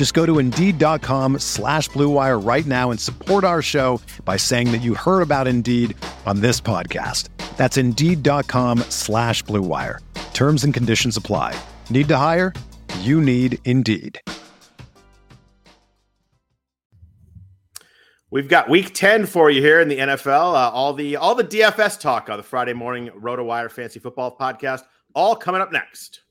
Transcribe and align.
Just 0.00 0.14
go 0.14 0.24
to 0.24 0.38
Indeed.com 0.38 1.40
slash 1.40 1.90
BlueWire 1.90 2.42
right 2.42 2.64
now 2.64 2.90
and 2.90 2.98
support 2.98 3.44
our 3.44 3.60
show 3.60 4.00
by 4.24 4.38
saying 4.38 4.72
that 4.72 4.78
you 4.78 4.94
heard 4.94 5.20
about 5.20 5.46
Indeed 5.46 5.94
on 6.24 6.40
this 6.40 6.58
podcast. 6.58 7.28
That's 7.58 7.76
Indeed.com 7.76 8.78
slash 8.88 9.44
BlueWire. 9.44 9.98
Terms 10.32 10.64
and 10.64 10.72
conditions 10.72 11.18
apply. 11.18 11.54
Need 11.90 12.08
to 12.08 12.16
hire? 12.16 12.54
You 13.00 13.20
need 13.20 13.58
Indeed. 13.66 14.18
We've 18.30 18.48
got 18.48 18.70
week 18.70 18.94
10 18.94 19.26
for 19.26 19.50
you 19.50 19.60
here 19.60 19.82
in 19.82 19.88
the 19.88 19.98
NFL. 19.98 20.54
Uh, 20.54 20.70
all 20.70 20.94
the 20.94 21.16
all 21.16 21.34
the 21.34 21.44
DFS 21.44 22.00
talk 22.00 22.30
on 22.30 22.38
the 22.38 22.42
Friday 22.42 22.72
morning 22.72 23.10
RotoWire 23.10 23.70
Fantasy 23.70 24.00
Football 24.00 24.34
podcast, 24.34 24.80
all 25.14 25.36
coming 25.36 25.60
up 25.60 25.70
next. 25.72 26.22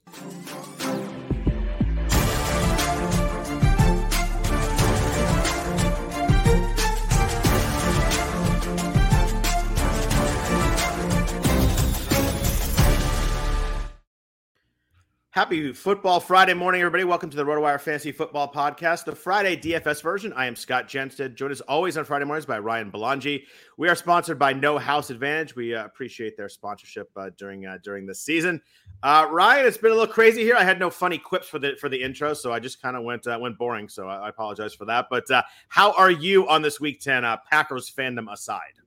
Happy 15.31 15.71
Football 15.73 16.19
Friday 16.19 16.55
morning, 16.55 16.81
everybody. 16.81 17.03
Welcome 17.03 17.29
to 17.29 17.37
the 17.37 17.45
RotoWire 17.45 17.79
Fantasy 17.79 18.11
Football 18.11 18.51
Podcast, 18.51 19.05
the 19.05 19.15
Friday 19.15 19.55
DFS 19.55 20.01
version. 20.01 20.33
I 20.33 20.47
am 20.47 20.55
Scott 20.55 20.87
Jenstad, 20.87 21.35
joined 21.35 21.51
as 21.51 21.61
always 21.61 21.97
on 21.97 22.05
Friday 22.05 22.25
mornings 22.25 22.47
by 22.47 22.57
Ryan 22.57 22.91
Belangi. 22.91 23.43
We 23.77 23.89
are 23.89 23.93
sponsored 23.93 24.39
by 24.39 24.53
No 24.53 24.79
House 24.79 25.11
Advantage. 25.11 25.55
We 25.55 25.75
uh, 25.75 25.85
appreciate 25.85 26.35
their 26.35 26.49
sponsorship 26.49 27.11
uh, 27.15 27.29
during 27.37 27.67
uh, 27.67 27.77
during 27.83 28.07
this 28.07 28.23
season. 28.23 28.59
Uh, 29.03 29.27
Ryan, 29.29 29.67
it's 29.67 29.77
been 29.77 29.91
a 29.91 29.93
little 29.93 30.11
crazy 30.11 30.41
here. 30.41 30.55
I 30.55 30.63
had 30.63 30.79
no 30.79 30.89
funny 30.89 31.19
quips 31.19 31.47
for 31.47 31.59
the 31.59 31.75
for 31.79 31.89
the 31.89 32.01
intro, 32.01 32.33
so 32.33 32.51
I 32.51 32.59
just 32.59 32.81
kind 32.81 32.97
of 32.97 33.03
went 33.03 33.27
uh, 33.27 33.37
went 33.39 33.55
boring. 33.55 33.87
So 33.87 34.07
I, 34.07 34.15
I, 34.15 34.29
apologize 34.29 34.73
for 34.73 34.85
that. 34.85 35.09
But 35.11 35.29
uh, 35.29 35.43
how 35.67 35.91
are 35.91 36.09
you 36.09 36.49
on 36.49 36.63
this 36.63 36.79
Week 36.79 37.01
Ten, 37.01 37.21
Packers 37.51 37.93
fandom 37.95 38.33
aside? 38.33 38.78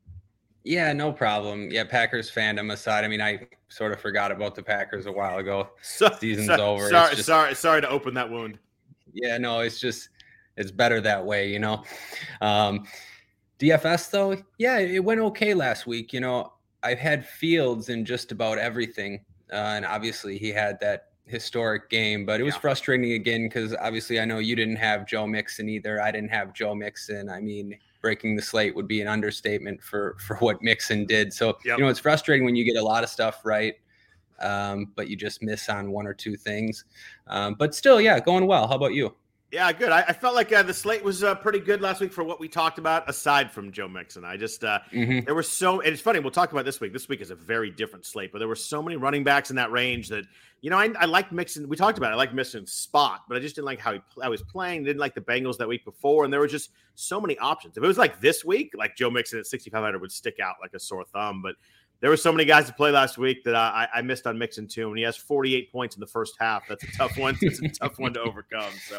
Yeah, 0.65 0.93
no 0.93 1.13
problem. 1.13 1.71
Yeah, 1.71 1.85
Packers 1.85 2.31
fandom 2.31 2.73
aside, 2.73 3.05
I 3.05 3.09
mean, 3.09 3.21
I 3.21 3.49
sort 3.69 3.93
of 3.93 4.01
forgot 4.01 4.31
about 4.31 4.55
the 4.55 4.63
Packers 4.63 5.07
a 5.07 5.13
while 5.13 5.39
ago. 5.39 5.71
So, 5.83 6.09
Season's 6.21 6.47
so, 6.47 6.75
over. 6.75 6.89
Sorry, 6.89 7.17
just, 7.17 7.27
sorry, 7.27 7.55
sorry 7.55 7.81
to 7.81 7.89
open 7.89 8.15
that 8.15 8.31
wound. 8.31 8.59
Yeah, 9.13 9.39
no, 9.39 9.61
it's 9.61 9.81
just 9.81 10.09
it's 10.57 10.71
better 10.71 11.01
that 11.01 11.25
way, 11.25 11.51
you 11.51 11.59
know. 11.59 11.83
Um, 12.41 12.87
DFS 13.59 14.11
though, 14.11 14.37
yeah, 14.59 14.79
it 14.79 15.05
went 15.05 15.21
okay 15.21 15.55
last 15.55 15.87
week. 15.87 16.13
You 16.13 16.21
know, 16.21 16.53
I've 16.83 16.99
had 16.99 17.27
Fields 17.27 17.89
in 17.89 18.05
just 18.05 18.33
about 18.33 18.59
everything, 18.59 19.25
uh, 19.53 19.57
and 19.57 19.85
obviously 19.85 20.39
he 20.39 20.51
had 20.51 20.79
that 20.81 21.09
historic 21.27 21.89
game, 21.89 22.27
but 22.27 22.41
it 22.41 22.45
was 22.45 22.55
yeah. 22.55 22.61
frustrating 22.61 23.13
again 23.13 23.45
because 23.45 23.75
obviously 23.81 24.21
I 24.21 24.25
know 24.25 24.39
you 24.39 24.57
didn't 24.57 24.77
have 24.77 25.07
Joe 25.07 25.27
Mixon 25.27 25.69
either. 25.69 26.01
I 26.03 26.11
didn't 26.11 26.31
have 26.31 26.53
Joe 26.53 26.75
Mixon. 26.75 27.29
I 27.29 27.41
mean, 27.41 27.79
breaking 28.03 28.37
the 28.37 28.43
slate 28.43 28.75
would 28.75 28.89
be 28.89 29.01
an 29.01 29.09
understatement 29.09 29.83
for 29.83 30.17
for 30.19 30.37
what 30.39 30.61
Mixon 30.61 31.07
did. 31.07 31.33
So 31.33 31.57
yep. 31.65 31.79
you 31.79 31.85
know 31.85 31.89
it's 31.89 32.01
frustrating 32.01 32.45
when 32.45 32.57
you 32.57 32.65
get 32.65 32.77
a 32.77 32.85
lot 32.85 33.03
of 33.03 33.09
stuff 33.09 33.41
right, 33.45 33.75
um, 34.41 34.93
but 34.95 35.09
you 35.09 35.17
just 35.17 35.43
miss 35.43 35.69
on 35.71 35.91
one 35.91 36.07
or 36.07 36.13
two 36.13 36.37
things. 36.37 36.85
Um, 37.29 37.55
but 37.55 37.75
still, 37.75 38.01
yeah, 38.01 38.21
going 38.21 38.47
well. 38.47 38.67
How 38.67 38.75
about 38.75 38.93
you? 38.93 39.15
Yeah, 39.53 39.71
good. 39.71 39.91
I, 39.91 40.01
I 40.01 40.13
felt 40.15 40.35
like 40.35 40.51
uh, 40.51 40.63
the 40.63 40.73
slate 40.73 41.05
was 41.05 41.23
uh, 41.23 41.35
pretty 41.35 41.59
good 41.59 41.83
last 41.83 42.01
week 42.01 42.11
for 42.11 42.25
what 42.25 42.41
we 42.41 42.49
talked 42.49 42.79
about. 42.79 43.07
Aside 43.07 43.53
from 43.53 43.71
Joe 43.71 43.87
Mixon, 43.87 44.25
I 44.25 44.39
just 44.39 44.65
uh, 44.65 44.79
mm-hmm. 44.91 45.27
there 45.27 45.35
were 45.35 45.43
so. 45.43 45.83
And 45.83 45.93
it's 45.93 46.01
funny. 46.01 46.21
We'll 46.21 46.31
talk 46.31 46.53
about 46.53 46.65
this 46.65 46.81
week. 46.81 46.95
This 46.95 47.07
week 47.07 47.21
is 47.21 47.31
a 47.31 47.35
very 47.35 47.71
different 47.71 48.07
slate, 48.07 48.33
but 48.33 48.39
there 48.39 48.49
were 48.49 48.57
so 48.57 48.83
many 48.83 48.97
running 48.97 49.25
backs 49.25 49.51
in 49.51 49.57
that 49.57 49.71
range 49.71 50.09
that 50.09 50.25
you 50.63 50.71
know 50.71 50.79
I, 50.79 50.89
I 50.99 51.05
like 51.05 51.33
Mixon. 51.33 51.69
We 51.69 51.77
talked 51.77 51.99
about 51.99 52.13
it. 52.13 52.15
I 52.15 52.17
like 52.17 52.33
Mixon's 52.33 52.73
spot, 52.73 53.25
but 53.29 53.37
I 53.37 53.41
just 53.41 53.55
didn't 53.55 53.67
like 53.67 53.79
how 53.79 53.93
he 53.93 54.01
how 54.23 54.29
he 54.29 54.31
was 54.31 54.43
playing. 54.43 54.85
Didn't 54.85 55.01
like 55.01 55.15
the 55.15 55.21
Bengals 55.21 55.59
that 55.59 55.69
week 55.69 55.85
before, 55.85 56.25
and 56.25 56.33
there 56.33 56.41
were 56.41 56.47
just 56.47 56.71
so 56.95 57.21
many 57.21 57.37
options. 57.37 57.77
If 57.77 57.85
it 57.85 57.87
was 57.87 57.99
like 57.99 58.23
this 58.23 58.47
week, 58.47 58.73
like 58.75 58.97
Joe 58.97 59.11
Mixon 59.11 59.39
at 59.39 59.45
6,500 59.45 60.01
would 60.01 60.13
stick 60.13 60.41
out 60.41 60.57
like 60.63 60.73
a 60.73 60.81
sore 60.81 61.05
thumb, 61.05 61.43
but 61.43 61.57
there 62.01 62.09
were 62.09 62.17
so 62.17 62.33
many 62.33 62.47
guys 62.47 62.67
to 62.69 62.73
play 62.73 62.91
last 62.91 63.19
week 63.19 63.45
that 63.45 63.55
I, 63.55 63.87
I 63.95 64.01
missed 64.03 64.27
on 64.27 64.37
Mixon 64.37 64.67
too. 64.67 64.89
And 64.89 64.99
he 64.99 65.05
has 65.05 65.17
48 65.17 65.71
points 65.71 65.95
in 65.95 66.01
the 66.01 66.07
first 66.07 66.35
half. 66.41 66.67
That's 66.69 66.83
a 66.83 66.91
tough 66.97 67.17
one. 67.17 67.37
It's 67.43 67.61
a 67.63 67.69
tough 67.69 67.99
one 67.99 68.13
to 68.15 68.21
overcome. 68.23 68.73
So 68.89 68.99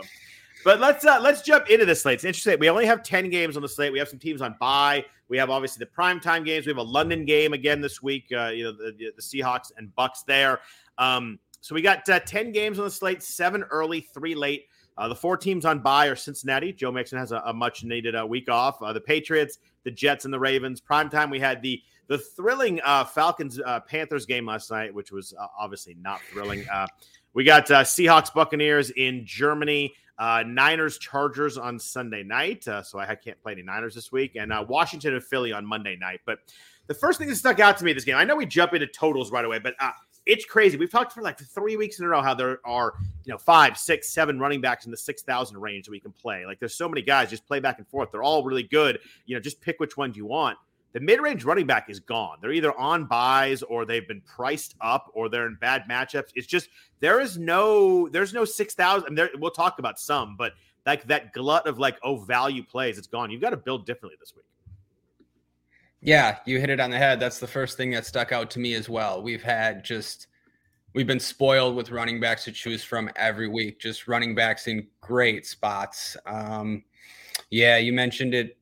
but 0.64 0.80
let's 0.80 1.06
uh, 1.06 1.20
let's 1.22 1.42
jump 1.42 1.70
into 1.70 1.86
the 1.86 1.96
slate. 1.96 2.16
It's 2.16 2.24
interesting. 2.24 2.60
We 2.60 2.70
only 2.70 2.86
have 2.86 3.04
ten 3.04 3.30
games 3.30 3.56
on 3.56 3.62
the 3.62 3.70
slate. 3.70 3.92
We 3.92 4.00
have 4.00 4.10
some 4.10 4.20
teams 4.20 4.42
on 4.42 4.56
bye. 4.60 5.06
We 5.28 5.38
have 5.38 5.50
obviously 5.50 5.80
the 5.80 5.92
prime 5.92 6.20
time 6.20 6.44
games. 6.44 6.66
We 6.66 6.72
have 6.72 6.78
a 6.78 6.84
London 6.84 7.26
game 7.26 7.54
again 7.54 7.82
this 7.82 8.02
week. 8.02 8.26
Uh, 8.32 8.48
you 8.48 8.64
know 8.66 8.72
the, 8.72 9.12
the 9.16 9.22
Seahawks 9.22 9.72
and 9.78 9.92
Bucs 9.98 10.26
there. 10.26 10.60
Um, 10.98 11.40
so 11.62 11.74
we 11.74 11.82
got 11.82 12.08
uh, 12.10 12.20
ten 12.20 12.52
games 12.52 12.80
on 12.80 12.86
the 12.86 12.92
slate. 12.92 13.24
Seven 13.24 13.64
early, 13.64 14.02
three 14.02 14.36
late. 14.36 14.66
Uh, 14.98 15.08
the 15.08 15.16
four 15.16 15.38
teams 15.38 15.66
on 15.66 15.80
bye 15.80 16.08
are 16.08 16.16
Cincinnati. 16.16 16.72
Joe 16.72 16.92
Mixon 16.92 17.18
has 17.18 17.32
a, 17.32 17.42
a 17.46 17.54
much 17.54 17.84
needed 17.84 18.16
uh, 18.16 18.26
week 18.28 18.50
off. 18.50 18.82
Uh, 18.82 18.94
the 18.94 19.02
Patriots, 19.02 19.58
the 19.84 19.92
Jets, 19.92 20.26
and 20.26 20.34
the 20.34 20.40
Ravens. 20.40 20.80
Prime 20.80 21.10
time. 21.10 21.30
We 21.30 21.40
had 21.40 21.62
the 21.62 21.82
the 22.08 22.18
thrilling 22.18 22.80
uh, 22.84 23.06
Falcons 23.06 23.60
uh, 23.60 23.80
Panthers 23.80 24.26
game 24.26 24.46
last 24.46 24.70
night, 24.70 24.94
which 24.94 25.12
was 25.12 25.34
uh, 25.40 25.48
obviously 25.58 25.96
not 26.00 26.22
thrilling. 26.32 26.66
We 27.34 27.44
got 27.44 27.66
Seahawks 27.66 28.32
Buccaneers 28.32 28.92
in 28.92 29.26
Germany. 29.26 29.96
Uh, 30.18 30.44
Niners 30.46 30.98
Chargers 30.98 31.58
on 31.58 31.80
Sunday 31.80 32.24
night. 32.24 32.68
Uh, 32.68 32.84
so 32.84 33.00
I 33.00 33.16
can't 33.16 33.42
play 33.42 33.54
any 33.54 33.64
Niners 33.64 33.96
this 33.96 34.12
week. 34.12 34.36
And 34.36 34.54
uh, 34.54 34.66
Washington 34.68 35.16
and 35.16 35.24
Philly 35.24 35.52
on 35.52 35.66
Monday 35.66 35.96
night. 35.96 36.22
But 36.26 36.40
the 36.88 36.94
first 36.94 37.20
thing 37.20 37.28
that 37.30 37.36
stuck 37.36 37.60
out 37.60 37.78
to 37.78 37.86
me 37.86 37.94
this 37.94 38.06
game, 38.06 38.16
I 38.16 38.24
know 38.24 38.36
we 38.36 38.46
jump 38.46 38.74
into 38.74 38.88
totals 38.88 39.32
right 39.32 39.46
away, 39.46 39.60
but 39.60 39.74
uh, 39.80 39.92
it's 40.26 40.46
crazy. 40.46 40.78
We've 40.78 40.92
talked 40.92 41.12
for 41.12 41.22
like 41.22 41.40
three 41.40 41.78
weeks 41.78 42.00
in 42.00 42.06
a 42.06 42.10
row 42.10 42.22
how 42.22 42.34
there 42.34 42.60
are, 42.66 42.94
you 43.26 43.32
know, 43.32 43.38
five, 43.38 43.78
six, 43.78 44.10
seven 44.10 44.40
running 44.40 44.62
backs 44.62 44.86
in 44.86 44.92
the 44.92 44.98
6,000 44.98 45.58
range 45.58 45.86
that 45.86 45.92
we 45.92 46.00
can 46.00 46.12
play. 46.12 46.46
Like 46.46 46.60
there's 46.60 46.76
so 46.76 46.88
many 46.88 47.02
guys, 47.02 47.30
just 47.30 47.46
play 47.48 47.60
back 47.60 47.80
and 47.80 47.88
forth. 47.88 48.12
They're 48.12 48.24
all 48.24 48.44
really 48.44 48.64
good. 48.64 49.00
You 49.26 49.36
know, 49.36 49.42
just 49.42 49.62
pick 49.62 49.80
which 49.80 49.98
ones 49.98 50.16
you 50.16 50.26
want 50.26 50.58
the 50.94 51.00
mid-range 51.00 51.44
running 51.44 51.66
back 51.66 51.90
is 51.90 52.00
gone. 52.00 52.38
They're 52.40 52.54
either 52.54 52.78
on 52.80 53.06
byes 53.06 53.64
or 53.64 53.84
they've 53.84 54.08
been 54.08 54.22
priced 54.22 54.76
up 54.80 55.12
or 55.14 55.28
they're 55.28 55.48
in 55.48 55.58
bad 55.60 55.84
matchups. 55.90 56.30
It's 56.36 56.48
just 56.48 56.70
there 57.00 57.20
is 57.20 57.38
no 57.38 58.08
there's 58.10 58.34
no 58.34 58.46
six 58.46 58.76
thousand. 58.76 59.20
We'll 59.40 59.52
talk 59.52 59.80
about 59.80 60.00
some, 60.00 60.36
but 60.38 60.54
like 60.86 61.06
that 61.08 61.34
glut 61.34 61.68
of 61.68 61.80
like 61.80 61.98
oh 62.04 62.18
value 62.18 62.64
plays, 62.64 62.98
it's 62.98 63.08
gone. 63.08 63.32
You've 63.32 63.42
got 63.42 63.50
to 63.50 63.58
build 63.58 63.86
differently 63.86 64.18
this 64.20 64.34
week. 64.36 64.46
Yeah, 66.00 66.38
you 66.46 66.60
hit 66.60 66.70
it 66.70 66.80
on 66.80 66.92
the 66.92 66.98
head. 66.98 67.20
That's 67.20 67.40
the 67.40 67.48
first 67.48 67.76
thing 67.78 67.92
that 67.92 68.06
stuck 68.06 68.32
out 68.32 68.52
to 68.52 68.60
me 68.60 68.76
as 68.76 68.88
well. 68.88 69.22
We've 69.22 69.42
had 69.42 69.84
just 69.84 70.28
we've 70.94 71.08
been 71.08 71.20
spoiled 71.20 71.76
with 71.76 71.90
running 71.90 72.20
backs 72.20 72.44
to 72.44 72.52
choose 72.52 72.84
from 72.84 73.10
every 73.16 73.48
week. 73.48 73.80
Just 73.80 74.08
running 74.08 74.36
backs 74.36 74.68
in 74.68 74.86
great 75.02 75.48
spots. 75.48 76.16
Um, 76.28 76.84
yeah, 77.50 77.78
you 77.78 77.94
mentioned 77.94 78.36
it 78.36 78.58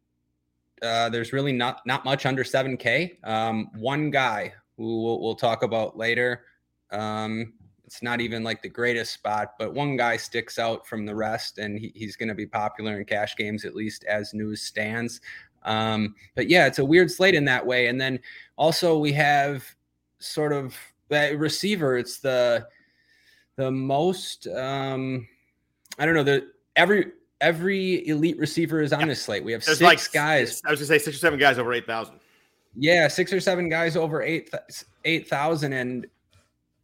uh, 0.81 1.09
there's 1.09 1.33
really 1.33 1.53
not 1.53 1.81
not 1.85 2.05
much 2.05 2.25
under 2.25 2.43
7K. 2.43 3.25
Um, 3.27 3.69
one 3.75 4.09
guy 4.09 4.53
who 4.77 5.03
we'll, 5.03 5.21
we'll 5.21 5.35
talk 5.35 5.63
about 5.63 5.97
later. 5.97 6.45
Um, 6.91 7.53
it's 7.85 8.01
not 8.01 8.21
even 8.21 8.43
like 8.43 8.61
the 8.61 8.69
greatest 8.69 9.13
spot, 9.13 9.55
but 9.59 9.73
one 9.73 9.97
guy 9.97 10.15
sticks 10.15 10.57
out 10.57 10.87
from 10.87 11.05
the 11.05 11.13
rest, 11.13 11.57
and 11.57 11.77
he, 11.77 11.91
he's 11.93 12.15
going 12.15 12.29
to 12.29 12.35
be 12.35 12.45
popular 12.45 12.97
in 12.97 13.05
cash 13.05 13.35
games 13.35 13.65
at 13.65 13.75
least 13.75 14.05
as 14.05 14.33
news 14.33 14.61
stands. 14.61 15.19
Um, 15.63 16.15
but 16.35 16.49
yeah, 16.49 16.67
it's 16.67 16.79
a 16.79 16.85
weird 16.85 17.11
slate 17.11 17.35
in 17.35 17.45
that 17.45 17.65
way. 17.65 17.87
And 17.87 17.99
then 17.99 18.19
also 18.55 18.97
we 18.97 19.11
have 19.13 19.63
sort 20.19 20.53
of 20.53 20.75
that 21.09 21.37
receiver. 21.37 21.97
It's 21.97 22.19
the 22.19 22.67
the 23.57 23.71
most 23.71 24.47
um, 24.47 25.27
I 25.99 26.05
don't 26.05 26.15
know 26.15 26.23
the 26.23 26.47
every 26.75 27.11
every 27.41 28.07
elite 28.07 28.39
receiver 28.39 28.81
is 28.81 28.93
on 28.93 29.01
yeah. 29.01 29.05
this 29.07 29.23
slate. 29.23 29.43
We 29.43 29.51
have 29.51 29.65
There's 29.65 29.79
six 29.79 30.05
like, 30.07 30.11
guys. 30.13 30.61
I 30.65 30.71
was 30.71 30.79
gonna 30.79 30.87
say 30.87 30.99
six 30.99 31.17
or 31.17 31.19
seven 31.19 31.37
guys 31.37 31.57
over 31.57 31.73
eight 31.73 31.85
thousand. 31.85 32.19
Yeah, 32.77 33.09
six 33.09 33.33
or 33.33 33.41
seven 33.41 33.67
guys 33.67 33.97
over 33.97 34.21
eight 34.21 34.49
eight 35.03 35.27
thousand, 35.27 35.73
and 35.73 36.07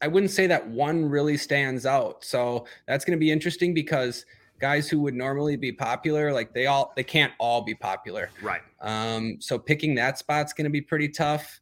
I 0.01 0.07
wouldn't 0.07 0.31
say 0.31 0.47
that 0.47 0.67
one 0.67 1.05
really 1.05 1.37
stands 1.37 1.85
out. 1.85 2.23
So 2.23 2.65
that's 2.87 3.05
going 3.05 3.17
to 3.17 3.19
be 3.19 3.31
interesting 3.31 3.73
because 3.73 4.25
guys 4.59 4.89
who 4.89 4.99
would 5.01 5.13
normally 5.13 5.55
be 5.55 5.71
popular, 5.71 6.33
like 6.33 6.53
they 6.53 6.67
all 6.67 6.93
they 6.95 7.03
can't 7.03 7.33
all 7.39 7.61
be 7.61 7.73
popular. 7.73 8.29
Right. 8.41 8.61
Um, 8.81 9.37
so 9.39 9.57
picking 9.57 9.95
that 9.95 10.17
spot's 10.17 10.53
going 10.53 10.65
to 10.65 10.71
be 10.71 10.81
pretty 10.81 11.09
tough. 11.09 11.59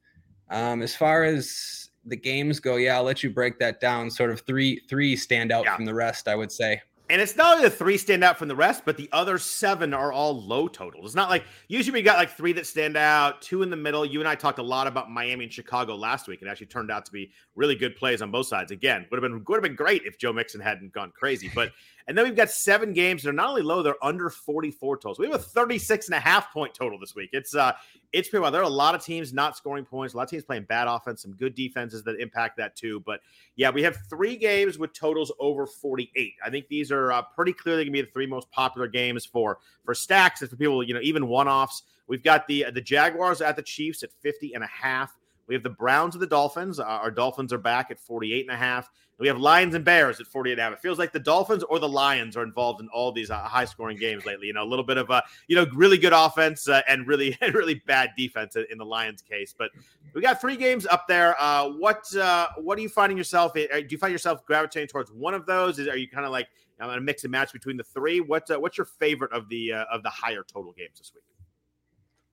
Um, 0.49 0.81
as 0.81 0.95
far 0.95 1.23
as 1.23 1.89
the 2.05 2.15
games 2.15 2.59
go, 2.59 2.75
yeah, 2.75 2.95
I'll 2.95 3.03
let 3.03 3.23
you 3.23 3.29
break 3.29 3.57
that 3.59 3.79
down. 3.79 4.09
Sort 4.09 4.31
of 4.31 4.41
three 4.41 4.81
three 4.89 5.15
stand 5.15 5.51
out 5.51 5.65
yeah. 5.65 5.75
from 5.75 5.85
the 5.85 5.93
rest, 5.93 6.27
I 6.27 6.35
would 6.35 6.51
say. 6.51 6.81
And 7.07 7.21
it's 7.21 7.35
not 7.35 7.57
only 7.57 7.69
the 7.69 7.75
three 7.75 7.97
stand 7.97 8.23
out 8.23 8.39
from 8.39 8.47
the 8.47 8.55
rest, 8.55 8.81
but 8.83 8.97
the 8.97 9.07
other 9.11 9.37
seven 9.37 9.93
are 9.93 10.11
all 10.11 10.41
low 10.41 10.67
totals. 10.67 11.05
It's 11.05 11.15
not 11.15 11.29
like 11.29 11.43
usually 11.67 11.99
we 11.99 12.01
got 12.01 12.17
like 12.17 12.31
three 12.31 12.51
that 12.53 12.65
stand 12.65 12.97
out, 12.97 13.43
two 13.43 13.61
in 13.61 13.69
the 13.69 13.75
middle. 13.75 14.03
You 14.03 14.21
and 14.21 14.27
I 14.27 14.33
talked 14.33 14.57
a 14.57 14.63
lot 14.63 14.87
about 14.87 15.11
Miami 15.11 15.43
and 15.43 15.53
Chicago 15.53 15.95
last 15.95 16.27
week. 16.27 16.41
It 16.41 16.47
actually 16.47 16.65
turned 16.65 16.89
out 16.89 17.05
to 17.05 17.11
be 17.11 17.31
really 17.55 17.75
good 17.75 17.95
plays 17.95 18.23
on 18.23 18.31
both 18.31 18.47
sides. 18.47 18.71
Again, 18.71 19.05
would 19.11 19.21
have 19.21 19.29
been 19.29 19.43
would 19.47 19.55
have 19.55 19.63
been 19.63 19.75
great 19.75 20.01
if 20.03 20.17
Joe 20.17 20.33
Mixon 20.33 20.61
hadn't 20.61 20.93
gone 20.93 21.11
crazy. 21.15 21.51
But 21.53 21.73
and 22.07 22.17
then 22.17 22.25
we've 22.25 22.35
got 22.35 22.51
seven 22.51 22.93
games. 22.93 23.23
They're 23.23 23.33
not 23.33 23.49
only 23.49 23.61
low, 23.61 23.81
they're 23.81 24.03
under 24.03 24.29
44 24.29 24.97
totals. 24.97 25.19
We 25.19 25.25
have 25.25 25.35
a 25.35 25.39
36 25.39 26.07
and 26.07 26.15
a 26.15 26.19
half 26.19 26.53
point 26.53 26.73
total 26.73 26.99
this 26.99 27.15
week. 27.15 27.31
It's 27.33 27.55
uh 27.55 27.73
it's 28.13 28.29
pretty 28.29 28.41
well. 28.41 28.51
There 28.51 28.61
are 28.61 28.65
a 28.65 28.69
lot 28.69 28.95
of 28.95 29.03
teams 29.03 29.33
not 29.33 29.57
scoring 29.57 29.85
points, 29.85 30.13
a 30.13 30.17
lot 30.17 30.23
of 30.23 30.29
teams 30.29 30.43
playing 30.43 30.63
bad 30.63 30.87
offense, 30.87 31.21
some 31.21 31.33
good 31.33 31.55
defenses 31.55 32.03
that 32.03 32.19
impact 32.19 32.57
that 32.57 32.75
too. 32.75 33.01
But 33.01 33.21
yeah, 33.55 33.71
we 33.71 33.81
have 33.83 33.97
three 34.09 34.35
games 34.35 34.77
with 34.77 34.93
totals 34.93 35.31
over 35.39 35.65
48. 35.65 36.33
I 36.43 36.49
think 36.49 36.67
these 36.67 36.91
are 36.91 37.11
uh, 37.11 37.23
pretty 37.23 37.53
clearly 37.53 37.83
gonna 37.83 37.91
be 37.91 38.01
the 38.01 38.11
three 38.11 38.27
most 38.27 38.49
popular 38.51 38.87
games 38.87 39.25
for 39.25 39.59
for 39.83 39.93
stacks 39.93 40.41
and 40.41 40.49
for 40.49 40.55
people, 40.55 40.83
you 40.83 40.93
know, 40.93 41.01
even 41.01 41.27
one-offs. 41.27 41.83
We've 42.07 42.23
got 42.23 42.47
the 42.47 42.67
the 42.71 42.81
Jaguars 42.81 43.41
at 43.41 43.55
the 43.55 43.63
Chiefs 43.63 44.03
at 44.03 44.11
50 44.21 44.53
and 44.53 44.63
a 44.63 44.67
half. 44.67 45.15
We 45.47 45.55
have 45.55 45.63
the 45.63 45.69
Browns 45.69 46.15
and 46.15 46.21
the 46.21 46.27
Dolphins. 46.27 46.79
Our 46.79 47.11
Dolphins 47.11 47.53
are 47.53 47.57
back 47.57 47.91
at 47.91 47.99
48 47.99 48.45
and 48.45 48.53
a 48.53 48.57
half. 48.57 48.89
We 49.17 49.27
have 49.27 49.39
Lions 49.39 49.75
and 49.75 49.85
Bears 49.85 50.19
at 50.19 50.27
48 50.27 50.53
and 50.53 50.59
a 50.59 50.63
half. 50.63 50.73
It 50.73 50.81
feels 50.81 50.99
like 50.99 51.13
the 51.13 51.19
Dolphins 51.19 51.63
or 51.63 51.79
the 51.79 51.87
Lions 51.87 52.35
are 52.35 52.43
involved 52.43 52.81
in 52.81 52.89
all 52.89 53.13
these 53.13 53.31
uh, 53.31 53.39
high 53.39 53.63
scoring 53.63 53.97
games 53.97 54.25
lately. 54.25 54.47
You 54.47 54.53
know, 54.53 54.63
a 54.63 54.65
little 54.65 54.83
bit 54.83 54.97
of 54.97 55.09
a, 55.09 55.23
you 55.47 55.55
know, 55.55 55.65
really 55.73 55.97
good 55.97 56.11
offense 56.11 56.67
uh, 56.67 56.81
and 56.87 57.07
really, 57.07 57.37
really 57.53 57.75
bad 57.85 58.09
defense 58.17 58.57
in 58.57 58.77
the 58.77 58.85
Lions 58.85 59.21
case. 59.21 59.55
But 59.57 59.71
we 60.13 60.21
got 60.21 60.41
three 60.41 60.57
games 60.57 60.85
up 60.87 61.07
there. 61.07 61.39
Uh, 61.39 61.69
what, 61.69 62.13
uh, 62.15 62.47
what 62.57 62.77
are 62.77 62.81
you 62.81 62.89
finding 62.89 63.17
yourself? 63.17 63.55
Uh, 63.55 63.79
do 63.79 63.87
you 63.89 63.97
find 63.97 64.11
yourself 64.11 64.45
gravitating 64.45 64.89
towards 64.89 65.11
one 65.11 65.33
of 65.33 65.45
those? 65.45 65.79
Is, 65.79 65.87
are 65.87 65.97
you 65.97 66.09
kind 66.09 66.25
of 66.25 66.31
like 66.31 66.49
I'm 66.79 66.93
to 66.93 66.99
mix 66.99 67.23
and 67.23 67.31
match 67.31 67.53
between 67.53 67.77
the 67.77 67.85
three? 67.85 68.19
What, 68.19 68.51
uh, 68.51 68.59
what's 68.59 68.77
your 68.77 68.85
favorite 68.85 69.31
of 69.31 69.47
the, 69.47 69.73
of 69.73 70.03
the 70.03 70.09
higher 70.09 70.43
total 70.43 70.73
games 70.73 70.97
this 70.97 71.13
week? 71.15 71.23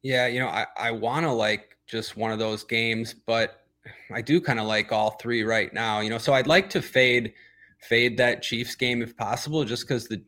Yeah, 0.03 0.27
you 0.27 0.41
know, 0.41 0.49
I, 0.49 0.67
I 0.77 0.91
want 0.91 1.25
to 1.27 1.33
like 1.33 1.77
just 1.87 2.17
one 2.17 2.33
of 2.33 2.39
those 2.39 2.65
games, 2.65 3.15
but 3.15 3.65
I 4.13 4.21
do 4.23 4.41
kind 4.41 4.59
of 4.59 4.67
like 4.67 4.93
all 4.93 5.11
three 5.11 5.43
right 5.45 5.73
now. 5.73 6.01
You 6.01 6.11
know, 6.11 6.19
so 6.19 6.33
I'd 6.33 6.47
like 6.47 6.71
to 6.71 6.83
fade 6.83 7.35
fade 7.79 8.17
that 8.19 8.43
Chiefs 8.43 8.75
game 8.75 9.03
if 9.03 9.17
possible, 9.17 9.65
just 9.65 9.87
because 9.87 10.09
the 10.09 10.23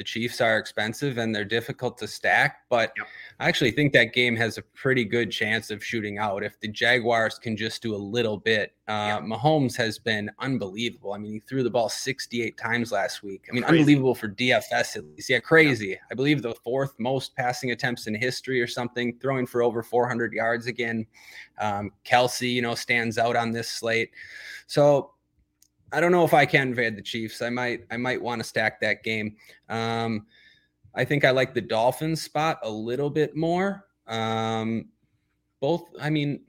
the 0.00 0.04
Chiefs 0.04 0.40
are 0.40 0.56
expensive 0.56 1.18
and 1.18 1.34
they're 1.34 1.44
difficult 1.44 1.98
to 1.98 2.08
stack, 2.08 2.60
but 2.70 2.90
yep. 2.96 3.06
I 3.38 3.48
actually 3.48 3.70
think 3.70 3.92
that 3.92 4.14
game 4.14 4.34
has 4.34 4.56
a 4.56 4.62
pretty 4.62 5.04
good 5.04 5.30
chance 5.30 5.70
of 5.70 5.84
shooting 5.84 6.16
out 6.16 6.42
if 6.42 6.58
the 6.58 6.68
Jaguars 6.68 7.38
can 7.38 7.54
just 7.54 7.82
do 7.82 7.94
a 7.94 7.98
little 7.98 8.38
bit. 8.38 8.74
Uh, 8.88 9.18
yep. 9.20 9.24
Mahomes 9.24 9.76
has 9.76 9.98
been 9.98 10.30
unbelievable. 10.38 11.12
I 11.12 11.18
mean, 11.18 11.34
he 11.34 11.40
threw 11.40 11.62
the 11.62 11.68
ball 11.68 11.90
68 11.90 12.56
times 12.56 12.92
last 12.92 13.22
week. 13.22 13.46
I 13.50 13.52
mean, 13.52 13.62
crazy. 13.62 13.78
unbelievable 13.80 14.14
for 14.14 14.30
DFS 14.30 14.96
at 14.96 15.04
least. 15.04 15.28
Yeah, 15.28 15.40
crazy. 15.40 15.88
Yep. 15.88 15.98
I 16.12 16.14
believe 16.14 16.40
the 16.40 16.54
fourth 16.54 16.94
most 16.98 17.36
passing 17.36 17.72
attempts 17.72 18.06
in 18.06 18.14
history 18.14 18.58
or 18.58 18.66
something, 18.66 19.18
throwing 19.20 19.46
for 19.46 19.62
over 19.62 19.82
400 19.82 20.32
yards 20.32 20.66
again. 20.66 21.06
Um, 21.58 21.92
Kelce, 22.06 22.50
you 22.50 22.62
know, 22.62 22.74
stands 22.74 23.18
out 23.18 23.36
on 23.36 23.50
this 23.50 23.68
slate. 23.68 24.12
So 24.66 25.12
I 25.92 26.00
don't 26.00 26.12
know 26.12 26.24
if 26.24 26.34
I 26.34 26.46
can 26.46 26.72
evade 26.72 26.96
the 26.96 27.02
Chiefs. 27.02 27.42
I 27.42 27.50
might 27.50 27.84
I 27.90 27.96
might 27.96 28.20
want 28.20 28.40
to 28.40 28.44
stack 28.44 28.80
that 28.80 29.02
game. 29.02 29.36
Um, 29.68 30.26
I 30.94 31.04
think 31.04 31.24
I 31.24 31.30
like 31.30 31.54
the 31.54 31.60
Dolphins 31.60 32.22
spot 32.22 32.58
a 32.62 32.70
little 32.70 33.10
bit 33.10 33.36
more. 33.36 33.86
Um, 34.06 34.86
both, 35.60 35.84
I 36.00 36.10
mean, 36.10 36.40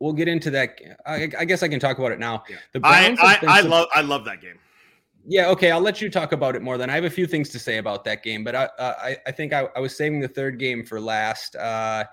we'll 0.00 0.12
get 0.12 0.28
into 0.28 0.50
that. 0.50 0.80
I, 1.06 1.30
I, 1.38 1.44
guess 1.44 1.62
I 1.62 1.68
can 1.68 1.78
talk 1.78 1.98
about 1.98 2.10
it 2.10 2.18
now. 2.18 2.42
Yeah. 2.48 2.56
The 2.72 2.80
Browns 2.80 3.18
I, 3.20 3.34
I, 3.34 3.38
I 3.46 3.60
some, 3.60 3.70
love 3.70 3.88
I 3.94 4.00
love 4.00 4.24
that 4.24 4.40
game. 4.40 4.58
Yeah, 5.26 5.48
okay. 5.50 5.70
I'll 5.70 5.80
let 5.80 6.00
you 6.00 6.08
talk 6.10 6.32
about 6.32 6.56
it 6.56 6.62
more. 6.62 6.78
Then 6.78 6.90
I 6.90 6.94
have 6.94 7.04
a 7.04 7.10
few 7.10 7.26
things 7.26 7.50
to 7.50 7.58
say 7.58 7.78
about 7.78 8.04
that 8.04 8.22
game, 8.22 8.44
but 8.44 8.54
I 8.54 8.64
uh, 8.78 8.94
I, 8.98 9.16
I 9.26 9.32
think 9.32 9.52
I, 9.52 9.68
I 9.76 9.80
was 9.80 9.96
saving 9.96 10.20
the 10.20 10.28
third 10.28 10.58
game 10.58 10.84
for 10.84 11.00
last. 11.00 11.54
Uh, 11.54 12.04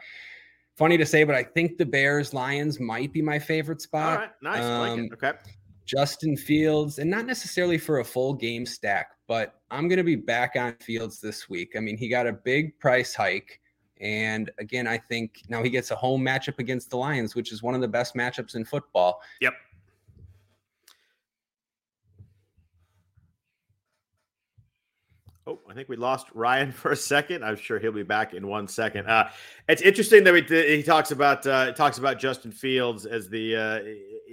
funny 0.75 0.98
to 0.98 1.06
say, 1.06 1.24
but 1.24 1.36
I 1.36 1.44
think 1.44 1.77
the 1.77 1.86
Bears 1.86 2.33
Lions 2.33 2.80
might 2.80 3.13
be 3.13 3.22
my 3.22 3.39
favorite 3.39 3.81
spot. 3.81 4.13
All 4.13 4.18
right, 4.18 4.31
nice. 4.42 4.63
Um, 4.63 5.07
like 5.07 5.24
okay. 5.24 5.39
Justin 5.86 6.36
Fields, 6.36 7.00
and 7.00 7.10
not 7.10 7.26
necessarily 7.26 7.78
for 7.78 8.00
a 8.00 8.04
full 8.04 8.34
game 8.34 8.66
stack, 8.66 9.12
but 9.28 9.62
I'm 9.72 9.88
going 9.88 9.98
to 9.98 10.04
be 10.04 10.16
back 10.16 10.56
on 10.56 10.76
Fields 10.82 11.20
this 11.20 11.50
week. 11.50 11.74
I 11.76 11.80
mean, 11.80 11.98
he 11.98 12.08
got 12.08 12.28
a 12.28 12.34
big 12.34 12.78
price 12.80 13.14
hike. 13.14 13.62
And 14.02 14.52
again, 14.60 14.88
I 14.88 14.98
think 14.98 15.42
now 15.48 15.64
he 15.64 15.70
gets 15.70 15.92
a 15.92 15.96
home 15.96 16.22
matchup 16.22 16.60
against 16.60 16.90
the 16.90 16.98
Lions, 16.98 17.34
which 17.34 17.54
is 17.54 17.64
one 17.64 17.76
of 17.76 17.82
the 17.82 17.88
best 17.88 18.16
matchups 18.16 18.56
in 18.56 18.66
football. 18.66 19.22
Yep. 19.42 19.54
Oh, 25.48 25.60
I 25.70 25.76
think 25.76 25.90
we 25.90 25.96
lost 25.96 26.28
Ryan 26.34 26.72
for 26.72 26.92
a 26.92 26.96
second. 26.96 27.44
I'm 27.44 27.56
sure 27.56 27.80
he'll 27.80 27.92
be 27.92 28.04
back 28.04 28.34
in 28.34 28.48
one 28.48 28.68
second. 28.68 29.08
Uh, 29.08 29.30
it's 29.68 29.82
interesting 29.82 30.24
that 30.24 30.34
we, 30.34 30.42
he 30.42 30.82
talks 30.82 31.12
about 31.12 31.46
uh, 31.46 31.72
talks 31.74 31.98
about 31.98 32.20
Justin 32.20 32.52
Fields 32.52 33.06
as 33.06 33.30
the 33.30 33.56
uh, 33.56 33.80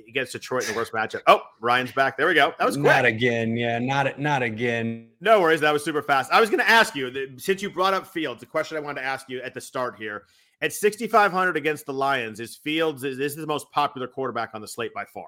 against 0.08 0.32
Detroit 0.32 0.66
in 0.66 0.72
the 0.72 0.76
worst 0.76 0.92
matchup. 0.92 1.20
Oh, 1.26 1.42
Ryan's 1.60 1.92
back. 1.92 2.16
There 2.16 2.26
we 2.26 2.34
go. 2.34 2.54
That 2.58 2.64
was 2.64 2.76
quick. 2.76 2.86
Not 2.86 3.04
again. 3.04 3.56
Yeah, 3.56 3.78
not 3.78 4.18
not 4.18 4.42
again. 4.42 5.08
No 5.20 5.40
worries. 5.40 5.60
That 5.60 5.72
was 5.72 5.84
super 5.84 6.02
fast. 6.02 6.30
I 6.32 6.40
was 6.40 6.48
going 6.48 6.60
to 6.60 6.68
ask 6.68 6.94
you 6.94 7.38
since 7.38 7.60
you 7.60 7.70
brought 7.70 7.94
up 7.94 8.06
Fields. 8.06 8.40
The 8.40 8.46
question 8.46 8.76
I 8.76 8.80
wanted 8.80 9.00
to 9.00 9.06
ask 9.06 9.28
you 9.28 9.42
at 9.42 9.52
the 9.52 9.60
start 9.60 9.96
here 9.96 10.24
at 10.62 10.72
6,500 10.72 11.56
against 11.56 11.86
the 11.86 11.92
Lions 11.92 12.40
is 12.40 12.56
Fields 12.56 13.04
is 13.04 13.18
this 13.18 13.32
is 13.32 13.38
the 13.38 13.46
most 13.46 13.70
popular 13.72 14.06
quarterback 14.06 14.50
on 14.54 14.60
the 14.60 14.68
slate 14.68 14.94
by 14.94 15.04
far. 15.04 15.26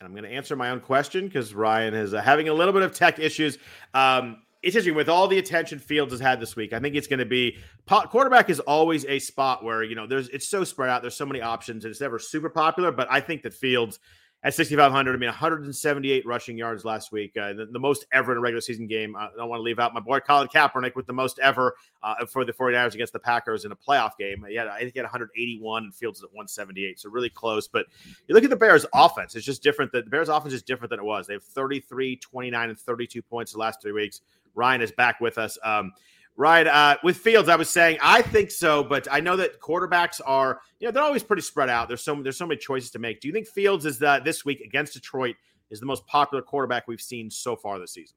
And 0.00 0.06
I'm 0.06 0.14
going 0.14 0.24
to 0.24 0.34
answer 0.34 0.56
my 0.56 0.70
own 0.70 0.80
question 0.80 1.26
because 1.26 1.52
Ryan 1.52 1.92
is 1.92 2.14
uh, 2.14 2.22
having 2.22 2.48
a 2.48 2.54
little 2.54 2.72
bit 2.72 2.80
of 2.80 2.94
tech 2.94 3.18
issues. 3.18 3.58
Um, 3.92 4.38
it's 4.62 4.74
interesting 4.74 4.94
with 4.94 5.10
all 5.10 5.28
the 5.28 5.36
attention 5.36 5.78
Fields 5.78 6.12
has 6.12 6.20
had 6.20 6.40
this 6.40 6.56
week. 6.56 6.72
I 6.72 6.80
think 6.80 6.94
it's 6.94 7.06
going 7.06 7.18
to 7.18 7.26
be 7.26 7.58
quarterback 7.86 8.48
is 8.48 8.60
always 8.60 9.04
a 9.04 9.18
spot 9.18 9.62
where 9.62 9.82
you 9.82 9.94
know 9.94 10.06
there's 10.06 10.30
it's 10.30 10.48
so 10.48 10.64
spread 10.64 10.88
out. 10.88 11.02
There's 11.02 11.16
so 11.16 11.26
many 11.26 11.42
options, 11.42 11.84
and 11.84 11.90
it's 11.90 12.00
never 12.00 12.18
super 12.18 12.48
popular. 12.48 12.92
But 12.92 13.08
I 13.10 13.20
think 13.20 13.42
that 13.42 13.52
Fields 13.52 13.98
at 14.42 14.54
6,500. 14.54 15.14
I 15.14 15.18
mean, 15.18 15.28
178 15.28 16.24
rushing 16.24 16.56
yards 16.56 16.84
last 16.84 17.12
week, 17.12 17.36
uh, 17.36 17.52
the, 17.52 17.66
the, 17.66 17.78
most 17.78 18.06
ever 18.12 18.32
in 18.32 18.38
a 18.38 18.40
regular 18.40 18.60
season 18.60 18.86
game. 18.86 19.14
I 19.14 19.28
don't 19.36 19.50
want 19.50 19.60
to 19.60 19.62
leave 19.62 19.78
out 19.78 19.92
my 19.92 20.00
boy 20.00 20.20
Colin 20.20 20.48
Kaepernick 20.48 20.96
with 20.96 21.06
the 21.06 21.12
most 21.12 21.38
ever 21.40 21.76
uh, 22.02 22.24
for 22.26 22.44
the 22.44 22.52
49ers 22.52 22.94
against 22.94 23.12
the 23.12 23.18
Packers 23.18 23.64
in 23.64 23.72
a 23.72 23.76
playoff 23.76 24.12
game. 24.18 24.42
Had, 24.42 24.68
I 24.68 24.80
think 24.80 24.94
he 24.94 24.98
had 24.98 25.04
181 25.04 25.84
and 25.84 25.94
Fields 25.94 26.22
at 26.22 26.30
178, 26.30 26.98
so 26.98 27.10
really 27.10 27.28
close. 27.28 27.68
But 27.68 27.86
you 28.28 28.34
look 28.34 28.44
at 28.44 28.50
the 28.50 28.56
Bears' 28.56 28.86
offense, 28.94 29.34
it's 29.34 29.44
just 29.44 29.62
different. 29.62 29.92
The 29.92 30.02
Bears' 30.02 30.30
offense 30.30 30.54
is 30.54 30.62
different 30.62 30.90
than 30.90 31.00
it 31.00 31.04
was. 31.04 31.26
They 31.26 31.34
have 31.34 31.44
33, 31.44 32.16
29, 32.16 32.70
and 32.70 32.78
32 32.78 33.22
points 33.22 33.52
the 33.52 33.58
last 33.58 33.82
three 33.82 33.92
weeks. 33.92 34.22
Ryan 34.54 34.80
is 34.80 34.90
back 34.92 35.20
with 35.20 35.36
us. 35.38 35.58
Um, 35.62 35.92
Right. 36.40 36.66
Uh, 36.66 36.96
with 37.02 37.18
Fields, 37.18 37.50
I 37.50 37.56
was 37.56 37.68
saying 37.68 37.98
I 38.00 38.22
think 38.22 38.50
so, 38.50 38.82
but 38.82 39.06
I 39.10 39.20
know 39.20 39.36
that 39.36 39.60
quarterbacks 39.60 40.22
are, 40.24 40.62
you 40.78 40.88
know, 40.88 40.90
they're 40.90 41.02
always 41.02 41.22
pretty 41.22 41.42
spread 41.42 41.68
out. 41.68 41.86
There's 41.86 42.02
so 42.02 42.14
there's 42.22 42.38
so 42.38 42.46
many 42.46 42.58
choices 42.58 42.90
to 42.92 42.98
make. 42.98 43.20
Do 43.20 43.28
you 43.28 43.34
think 43.34 43.46
Fields 43.46 43.84
is 43.84 43.98
the 43.98 44.22
this 44.24 44.42
week 44.42 44.62
against 44.62 44.94
Detroit 44.94 45.36
is 45.68 45.80
the 45.80 45.86
most 45.86 46.06
popular 46.06 46.40
quarterback 46.40 46.88
we've 46.88 46.98
seen 46.98 47.30
so 47.30 47.56
far 47.56 47.78
this 47.78 47.92
season? 47.92 48.16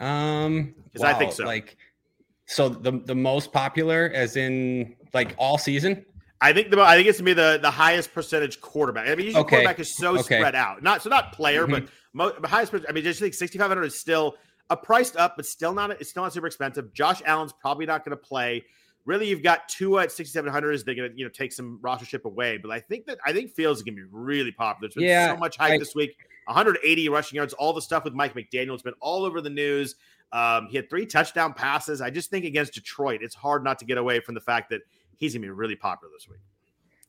Um, 0.00 0.74
because 0.84 1.00
wow, 1.00 1.08
I 1.08 1.14
think 1.14 1.32
so. 1.32 1.46
Like, 1.46 1.78
so 2.44 2.68
the 2.68 3.00
the 3.06 3.14
most 3.14 3.50
popular, 3.50 4.12
as 4.14 4.36
in 4.36 4.96
like 5.14 5.34
all 5.38 5.56
season. 5.56 6.04
I 6.42 6.52
think 6.52 6.70
the 6.70 6.78
I 6.78 6.94
think 6.94 7.08
it's 7.08 7.20
gonna 7.20 7.30
be 7.30 7.32
the 7.32 7.58
the 7.62 7.70
highest 7.70 8.12
percentage 8.12 8.60
quarterback. 8.60 9.08
I 9.08 9.14
mean, 9.14 9.24
usually 9.24 9.44
okay. 9.44 9.56
quarterback 9.56 9.80
is 9.80 9.96
so 9.96 10.18
okay. 10.18 10.40
spread 10.40 10.54
out. 10.54 10.82
Not 10.82 11.02
so 11.02 11.08
not 11.08 11.32
player, 11.32 11.66
mm-hmm. 11.66 11.86
but 11.86 11.88
mo- 12.12 12.46
highest. 12.46 12.74
I 12.86 12.92
mean, 12.92 13.02
just 13.02 13.18
think 13.18 13.32
6,500 13.32 13.82
is 13.84 13.98
still 13.98 14.36
a 14.70 14.76
priced 14.76 15.16
up, 15.16 15.36
but 15.36 15.46
still 15.46 15.72
not 15.72 15.90
it's 15.90 16.10
still 16.10 16.22
not 16.22 16.32
super 16.32 16.46
expensive. 16.46 16.92
Josh 16.92 17.22
Allen's 17.24 17.52
probably 17.52 17.86
not 17.86 18.04
going 18.04 18.16
to 18.16 18.22
play. 18.22 18.64
Really, 19.04 19.28
you've 19.28 19.42
got 19.42 19.68
Tua 19.68 20.02
at 20.02 20.12
6,700 20.12 20.72
is 20.72 20.84
they're 20.84 20.94
going 20.94 21.10
to 21.10 21.18
you 21.18 21.24
know 21.24 21.30
take 21.30 21.52
some 21.52 21.78
rostership 21.82 22.24
away. 22.24 22.58
But 22.58 22.70
I 22.70 22.80
think 22.80 23.06
that 23.06 23.18
I 23.24 23.32
think 23.32 23.52
Fields 23.52 23.80
is 23.80 23.82
going 23.82 23.96
to 23.96 24.02
be 24.02 24.08
really 24.10 24.52
popular. 24.52 24.88
There's 24.88 24.94
been 24.94 25.04
yeah, 25.04 25.32
so 25.32 25.38
much 25.38 25.56
hype 25.56 25.72
I, 25.72 25.78
this 25.78 25.94
week. 25.94 26.16
180 26.44 27.08
rushing 27.10 27.36
yards, 27.36 27.52
all 27.54 27.74
the 27.74 27.82
stuff 27.82 28.04
with 28.04 28.14
Mike 28.14 28.34
McDaniel 28.34 28.72
It's 28.72 28.82
been 28.82 28.94
all 29.00 29.24
over 29.24 29.42
the 29.42 29.50
news. 29.50 29.96
Um, 30.32 30.68
he 30.68 30.76
had 30.76 30.88
three 30.88 31.06
touchdown 31.06 31.52
passes. 31.52 32.00
I 32.00 32.10
just 32.10 32.30
think 32.30 32.44
against 32.44 32.74
Detroit, 32.74 33.20
it's 33.22 33.34
hard 33.34 33.64
not 33.64 33.78
to 33.78 33.84
get 33.84 33.98
away 33.98 34.20
from 34.20 34.34
the 34.34 34.40
fact 34.40 34.70
that 34.70 34.80
he's 35.16 35.34
going 35.34 35.42
to 35.42 35.46
be 35.46 35.50
really 35.50 35.76
popular 35.76 36.12
this 36.14 36.28
week. 36.28 36.40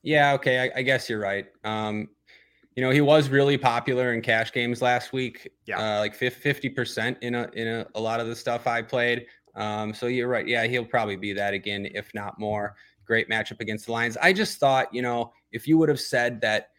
Yeah, 0.02 0.34
okay, 0.34 0.60
I, 0.60 0.80
I 0.80 0.82
guess 0.82 1.10
you're 1.10 1.20
right. 1.20 1.46
Um, 1.64 2.10
you 2.80 2.86
know, 2.86 2.92
he 2.92 3.02
was 3.02 3.28
really 3.28 3.58
popular 3.58 4.14
in 4.14 4.22
cash 4.22 4.54
games 4.54 4.82
last 4.82 5.12
week. 5.12 5.52
Yeah, 5.66 5.98
uh, 5.98 6.00
like 6.00 6.16
fifty 6.16 6.70
percent 6.70 7.18
in 7.20 7.36
a 7.36 7.50
in 7.52 7.68
a, 7.68 7.86
a, 7.96 8.00
lot 8.00 8.22
of 8.22 8.28
the 8.28 8.36
stuff 8.38 8.68
I 8.68 8.82
played. 8.82 9.26
Um, 9.56 9.94
so 9.94 10.06
you're 10.06 10.30
right. 10.30 10.48
Yeah, 10.48 10.66
he'll 10.66 10.86
probably 10.86 11.18
be 11.18 11.34
that 11.34 11.54
again, 11.54 11.90
if 11.94 12.14
not 12.14 12.40
more. 12.40 12.78
Great 13.04 13.30
matchup 13.30 13.60
against 13.60 13.88
the 13.88 13.92
Lions. 13.92 14.16
I 14.22 14.32
just 14.32 14.60
thought, 14.60 14.94
you 14.94 15.02
know, 15.02 15.34
if 15.52 15.68
you 15.68 15.78
would 15.78 15.90
have 15.90 16.00
said 16.00 16.40
that 16.40 16.70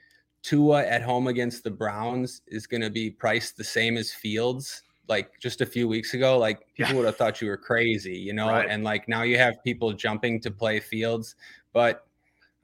Tua 0.42 0.86
at 0.86 1.02
home 1.02 1.26
against 1.26 1.64
the 1.64 1.70
Browns 1.70 2.40
is 2.46 2.66
going 2.66 2.80
to 2.80 2.88
be 2.88 3.10
priced 3.10 3.58
the 3.58 3.64
same 3.64 3.98
as 3.98 4.10
Fields, 4.10 4.84
like 5.06 5.38
just 5.38 5.60
a 5.60 5.66
few 5.66 5.86
weeks 5.86 6.14
ago, 6.14 6.38
like 6.38 6.60
people 6.76 6.92
yeah. 6.92 6.96
would 6.96 7.04
have 7.04 7.16
thought 7.16 7.42
you 7.42 7.48
were 7.48 7.58
crazy, 7.58 8.16
you 8.16 8.32
know? 8.32 8.48
Right. 8.48 8.70
And 8.70 8.84
like 8.84 9.06
now 9.06 9.20
you 9.20 9.36
have 9.36 9.62
people 9.62 9.92
jumping 9.92 10.40
to 10.40 10.50
play 10.50 10.80
Fields, 10.80 11.34
but 11.74 12.06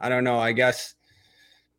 I 0.00 0.08
don't 0.08 0.24
know. 0.24 0.38
I 0.38 0.52
guess 0.52 0.94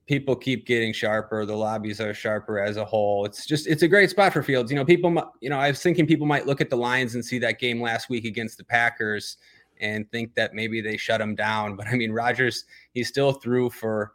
people 0.07 0.35
keep 0.35 0.65
getting 0.65 0.93
sharper. 0.93 1.45
The 1.45 1.55
lobbies 1.55 2.01
are 2.01 2.13
sharper 2.13 2.59
as 2.59 2.77
a 2.77 2.85
whole. 2.85 3.25
It's 3.25 3.45
just 3.45 3.67
it's 3.67 3.83
a 3.83 3.87
great 3.87 4.09
spot 4.09 4.33
for 4.33 4.41
Fields. 4.41 4.71
You 4.71 4.77
know, 4.77 4.85
people. 4.85 5.13
You 5.41 5.49
know, 5.49 5.59
I 5.59 5.69
was 5.69 5.81
thinking 5.81 6.07
people 6.07 6.27
might 6.27 6.47
look 6.47 6.61
at 6.61 6.69
the 6.69 6.77
Lions 6.77 7.15
and 7.15 7.23
see 7.23 7.39
that 7.39 7.59
game 7.59 7.81
last 7.81 8.09
week 8.09 8.25
against 8.25 8.57
the 8.57 8.63
Packers 8.63 9.37
and 9.79 10.09
think 10.11 10.33
that 10.35 10.53
maybe 10.53 10.81
they 10.81 10.97
shut 10.97 11.21
him 11.21 11.35
down. 11.35 11.75
But 11.75 11.87
I 11.87 11.95
mean, 11.95 12.11
Rodgers 12.11 12.65
he 12.93 13.03
still 13.03 13.33
threw 13.33 13.69
for 13.69 14.13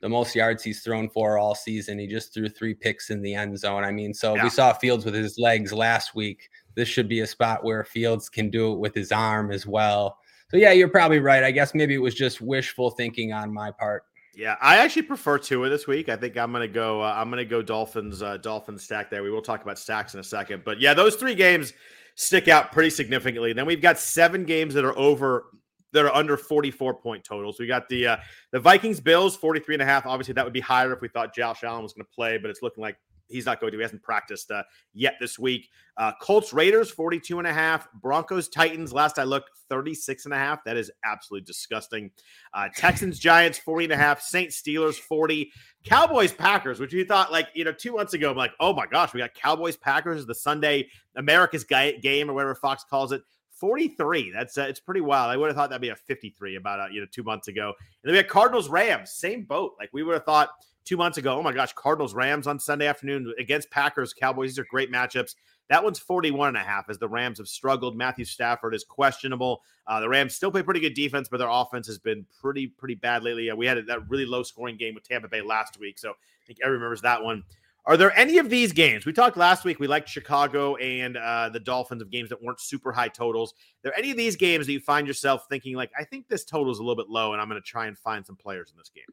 the 0.00 0.08
most 0.08 0.34
yards 0.34 0.62
he's 0.62 0.82
thrown 0.82 1.08
for 1.08 1.38
all 1.38 1.54
season. 1.54 1.98
He 1.98 2.06
just 2.06 2.34
threw 2.34 2.48
three 2.48 2.74
picks 2.74 3.10
in 3.10 3.22
the 3.22 3.34
end 3.34 3.58
zone. 3.58 3.84
I 3.84 3.90
mean, 3.90 4.12
so 4.12 4.34
yeah. 4.34 4.44
we 4.44 4.50
saw 4.50 4.72
Fields 4.72 5.04
with 5.04 5.14
his 5.14 5.38
legs 5.38 5.72
last 5.72 6.14
week. 6.14 6.50
This 6.74 6.88
should 6.88 7.08
be 7.08 7.20
a 7.20 7.26
spot 7.26 7.64
where 7.64 7.84
Fields 7.84 8.28
can 8.28 8.50
do 8.50 8.72
it 8.72 8.78
with 8.78 8.94
his 8.94 9.12
arm 9.12 9.50
as 9.50 9.66
well. 9.66 10.18
So 10.50 10.58
yeah, 10.58 10.72
you're 10.72 10.88
probably 10.88 11.20
right. 11.20 11.42
I 11.42 11.50
guess 11.50 11.74
maybe 11.74 11.94
it 11.94 12.02
was 12.02 12.14
just 12.14 12.40
wishful 12.40 12.90
thinking 12.90 13.32
on 13.32 13.52
my 13.52 13.70
part. 13.70 14.02
Yeah, 14.36 14.56
I 14.60 14.78
actually 14.78 15.02
prefer 15.02 15.38
Tua 15.38 15.68
this 15.68 15.86
week. 15.86 16.08
I 16.08 16.16
think 16.16 16.36
I'm 16.36 16.52
gonna 16.52 16.68
go. 16.68 17.02
Uh, 17.02 17.14
I'm 17.16 17.30
gonna 17.30 17.44
go 17.44 17.62
Dolphins. 17.62 18.22
Uh, 18.22 18.36
Dolphins 18.36 18.82
stack 18.82 19.10
there. 19.10 19.22
We 19.22 19.30
will 19.30 19.42
talk 19.42 19.62
about 19.62 19.78
stacks 19.78 20.14
in 20.14 20.20
a 20.20 20.24
second, 20.24 20.62
but 20.64 20.80
yeah, 20.80 20.94
those 20.94 21.16
three 21.16 21.34
games 21.34 21.72
stick 22.16 22.48
out 22.48 22.72
pretty 22.72 22.90
significantly. 22.90 23.52
Then 23.52 23.66
we've 23.66 23.82
got 23.82 23.98
seven 23.98 24.44
games 24.44 24.74
that 24.74 24.84
are 24.84 24.96
over 24.98 25.46
that 25.92 26.04
are 26.04 26.14
under 26.14 26.36
44 26.36 26.94
point 26.94 27.24
totals. 27.24 27.58
We 27.58 27.66
got 27.66 27.88
the 27.88 28.06
uh, 28.06 28.16
the 28.52 28.60
Vikings 28.60 29.00
Bills 29.00 29.36
43 29.36 29.76
and 29.76 29.82
a 29.82 29.86
half. 29.86 30.06
Obviously, 30.06 30.34
that 30.34 30.44
would 30.44 30.52
be 30.52 30.60
higher 30.60 30.92
if 30.92 31.00
we 31.00 31.08
thought 31.08 31.34
Josh 31.34 31.64
Allen 31.64 31.82
was 31.82 31.92
going 31.92 32.04
to 32.04 32.10
play, 32.14 32.36
but 32.36 32.50
it's 32.50 32.62
looking 32.62 32.82
like 32.82 32.96
he's 33.28 33.46
not 33.46 33.60
going 33.60 33.72
to. 33.72 33.78
He 33.78 33.82
hasn't 33.82 34.02
practiced 34.02 34.50
uh, 34.50 34.62
yet 34.92 35.14
this 35.20 35.38
week. 35.38 35.70
Uh, 35.96 36.12
Colts 36.20 36.52
Raiders 36.52 36.90
42 36.90 37.38
and 37.38 37.46
a 37.46 37.52
half. 37.52 37.88
Broncos 37.94 38.48
Titans 38.48 38.92
last 38.92 39.18
I 39.18 39.24
looked 39.24 39.50
36 39.68 40.24
and 40.24 40.34
a 40.34 40.36
half. 40.36 40.64
That 40.64 40.76
is 40.76 40.90
absolutely 41.04 41.44
disgusting. 41.46 42.10
Uh, 42.52 42.68
Texans 42.76 43.18
Giants 43.18 43.58
40 43.58 43.86
and 43.86 43.92
a 43.92 43.96
half. 43.96 44.20
Saints 44.20 44.60
Steelers 44.60 44.96
40. 44.96 45.50
Cowboys 45.84 46.32
Packers, 46.32 46.80
which 46.80 46.92
we 46.92 47.04
thought 47.04 47.30
like, 47.30 47.48
you 47.54 47.64
know, 47.64 47.72
two 47.72 47.92
months 47.92 48.14
ago, 48.14 48.30
I'm 48.30 48.36
like, 48.36 48.52
oh 48.60 48.72
my 48.72 48.86
gosh, 48.86 49.12
we 49.12 49.20
got 49.20 49.34
Cowboys 49.34 49.76
Packers, 49.76 50.26
the 50.26 50.34
Sunday 50.34 50.88
America's 51.16 51.64
game 51.64 52.30
or 52.30 52.34
whatever 52.34 52.54
Fox 52.54 52.84
calls 52.88 53.12
it. 53.12 53.22
43. 53.54 54.32
That's 54.32 54.58
uh, 54.58 54.62
it's 54.62 54.80
pretty 54.80 55.00
wild. 55.00 55.30
I 55.30 55.36
would 55.36 55.46
have 55.46 55.56
thought 55.56 55.70
that'd 55.70 55.80
be 55.80 55.90
a 55.90 55.96
53 55.96 56.56
about 56.56 56.80
uh, 56.80 56.86
you 56.90 57.00
know 57.00 57.06
two 57.10 57.22
months 57.22 57.48
ago. 57.48 57.68
And 57.68 57.76
then 58.02 58.12
we 58.12 58.16
had 58.16 58.28
Cardinals 58.28 58.68
Rams, 58.68 59.12
same 59.12 59.44
boat. 59.44 59.72
Like 59.78 59.90
we 59.92 60.02
would 60.02 60.14
have 60.14 60.24
thought 60.24 60.50
two 60.84 60.96
months 60.96 61.18
ago. 61.18 61.38
Oh 61.38 61.42
my 61.42 61.52
gosh, 61.52 61.72
Cardinals 61.72 62.14
Rams 62.14 62.46
on 62.46 62.58
Sunday 62.58 62.86
afternoon 62.86 63.32
against 63.38 63.70
Packers 63.70 64.12
Cowboys. 64.12 64.50
These 64.50 64.58
are 64.58 64.66
great 64.70 64.92
matchups. 64.92 65.34
That 65.70 65.82
one's 65.82 65.98
41 65.98 66.48
and 66.48 66.56
a 66.58 66.60
half 66.60 66.90
as 66.90 66.98
the 66.98 67.08
Rams 67.08 67.38
have 67.38 67.48
struggled. 67.48 67.96
Matthew 67.96 68.26
Stafford 68.26 68.74
is 68.74 68.84
questionable. 68.84 69.62
Uh, 69.86 70.00
the 70.00 70.08
Rams 70.08 70.34
still 70.34 70.50
play 70.50 70.62
pretty 70.62 70.80
good 70.80 70.94
defense, 70.94 71.28
but 71.30 71.38
their 71.38 71.48
offense 71.48 71.86
has 71.86 71.98
been 71.98 72.26
pretty, 72.40 72.66
pretty 72.66 72.94
bad 72.94 73.22
lately. 73.22 73.50
Uh, 73.50 73.56
we 73.56 73.66
had 73.66 73.86
that 73.86 74.08
really 74.08 74.26
low 74.26 74.42
scoring 74.42 74.76
game 74.76 74.94
with 74.94 75.08
Tampa 75.08 75.28
Bay 75.28 75.40
last 75.40 75.78
week. 75.80 75.98
So 75.98 76.10
I 76.10 76.46
think 76.46 76.58
everyone 76.62 76.82
remembers 76.82 77.00
that 77.02 77.22
one. 77.22 77.44
Are 77.86 77.98
there 77.98 78.16
any 78.18 78.38
of 78.38 78.48
these 78.48 78.72
games? 78.72 79.04
We 79.04 79.12
talked 79.12 79.36
last 79.36 79.64
week. 79.64 79.78
We 79.78 79.86
liked 79.86 80.08
Chicago 80.08 80.76
and 80.76 81.18
uh, 81.18 81.50
the 81.50 81.60
Dolphins 81.60 82.00
of 82.00 82.10
games 82.10 82.30
that 82.30 82.42
weren't 82.42 82.60
super 82.60 82.92
high 82.92 83.08
totals. 83.08 83.52
Are 83.52 83.90
there 83.90 83.98
any 83.98 84.10
of 84.10 84.16
these 84.16 84.36
games 84.36 84.66
that 84.66 84.72
you 84.72 84.80
find 84.80 85.06
yourself 85.06 85.46
thinking 85.50 85.76
like, 85.76 85.90
I 85.98 86.04
think 86.04 86.28
this 86.28 86.44
total 86.44 86.72
is 86.72 86.78
a 86.78 86.82
little 86.82 86.96
bit 86.96 87.10
low, 87.10 87.34
and 87.34 87.42
I'm 87.42 87.48
going 87.48 87.60
to 87.60 87.66
try 87.66 87.86
and 87.86 87.98
find 87.98 88.24
some 88.24 88.36
players 88.36 88.70
in 88.70 88.78
this 88.78 88.88
game? 88.88 89.04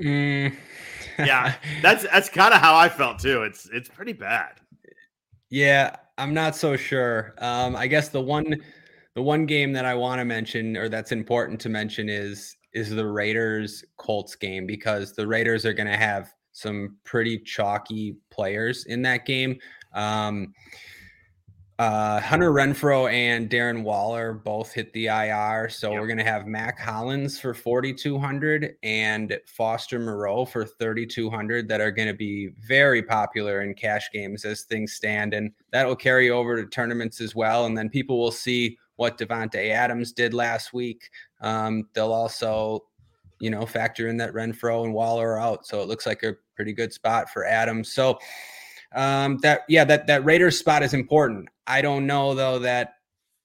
Mm. 0.00 0.54
yeah, 1.18 1.54
that's 1.82 2.04
that's 2.04 2.28
kind 2.28 2.54
of 2.54 2.60
how 2.60 2.76
I 2.76 2.88
felt 2.88 3.18
too. 3.18 3.42
It's 3.42 3.68
it's 3.72 3.88
pretty 3.88 4.12
bad. 4.12 4.60
Yeah, 5.50 5.96
I'm 6.18 6.34
not 6.34 6.54
so 6.56 6.76
sure. 6.76 7.34
Um, 7.38 7.74
I 7.74 7.86
guess 7.86 8.08
the 8.08 8.20
one 8.20 8.56
the 9.14 9.22
one 9.22 9.46
game 9.46 9.72
that 9.72 9.84
I 9.84 9.94
want 9.94 10.20
to 10.20 10.24
mention 10.24 10.76
or 10.76 10.88
that's 10.88 11.12
important 11.12 11.60
to 11.62 11.68
mention 11.68 12.08
is 12.08 12.56
is 12.72 12.90
the 12.90 13.06
Raiders 13.06 13.84
Colts 13.96 14.34
game 14.34 14.66
because 14.66 15.14
the 15.14 15.26
Raiders 15.26 15.64
are 15.64 15.72
going 15.72 15.88
to 15.88 15.96
have 15.96 16.32
some 16.52 16.96
pretty 17.04 17.38
chalky 17.38 18.16
players 18.30 18.84
in 18.86 19.02
that 19.02 19.24
game. 19.24 19.58
Um, 19.94 20.52
uh, 21.78 22.20
Hunter 22.20 22.50
Renfrow 22.50 23.10
and 23.12 23.48
Darren 23.48 23.84
Waller 23.84 24.32
both 24.32 24.72
hit 24.72 24.92
the 24.92 25.06
IR. 25.06 25.68
So 25.68 25.92
yep. 25.92 26.00
we're 26.00 26.08
going 26.08 26.18
to 26.18 26.24
have 26.24 26.48
Mack 26.48 26.76
Hollins 26.76 27.38
for 27.38 27.54
4,200 27.54 28.74
and 28.82 29.38
Foster 29.46 30.00
Moreau 30.00 30.44
for 30.44 30.64
3,200 30.64 31.68
that 31.68 31.80
are 31.80 31.92
going 31.92 32.08
to 32.08 32.14
be 32.14 32.48
very 32.66 33.00
popular 33.00 33.62
in 33.62 33.74
cash 33.74 34.10
games 34.12 34.44
as 34.44 34.62
things 34.62 34.94
stand. 34.94 35.34
And 35.34 35.52
that 35.70 35.86
will 35.86 35.94
carry 35.94 36.30
over 36.30 36.60
to 36.60 36.68
tournaments 36.68 37.20
as 37.20 37.36
well. 37.36 37.66
And 37.66 37.78
then 37.78 37.88
people 37.88 38.18
will 38.18 38.32
see 38.32 38.76
what 38.96 39.16
Davante 39.16 39.70
Adams 39.70 40.12
did 40.12 40.34
last 40.34 40.72
week. 40.72 41.08
Um, 41.40 41.88
they'll 41.92 42.12
also, 42.12 42.86
you 43.38 43.50
know, 43.50 43.64
factor 43.64 44.08
in 44.08 44.16
that 44.16 44.32
Renfrow 44.32 44.84
and 44.84 44.92
Waller 44.92 45.34
are 45.34 45.40
out. 45.40 45.64
So 45.64 45.80
it 45.80 45.86
looks 45.86 46.06
like 46.06 46.24
a 46.24 46.34
pretty 46.56 46.72
good 46.72 46.92
spot 46.92 47.30
for 47.30 47.44
Adams. 47.44 47.92
So, 47.92 48.18
um, 48.94 49.38
that 49.38 49.62
yeah, 49.68 49.84
that 49.84 50.06
that 50.06 50.24
Raiders 50.24 50.58
spot 50.58 50.82
is 50.82 50.94
important. 50.94 51.48
I 51.66 51.82
don't 51.82 52.06
know 52.06 52.34
though 52.34 52.58
that 52.60 52.94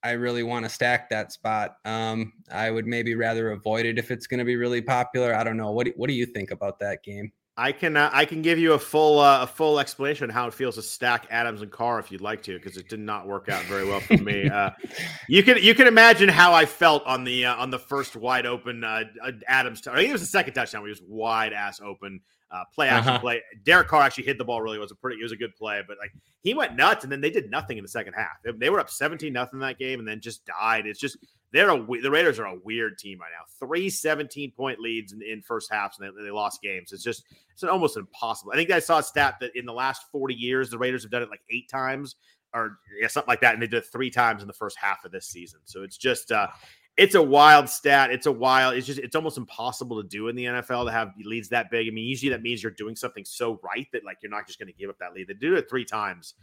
I 0.04 0.12
really 0.12 0.44
want 0.44 0.66
to 0.66 0.70
stack 0.70 1.10
that 1.10 1.32
spot. 1.32 1.78
Um, 1.86 2.34
I 2.52 2.70
would 2.72 2.86
maybe 2.86 3.16
rather 3.16 3.52
avoid 3.52 3.86
it 3.86 3.98
if 3.98 4.12
it's 4.12 4.28
going 4.28 4.40
to 4.40 4.46
be 4.46 4.58
really 4.58 4.82
popular. 4.82 5.34
I 5.34 5.44
don't 5.44 5.58
know. 5.58 5.72
What 5.72 5.86
do, 5.86 5.94
what 5.96 6.08
do 6.08 6.14
you 6.14 6.26
think 6.26 6.52
about 6.52 6.80
that 6.80 7.04
game? 7.04 7.32
I 7.56 7.72
can 7.72 7.96
uh, 7.96 8.10
I 8.12 8.26
can 8.26 8.42
give 8.42 8.58
you 8.58 8.74
a 8.74 8.80
full 8.80 9.20
uh, 9.20 9.44
a 9.44 9.48
full 9.48 9.80
explanation 9.80 10.30
on 10.30 10.34
how 10.34 10.48
it 10.48 10.56
feels 10.56 10.76
to 10.76 10.82
stack 10.82 11.28
Adams 11.30 11.62
and 11.62 11.72
Carr 11.72 12.00
if 12.00 12.12
you'd 12.12 12.20
like 12.20 12.42
to 12.44 12.58
because 12.58 12.78
it 12.78 12.90
did 12.90 13.00
not 13.00 13.28
work 13.28 13.48
out 13.48 13.64
very 13.66 13.86
well 13.86 14.00
for 14.00 14.18
me. 14.18 14.50
Uh, 14.50 14.72
you 15.30 15.44
can 15.44 15.62
you 15.62 15.76
can 15.76 15.86
imagine 15.86 16.30
how 16.30 16.52
I 16.52 16.66
felt 16.66 17.06
on 17.06 17.24
the 17.24 17.46
uh, 17.46 17.56
on 17.56 17.70
the 17.70 17.78
first 17.78 18.16
wide 18.16 18.48
open 18.48 18.84
uh, 18.84 19.04
uh, 19.24 19.32
Adams. 19.48 19.82
T- 19.82 19.92
I 19.92 19.98
think 19.98 20.10
it 20.10 20.14
was 20.14 20.22
the 20.22 20.28
second 20.28 20.56
touchdown 20.56 20.82
where 20.82 20.88
he 20.88 20.94
was 20.94 21.04
wide 21.08 21.54
ass 21.54 21.80
open 21.80 22.22
uh, 22.53 22.63
play 22.74 22.88
action 22.88 23.13
uh-huh. 23.13 23.19
play. 23.19 23.41
Derek 23.63 23.88
Carr 23.88 24.01
actually 24.01 24.25
hit 24.25 24.38
the 24.38 24.45
ball 24.45 24.62
really. 24.62 24.77
It 24.77 24.81
was 24.81 24.91
a 24.91 24.95
pretty. 24.95 25.19
It 25.19 25.24
was 25.24 25.31
a 25.31 25.38
good 25.38 25.55
play, 25.55 25.81
but 25.88 25.98
like 26.00 26.13
he 26.41 26.53
went 26.53 26.75
nuts, 26.75 27.03
and 27.03 27.12
then 27.12 27.19
they 27.19 27.31
did 27.31 27.50
nothing 27.50 27.77
in 27.77 27.83
the 27.83 27.89
second 27.89 28.13
half. 28.13 28.38
They, 28.57 28.69
were 28.69 28.79
up 28.79 28.89
seventeen 28.89 29.33
nothing 29.33 29.57
in 29.57 29.62
that 29.62 29.79
game, 29.79 30.00
and 30.00 30.07
then 30.07 30.22
just 30.22 30.45
died. 30.45 30.86
It's 30.86 31.00
just 31.00 31.17
they're 31.51 31.72
a 31.72 31.86
the 32.01 32.12
Raiders 32.12 32.39
are 32.39 32.45
a 32.45 32.60
weird 32.63 32.98
team 32.98 33.19
right 33.19 33.31
now. 33.31 33.45
Three 33.65 33.89
17 33.89 34.51
point 34.51 34.79
leads 34.79 35.13
in, 35.13 35.22
in 35.22 35.41
first 35.41 35.72
halves, 35.72 36.00
and 36.00 36.07
they, 36.17 36.24
they 36.24 36.31
lost 36.31 36.62
games. 36.62 36.91
It's 36.91 37.03
just 37.03 37.24
it's 37.51 37.63
almost 37.63 37.98
impossible. 37.98 38.51
I 38.53 38.55
think 38.55 38.72
I 38.72 38.79
saw 38.79 39.00
a 39.00 39.03
stat 39.03 39.36
that 39.41 39.51
in 39.55 39.65
the 39.65 39.74
last 39.74 40.03
forty 40.12 40.36
years, 40.36 40.69
the 40.69 40.77
Raiders 40.77 41.03
have 41.03 41.12
done 41.12 41.24
it 41.24 41.29
like 41.29 41.41
eight 41.50 41.69
times 41.69 42.15
or 42.53 42.77
yeah, 43.00 43.07
something 43.07 43.27
like 43.29 43.41
that, 43.41 43.53
and 43.53 43.62
they 43.62 43.67
did 43.67 43.77
it 43.77 43.88
three 43.91 44.12
times 44.12 44.41
in 44.41 44.48
the 44.48 44.53
first 44.53 44.77
half 44.77 45.03
of 45.05 45.12
this 45.12 45.27
season. 45.27 45.60
So 45.63 45.81
it's 45.81 45.98
just 45.98 46.31
uh, 46.31 46.48
it's 46.96 47.16
a 47.16 47.22
wild 47.22 47.70
stat. 47.70 48.12
It's 48.12 48.28
a 48.28 48.32
wild. 48.32 48.76
It's 48.76 48.86
just 48.86 49.00
it's 49.00 49.16
almost 49.16 49.38
impossible 49.38 50.02
to 50.02 50.08
do 50.08 50.28
in 50.28 50.36
the 50.36 50.46
NFL 50.46 50.86
to 50.86 50.92
have 50.92 51.12
leads 51.24 51.50
that 51.50 51.72
big. 51.72 51.88
I 51.88 51.92
mean, 51.92 52.06
usually 52.06 52.30
that 52.30 52.44
means 52.44 52.62
you're 52.62 52.72
doing 52.72 52.96
something 52.96 53.26
so 53.26 53.60
right 53.64 53.88
that 53.94 54.04
like 54.04 54.18
you're 54.22 54.30
not 54.30 54.46
just 54.46 54.60
going 54.60 54.68
to 54.68 54.74
give 54.74 54.90
up 54.90 55.00
that 55.00 55.14
lead. 55.14 55.28
They 55.28 55.34
do 55.34 55.56
it 55.56 55.70
three 55.70 55.86
times. 55.86 56.36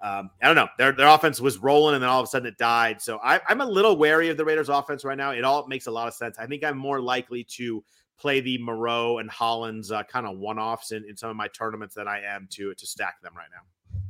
Um, 0.00 0.30
I 0.42 0.46
don't 0.46 0.56
know. 0.56 0.68
Their 0.78 0.92
their 0.92 1.08
offense 1.08 1.40
was 1.40 1.58
rolling, 1.58 1.94
and 1.94 2.02
then 2.02 2.10
all 2.10 2.20
of 2.20 2.24
a 2.24 2.28
sudden 2.28 2.46
it 2.46 2.58
died. 2.58 3.00
So 3.00 3.18
I, 3.22 3.40
I'm 3.48 3.60
a 3.60 3.66
little 3.66 3.96
wary 3.96 4.28
of 4.28 4.36
the 4.36 4.44
Raiders' 4.44 4.68
offense 4.68 5.04
right 5.04 5.16
now. 5.16 5.32
It 5.32 5.42
all 5.42 5.66
makes 5.66 5.86
a 5.86 5.90
lot 5.90 6.06
of 6.06 6.14
sense. 6.14 6.38
I 6.38 6.46
think 6.46 6.62
I'm 6.62 6.78
more 6.78 7.00
likely 7.00 7.42
to 7.44 7.82
play 8.18 8.40
the 8.40 8.58
Moreau 8.58 9.18
and 9.18 9.28
Hollins 9.28 9.90
uh, 9.90 10.02
kind 10.04 10.26
of 10.26 10.38
one 10.38 10.58
offs 10.58 10.92
in, 10.92 11.04
in 11.08 11.16
some 11.16 11.30
of 11.30 11.36
my 11.36 11.48
tournaments 11.48 11.94
than 11.94 12.06
I 12.06 12.20
am 12.20 12.46
to 12.52 12.74
to 12.74 12.86
stack 12.86 13.20
them 13.22 13.32
right 13.36 13.48
now. 13.50 14.00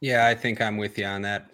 Yeah, 0.00 0.26
I 0.26 0.34
think 0.34 0.60
I'm 0.60 0.76
with 0.76 0.98
you 0.98 1.06
on 1.06 1.22
that. 1.22 1.50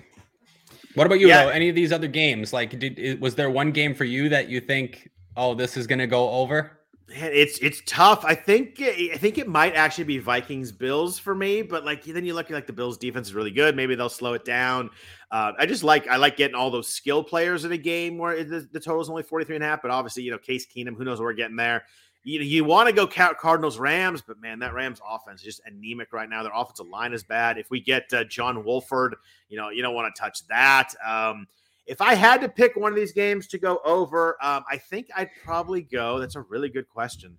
What 0.94 1.06
about 1.06 1.20
you? 1.20 1.28
Yeah. 1.28 1.44
Though? 1.44 1.50
Any 1.50 1.68
of 1.68 1.74
these 1.74 1.92
other 1.92 2.08
games? 2.08 2.52
Like, 2.52 2.78
did 2.78 3.20
was 3.20 3.34
there 3.34 3.50
one 3.50 3.72
game 3.72 3.94
for 3.94 4.04
you 4.04 4.28
that 4.28 4.48
you 4.48 4.60
think, 4.60 5.10
oh, 5.36 5.54
this 5.54 5.76
is 5.76 5.86
going 5.86 5.98
to 6.00 6.06
go 6.06 6.30
over? 6.30 6.78
it's 7.10 7.58
it's 7.58 7.80
tough. 7.86 8.24
I 8.24 8.34
think 8.34 8.80
I 8.82 9.16
think 9.16 9.38
it 9.38 9.48
might 9.48 9.74
actually 9.74 10.04
be 10.04 10.18
Vikings 10.18 10.72
Bills 10.72 11.18
for 11.18 11.34
me, 11.34 11.62
but 11.62 11.84
like 11.84 12.04
then 12.04 12.24
you 12.24 12.34
look 12.34 12.50
like 12.50 12.66
the 12.66 12.72
Bills 12.72 12.98
defense 12.98 13.28
is 13.28 13.34
really 13.34 13.50
good. 13.50 13.74
Maybe 13.74 13.94
they'll 13.94 14.10
slow 14.10 14.34
it 14.34 14.44
down. 14.44 14.90
Uh, 15.30 15.52
I 15.58 15.66
just 15.66 15.82
like 15.82 16.06
I 16.08 16.16
like 16.16 16.36
getting 16.36 16.54
all 16.54 16.70
those 16.70 16.88
skill 16.88 17.24
players 17.24 17.64
in 17.64 17.72
a 17.72 17.78
game 17.78 18.18
where 18.18 18.44
the, 18.44 18.68
the 18.72 18.80
total 18.80 19.00
is 19.00 19.08
only 19.08 19.22
43 19.22 19.56
and 19.56 19.64
a 19.64 19.68
half, 19.68 19.80
but 19.80 19.90
obviously, 19.90 20.22
you 20.22 20.30
know, 20.30 20.38
Case 20.38 20.66
Keenum, 20.66 20.96
who 20.96 21.04
knows 21.04 21.18
what 21.18 21.24
we're 21.24 21.32
getting 21.32 21.56
there 21.56 21.84
you 22.28 22.40
you 22.40 22.62
want 22.62 22.88
to 22.88 22.94
go 22.94 23.06
count 23.06 23.38
Cardinals 23.38 23.78
Rams, 23.78 24.20
but 24.20 24.38
man, 24.38 24.58
that 24.58 24.74
Rams 24.74 25.00
offense 25.08 25.40
is 25.40 25.46
just 25.46 25.60
anemic 25.64 26.12
right 26.12 26.28
now. 26.28 26.42
Their 26.42 26.52
offensive 26.54 26.86
line 26.86 27.14
is 27.14 27.22
bad. 27.22 27.56
If 27.56 27.70
we 27.70 27.80
get 27.80 28.12
uh, 28.12 28.24
John 28.24 28.64
Wolford, 28.64 29.16
you 29.48 29.56
know, 29.56 29.70
you 29.70 29.80
don't 29.80 29.94
want 29.94 30.14
to 30.14 30.20
touch 30.20 30.46
that. 30.48 30.92
Um, 31.04 31.46
if 31.86 32.02
I 32.02 32.14
had 32.14 32.42
to 32.42 32.48
pick 32.50 32.76
one 32.76 32.92
of 32.92 32.96
these 32.96 33.12
games 33.12 33.46
to 33.48 33.58
go 33.58 33.80
over, 33.82 34.36
um, 34.42 34.62
I 34.70 34.76
think 34.76 35.08
I'd 35.16 35.30
probably 35.42 35.80
go. 35.80 36.18
That's 36.18 36.36
a 36.36 36.42
really 36.42 36.68
good 36.68 36.86
question. 36.86 37.38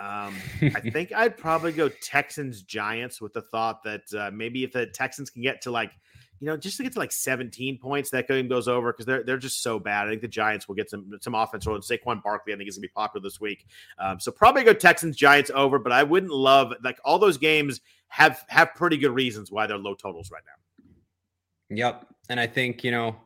Um, 0.00 0.34
I 0.60 0.80
think 0.90 1.12
I'd 1.12 1.36
probably 1.36 1.70
go 1.70 1.88
Texans 1.88 2.62
Giants 2.62 3.20
with 3.20 3.34
the 3.34 3.42
thought 3.42 3.84
that 3.84 4.02
uh, 4.18 4.32
maybe 4.34 4.64
if 4.64 4.72
the 4.72 4.86
Texans 4.86 5.30
can 5.30 5.42
get 5.42 5.62
to 5.62 5.70
like 5.70 5.92
you 6.40 6.46
know, 6.46 6.56
just 6.56 6.76
to 6.76 6.82
get 6.82 6.92
to 6.92 6.98
like 6.98 7.12
17 7.12 7.78
points, 7.78 8.10
that 8.10 8.28
game 8.28 8.48
goes 8.48 8.68
over 8.68 8.92
because 8.92 9.06
they're 9.06 9.22
they're 9.22 9.38
just 9.38 9.62
so 9.62 9.78
bad. 9.78 10.06
I 10.06 10.10
think 10.10 10.22
the 10.22 10.28
Giants 10.28 10.68
will 10.68 10.74
get 10.74 10.90
some 10.90 11.12
some 11.20 11.34
offense 11.34 11.66
rolling. 11.66 11.82
Saquon 11.82 12.22
Barkley, 12.22 12.52
I 12.52 12.56
think, 12.56 12.68
is 12.68 12.76
gonna 12.76 12.82
be 12.82 12.88
popular 12.88 13.22
this 13.22 13.40
week. 13.40 13.66
Um, 13.98 14.18
so 14.18 14.32
probably 14.32 14.64
go 14.64 14.72
Texans 14.72 15.16
Giants 15.16 15.50
over, 15.54 15.78
but 15.78 15.92
I 15.92 16.02
wouldn't 16.02 16.32
love 16.32 16.72
like 16.82 16.98
all 17.04 17.18
those 17.18 17.38
games 17.38 17.80
have 18.08 18.44
have 18.48 18.74
pretty 18.74 18.96
good 18.96 19.12
reasons 19.12 19.50
why 19.50 19.66
they're 19.66 19.78
low 19.78 19.94
totals 19.94 20.30
right 20.30 20.42
now. 20.46 21.76
Yep, 21.76 22.06
and 22.28 22.40
I 22.40 22.46
think 22.46 22.84
you 22.84 22.90
know 22.90 23.16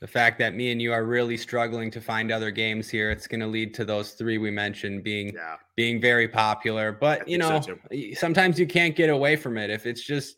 the 0.00 0.06
fact 0.06 0.38
that 0.38 0.54
me 0.54 0.72
and 0.72 0.80
you 0.80 0.92
are 0.92 1.04
really 1.04 1.36
struggling 1.36 1.90
to 1.90 2.00
find 2.00 2.32
other 2.32 2.50
games 2.50 2.88
here 2.88 3.10
it's 3.10 3.26
going 3.26 3.40
to 3.40 3.46
lead 3.46 3.74
to 3.74 3.84
those 3.84 4.12
three 4.12 4.38
we 4.38 4.50
mentioned 4.50 5.04
being 5.04 5.30
yeah. 5.34 5.56
being 5.76 6.00
very 6.00 6.26
popular 6.26 6.90
but 6.90 7.28
you 7.28 7.36
know 7.36 7.60
so 7.60 7.76
sometimes 8.14 8.58
you 8.58 8.66
can't 8.66 8.96
get 8.96 9.10
away 9.10 9.36
from 9.36 9.58
it 9.58 9.68
if 9.68 9.84
it's 9.84 10.02
just 10.02 10.36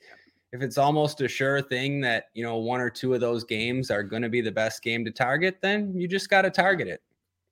if 0.52 0.62
it's 0.62 0.78
almost 0.78 1.20
a 1.20 1.28
sure 1.28 1.60
thing 1.60 2.00
that 2.00 2.26
you 2.34 2.44
know 2.44 2.56
one 2.56 2.80
or 2.80 2.90
two 2.90 3.14
of 3.14 3.20
those 3.20 3.44
games 3.44 3.90
are 3.90 4.02
going 4.02 4.22
to 4.22 4.28
be 4.28 4.40
the 4.40 4.52
best 4.52 4.82
game 4.82 5.04
to 5.04 5.10
target 5.10 5.58
then 5.62 5.92
you 5.94 6.06
just 6.06 6.28
got 6.28 6.42
to 6.42 6.50
target 6.50 6.88
it 6.88 7.02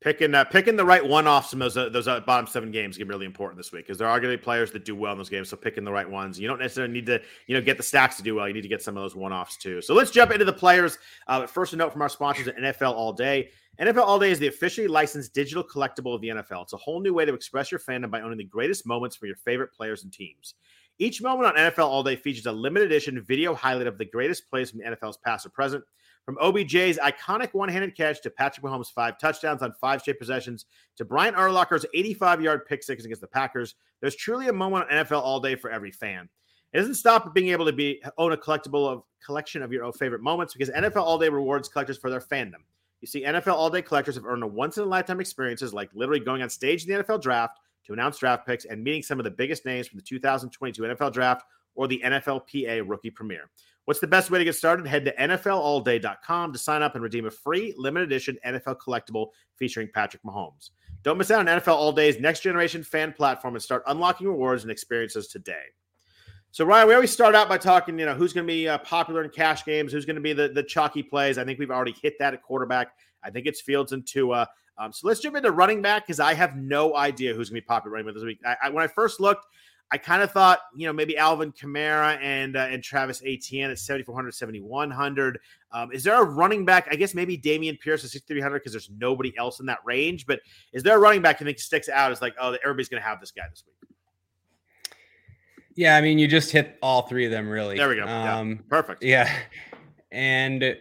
picking 0.01 0.35
uh, 0.35 0.45
picking 0.45 0.77
the 0.77 0.85
right 0.85 1.07
one 1.07 1.27
offs 1.27 1.53
in 1.53 1.59
those 1.59 1.77
uh, 1.77 1.89
those 1.89 2.09
uh, 2.09 2.21
bottom 2.21 2.47
seven 2.47 2.71
games 2.71 2.97
can 2.97 3.07
be 3.07 3.13
really 3.13 3.27
important 3.27 3.59
this 3.59 3.73
week 3.73 3.87
because 3.87 3.99
there 3.99 4.09
are 4.09 4.19
going 4.19 4.33
to 4.33 4.39
be 4.39 4.43
players 4.43 4.71
that 4.73 4.85
do 4.85 4.97
well 4.97 5.13
in 5.13 5.19
those 5.19 5.29
games. 5.29 5.49
So 5.49 5.57
picking 5.57 5.85
the 5.85 5.93
right 5.93 6.09
ones, 6.09 6.39
you 6.39 6.49
don't 6.49 6.59
necessarily 6.59 6.93
need 6.93 7.07
to 7.07 7.21
you 7.47 7.55
know 7.55 7.61
get 7.61 7.77
the 7.77 7.83
stacks 7.83 8.17
to 8.17 8.23
do 8.23 8.35
well. 8.35 8.49
You 8.49 8.55
need 8.55 8.63
to 8.63 8.69
get 8.69 8.83
some 8.83 8.97
of 8.97 9.03
those 9.03 9.15
one 9.15 9.33
offs 9.33 9.57
too. 9.57 9.81
So 9.83 9.95
let's 9.95 10.11
jump 10.11 10.33
into 10.33 10.45
the 10.45 10.53
players. 10.53 10.99
Uh, 11.27 11.47
first, 11.47 11.73
a 11.73 11.77
note 11.77 11.93
from 11.93 12.03
our 12.03 12.09
sponsors 12.09 12.49
at 12.49 12.57
NFL 12.57 12.93
All 12.93 13.13
Day. 13.13 13.51
NFL 13.81 14.05
All 14.05 14.19
Day 14.19 14.31
is 14.31 14.39
the 14.39 14.49
officially 14.49 14.89
licensed 14.89 15.33
digital 15.35 15.65
collectible 15.65 16.15
of 16.15 16.21
the 16.21 16.29
NFL. 16.29 16.63
It's 16.63 16.73
a 16.73 16.79
whole 16.79 17.01
new 17.01 17.15
way 17.15 17.25
to 17.25 17.35
express 17.35 17.71
your 17.71 17.81
fandom 17.81 18.11
by 18.11 18.21
owning 18.21 18.39
the 18.39 18.45
greatest 18.45 18.87
moments 18.87 19.17
from 19.17 19.29
your 19.29 19.37
favorite 19.37 19.73
players 19.73 20.05
and 20.05 20.13
teams. 20.13 20.55
Each 21.01 21.23
moment 21.23 21.47
on 21.49 21.55
NFL 21.55 21.87
All 21.87 22.03
Day 22.03 22.15
features 22.15 22.45
a 22.45 22.53
limited 22.53 22.93
edition 22.93 23.23
video 23.23 23.55
highlight 23.55 23.87
of 23.87 23.97
the 23.97 24.05
greatest 24.05 24.51
plays 24.51 24.71
from 24.71 24.81
the 24.81 24.85
NFL's 24.85 25.17
past 25.17 25.47
or 25.47 25.49
present. 25.49 25.83
From 26.27 26.37
OBJ's 26.37 26.99
iconic 26.99 27.55
one 27.55 27.71
handed 27.71 27.97
catch 27.97 28.21
to 28.21 28.29
Patrick 28.29 28.67
Mahomes' 28.67 28.93
five 28.93 29.19
touchdowns 29.19 29.63
on 29.63 29.73
five 29.81 30.03
straight 30.03 30.19
possessions 30.19 30.67
to 30.99 31.07
Brian 31.07 31.35
Urlacher's 31.35 31.87
85 31.95 32.43
yard 32.43 32.67
pick 32.67 32.83
six 32.83 33.03
against 33.03 33.23
the 33.23 33.27
Packers, 33.27 33.77
there's 34.03 34.15
truly 34.15 34.49
a 34.49 34.53
moment 34.53 34.91
on 34.91 35.07
NFL 35.07 35.23
all 35.23 35.41
day 35.41 35.57
for 35.57 35.71
every 35.71 35.91
fan. 35.91 36.29
It 36.75 36.81
doesn't 36.81 36.97
stop 36.97 37.27
at 37.27 37.33
being 37.33 37.49
able 37.49 37.65
to 37.65 37.73
be 37.73 38.03
own 38.19 38.33
a 38.33 38.37
collectible 38.37 38.87
of 38.87 39.03
collection 39.25 39.63
of 39.63 39.73
your 39.73 39.91
favorite 39.95 40.21
moments 40.21 40.53
because 40.53 40.69
NFL 40.69 41.03
All 41.03 41.19
Day 41.19 41.31
rewards 41.31 41.71
collectors 41.71 41.97
for 41.97 42.11
their 42.11 42.21
fandom. 42.21 42.61
You 43.01 43.09
see, 43.09 43.25
NFL 43.25 43.55
All 43.55 43.71
Day 43.71 43.81
collectors 43.81 44.17
have 44.17 44.27
earned 44.27 44.43
a 44.43 44.47
once 44.47 44.77
in 44.77 44.85
a 44.85 44.87
lifetime 44.87 45.19
experiences 45.19 45.73
like 45.73 45.89
literally 45.95 46.21
going 46.21 46.43
on 46.43 46.51
stage 46.51 46.85
in 46.85 46.95
the 46.95 47.03
NFL 47.03 47.23
draft 47.23 47.59
to 47.91 47.95
announce 47.95 48.19
draft 48.19 48.47
picks 48.47 48.67
and 48.67 48.83
meeting 48.85 49.03
some 49.03 49.19
of 49.19 49.25
the 49.25 49.31
biggest 49.31 49.67
names 49.67 49.89
from 49.89 49.99
the 49.99 50.05
2022 50.05 50.83
NFL 50.83 51.13
draft 51.13 51.45
or 51.75 51.89
the 51.89 52.01
NFLPA 52.05 52.89
rookie 52.89 53.11
premiere. 53.11 53.51
What's 53.85 53.99
the 53.99 54.07
best 54.07 54.31
way 54.31 54.39
to 54.39 54.45
get 54.45 54.55
started? 54.55 54.87
Head 54.87 55.05
to 55.07 55.17
NFLAllDay.com 55.17 56.53
to 56.53 56.59
sign 56.59 56.83
up 56.83 56.95
and 56.95 57.03
redeem 57.03 57.27
a 57.27 57.31
free 57.31 57.75
limited 57.77 58.07
edition 58.07 58.39
NFL 58.47 58.77
collectible 58.77 59.29
featuring 59.57 59.89
Patrick 59.93 60.23
Mahomes. 60.23 60.71
Don't 61.03 61.19
miss 61.19 61.33
out 61.33 61.41
on 61.41 61.59
NFL 61.59 61.75
All 61.75 61.91
Day's 61.91 62.21
next 62.21 62.41
generation 62.41 62.85
fan 62.85 63.13
platform 63.13 63.55
and 63.55 63.63
start 63.63 63.83
unlocking 63.89 64.29
rewards 64.29 64.63
and 64.63 64.71
experiences 64.71 65.27
today. 65.27 65.65
So 66.53 66.65
Ryan, 66.65 66.89
we 66.89 66.95
always 66.95 67.13
start 67.13 67.35
out 67.35 67.49
by 67.49 67.59
talking, 67.59 67.99
you 67.99 68.07
know, 68.07 68.15
who's 68.15 68.33
going 68.33 68.47
to 68.47 68.53
be 68.53 68.69
uh, 68.69 68.79
popular 68.79 69.25
in 69.25 69.31
cash 69.31 69.65
games, 69.65 69.93
who's 69.93 70.05
going 70.05 70.17
to 70.17 70.23
be 70.23 70.33
the 70.33 70.49
the 70.49 70.63
chalky 70.63 71.03
plays. 71.03 71.39
I 71.39 71.45
think 71.45 71.59
we've 71.59 71.71
already 71.71 71.95
hit 72.01 72.15
that 72.19 72.35
at 72.35 72.43
quarterback. 72.43 72.93
I 73.23 73.31
think 73.31 73.47
it's 73.47 73.61
Fields 73.61 73.93
and 73.93 74.07
Tua. 74.07 74.49
Um, 74.81 74.95
so 74.95 75.07
let's 75.07 75.21
jump 75.21 75.37
into 75.37 75.51
running 75.51 75.83
back 75.83 76.07
because 76.07 76.21
I 76.21 76.33
have 76.33 76.57
no 76.57 76.97
idea 76.97 77.35
who's 77.35 77.51
going 77.51 77.61
to 77.61 77.65
be 77.65 77.67
popular 77.67 77.93
running 77.93 78.07
back 78.07 78.15
this 78.15 78.25
week. 78.25 78.41
I, 78.47 78.57
I, 78.65 78.71
when 78.71 78.83
I 78.83 78.87
first 78.87 79.21
looked, 79.21 79.47
I 79.93 79.99
kind 79.99 80.23
of 80.23 80.31
thought, 80.31 80.61
you 80.75 80.87
know, 80.87 80.93
maybe 80.93 81.19
Alvin 81.19 81.53
Kamara 81.53 82.19
and 82.23 82.57
uh, 82.57 82.61
and 82.71 82.83
Travis 82.83 83.21
Etienne 83.27 83.71
at 83.71 83.79
7,400, 83.79 84.33
7,100. 84.33 85.39
Um, 85.73 85.93
is 85.93 86.03
there 86.03 86.21
a 86.23 86.25
running 86.25 86.65
back? 86.65 86.89
I 86.91 86.97
guess 86.97 87.13
maybe 87.13 87.37
Dameon 87.37 87.79
Pierce 87.79 88.05
at 88.05 88.11
6,300 88.11 88.61
because 88.61 88.73
there's 88.73 88.89
nobody 88.99 89.37
else 89.37 89.61
in 89.61 89.67
that 89.67 89.81
range. 89.85 90.27
But 90.27 90.41
is 90.73 90.83
there 90.83 90.97
a 90.97 90.99
running 90.99 91.21
back 91.21 91.41
you 91.41 91.47
think 91.47 91.59
sticks 91.59 91.89
out 91.89 92.11
as 92.11 92.23
like, 92.23 92.35
oh, 92.41 92.57
everybody's 92.63 92.89
going 92.89 93.03
to 93.03 93.09
have 93.09 93.21
this 93.21 93.33
guy 93.33 93.43
this 93.51 93.65
week? 93.67 93.75
Yeah, 95.75 95.97
I 95.97 96.01
mean, 96.01 96.19
you 96.19 96.27
just 96.27 96.53
hit 96.53 96.79
all 96.83 97.03
three 97.03 97.27
of 97.27 97.33
them 97.33 97.49
really. 97.49 97.77
There 97.77 97.89
we 97.89 97.97
go. 97.97 98.07
Um, 98.07 98.51
yeah. 98.51 98.57
Perfect. 98.69 99.03
Yeah. 99.03 99.33
And 100.13 100.77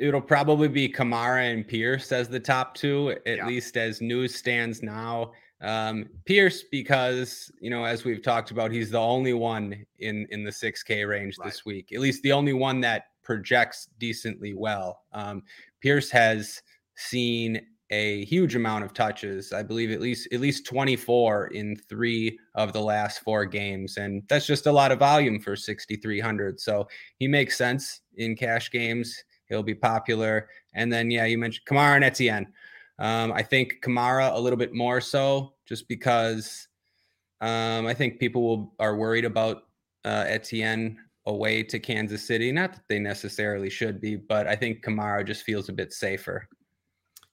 it'll 0.00 0.20
probably 0.20 0.68
be 0.68 0.88
Kamara 0.88 1.52
and 1.52 1.66
Pierce 1.66 2.10
as 2.10 2.28
the 2.28 2.40
top 2.40 2.74
two, 2.74 3.10
at 3.26 3.36
yeah. 3.36 3.46
least 3.46 3.76
as 3.76 4.00
news 4.00 4.34
stands 4.34 4.82
now. 4.82 5.32
Um, 5.60 6.08
Pierce, 6.24 6.62
because 6.62 7.52
you 7.60 7.70
know, 7.70 7.84
as 7.84 8.04
we've 8.04 8.22
talked 8.22 8.50
about, 8.50 8.72
he's 8.72 8.90
the 8.90 8.98
only 8.98 9.34
one 9.34 9.84
in 9.98 10.26
in 10.30 10.42
the 10.42 10.50
6K 10.50 11.06
range 11.06 11.36
right. 11.38 11.46
this 11.46 11.64
week. 11.64 11.92
At 11.92 12.00
least 12.00 12.22
the 12.22 12.32
only 12.32 12.54
one 12.54 12.80
that 12.80 13.04
projects 13.22 13.88
decently 13.98 14.54
well. 14.54 15.02
Um, 15.12 15.42
Pierce 15.80 16.10
has 16.10 16.62
seen 16.96 17.60
a 17.90 18.24
huge 18.24 18.54
amount 18.54 18.84
of 18.84 18.94
touches. 18.94 19.52
I 19.52 19.62
believe 19.62 19.90
at 19.90 20.00
least 20.00 20.28
at 20.32 20.40
least 20.40 20.64
24 20.64 21.48
in 21.48 21.76
three 21.76 22.38
of 22.54 22.72
the 22.72 22.80
last 22.80 23.20
four 23.20 23.44
games, 23.44 23.98
and 23.98 24.22
that's 24.28 24.46
just 24.46 24.66
a 24.66 24.72
lot 24.72 24.92
of 24.92 24.98
volume 24.98 25.40
for 25.40 25.56
6,300. 25.56 26.58
So 26.58 26.88
he 27.18 27.28
makes 27.28 27.58
sense 27.58 28.00
in 28.16 28.34
cash 28.34 28.70
games. 28.70 29.22
He'll 29.50 29.62
be 29.62 29.74
popular. 29.74 30.48
And 30.72 30.90
then 30.90 31.10
yeah, 31.10 31.26
you 31.26 31.36
mentioned 31.36 31.66
Kamara 31.66 31.96
and 31.96 32.04
Etienne. 32.04 32.46
Um, 32.98 33.32
I 33.32 33.42
think 33.42 33.80
Kamara 33.82 34.34
a 34.34 34.38
little 34.38 34.58
bit 34.58 34.72
more 34.72 35.00
so, 35.00 35.54
just 35.66 35.88
because 35.88 36.68
um, 37.40 37.86
I 37.86 37.94
think 37.94 38.18
people 38.18 38.42
will, 38.42 38.74
are 38.78 38.96
worried 38.96 39.24
about 39.24 39.64
uh, 40.04 40.24
Etienne 40.26 40.98
away 41.26 41.62
to 41.64 41.78
Kansas 41.78 42.26
City. 42.26 42.52
Not 42.52 42.74
that 42.74 42.82
they 42.88 42.98
necessarily 42.98 43.70
should 43.70 44.00
be, 44.00 44.16
but 44.16 44.46
I 44.46 44.54
think 44.54 44.84
Kamara 44.84 45.26
just 45.26 45.44
feels 45.44 45.68
a 45.68 45.72
bit 45.72 45.92
safer. 45.92 46.46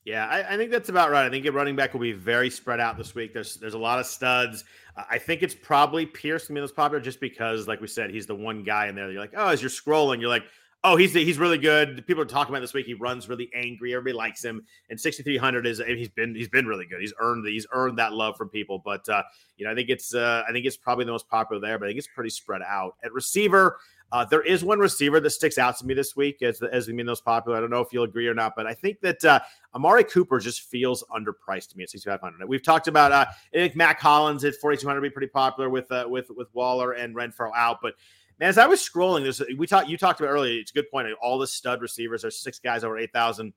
Yeah, 0.05 0.25
I, 0.25 0.53
I, 0.53 0.57
think 0.57 0.71
that's 0.71 0.87
about 0.87 1.11
right. 1.11 1.25
I 1.25 1.29
think 1.29 1.45
a 1.45 1.51
running 1.51 1.75
back 1.75 1.91
will 1.91 1.99
be 1.99 2.13
very 2.13 2.49
spread 2.49 2.79
out 2.79 2.97
this 2.97 3.13
week. 3.13 3.33
There's 3.33 3.55
there's 3.55 3.73
a 3.73 3.77
lot 3.77 3.99
of 3.99 4.05
studs. 4.05 4.63
I 4.95 5.17
think 5.17 5.43
it's 5.43 5.53
probably 5.53 6.05
Pierce 6.05 6.47
be 6.47 6.53
most 6.53 6.77
popular 6.77 7.01
just 7.01 7.19
because, 7.19 7.67
like 7.67 7.81
we 7.81 7.87
said, 7.87 8.09
he's 8.09 8.25
the 8.25 8.33
one 8.33 8.63
guy 8.63 8.87
in 8.87 8.95
there. 8.95 9.11
You're 9.11 9.19
like, 9.19 9.33
oh, 9.35 9.49
as 9.49 9.61
you're 9.61 9.69
scrolling, 9.69 10.21
you're 10.21 10.29
like, 10.29 10.45
oh, 10.83 10.95
he's 10.95 11.13
he's 11.13 11.37
really 11.37 11.57
good. 11.57 12.05
People 12.07 12.23
are 12.23 12.27
talking 12.27 12.53
about 12.53 12.61
this 12.61 12.73
week. 12.73 12.85
He 12.85 12.93
runs 12.93 13.27
really 13.27 13.49
angry. 13.53 13.93
Everybody 13.93 14.15
likes 14.15 14.43
him. 14.43 14.63
And 14.89 14.99
6300 14.99 15.65
is 15.65 15.81
he's 15.85 16.09
been 16.09 16.35
he's 16.35 16.49
been 16.49 16.65
really 16.65 16.85
good. 16.85 17.01
He's 17.01 17.13
earned 17.19 17.45
he's 17.47 17.67
earned 17.71 17.97
that 17.99 18.13
love 18.13 18.37
from 18.37 18.49
people. 18.49 18.81
But 18.83 19.07
uh, 19.09 19.23
you 19.57 19.65
know, 19.65 19.71
I 19.71 19.75
think 19.75 19.89
it's 19.89 20.13
uh, 20.13 20.43
I 20.47 20.51
think 20.51 20.65
it's 20.65 20.77
probably 20.77 21.05
the 21.05 21.11
most 21.11 21.27
popular 21.27 21.59
there. 21.59 21.77
But 21.79 21.85
I 21.85 21.89
think 21.89 21.99
it's 21.99 22.07
pretty 22.07 22.29
spread 22.29 22.61
out 22.61 22.95
at 23.03 23.13
receiver. 23.13 23.77
Uh, 24.09 24.23
there 24.23 24.41
is 24.41 24.63
one 24.63 24.79
receiver 24.79 25.19
that 25.19 25.29
sticks 25.29 25.57
out 25.57 25.77
to 25.77 25.85
me 25.85 25.93
this 25.93 26.15
week 26.15 26.41
as 26.41 26.59
the, 26.59 26.73
as 26.73 26.85
the 26.85 27.03
most 27.03 27.25
popular. 27.25 27.57
I 27.57 27.61
don't 27.61 27.69
know 27.69 27.81
if 27.81 27.91
you'll 27.91 28.05
agree 28.05 28.27
or 28.27 28.33
not, 28.33 28.53
but 28.55 28.65
I 28.65 28.73
think 28.73 29.01
that 29.01 29.23
uh, 29.25 29.41
Amari 29.75 30.05
Cooper 30.05 30.39
just 30.39 30.61
feels 30.61 31.03
underpriced 31.13 31.71
to 31.71 31.77
me 31.77 31.83
at 31.83 31.89
6,500. 31.89 32.47
We've 32.47 32.63
talked 32.63 32.87
about 32.87 33.11
uh, 33.11 33.25
I 33.53 33.57
think 33.57 33.75
Mack 33.75 33.99
Hollins 33.99 34.45
at 34.45 34.55
4,200 34.55 35.01
be 35.01 35.09
pretty 35.09 35.27
popular 35.27 35.69
with 35.69 35.91
uh, 35.91 36.05
with 36.07 36.29
with 36.29 36.47
Waller 36.53 36.93
and 36.93 37.15
Renfrow 37.15 37.51
out, 37.53 37.79
but 37.81 37.95
Man, 38.39 38.49
as 38.49 38.57
I 38.57 38.67
was 38.67 38.79
scrolling, 38.79 39.23
there's 39.23 39.41
we 39.57 39.65
talked 39.65 39.89
you 39.89 39.97
talked 39.97 40.19
about 40.19 40.29
earlier. 40.29 40.59
It's 40.59 40.71
a 40.71 40.73
good 40.73 40.89
point. 40.91 41.07
All 41.21 41.39
the 41.39 41.47
stud 41.47 41.81
receivers 41.81 42.23
are 42.23 42.31
six 42.31 42.59
guys 42.59 42.83
over 42.83 42.97
eight 42.97 43.11
thousand. 43.11 43.53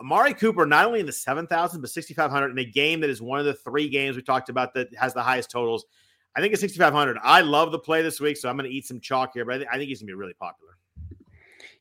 Amari 0.00 0.34
Cooper 0.34 0.66
not 0.66 0.86
only 0.86 1.00
in 1.00 1.06
the 1.06 1.12
seven 1.12 1.46
thousand 1.46 1.80
but 1.80 1.90
sixty 1.90 2.14
five 2.14 2.30
hundred 2.30 2.50
in 2.50 2.58
a 2.58 2.64
game 2.64 3.00
that 3.00 3.10
is 3.10 3.20
one 3.20 3.38
of 3.38 3.44
the 3.44 3.54
three 3.54 3.88
games 3.88 4.16
we 4.16 4.22
talked 4.22 4.48
about 4.48 4.74
that 4.74 4.88
has 4.94 5.12
the 5.14 5.22
highest 5.22 5.50
totals. 5.50 5.84
I 6.34 6.40
think 6.40 6.52
it's 6.52 6.62
sixty 6.62 6.78
five 6.78 6.94
hundred. 6.94 7.18
I 7.22 7.42
love 7.42 7.72
the 7.72 7.78
play 7.78 8.02
this 8.02 8.20
week, 8.20 8.36
so 8.36 8.48
I'm 8.48 8.56
going 8.56 8.68
to 8.68 8.74
eat 8.74 8.86
some 8.86 9.00
chalk 9.00 9.32
here, 9.34 9.44
but 9.44 9.54
I, 9.54 9.58
th- 9.58 9.68
I 9.70 9.76
think 9.76 9.88
he's 9.88 10.00
going 10.00 10.08
to 10.08 10.12
be 10.12 10.18
really 10.18 10.34
popular. 10.34 10.72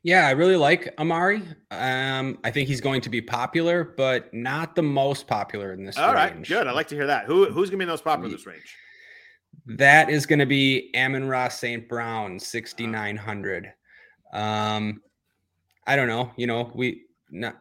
Yeah, 0.03 0.27
I 0.27 0.31
really 0.31 0.55
like 0.55 0.93
Amari. 0.97 1.43
Um, 1.69 2.39
I 2.43 2.49
think 2.49 2.67
he's 2.67 2.81
going 2.81 3.01
to 3.01 3.09
be 3.09 3.21
popular, 3.21 3.83
but 3.83 4.33
not 4.33 4.75
the 4.75 4.81
most 4.81 5.27
popular 5.27 5.73
in 5.73 5.85
this. 5.85 5.97
All 5.97 6.13
range. 6.13 6.15
right, 6.15 6.43
good. 6.47 6.67
I 6.67 6.71
like 6.71 6.87
to 6.87 6.95
hear 6.95 7.07
that. 7.07 7.25
Who 7.25 7.45
who's 7.45 7.69
going 7.69 7.79
to 7.79 7.85
be 7.85 7.85
the 7.85 7.91
most 7.91 8.03
popular 8.03 8.25
in 8.25 8.31
this 8.31 8.45
range? 8.45 8.75
That 9.65 10.09
is 10.09 10.25
going 10.25 10.39
to 10.39 10.45
be 10.45 10.91
Amon 10.95 11.27
Ra 11.27 11.47
St. 11.47 11.87
Brown, 11.87 12.39
6,900. 12.39 13.73
Um, 14.33 15.01
I 15.87 15.95
don't 15.95 16.07
know. 16.07 16.31
You 16.35 16.47
know, 16.47 16.71
we 16.73 17.03
not, 17.29 17.57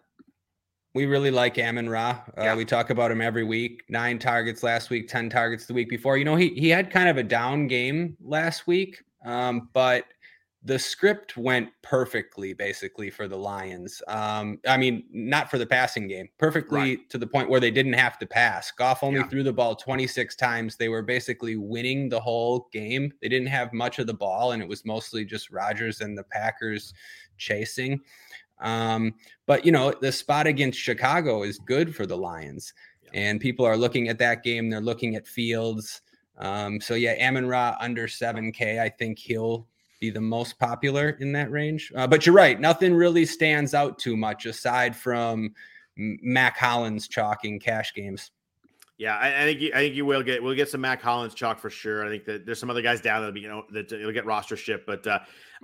we 0.95 1.07
really 1.07 1.31
like 1.31 1.59
Amon 1.59 1.89
Ra. 1.89 2.21
Uh, 2.37 2.43
yeah. 2.43 2.57
We 2.57 2.65
talk 2.65 2.91
about 2.91 3.11
him 3.11 3.21
every 3.21 3.45
week. 3.45 3.83
Nine 3.89 4.19
targets 4.19 4.63
last 4.63 4.91
week, 4.91 5.09
10 5.09 5.31
targets 5.31 5.67
the 5.67 5.75
week 5.75 5.89
before. 5.89 6.17
You 6.17 6.25
know, 6.25 6.37
he, 6.37 6.49
he 6.51 6.69
had 6.69 6.91
kind 6.91 7.09
of 7.09 7.17
a 7.17 7.23
down 7.23 7.67
game 7.69 8.17
last 8.21 8.67
week, 8.67 9.03
um, 9.25 9.69
but– 9.73 10.05
the 10.63 10.79
script 10.79 11.39
went 11.39 11.71
perfectly 11.83 12.53
basically 12.53 13.09
for 13.09 13.27
the 13.27 13.37
Lions. 13.37 14.03
Um, 14.09 14.59
I 14.69 14.77
mean, 14.77 15.05
not 15.11 15.51
for 15.51 15.57
the 15.57 15.67
passing 15.67 16.07
game, 16.07 16.29
perfectly 16.37 16.81
right. 16.81 17.11
to 17.11 17.17
the 17.17 17.27
point 17.27 17.49
where 17.49 17.61
they 17.61 17.71
didn't 17.71 17.95
have 17.95 18.19
to 18.19 18.27
pass. 18.27 18.71
Goff 18.71 19.03
only 19.03 19.21
yeah. 19.21 19.29
threw 19.29 19.43
the 19.43 19.53
ball 19.53 19.75
26 19.75 20.37
times. 20.37 20.77
They 20.77 20.91
were 20.91 21.03
basically 21.03 21.57
winning 21.57 22.11
the 22.11 22.21
whole 22.21 22.69
game. 22.73 23.11
They 23.23 23.29
didn't 23.29 23.49
have 23.49 23.73
much 23.73 23.99
of 23.99 24.07
the 24.07 24.15
ball, 24.15 24.53
and 24.53 24.63
it 24.63 24.69
was 24.69 24.85
mostly 24.85 25.25
just 25.25 25.51
Rodgers 25.51 26.03
and 26.03 26.17
the 26.17 26.25
Packers 26.25 26.93
chasing. 27.39 28.01
Um, 28.61 29.15
but, 29.47 29.65
you 29.65 29.73
know, 29.73 29.95
the 29.99 30.13
spot 30.13 30.47
against 30.47 30.79
Chicago 30.79 31.43
is 31.43 31.59
good 31.59 31.95
for 31.95 32.05
the 32.05 32.19
Lions. 32.19 32.75
Yeah. 33.05 33.11
And 33.15 33.41
people 33.41 33.65
are 33.65 33.79
looking 33.79 34.09
at 34.09 34.19
that 34.19 34.43
game. 34.43 34.69
They're 34.69 34.83
looking 34.83 35.17
at 35.17 35.27
Fields. 35.27 36.03
Um, 36.37 36.83
so, 36.83 36.95
yeah, 36.95 37.15
Amon 37.27 37.47
Ra 37.47 37.77
under 37.81 38.07
7K. 38.07 38.79
I 38.79 38.91
think 38.91 39.19
he'll 39.19 39.67
be 40.01 40.11
the 40.11 40.21
most 40.21 40.59
popular 40.59 41.11
in 41.21 41.33
that 41.33 41.51
range. 41.51 41.93
Uh, 41.95 42.07
but 42.07 42.27
you're 42.27 42.35
right, 42.35 42.59
nothing 42.59 42.95
really 42.95 43.27
stands 43.27 43.75
out 43.75 43.99
too 43.99 44.17
much 44.17 44.47
aside 44.47 44.97
from 44.97 45.55
Mack 45.97 46.57
Hollins 46.57 47.07
chalking 47.07 47.61
cash 47.61 47.93
games. 47.95 48.31
Yeah, 49.01 49.17
I, 49.17 49.29
I, 49.29 49.45
think 49.47 49.63
you, 49.63 49.71
I 49.73 49.79
think 49.79 49.95
you 49.95 50.05
will 50.05 50.23
get 50.23 50.43
we'll 50.43 50.55
get 50.55 50.69
some 50.69 50.83
Mack 50.83 51.01
Hollins 51.01 51.33
chalk 51.33 51.59
for 51.59 51.71
sure. 51.71 52.05
I 52.05 52.11
think 52.11 52.27
that 52.27 52.45
there's 52.45 52.59
some 52.59 52.69
other 52.69 52.83
guys 52.83 53.01
down 53.01 53.23
that 53.23 53.41
you 53.41 53.49
know 53.49 53.65
that 53.73 53.91
you'll 53.91 54.13
get 54.13 54.27
roster 54.27 54.59
ship, 54.59 54.85
but 54.87 55.07
uh, 55.07 55.21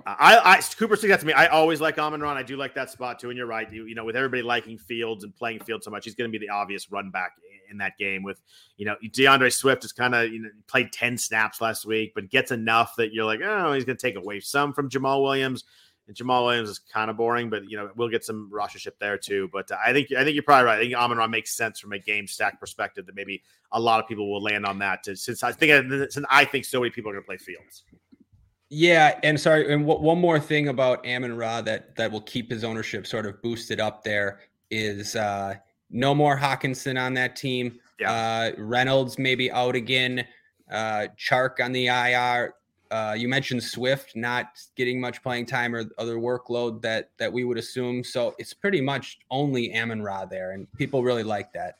I, 0.07 0.39
I 0.43 0.61
Cooper 0.75 0.95
suggests 0.95 1.21
to 1.21 1.27
me. 1.27 1.33
I 1.33 1.45
always 1.45 1.79
like 1.79 1.99
Amon 1.99 2.19
Ra. 2.19 2.33
I 2.33 2.41
do 2.41 2.57
like 2.57 2.73
that 2.73 2.89
spot 2.89 3.19
too, 3.19 3.29
and 3.29 3.37
you're 3.37 3.45
right. 3.45 3.71
You, 3.71 3.85
you 3.85 3.93
know, 3.93 4.05
with 4.05 4.15
everybody 4.15 4.41
liking 4.41 4.79
Fields 4.79 5.23
and 5.23 5.35
playing 5.35 5.59
Fields 5.59 5.85
so 5.85 5.91
much, 5.91 6.05
he's 6.05 6.15
going 6.15 6.31
to 6.31 6.35
be 6.35 6.43
the 6.43 6.51
obvious 6.51 6.91
run 6.91 7.11
back 7.11 7.33
in 7.69 7.77
that 7.77 7.95
game. 7.99 8.23
With 8.23 8.41
you 8.77 8.87
know, 8.87 8.95
DeAndre 9.03 9.53
Swift 9.53 9.85
is 9.85 9.91
kind 9.91 10.15
of 10.15 10.33
you 10.33 10.39
know 10.39 10.49
played 10.65 10.91
ten 10.91 11.15
snaps 11.15 11.61
last 11.61 11.85
week, 11.85 12.13
but 12.15 12.31
gets 12.31 12.49
enough 12.49 12.95
that 12.95 13.13
you're 13.13 13.25
like, 13.25 13.41
oh, 13.43 13.71
he's 13.71 13.85
going 13.85 13.97
to 13.97 14.01
take 14.01 14.15
away 14.15 14.39
some 14.39 14.73
from 14.73 14.89
Jamaal 14.89 15.21
Williams. 15.21 15.63
And 16.07 16.15
Jamaal 16.15 16.45
Williams 16.45 16.69
is 16.69 16.79
kind 16.79 17.09
of 17.09 17.17
boring, 17.17 17.49
but 17.49 17.69
you 17.69 17.77
know 17.77 17.91
we'll 17.95 18.09
get 18.09 18.23
some 18.23 18.49
rostership 18.53 18.93
there 18.99 19.17
too. 19.17 19.49
But 19.51 19.71
uh, 19.71 19.77
I 19.85 19.93
think 19.93 20.11
I 20.11 20.23
think 20.23 20.35
you're 20.35 20.43
probably 20.43 20.65
right. 20.65 20.77
I 20.77 20.81
think 20.81 20.95
Amon 20.95 21.17
Ra 21.17 21.27
makes 21.27 21.55
sense 21.55 21.79
from 21.79 21.93
a 21.93 21.99
game 21.99 22.27
stack 22.27 22.59
perspective. 22.59 23.05
That 23.05 23.15
maybe 23.15 23.43
a 23.71 23.79
lot 23.79 23.99
of 23.99 24.07
people 24.07 24.31
will 24.31 24.41
land 24.41 24.65
on 24.65 24.79
that. 24.79 25.03
To, 25.03 25.15
since 25.15 25.43
I 25.43 25.51
think 25.51 25.91
since 26.11 26.25
I 26.29 26.45
think 26.45 26.65
so 26.65 26.79
many 26.79 26.91
people 26.91 27.11
are 27.11 27.13
going 27.13 27.23
to 27.23 27.27
play 27.27 27.37
Fields. 27.37 27.83
Yeah, 28.69 29.19
and 29.23 29.39
sorry, 29.39 29.71
and 29.71 29.87
w- 29.87 30.01
one 30.01 30.19
more 30.19 30.39
thing 30.39 30.67
about 30.67 31.05
Amon 31.05 31.35
Ra 31.35 31.61
that 31.61 31.95
that 31.95 32.11
will 32.11 32.21
keep 32.21 32.49
his 32.51 32.63
ownership 32.63 33.07
sort 33.07 33.25
of 33.25 33.41
boosted 33.41 33.79
up 33.79 34.03
there 34.03 34.39
is 34.69 35.15
uh, 35.15 35.55
no 35.89 36.13
more 36.13 36.37
Hockenson 36.37 37.01
on 37.01 37.13
that 37.13 37.35
team. 37.35 37.79
Yeah. 37.99 38.11
Uh, 38.11 38.51
Reynolds 38.57 39.17
maybe 39.17 39.49
out 39.51 39.75
again. 39.75 40.25
Uh, 40.71 41.07
Chark 41.17 41.63
on 41.63 41.71
the 41.71 41.87
IR. 41.87 42.55
Uh, 42.91 43.15
you 43.17 43.27
mentioned 43.27 43.63
Swift 43.63 44.15
not 44.15 44.59
getting 44.75 44.99
much 44.99 45.21
playing 45.21 45.45
time 45.45 45.75
or 45.75 45.85
other 45.97 46.17
workload 46.17 46.81
that 46.81 47.11
that 47.17 47.31
we 47.31 47.43
would 47.43 47.57
assume. 47.57 48.03
So 48.03 48.35
it's 48.37 48.53
pretty 48.53 48.81
much 48.81 49.19
only 49.31 49.75
Amon 49.75 50.01
Ra 50.01 50.25
there, 50.25 50.51
and 50.51 50.71
people 50.73 51.03
really 51.03 51.23
like 51.23 51.53
that. 51.53 51.75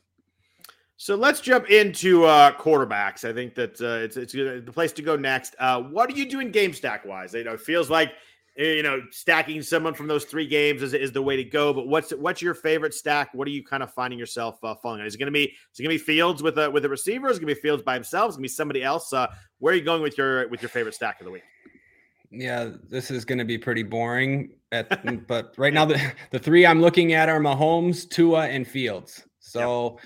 So 1.00 1.16
let's 1.16 1.42
jump 1.42 1.70
into 1.70 2.26
uh, 2.26 2.52
quarterbacks. 2.58 3.24
I 3.24 3.32
think 3.32 3.54
that 3.56 3.80
uh, 3.80 4.04
it's 4.04 4.18
it's 4.18 4.34
the 4.34 4.72
place 4.74 4.92
to 4.94 5.04
go 5.04 5.16
next. 5.16 5.56
Uh, 5.60 5.82
what 5.84 6.10
are 6.10 6.16
you 6.16 6.28
doing 6.28 6.50
game 6.50 6.74
stack 6.74 7.06
wise? 7.06 7.34
You 7.36 7.44
know, 7.44 7.54
it 7.54 7.62
feels 7.62 7.90
like 7.90 8.14
you 8.58 8.82
know, 8.82 9.02
stacking 9.12 9.62
someone 9.62 9.94
from 9.94 10.08
those 10.08 10.26
three 10.26 10.48
games 10.48 10.82
is, 10.82 10.94
is 10.94 11.12
the 11.12 11.22
way 11.22 11.36
to 11.36 11.44
go. 11.44 11.74
But 11.74 11.88
what's 11.88 12.12
what's 12.12 12.42
your 12.42 12.56
favorite 12.56 12.94
stack? 12.94 13.34
What 13.34 13.48
are 13.48 13.52
you 13.52 13.64
kind 13.64 13.84
of 13.84 13.94
finding 13.94 14.18
yourself 14.18 14.64
uh, 14.64 14.76
falling 14.76 15.02
on? 15.02 15.06
Is 15.06 15.16
it 15.16 15.20
going 15.20 15.28
to 15.28 15.32
be 15.32 15.44
is 15.44 15.80
it 15.80 15.84
going 15.84 15.98
to 15.98 16.04
be 16.04 16.04
Fields 16.04 16.42
with 16.42 16.58
a 16.58 16.70
with 16.70 16.84
a 16.86 16.90
receiver? 16.90 17.30
Is 17.30 17.38
it 17.38 17.42
going 17.42 17.54
to 17.54 17.56
be 17.56 17.62
Fields 17.62 17.84
by 17.84 17.94
himself? 17.94 18.30
Is 18.30 18.36
it 18.36 18.38
going 18.38 18.44
to 18.44 18.50
be 18.50 18.56
somebody 18.56 18.84
else? 18.84 19.14
Uh, 19.14 19.28
where 19.60 19.74
are 19.74 19.78
you 19.78 19.84
going 19.84 20.02
with 20.02 20.18
your 20.18 20.48
with 20.50 20.62
your 20.62 20.70
favorite 20.70 20.96
stack 20.96 21.20
of 21.22 21.26
the 21.26 21.32
week? 21.32 21.44
Yeah, 22.32 22.72
this 22.90 23.12
is 23.12 23.24
going 23.26 23.40
to 23.40 23.46
be 23.46 23.58
pretty 23.58 23.84
boring. 23.84 24.52
At, 24.72 25.28
but 25.28 25.54
right 25.58 25.74
now, 25.74 25.86
the 25.86 26.02
the 26.32 26.40
three 26.40 26.66
I'm 26.66 26.82
looking 26.82 27.14
at 27.14 27.30
are 27.30 27.40
Mahomes, 27.40 28.10
Tua, 28.10 28.48
and 28.48 28.68
Fields. 28.68 29.24
So. 29.40 29.98
Yep 29.98 30.06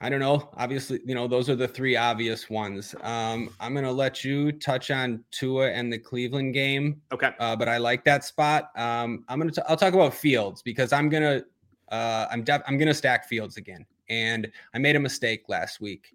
I 0.00 0.10
don't 0.10 0.20
know. 0.20 0.50
Obviously, 0.58 1.00
you 1.06 1.14
know, 1.14 1.26
those 1.26 1.48
are 1.48 1.56
the 1.56 1.66
three 1.66 1.96
obvious 1.96 2.50
ones. 2.50 2.94
Um, 3.00 3.50
I'm 3.60 3.72
going 3.72 3.84
to 3.84 3.92
let 3.92 4.24
you 4.24 4.52
touch 4.52 4.90
on 4.90 5.24
Tua 5.30 5.70
and 5.70 5.90
the 5.90 5.98
Cleveland 5.98 6.52
game. 6.52 7.00
Okay. 7.12 7.30
Uh, 7.38 7.56
but 7.56 7.68
I 7.68 7.78
like 7.78 8.04
that 8.04 8.22
spot. 8.22 8.70
Um, 8.76 9.24
I'm 9.28 9.40
going 9.40 9.50
to, 9.50 9.70
I'll 9.70 9.76
talk 9.76 9.94
about 9.94 10.12
Fields 10.12 10.60
because 10.60 10.92
I'm 10.92 11.08
going 11.08 11.22
to, 11.22 11.46
uh, 11.94 12.26
I'm, 12.30 12.42
def- 12.42 12.62
I'm 12.66 12.76
going 12.76 12.88
to 12.88 12.94
stack 12.94 13.26
Fields 13.26 13.56
again. 13.56 13.86
And 14.10 14.52
I 14.74 14.78
made 14.78 14.96
a 14.96 15.00
mistake 15.00 15.44
last 15.48 15.80
week. 15.80 16.14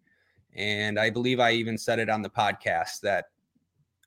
And 0.56 1.00
I 1.00 1.10
believe 1.10 1.40
I 1.40 1.52
even 1.52 1.78
said 1.78 1.98
it 1.98 2.10
on 2.10 2.22
the 2.22 2.30
podcast 2.30 3.00
that 3.02 3.26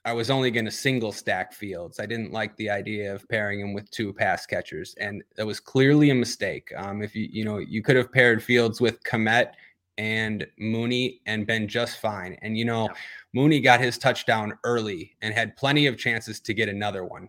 I 0.06 0.12
was 0.12 0.30
only 0.30 0.50
going 0.50 0.66
to 0.66 0.70
single 0.70 1.12
stack 1.12 1.52
Fields. 1.52 1.98
I 1.98 2.06
didn't 2.06 2.32
like 2.32 2.54
the 2.56 2.68
idea 2.68 3.14
of 3.14 3.26
pairing 3.28 3.60
him 3.60 3.72
with 3.72 3.90
two 3.90 4.12
pass 4.12 4.44
catchers, 4.44 4.94
and 5.00 5.22
that 5.36 5.46
was 5.46 5.60
clearly 5.60 6.10
a 6.10 6.14
mistake. 6.14 6.70
Um, 6.76 7.02
if 7.02 7.14
you 7.14 7.28
you 7.30 7.44
know 7.44 7.58
you 7.58 7.82
could 7.82 7.96
have 7.96 8.12
paired 8.12 8.42
Fields 8.42 8.80
with 8.80 9.02
Kmet 9.04 9.52
and 9.98 10.46
Mooney 10.58 11.20
and 11.26 11.46
been 11.46 11.68
just 11.68 11.98
fine. 11.98 12.36
And 12.42 12.58
you 12.58 12.64
know, 12.64 12.84
yeah. 12.84 12.94
Mooney 13.32 13.60
got 13.60 13.80
his 13.80 13.98
touchdown 13.98 14.58
early 14.64 15.16
and 15.22 15.32
had 15.32 15.56
plenty 15.56 15.86
of 15.86 15.96
chances 15.96 16.40
to 16.40 16.54
get 16.54 16.68
another 16.68 17.04
one. 17.04 17.28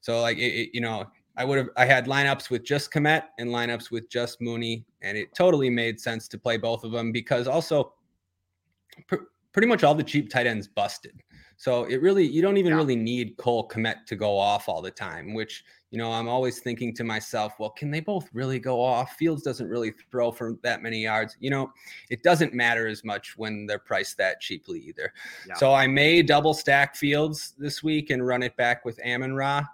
So 0.00 0.20
like 0.20 0.38
it, 0.38 0.54
it, 0.54 0.70
you 0.72 0.80
know, 0.80 1.06
I 1.36 1.44
would 1.44 1.58
have 1.58 1.68
I 1.76 1.84
had 1.84 2.06
lineups 2.06 2.50
with 2.50 2.64
just 2.64 2.90
Kmet 2.92 3.24
and 3.38 3.50
lineups 3.50 3.90
with 3.90 4.10
just 4.10 4.40
Mooney, 4.40 4.84
and 5.02 5.16
it 5.16 5.34
totally 5.34 5.70
made 5.70 6.00
sense 6.00 6.28
to 6.28 6.38
play 6.38 6.56
both 6.56 6.82
of 6.82 6.92
them 6.92 7.12
because 7.12 7.46
also 7.46 7.92
pr- 9.06 9.26
pretty 9.52 9.68
much 9.68 9.84
all 9.84 9.94
the 9.94 10.02
cheap 10.02 10.30
tight 10.30 10.46
ends 10.46 10.66
busted. 10.66 11.22
So 11.58 11.84
it 11.84 12.00
really 12.00 12.24
you 12.24 12.40
don't 12.40 12.56
even 12.56 12.70
yeah. 12.70 12.76
really 12.76 12.96
need 12.96 13.36
Cole 13.36 13.68
Kmet 13.68 14.06
to 14.06 14.16
go 14.16 14.38
off 14.38 14.68
all 14.68 14.80
the 14.80 14.92
time, 14.92 15.34
which 15.34 15.64
you 15.90 15.98
know 15.98 16.12
I'm 16.12 16.28
always 16.28 16.60
thinking 16.60 16.94
to 16.94 17.02
myself, 17.04 17.54
well, 17.58 17.70
can 17.70 17.90
they 17.90 17.98
both 17.98 18.28
really 18.32 18.60
go 18.60 18.80
off? 18.80 19.16
Fields 19.16 19.42
doesn't 19.42 19.68
really 19.68 19.92
throw 20.08 20.30
for 20.30 20.56
that 20.62 20.82
many 20.82 21.02
yards. 21.02 21.36
You 21.40 21.50
know, 21.50 21.72
it 22.10 22.22
doesn't 22.22 22.54
matter 22.54 22.86
as 22.86 23.02
much 23.04 23.36
when 23.36 23.66
they're 23.66 23.80
priced 23.80 24.16
that 24.18 24.40
cheaply 24.40 24.78
either. 24.78 25.12
Yeah. 25.48 25.54
So 25.56 25.74
I 25.74 25.88
may 25.88 26.22
double 26.22 26.54
stack 26.54 26.94
Fields 26.94 27.54
this 27.58 27.82
week 27.82 28.10
and 28.10 28.24
run 28.24 28.44
it 28.44 28.56
back 28.56 28.84
with 28.84 29.00
Amon 29.04 29.34
Ra. 29.34 29.64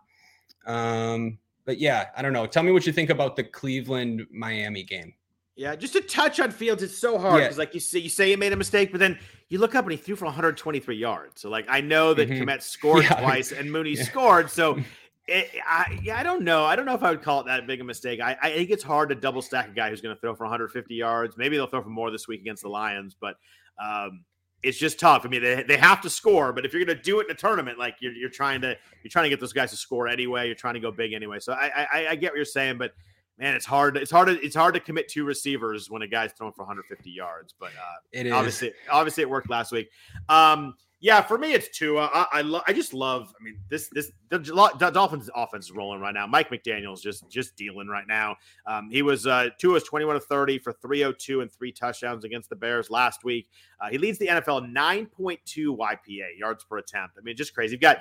Um, 0.66 1.38
but 1.66 1.78
yeah, 1.78 2.06
I 2.16 2.22
don't 2.22 2.32
know. 2.32 2.46
Tell 2.46 2.62
me 2.62 2.72
what 2.72 2.86
you 2.86 2.94
think 2.94 3.10
about 3.10 3.36
the 3.36 3.44
Cleveland 3.44 4.26
Miami 4.30 4.84
game. 4.84 5.12
Yeah, 5.56 5.76
just 5.76 5.92
to 5.92 6.00
touch 6.00 6.40
on 6.40 6.50
Fields, 6.50 6.82
it's 6.82 6.98
so 6.98 7.16
hard 7.16 7.42
because, 7.42 7.56
yeah. 7.56 7.60
like 7.60 7.74
you 7.74 7.80
say, 7.80 8.00
you 8.00 8.08
say 8.08 8.30
he 8.30 8.36
made 8.36 8.52
a 8.52 8.56
mistake, 8.56 8.90
but 8.90 8.98
then 8.98 9.18
you 9.48 9.58
look 9.58 9.76
up 9.76 9.84
and 9.84 9.92
he 9.92 9.96
threw 9.96 10.16
for 10.16 10.24
123 10.24 10.96
yards. 10.96 11.40
So, 11.40 11.48
like, 11.48 11.66
I 11.68 11.80
know 11.80 12.12
that 12.12 12.28
mm-hmm. 12.28 12.42
Kmet 12.42 12.60
scored 12.60 13.04
yeah. 13.04 13.20
twice 13.20 13.52
and 13.52 13.70
Mooney 13.70 13.90
yeah. 13.90 14.02
scored. 14.02 14.50
So, 14.50 14.78
it, 15.28 15.50
I, 15.64 16.00
yeah, 16.02 16.18
I 16.18 16.24
don't 16.24 16.42
know. 16.42 16.64
I 16.64 16.74
don't 16.74 16.86
know 16.86 16.94
if 16.94 17.04
I 17.04 17.10
would 17.10 17.22
call 17.22 17.40
it 17.40 17.46
that 17.46 17.68
big 17.68 17.80
a 17.80 17.84
mistake. 17.84 18.20
I, 18.20 18.36
I 18.42 18.52
think 18.52 18.70
it's 18.70 18.82
hard 18.82 19.10
to 19.10 19.14
double 19.14 19.42
stack 19.42 19.68
a 19.68 19.72
guy 19.72 19.90
who's 19.90 20.00
going 20.00 20.14
to 20.14 20.20
throw 20.20 20.34
for 20.34 20.44
150 20.44 20.92
yards. 20.92 21.36
Maybe 21.36 21.56
they'll 21.56 21.68
throw 21.68 21.82
for 21.82 21.88
more 21.88 22.10
this 22.10 22.26
week 22.26 22.40
against 22.40 22.62
the 22.64 22.68
Lions, 22.68 23.14
but 23.18 23.36
um, 23.80 24.24
it's 24.64 24.78
just 24.78 24.98
tough. 24.98 25.24
I 25.24 25.28
mean, 25.28 25.42
they, 25.42 25.62
they 25.62 25.76
have 25.76 26.00
to 26.00 26.10
score, 26.10 26.52
but 26.52 26.64
if 26.64 26.72
you're 26.72 26.84
going 26.84 26.96
to 26.96 27.02
do 27.02 27.20
it 27.20 27.26
in 27.26 27.30
a 27.30 27.34
tournament, 27.34 27.78
like 27.78 27.96
you're, 28.00 28.12
you're 28.12 28.30
trying 28.30 28.60
to 28.62 28.76
you're 29.04 29.10
trying 29.10 29.24
to 29.24 29.28
get 29.28 29.38
those 29.38 29.52
guys 29.52 29.70
to 29.70 29.76
score 29.76 30.08
anyway. 30.08 30.46
You're 30.46 30.56
trying 30.56 30.74
to 30.74 30.80
go 30.80 30.90
big 30.90 31.12
anyway. 31.12 31.38
So 31.38 31.52
I, 31.52 31.86
I, 31.92 32.06
I 32.08 32.14
get 32.16 32.32
what 32.32 32.36
you're 32.36 32.44
saying, 32.44 32.78
but 32.78 32.92
man, 33.38 33.54
it's 33.54 33.66
hard. 33.66 33.96
It's 33.96 34.10
hard. 34.10 34.28
To, 34.28 34.40
it's 34.40 34.56
hard 34.56 34.74
to 34.74 34.80
commit 34.80 35.08
two 35.08 35.24
receivers 35.24 35.90
when 35.90 36.02
a 36.02 36.06
guy's 36.06 36.32
throwing 36.32 36.52
for 36.52 36.62
150 36.62 37.10
yards. 37.10 37.54
But 37.58 37.70
uh, 37.70 38.00
it 38.12 38.30
obviously 38.30 38.72
obviously 38.90 39.22
it 39.22 39.30
worked 39.30 39.50
last 39.50 39.72
week. 39.72 39.90
Um, 40.28 40.74
yeah, 41.04 41.20
for 41.20 41.36
me, 41.36 41.52
it's 41.52 41.68
Tua. 41.68 42.08
I 42.14 42.26
I, 42.32 42.40
lo- 42.40 42.62
I 42.66 42.72
just 42.72 42.94
love. 42.94 43.30
I 43.38 43.44
mean, 43.44 43.58
this 43.68 43.90
this 43.92 44.10
the, 44.30 44.38
the, 44.38 44.90
Dolphins' 44.90 45.28
offense 45.36 45.66
is 45.66 45.70
rolling 45.70 46.00
right 46.00 46.14
now. 46.14 46.26
Mike 46.26 46.48
McDaniel's 46.48 47.02
just 47.02 47.28
just 47.28 47.54
dealing 47.56 47.88
right 47.88 48.06
now. 48.08 48.36
Um, 48.66 48.88
he 48.90 49.02
was 49.02 49.26
uh, 49.26 49.50
Tua 49.58 49.74
was 49.74 49.84
twenty 49.84 50.06
one 50.06 50.14
to 50.14 50.20
thirty 50.20 50.58
for 50.58 50.72
three 50.72 51.02
hundred 51.02 51.18
two 51.18 51.42
and 51.42 51.52
three 51.52 51.72
touchdowns 51.72 52.24
against 52.24 52.48
the 52.48 52.56
Bears 52.56 52.88
last 52.88 53.22
week. 53.22 53.50
Uh, 53.82 53.90
he 53.90 53.98
leads 53.98 54.16
the 54.16 54.28
NFL 54.28 54.72
nine 54.72 55.04
point 55.04 55.40
two 55.44 55.76
YPA 55.76 56.38
yards 56.38 56.64
per 56.64 56.78
attempt. 56.78 57.18
I 57.18 57.20
mean, 57.20 57.36
just 57.36 57.54
crazy. 57.54 57.72
You've 57.72 57.82
got 57.82 57.98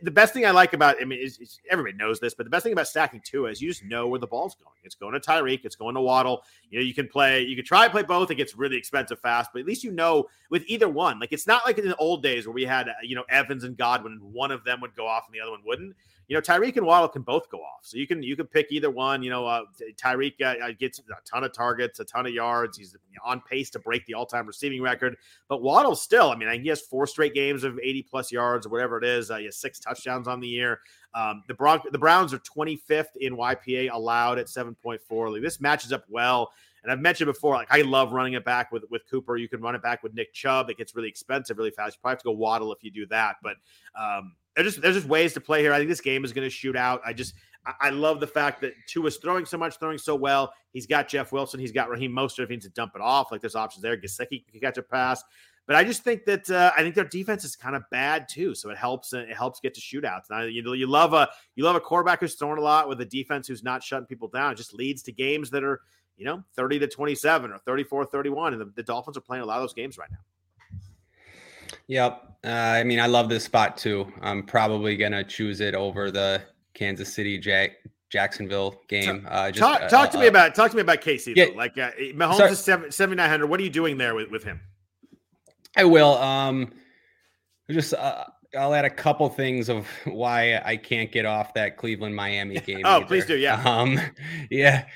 the 0.00 0.10
best 0.10 0.32
thing 0.32 0.46
I 0.46 0.50
like 0.50 0.72
about. 0.72 0.96
I 1.02 1.04
mean, 1.04 1.20
is, 1.22 1.38
is 1.40 1.60
everybody 1.70 1.98
knows 1.98 2.18
this, 2.18 2.32
but 2.32 2.44
the 2.44 2.50
best 2.50 2.64
thing 2.64 2.72
about 2.72 2.88
stacking 2.88 3.20
Tua 3.22 3.50
is 3.50 3.60
you 3.60 3.68
just 3.68 3.84
know 3.84 4.08
where 4.08 4.20
the 4.20 4.26
ball's 4.26 4.54
going. 4.54 4.74
It's 4.84 4.94
going 4.94 5.12
to 5.12 5.20
Tyreek. 5.20 5.66
It's 5.66 5.76
going 5.76 5.96
to 5.96 6.00
Waddle. 6.00 6.42
You 6.70 6.78
know, 6.78 6.84
you 6.84 6.94
can 6.94 7.08
play. 7.08 7.42
You 7.42 7.56
can 7.56 7.66
try 7.66 7.84
to 7.84 7.90
play 7.90 8.04
both. 8.04 8.30
It 8.30 8.36
gets 8.36 8.56
really 8.56 8.78
expensive 8.78 9.20
fast, 9.20 9.50
but 9.52 9.60
at 9.60 9.66
least 9.66 9.84
you 9.84 9.90
know 9.90 10.28
with 10.48 10.64
either 10.66 10.88
one. 10.88 11.20
Like 11.20 11.32
it's 11.32 11.46
not 11.46 11.66
like 11.66 11.76
in 11.76 11.86
the 11.86 11.96
old 11.96 12.22
days 12.22 12.37
where 12.46 12.54
we 12.54 12.64
had 12.64 12.88
uh, 12.88 12.92
you 13.02 13.16
know 13.16 13.24
Evans 13.28 13.64
and 13.64 13.76
Godwin, 13.76 14.12
and 14.14 14.32
one 14.32 14.50
of 14.50 14.64
them 14.64 14.80
would 14.80 14.94
go 14.94 15.06
off 15.06 15.24
and 15.26 15.34
the 15.34 15.40
other 15.40 15.52
one 15.52 15.60
wouldn't. 15.64 15.94
You 16.28 16.36
know, 16.36 16.42
Tyreek 16.42 16.76
and 16.76 16.84
Waddle 16.84 17.08
can 17.08 17.22
both 17.22 17.48
go 17.48 17.58
off, 17.58 17.80
so 17.82 17.96
you 17.96 18.06
can 18.06 18.22
you 18.22 18.36
can 18.36 18.46
pick 18.46 18.66
either 18.70 18.90
one. 18.90 19.22
You 19.22 19.30
know, 19.30 19.46
uh, 19.46 19.62
Tyreek 19.96 20.34
uh, 20.42 20.66
uh, 20.66 20.72
gets 20.78 20.98
a 20.98 21.02
ton 21.24 21.42
of 21.42 21.52
targets, 21.52 22.00
a 22.00 22.04
ton 22.04 22.26
of 22.26 22.32
yards. 22.32 22.76
He's 22.76 22.94
on 23.24 23.40
pace 23.40 23.70
to 23.70 23.78
break 23.78 24.04
the 24.04 24.12
all 24.12 24.26
time 24.26 24.46
receiving 24.46 24.82
record, 24.82 25.16
but 25.48 25.62
Waddle 25.62 25.96
still. 25.96 26.30
I 26.30 26.36
mean, 26.36 26.62
he 26.62 26.68
has 26.68 26.82
four 26.82 27.06
straight 27.06 27.32
games 27.32 27.64
of 27.64 27.78
eighty 27.82 28.02
plus 28.02 28.30
yards 28.30 28.66
or 28.66 28.68
whatever 28.68 28.98
it 28.98 29.04
is. 29.04 29.30
Uh, 29.30 29.38
he 29.38 29.46
has 29.46 29.56
six 29.56 29.78
touchdowns 29.78 30.28
on 30.28 30.40
the 30.40 30.48
year. 30.48 30.80
Um, 31.14 31.42
the 31.48 31.54
Bron- 31.54 31.80
the 31.90 31.98
Browns 31.98 32.34
are 32.34 32.38
25th 32.40 33.16
in 33.20 33.34
YPA 33.34 33.90
allowed 33.90 34.38
at 34.38 34.46
7.4. 34.46 35.32
Like, 35.32 35.42
this 35.42 35.60
matches 35.60 35.92
up 35.92 36.04
well. 36.08 36.52
And 36.82 36.92
I've 36.92 37.00
mentioned 37.00 37.26
before, 37.26 37.54
like 37.54 37.68
I 37.70 37.82
love 37.82 38.12
running 38.12 38.34
it 38.34 38.44
back 38.44 38.72
with 38.72 38.84
with 38.90 39.02
Cooper. 39.10 39.36
You 39.36 39.48
can 39.48 39.60
run 39.60 39.74
it 39.74 39.82
back 39.82 40.02
with 40.02 40.14
Nick 40.14 40.32
Chubb. 40.32 40.70
It 40.70 40.78
gets 40.78 40.94
really 40.94 41.08
expensive 41.08 41.58
really 41.58 41.70
fast. 41.70 41.96
You 41.96 42.00
probably 42.00 42.12
have 42.14 42.22
to 42.22 42.24
go 42.24 42.32
waddle 42.32 42.72
if 42.72 42.82
you 42.82 42.90
do 42.90 43.06
that. 43.06 43.36
But 43.42 43.56
um, 43.98 44.34
there's 44.54 44.68
just 44.68 44.82
there's 44.82 44.96
just 44.96 45.08
ways 45.08 45.32
to 45.34 45.40
play 45.40 45.62
here. 45.62 45.72
I 45.72 45.78
think 45.78 45.88
this 45.88 46.00
game 46.00 46.24
is 46.24 46.32
going 46.32 46.46
to 46.46 46.50
shoot 46.50 46.76
out. 46.76 47.00
I 47.04 47.12
just 47.12 47.34
I, 47.80 47.90
love 47.90 48.20
the 48.20 48.26
fact 48.26 48.60
that 48.62 48.72
Tua 48.86 49.06
is 49.06 49.16
throwing 49.18 49.44
so 49.44 49.58
much, 49.58 49.78
throwing 49.78 49.98
so 49.98 50.14
well. 50.14 50.52
He's 50.72 50.86
got 50.86 51.08
Jeff 51.08 51.32
Wilson. 51.32 51.60
He's 51.60 51.72
got 51.72 51.90
Raheem 51.90 52.12
Mostert. 52.12 52.44
If 52.44 52.48
he 52.48 52.56
needs 52.56 52.66
to 52.66 52.72
dump 52.72 52.92
it 52.94 53.02
off, 53.02 53.30
like 53.30 53.40
there's 53.40 53.56
options 53.56 53.82
there. 53.82 53.96
Gesicki 53.96 54.44
can 54.50 54.60
catch 54.60 54.78
a 54.78 54.82
pass. 54.82 55.22
But 55.66 55.76
I 55.76 55.84
just 55.84 56.02
think 56.02 56.24
that 56.24 56.48
uh, 56.48 56.72
I 56.76 56.82
think 56.82 56.94
their 56.94 57.04
defense 57.04 57.44
is 57.44 57.54
kind 57.54 57.76
of 57.76 57.82
bad 57.90 58.26
too, 58.26 58.54
so 58.54 58.70
it 58.70 58.78
helps. 58.78 59.12
It 59.12 59.36
helps 59.36 59.60
get 59.60 59.74
to 59.74 59.80
shootouts. 59.82 60.30
Now, 60.30 60.44
you 60.44 60.72
you 60.72 60.86
love 60.86 61.12
a 61.12 61.28
you 61.56 61.64
love 61.64 61.76
a 61.76 61.80
quarterback 61.80 62.20
who's 62.20 62.34
throwing 62.36 62.56
a 62.56 62.62
lot 62.62 62.88
with 62.88 63.00
a 63.02 63.04
defense 63.04 63.46
who's 63.46 63.62
not 63.62 63.82
shutting 63.82 64.06
people 64.06 64.28
down. 64.28 64.52
It 64.52 64.56
just 64.56 64.72
leads 64.72 65.02
to 65.02 65.12
games 65.12 65.50
that 65.50 65.62
are 65.62 65.82
you 66.18 66.24
know, 66.24 66.42
30 66.56 66.80
to 66.80 66.88
27 66.88 67.52
or 67.52 67.58
34 67.58 68.06
31. 68.06 68.52
And 68.52 68.60
the, 68.60 68.72
the 68.74 68.82
Dolphins 68.82 69.16
are 69.16 69.22
playing 69.22 69.42
a 69.42 69.46
lot 69.46 69.56
of 69.56 69.62
those 69.62 69.74
games 69.74 69.96
right 69.96 70.10
now. 70.10 70.18
Yep. 71.86 72.36
Uh, 72.44 72.48
I 72.48 72.84
mean, 72.84 73.00
I 73.00 73.06
love 73.06 73.28
this 73.28 73.44
spot 73.44 73.76
too. 73.76 74.12
I'm 74.20 74.42
probably 74.42 74.96
gonna 74.96 75.24
choose 75.24 75.60
it 75.60 75.74
over 75.74 76.10
the 76.10 76.42
Kansas 76.74 77.12
City 77.12 77.38
Jack 77.38 77.72
Jacksonville 78.10 78.80
game. 78.88 79.26
Uh, 79.28 79.50
just, 79.50 79.60
talk, 79.60 79.88
talk 79.88 80.08
uh, 80.08 80.12
to 80.12 80.18
me 80.18 80.26
about 80.26 80.54
talk 80.54 80.70
to 80.70 80.76
me 80.76 80.82
about 80.82 81.00
KC. 81.00 81.34
Yeah, 81.34 81.46
like 81.56 81.76
uh, 81.78 81.90
Mahomes 82.14 82.36
sorry. 82.36 82.82
is 82.86 82.94
seventy 82.94 83.16
nine 83.16 83.28
hundred. 83.28 83.48
What 83.48 83.58
are 83.60 83.64
you 83.64 83.70
doing 83.70 83.98
there 83.98 84.14
with, 84.14 84.30
with 84.30 84.44
him? 84.44 84.60
I 85.76 85.84
will. 85.84 86.14
Um, 86.14 86.72
just 87.70 87.94
uh, 87.94 88.24
I'll 88.56 88.74
add 88.74 88.84
a 88.84 88.90
couple 88.90 89.28
things 89.28 89.68
of 89.68 89.86
why 90.04 90.60
I 90.64 90.76
can't 90.76 91.12
get 91.12 91.26
off 91.26 91.54
that 91.54 91.76
Cleveland 91.76 92.14
Miami 92.14 92.54
game. 92.60 92.82
oh, 92.84 92.96
either. 92.96 93.06
please 93.06 93.26
do. 93.26 93.36
Yeah. 93.36 93.62
Um, 93.64 94.00
yeah. 94.50 94.86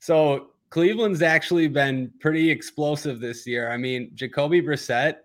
So 0.00 0.50
Cleveland's 0.70 1.22
actually 1.22 1.68
been 1.68 2.12
pretty 2.20 2.50
explosive 2.50 3.20
this 3.20 3.46
year. 3.46 3.70
I 3.70 3.76
mean, 3.76 4.10
Jacoby 4.14 4.60
Brissett 4.60 5.16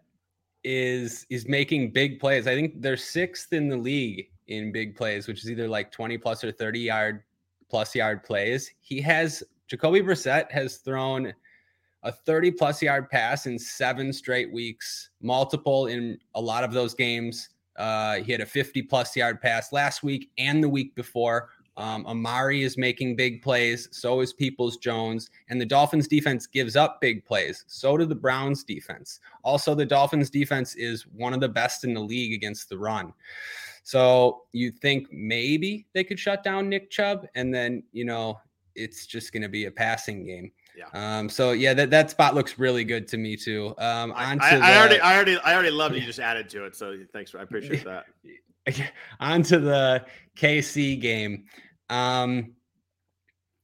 is 0.63 1.25
is 1.29 1.47
making 1.47 1.91
big 1.91 2.19
plays. 2.19 2.47
I 2.47 2.55
think 2.55 2.81
they're 2.81 2.95
sixth 2.95 3.51
in 3.51 3.67
the 3.67 3.77
league 3.77 4.29
in 4.47 4.71
big 4.71 4.95
plays, 4.95 5.27
which 5.27 5.43
is 5.43 5.51
either 5.51 5.67
like 5.67 5.91
20 5.91 6.17
plus 6.17 6.43
or 6.43 6.51
30 6.51 6.79
yard 6.79 7.23
plus 7.69 7.93
yard 7.95 8.23
plays. 8.23 8.71
He 8.81 9.01
has 9.01 9.43
Jacoby 9.67 10.01
Brissett 10.01 10.51
has 10.51 10.77
thrown 10.77 11.33
a 12.03 12.11
30 12.11 12.51
plus 12.51 12.81
yard 12.81 13.09
pass 13.09 13.45
in 13.45 13.57
seven 13.57 14.13
straight 14.13 14.51
weeks, 14.51 15.09
multiple 15.21 15.87
in 15.87 16.17
a 16.35 16.41
lot 16.41 16.63
of 16.63 16.73
those 16.73 16.93
games. 16.93 17.49
Uh, 17.77 18.17
he 18.17 18.31
had 18.31 18.41
a 18.41 18.45
50 18.45 18.83
plus 18.83 19.15
yard 19.15 19.41
pass 19.41 19.73
last 19.73 20.03
week 20.03 20.29
and 20.37 20.63
the 20.63 20.69
week 20.69 20.93
before. 20.95 21.49
Um, 21.75 22.05
Amari 22.05 22.63
is 22.63 22.77
making 22.77 23.15
big 23.15 23.41
plays. 23.41 23.89
So 23.91 24.21
is 24.21 24.33
Peoples 24.33 24.77
Jones. 24.77 25.29
And 25.49 25.59
the 25.59 25.65
Dolphins 25.65 26.07
defense 26.07 26.45
gives 26.45 26.75
up 26.75 27.01
big 27.01 27.25
plays. 27.25 27.65
So 27.67 27.97
do 27.97 28.05
the 28.05 28.15
Browns 28.15 28.63
defense. 28.63 29.19
Also, 29.43 29.73
the 29.73 29.85
Dolphins 29.85 30.29
defense 30.29 30.75
is 30.75 31.07
one 31.07 31.33
of 31.33 31.39
the 31.39 31.49
best 31.49 31.83
in 31.83 31.93
the 31.93 32.01
league 32.01 32.33
against 32.33 32.69
the 32.69 32.77
run. 32.77 33.13
So 33.83 34.43
you 34.53 34.71
think 34.71 35.11
maybe 35.11 35.87
they 35.93 36.03
could 36.03 36.19
shut 36.19 36.43
down 36.43 36.69
Nick 36.69 36.89
Chubb, 36.89 37.27
and 37.35 37.53
then 37.53 37.83
you 37.91 38.05
know 38.05 38.39
it's 38.75 39.05
just 39.05 39.31
going 39.31 39.43
to 39.43 39.49
be 39.49 39.65
a 39.65 39.71
passing 39.71 40.25
game. 40.25 40.51
Yeah. 40.75 40.85
Um, 40.93 41.29
so 41.29 41.51
yeah, 41.51 41.73
that, 41.75 41.89
that 41.91 42.09
spot 42.09 42.33
looks 42.33 42.57
really 42.57 42.83
good 42.83 43.07
to 43.09 43.17
me 43.17 43.35
too. 43.35 43.75
Um, 43.77 44.11
I, 44.15 44.37
I, 44.39 44.55
I 44.57 44.77
already, 44.77 44.99
I 44.99 45.15
already, 45.15 45.37
I 45.37 45.53
already 45.53 45.69
love 45.69 45.91
that 45.91 45.99
you 45.99 46.05
just 46.05 46.19
added 46.19 46.49
to 46.49 46.65
it. 46.65 46.75
So 46.75 46.97
thanks, 47.11 47.29
for, 47.29 47.39
I 47.39 47.43
appreciate 47.43 47.83
that. 47.85 48.05
onto 49.19 49.59
the 49.59 50.05
KC 50.37 50.99
game. 50.99 51.45
Um, 51.89 52.53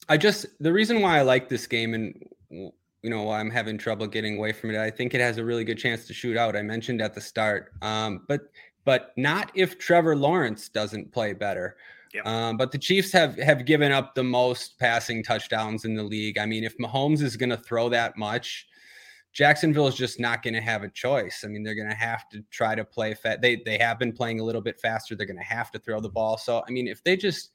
I 0.08 0.18
just 0.18 0.48
the 0.60 0.74
reason 0.74 1.02
why 1.02 1.20
I 1.20 1.22
like 1.22 1.50
this 1.50 1.68
game 1.68 1.94
and 1.94 2.24
you 2.50 3.10
know 3.10 3.24
why 3.24 3.40
I'm 3.40 3.50
having 3.50 3.78
trouble 3.78 4.08
getting 4.08 4.38
away 4.38 4.52
from 4.52 4.72
it. 4.72 4.78
I 4.78 4.90
think 4.90 5.14
it 5.14 5.22
has 5.22 5.38
a 5.38 5.46
really 5.46 5.64
good 5.64 5.78
chance 5.78 6.06
to 6.08 6.14
shoot 6.14 6.36
out. 6.36 6.56
I 6.56 6.62
mentioned 6.62 7.02
at 7.02 7.14
the 7.14 7.22
start, 7.22 7.74
um, 7.82 8.26
but 8.28 8.42
but 8.86 9.12
not 9.18 9.52
if 9.56 9.78
Trevor 9.78 10.16
Lawrence 10.16 10.70
doesn't 10.70 11.12
play 11.12 11.34
better. 11.34 11.78
Yep. 12.14 12.26
Um, 12.26 12.58
but 12.58 12.72
the 12.72 12.78
Chiefs 12.78 13.12
have 13.12 13.38
have 13.38 13.66
given 13.66 13.92
up 13.92 14.16
the 14.16 14.24
most 14.24 14.80
passing 14.80 15.24
touchdowns 15.24 15.86
in 15.86 15.94
the 15.94 16.04
league. 16.04 16.38
I 16.40 16.46
mean, 16.46 16.64
if 16.64 16.78
Mahomes 16.78 17.22
is 17.22 17.38
going 17.38 17.52
to 17.52 17.58
throw 17.58 17.88
that 17.90 18.18
much, 18.18 18.68
Jacksonville 19.32 19.88
is 19.88 19.96
just 19.96 20.20
not 20.20 20.42
going 20.42 20.56
to 20.56 20.62
have 20.62 20.84
a 20.84 20.90
choice. 20.90 21.44
I 21.44 21.48
mean, 21.48 21.64
they're 21.64 21.76
going 21.76 21.90
to 21.90 21.96
have 21.96 22.28
to 22.30 22.44
try 22.50 22.76
to 22.76 22.84
play. 22.84 23.14
Fa- 23.14 23.38
they 23.42 23.58
they 23.66 23.78
have 23.78 24.00
been 24.00 24.12
playing 24.12 24.40
a 24.40 24.44
little 24.44 24.62
bit 24.62 24.80
faster. 24.80 25.16
They're 25.16 25.28
going 25.28 25.38
to 25.38 25.44
have 25.44 25.72
to 25.72 25.80
throw 25.80 26.00
the 26.00 26.10
ball. 26.10 26.38
So 26.38 26.64
I 26.68 26.72
mean, 26.72 26.88
if 26.88 27.04
they 27.04 27.16
just 27.16 27.52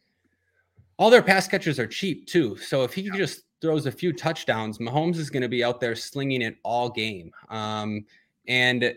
all 0.97 1.11
their 1.11 1.23
pass 1.23 1.49
catchers 1.49 1.79
are 1.79 1.87
cheap 1.87 2.27
too. 2.27 2.57
So 2.57 2.85
if 2.85 2.95
he 2.95 3.11
just 3.11 3.43
throws 3.61 3.87
a 3.87 3.93
few 3.93 4.13
touchdowns, 4.13 4.79
Mahomes 4.79 5.17
is 5.17 5.31
going 5.31 5.43
to 5.43 5.49
be 5.49 5.65
out 5.65 5.81
there 5.81 5.97
slinging 5.97 6.43
it 6.43 6.57
all 6.63 6.89
game. 6.89 7.33
Um, 7.49 8.05
and 8.47 8.95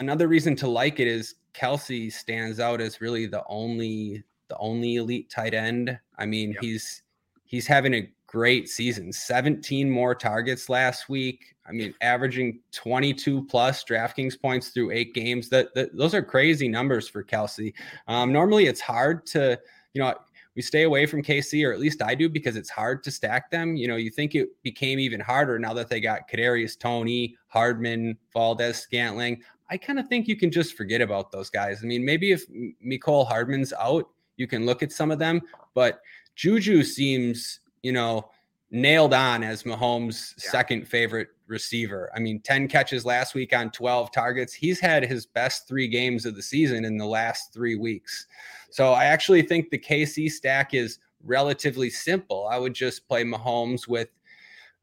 another 0.00 0.28
reason 0.28 0.56
to 0.56 0.68
like 0.68 1.00
it 1.00 1.06
is 1.06 1.36
Kelce 1.54 2.12
stands 2.12 2.60
out 2.60 2.80
as 2.80 3.00
really 3.00 3.26
the 3.26 3.42
only 3.48 4.24
the 4.48 4.58
only 4.58 4.96
elite 4.96 5.30
tight 5.30 5.54
end. 5.54 5.98
I 6.18 6.26
mean, 6.26 6.52
yep. 6.52 6.62
he's 6.62 7.02
he's 7.44 7.66
having 7.66 7.94
a 7.94 8.12
great 8.30 8.68
season. 8.68 9.12
17 9.12 9.90
more 9.90 10.14
targets 10.14 10.68
last 10.68 11.08
week. 11.08 11.56
I 11.66 11.72
mean, 11.72 11.92
averaging 12.00 12.60
22 12.72 13.44
plus 13.46 13.82
DraftKings 13.82 14.40
points 14.40 14.68
through 14.68 14.92
eight 14.92 15.14
games. 15.14 15.48
That, 15.48 15.74
that 15.74 15.96
those 15.96 16.14
are 16.14 16.22
crazy 16.22 16.68
numbers 16.68 17.08
for 17.08 17.24
Kelce 17.24 17.74
Um, 18.06 18.32
normally, 18.32 18.66
it's 18.66 18.80
hard 18.80 19.26
to 19.26 19.58
you 19.94 20.00
know 20.00 20.14
we 20.54 20.62
stay 20.62 20.82
away 20.82 21.06
from 21.06 21.22
KC, 21.22 21.66
or 21.66 21.72
at 21.72 21.80
least 21.80 22.02
I 22.02 22.14
do, 22.14 22.28
because 22.28 22.54
it's 22.54 22.70
hard 22.70 23.02
to 23.04 23.10
stack 23.10 23.50
them. 23.50 23.76
You 23.76 23.88
know, 23.88 23.96
you 23.96 24.10
think 24.10 24.34
it 24.34 24.48
became 24.62 24.98
even 25.00 25.20
harder 25.20 25.58
now 25.58 25.74
that 25.74 25.88
they 25.88 26.00
got 26.00 26.28
Kadarius 26.28 26.78
Toney, 26.78 27.36
Hardman, 27.48 28.16
Valdes, 28.32 28.78
Scantling. 28.78 29.42
I 29.70 29.76
kind 29.76 29.98
of 29.98 30.08
think 30.08 30.28
you 30.28 30.36
can 30.36 30.50
just 30.50 30.76
forget 30.76 31.00
about 31.00 31.32
those 31.32 31.50
guys. 31.50 31.80
I 31.82 31.86
mean, 31.86 32.04
maybe 32.04 32.32
if 32.32 32.44
Mecole 32.84 33.26
Hardman's 33.26 33.72
out, 33.72 34.08
you 34.36 34.46
can 34.46 34.66
look 34.66 34.82
at 34.82 34.92
some 34.92 35.10
of 35.10 35.18
them, 35.18 35.40
but 35.74 36.00
Juju 36.34 36.82
seems, 36.82 37.60
you 37.82 37.92
know, 37.92 38.30
nailed 38.70 39.14
on 39.14 39.42
as 39.42 39.64
Mahomes' 39.64 40.34
yeah. 40.38 40.50
second 40.50 40.88
favorite 40.88 41.28
receiver. 41.46 42.10
I 42.14 42.20
mean, 42.20 42.40
10 42.40 42.68
catches 42.68 43.04
last 43.04 43.34
week 43.34 43.54
on 43.54 43.70
12 43.70 44.12
targets. 44.12 44.52
He's 44.52 44.78
had 44.78 45.04
his 45.04 45.26
best 45.26 45.66
three 45.66 45.88
games 45.88 46.24
of 46.24 46.36
the 46.36 46.42
season 46.42 46.84
in 46.84 46.96
the 46.96 47.06
last 47.06 47.52
three 47.52 47.74
weeks. 47.74 48.26
So 48.70 48.92
I 48.92 49.06
actually 49.06 49.42
think 49.42 49.70
the 49.70 49.78
KC 49.78 50.30
stack 50.30 50.74
is 50.74 50.98
relatively 51.24 51.90
simple. 51.90 52.48
I 52.50 52.58
would 52.58 52.74
just 52.74 53.06
play 53.08 53.24
Mahomes 53.24 53.88
with 53.88 54.08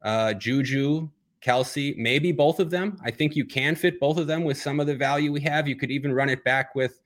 uh, 0.02 0.34
Juju, 0.34 1.08
Kelce, 1.42 1.96
maybe 1.96 2.32
both 2.32 2.60
of 2.60 2.70
them. 2.70 2.98
I 3.02 3.10
think 3.10 3.34
you 3.34 3.44
can 3.44 3.74
fit 3.74 3.98
both 3.98 4.18
of 4.18 4.26
them 4.26 4.44
with 4.44 4.58
some 4.58 4.80
of 4.80 4.86
the 4.86 4.94
value 4.94 5.32
we 5.32 5.40
have. 5.40 5.66
You 5.66 5.76
could 5.76 5.90
even 5.90 6.12
run 6.12 6.28
it 6.28 6.44
back 6.44 6.74
with 6.74 7.00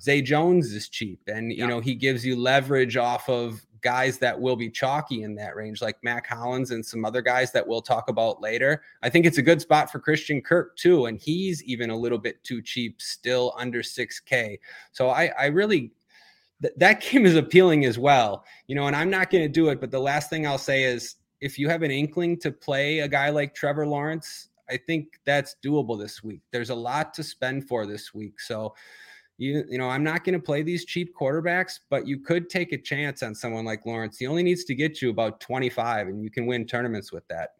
Zay 0.00 0.22
Jones 0.22 0.72
is 0.72 0.88
cheap, 0.88 1.20
and 1.28 1.52
you 1.52 1.58
yeah. 1.58 1.66
know 1.66 1.80
he 1.80 1.94
gives 1.94 2.26
you 2.26 2.36
leverage 2.36 2.96
off 2.96 3.28
of 3.28 3.64
guys 3.84 4.18
that 4.18 4.40
will 4.40 4.56
be 4.56 4.70
chalky 4.70 5.22
in 5.22 5.34
that 5.36 5.54
range, 5.54 5.82
like 5.82 6.02
Mack 6.02 6.26
Hollins 6.26 6.72
and 6.72 6.84
some 6.84 7.04
other 7.04 7.22
guys 7.22 7.52
that 7.52 7.68
we'll 7.68 7.82
talk 7.82 8.08
about 8.08 8.40
later. 8.40 8.82
I 9.02 9.10
think 9.10 9.26
it's 9.26 9.38
a 9.38 9.42
good 9.42 9.60
spot 9.60 9.92
for 9.92 10.00
Christian 10.00 10.40
Kirk 10.40 10.76
too, 10.76 11.06
and 11.06 11.20
he's 11.20 11.62
even 11.64 11.90
a 11.90 11.96
little 11.96 12.18
bit 12.18 12.42
too 12.42 12.62
cheap, 12.62 13.00
still 13.00 13.52
under 13.56 13.82
6K. 13.82 14.58
So 14.92 15.10
I, 15.10 15.30
I 15.38 15.46
really 15.46 15.92
th- 16.62 16.74
that 16.78 17.00
game 17.10 17.26
is 17.26 17.36
appealing 17.36 17.84
as 17.84 17.98
well. 17.98 18.44
You 18.66 18.74
know, 18.74 18.86
and 18.86 18.96
I'm 18.96 19.10
not 19.10 19.30
going 19.30 19.44
to 19.44 19.48
do 19.48 19.68
it, 19.68 19.80
but 19.80 19.90
the 19.90 20.00
last 20.00 20.30
thing 20.30 20.46
I'll 20.46 20.58
say 20.58 20.84
is 20.84 21.16
if 21.40 21.58
you 21.58 21.68
have 21.68 21.82
an 21.82 21.90
inkling 21.90 22.38
to 22.40 22.50
play 22.50 23.00
a 23.00 23.08
guy 23.08 23.28
like 23.28 23.54
Trevor 23.54 23.86
Lawrence, 23.86 24.48
I 24.68 24.78
think 24.78 25.20
that's 25.26 25.56
doable 25.62 25.98
this 25.98 26.24
week. 26.24 26.40
There's 26.50 26.70
a 26.70 26.74
lot 26.74 27.12
to 27.14 27.22
spend 27.22 27.68
for 27.68 27.84
this 27.84 28.14
week. 28.14 28.40
So, 28.40 28.74
you 29.38 29.64
you 29.68 29.78
know, 29.78 29.88
I'm 29.88 30.04
not 30.04 30.24
going 30.24 30.34
to 30.34 30.44
play 30.44 30.62
these 30.62 30.84
cheap 30.84 31.14
quarterbacks, 31.18 31.80
but 31.90 32.06
you 32.06 32.20
could 32.20 32.48
take 32.48 32.72
a 32.72 32.78
chance 32.78 33.22
on 33.22 33.34
someone 33.34 33.64
like 33.64 33.86
Lawrence. 33.86 34.18
He 34.18 34.26
only 34.26 34.42
needs 34.42 34.64
to 34.64 34.74
get 34.74 35.02
you 35.02 35.10
about 35.10 35.40
25 35.40 36.08
and 36.08 36.22
you 36.22 36.30
can 36.30 36.46
win 36.46 36.66
tournaments 36.66 37.12
with 37.12 37.26
that. 37.28 37.50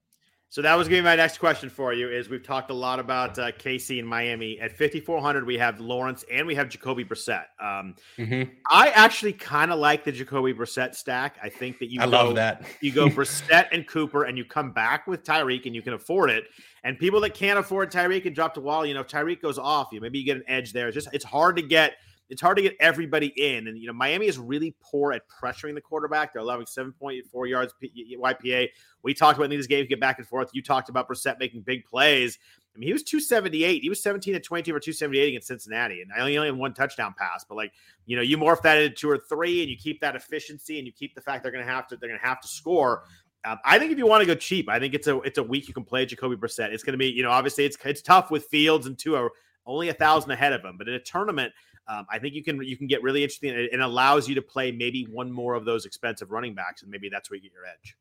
So 0.54 0.62
that 0.62 0.78
was 0.78 0.86
going 0.86 0.98
to 0.98 1.02
be 1.02 1.10
my 1.10 1.16
next 1.16 1.38
question 1.38 1.68
for 1.68 1.92
you. 1.92 2.08
Is 2.08 2.28
we've 2.28 2.40
talked 2.40 2.70
a 2.70 2.74
lot 2.74 3.00
about 3.00 3.36
uh, 3.40 3.50
KC 3.50 3.98
and 3.98 4.06
Miami 4.06 4.60
at 4.60 4.70
5400. 4.70 5.44
We 5.44 5.58
have 5.58 5.80
Lawrence 5.80 6.24
and 6.30 6.46
we 6.46 6.54
have 6.54 6.68
Jacoby 6.68 7.04
Brissett. 7.04 7.46
Um, 7.58 7.96
mm-hmm. 8.16 8.52
I 8.70 8.90
actually 8.90 9.32
kind 9.32 9.72
of 9.72 9.80
like 9.80 10.04
the 10.04 10.12
Jacoby 10.12 10.54
Brissett 10.54 10.94
stack. 10.94 11.38
I 11.42 11.48
think 11.48 11.80
that 11.80 11.90
you 11.90 12.00
I 12.00 12.04
go, 12.04 12.10
love 12.12 12.34
that 12.36 12.66
you 12.80 12.92
go 12.92 13.08
Brissett 13.08 13.66
and 13.72 13.84
Cooper, 13.88 14.26
and 14.26 14.38
you 14.38 14.44
come 14.44 14.70
back 14.70 15.08
with 15.08 15.24
Tyreek, 15.24 15.66
and 15.66 15.74
you 15.74 15.82
can 15.82 15.94
afford 15.94 16.30
it. 16.30 16.44
And 16.84 17.00
people 17.00 17.20
that 17.22 17.34
can't 17.34 17.58
afford 17.58 17.90
Tyreek 17.90 18.24
and 18.24 18.32
drop 18.32 18.54
the 18.54 18.60
wall, 18.60 18.86
you 18.86 18.94
know, 18.94 19.02
Tyreek 19.02 19.42
goes 19.42 19.58
off, 19.58 19.88
you 19.90 20.00
maybe 20.00 20.20
you 20.20 20.24
get 20.24 20.36
an 20.36 20.44
edge 20.46 20.72
there. 20.72 20.86
It's 20.86 20.94
just 20.94 21.08
it's 21.12 21.24
hard 21.24 21.56
to 21.56 21.62
get 21.62 21.94
it's 22.30 22.40
hard 22.40 22.56
to 22.56 22.62
get 22.62 22.76
everybody 22.80 23.28
in. 23.36 23.68
And, 23.68 23.78
you 23.78 23.86
know, 23.86 23.92
Miami 23.92 24.26
is 24.26 24.38
really 24.38 24.74
poor 24.80 25.12
at 25.12 25.22
pressuring 25.28 25.74
the 25.74 25.80
quarterback. 25.80 26.32
They're 26.32 26.42
allowing 26.42 26.66
7.4 26.66 27.48
yards 27.48 27.74
YPA. 27.82 28.68
We 29.02 29.14
talked 29.14 29.36
about 29.36 29.44
in 29.44 29.50
these 29.50 29.66
games, 29.66 29.88
get 29.88 30.00
back 30.00 30.18
and 30.18 30.26
forth. 30.26 30.50
You 30.52 30.62
talked 30.62 30.88
about 30.88 31.08
Brissett 31.08 31.38
making 31.38 31.62
big 31.62 31.84
plays. 31.84 32.38
I 32.74 32.78
mean, 32.78 32.88
he 32.88 32.92
was 32.92 33.02
278. 33.02 33.82
He 33.82 33.88
was 33.88 34.02
17 34.02 34.34
to 34.34 34.40
22 34.40 34.72
for 34.72 34.80
278 34.80 35.28
against 35.28 35.48
Cincinnati. 35.48 36.00
And 36.00 36.10
I 36.12 36.20
only, 36.20 36.36
only 36.36 36.48
had 36.48 36.56
one 36.56 36.74
touchdown 36.74 37.14
pass. 37.16 37.44
But 37.48 37.56
like, 37.56 37.72
you 38.06 38.16
know, 38.16 38.22
you 38.22 38.38
morph 38.38 38.62
that 38.62 38.78
into 38.78 38.94
two 38.94 39.10
or 39.10 39.18
three 39.18 39.60
and 39.60 39.70
you 39.70 39.76
keep 39.76 40.00
that 40.00 40.16
efficiency 40.16 40.78
and 40.78 40.86
you 40.86 40.92
keep 40.92 41.14
the 41.14 41.20
fact 41.20 41.42
they're 41.42 41.52
gonna 41.52 41.64
have 41.64 41.86
to, 41.88 41.96
they're 41.96 42.08
gonna 42.08 42.20
have 42.20 42.40
to 42.40 42.48
score. 42.48 43.04
Um, 43.44 43.58
I 43.64 43.78
think 43.78 43.92
if 43.92 43.98
you 43.98 44.06
want 44.06 44.22
to 44.22 44.26
go 44.26 44.34
cheap, 44.34 44.70
I 44.70 44.78
think 44.78 44.94
it's 44.94 45.06
a 45.06 45.20
it's 45.20 45.36
a 45.36 45.42
week 45.42 45.68
you 45.68 45.74
can 45.74 45.84
play 45.84 46.06
Jacoby 46.06 46.34
Brissett. 46.34 46.72
It's 46.72 46.82
going 46.82 46.94
to 46.94 46.98
be, 46.98 47.10
you 47.10 47.22
know, 47.22 47.30
obviously 47.30 47.66
it's 47.66 47.76
it's 47.84 48.00
tough 48.00 48.30
with 48.30 48.46
Fields 48.46 48.86
and 48.86 48.98
Tua 48.98 49.28
only 49.66 49.88
a 49.88 49.94
thousand 49.94 50.30
ahead 50.30 50.52
of 50.52 50.64
him, 50.64 50.76
but 50.76 50.88
in 50.88 50.94
a 50.94 51.00
tournament, 51.00 51.52
um, 51.86 52.06
I 52.10 52.18
think 52.18 52.34
you 52.34 52.42
can 52.42 52.62
you 52.62 52.76
can 52.76 52.86
get 52.86 53.02
really 53.02 53.22
interesting. 53.22 53.50
It, 53.50 53.72
it 53.72 53.80
allows 53.80 54.28
you 54.28 54.34
to 54.34 54.42
play 54.42 54.72
maybe 54.72 55.04
one 55.04 55.30
more 55.30 55.54
of 55.54 55.64
those 55.64 55.84
expensive 55.84 56.30
running 56.30 56.54
backs, 56.54 56.82
and 56.82 56.90
maybe 56.90 57.08
that's 57.08 57.30
where 57.30 57.36
you 57.36 57.42
get 57.42 57.52
your 57.52 57.66
edge. 57.66 57.96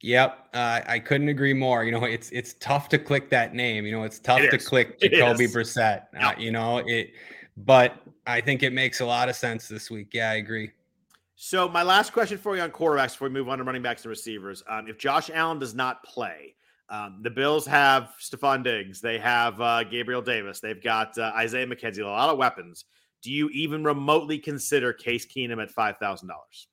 Yep, 0.00 0.48
uh, 0.54 0.80
I 0.86 0.98
couldn't 0.98 1.28
agree 1.28 1.54
more. 1.54 1.84
You 1.84 1.92
know, 1.92 2.04
it's 2.04 2.30
it's 2.30 2.54
tough 2.54 2.88
to 2.90 2.98
click 2.98 3.30
that 3.30 3.54
name. 3.54 3.84
You 3.84 3.92
know, 3.92 4.04
it's 4.04 4.18
tough 4.18 4.40
it 4.40 4.50
to 4.50 4.58
click 4.58 5.00
Jacoby 5.00 5.46
Brissett. 5.46 6.04
Uh, 6.14 6.20
yep. 6.20 6.38
you 6.38 6.50
know 6.50 6.78
it, 6.78 7.12
but 7.58 7.96
I 8.26 8.40
think 8.40 8.62
it 8.62 8.72
makes 8.72 9.00
a 9.00 9.06
lot 9.06 9.28
of 9.28 9.36
sense 9.36 9.68
this 9.68 9.90
week. 9.90 10.08
Yeah, 10.12 10.30
I 10.30 10.34
agree. 10.34 10.70
So 11.36 11.68
my 11.68 11.82
last 11.82 12.12
question 12.12 12.38
for 12.38 12.56
you 12.56 12.62
on 12.62 12.70
quarterbacks 12.70 13.12
before 13.12 13.28
we 13.28 13.34
move 13.34 13.48
on 13.48 13.58
to 13.58 13.64
running 13.64 13.82
backs 13.82 14.02
and 14.02 14.10
receivers: 14.10 14.62
um, 14.68 14.88
If 14.88 14.98
Josh 14.98 15.30
Allen 15.32 15.58
does 15.58 15.74
not 15.74 16.02
play, 16.04 16.54
Um, 16.94 17.18
the 17.22 17.30
Bills 17.30 17.66
have 17.66 18.14
Stefon 18.20 18.62
Diggs. 18.62 19.00
They 19.00 19.18
have 19.18 19.60
uh, 19.60 19.82
Gabriel 19.84 20.22
Davis. 20.22 20.60
They've 20.60 20.82
got 20.82 21.18
uh, 21.18 21.32
Isaiah 21.34 21.66
McKenzie. 21.66 22.04
A 22.04 22.06
lot 22.06 22.30
of 22.30 22.38
weapons. 22.38 22.84
Do 23.22 23.32
you 23.32 23.48
even 23.50 23.82
remotely 23.82 24.38
consider 24.38 24.92
Case 24.92 25.26
Keenum 25.26 25.60
at 25.60 25.70
five 25.70 25.96
thousand 25.98 26.28
dollars? 26.28 26.68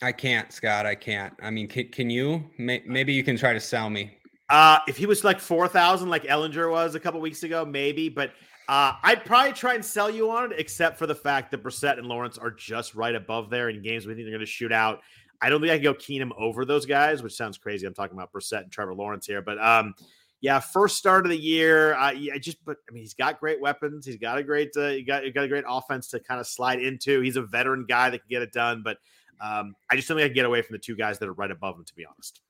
I 0.00 0.12
can't, 0.12 0.52
Scott. 0.52 0.86
I 0.86 0.94
can't. 0.94 1.34
I 1.42 1.50
mean, 1.50 1.66
can, 1.66 1.88
can 1.88 2.10
you? 2.10 2.44
Maybe 2.58 3.12
you 3.12 3.24
can 3.24 3.36
try 3.36 3.52
to 3.52 3.60
sell 3.60 3.90
me. 3.90 4.16
Uh, 4.48 4.78
if 4.86 4.96
he 4.96 5.06
was 5.06 5.24
like 5.24 5.40
four 5.40 5.66
thousand, 5.66 6.08
like 6.08 6.24
Ehlinger 6.24 6.70
was 6.70 6.94
a 6.94 7.00
couple 7.00 7.20
weeks 7.20 7.42
ago, 7.42 7.64
maybe. 7.64 8.08
But 8.08 8.32
uh, 8.68 8.92
I'd 9.02 9.24
probably 9.24 9.54
try 9.54 9.74
and 9.74 9.84
sell 9.84 10.10
you 10.10 10.30
on 10.30 10.52
it, 10.52 10.60
except 10.60 10.98
for 10.98 11.06
the 11.06 11.14
fact 11.14 11.50
that 11.50 11.64
Brissett 11.64 11.98
and 11.98 12.06
Lawrence 12.06 12.38
are 12.38 12.50
just 12.50 12.94
right 12.94 13.14
above 13.14 13.50
there 13.50 13.70
in 13.70 13.82
games 13.82 14.06
we 14.06 14.14
think 14.14 14.24
they're 14.24 14.32
going 14.32 14.40
to 14.40 14.46
shoot 14.46 14.72
out. 14.72 15.00
I 15.42 15.50
don't 15.50 15.60
think 15.60 15.72
I 15.72 15.76
can 15.76 15.82
go 15.82 15.94
Keenum 15.94 16.30
over 16.38 16.64
those 16.64 16.86
guys, 16.86 17.22
which 17.22 17.34
sounds 17.34 17.58
crazy. 17.58 17.84
I'm 17.84 17.94
talking 17.94 18.16
about 18.16 18.32
Brissett 18.32 18.62
and 18.62 18.70
Trevor 18.70 18.94
Lawrence 18.94 19.26
here, 19.26 19.42
but 19.42 19.62
um, 19.62 19.94
yeah, 20.40 20.60
first 20.60 20.96
start 20.96 21.26
of 21.26 21.30
the 21.30 21.38
year. 21.38 21.94
I, 21.94 22.12
yeah, 22.12 22.38
just 22.38 22.64
but 22.64 22.76
I 22.88 22.92
mean, 22.92 23.02
he's 23.02 23.14
got 23.14 23.40
great 23.40 23.60
weapons. 23.60 24.06
He's 24.06 24.16
got 24.16 24.38
a 24.38 24.42
great, 24.42 24.70
uh, 24.76 24.90
he 24.90 25.02
got, 25.02 25.24
he 25.24 25.30
got 25.30 25.44
a 25.44 25.48
great 25.48 25.64
offense 25.68 26.08
to 26.08 26.20
kind 26.20 26.40
of 26.40 26.46
slide 26.46 26.80
into. 26.80 27.20
He's 27.20 27.36
a 27.36 27.42
veteran 27.42 27.86
guy 27.88 28.10
that 28.10 28.18
can 28.20 28.28
get 28.28 28.42
it 28.42 28.52
done, 28.52 28.82
but 28.84 28.98
um, 29.40 29.74
I 29.90 29.96
just 29.96 30.08
don't 30.08 30.16
think 30.16 30.26
I 30.26 30.28
can 30.28 30.34
get 30.34 30.46
away 30.46 30.62
from 30.62 30.74
the 30.74 30.78
two 30.78 30.96
guys 30.96 31.18
that 31.18 31.28
are 31.28 31.32
right 31.32 31.50
above 31.50 31.76
him, 31.76 31.84
to 31.84 31.94
be 31.94 32.06
honest. 32.06 32.40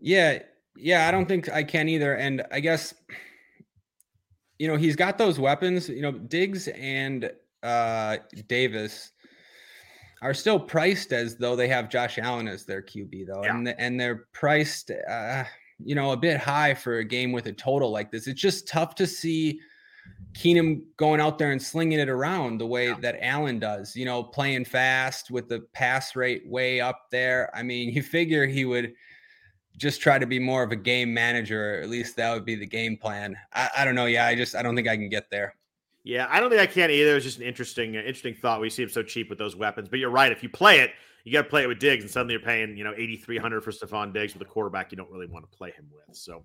Yeah, 0.00 0.38
yeah, 0.76 1.08
I 1.08 1.10
don't 1.10 1.26
think 1.26 1.48
I 1.48 1.64
can 1.64 1.88
either. 1.88 2.14
And 2.14 2.44
I 2.50 2.60
guess 2.60 2.94
you 4.58 4.68
know 4.68 4.76
he's 4.76 4.96
got 4.96 5.18
those 5.18 5.38
weapons. 5.38 5.88
You 5.88 6.02
know, 6.02 6.12
Diggs 6.12 6.68
and 6.68 7.30
uh, 7.62 8.18
Davis 8.48 9.11
are 10.22 10.32
still 10.32 10.58
priced 10.58 11.12
as 11.12 11.36
though 11.36 11.56
they 11.56 11.68
have 11.68 11.90
Josh 11.90 12.18
Allen 12.18 12.48
as 12.48 12.64
their 12.64 12.80
QB 12.80 13.26
though, 13.26 13.42
yeah. 13.44 13.56
and 13.56 13.68
and 13.68 14.00
they're 14.00 14.28
priced, 14.32 14.90
uh, 14.90 15.44
you 15.84 15.94
know, 15.94 16.12
a 16.12 16.16
bit 16.16 16.38
high 16.38 16.74
for 16.74 16.98
a 16.98 17.04
game 17.04 17.32
with 17.32 17.46
a 17.46 17.52
total 17.52 17.90
like 17.90 18.10
this. 18.10 18.26
It's 18.28 18.40
just 18.40 18.68
tough 18.68 18.94
to 18.96 19.06
see 19.06 19.60
Keenum 20.32 20.82
going 20.96 21.20
out 21.20 21.38
there 21.38 21.50
and 21.50 21.60
slinging 21.60 21.98
it 21.98 22.08
around 22.08 22.58
the 22.58 22.66
way 22.66 22.88
yeah. 22.88 22.98
that 23.00 23.18
Allen 23.20 23.58
does. 23.58 23.96
You 23.96 24.04
know, 24.04 24.22
playing 24.22 24.64
fast 24.64 25.30
with 25.30 25.48
the 25.48 25.60
pass 25.72 26.14
rate 26.14 26.48
way 26.48 26.80
up 26.80 27.10
there. 27.10 27.50
I 27.54 27.62
mean, 27.62 27.90
you 27.92 28.02
figure 28.02 28.46
he 28.46 28.64
would 28.64 28.94
just 29.76 30.00
try 30.00 30.18
to 30.18 30.26
be 30.26 30.38
more 30.38 30.62
of 30.62 30.70
a 30.70 30.76
game 30.76 31.12
manager. 31.12 31.78
Or 31.78 31.82
At 31.82 31.88
least 31.88 32.16
that 32.16 32.32
would 32.32 32.44
be 32.44 32.54
the 32.54 32.66
game 32.66 32.96
plan. 32.96 33.36
I, 33.52 33.68
I 33.78 33.84
don't 33.84 33.96
know. 33.96 34.06
Yeah, 34.06 34.26
I 34.26 34.36
just 34.36 34.54
I 34.54 34.62
don't 34.62 34.76
think 34.76 34.88
I 34.88 34.96
can 34.96 35.08
get 35.08 35.30
there. 35.30 35.56
Yeah, 36.04 36.26
I 36.28 36.40
don't 36.40 36.50
think 36.50 36.60
I 36.60 36.66
can 36.66 36.90
either. 36.90 37.16
It's 37.16 37.24
just 37.24 37.38
an 37.38 37.44
interesting, 37.44 37.94
interesting 37.94 38.34
thought. 38.34 38.60
We 38.60 38.70
see 38.70 38.82
him 38.82 38.88
so 38.88 39.02
cheap 39.02 39.28
with 39.28 39.38
those 39.38 39.54
weapons, 39.54 39.88
but 39.88 40.00
you're 40.00 40.10
right. 40.10 40.32
If 40.32 40.42
you 40.42 40.48
play 40.48 40.80
it, 40.80 40.90
you 41.24 41.32
got 41.32 41.42
to 41.42 41.48
play 41.48 41.62
it 41.62 41.68
with 41.68 41.78
Diggs, 41.78 42.02
and 42.02 42.10
suddenly 42.10 42.32
you're 42.32 42.42
paying, 42.42 42.76
you 42.76 42.82
know, 42.82 42.92
eighty 42.96 43.16
three 43.16 43.38
hundred 43.38 43.62
for 43.62 43.70
Stefon 43.70 44.12
Diggs 44.12 44.34
with 44.34 44.42
a 44.42 44.50
quarterback 44.50 44.90
you 44.90 44.96
don't 44.96 45.10
really 45.10 45.28
want 45.28 45.48
to 45.48 45.56
play 45.56 45.70
him 45.70 45.86
with. 45.92 46.16
So, 46.16 46.42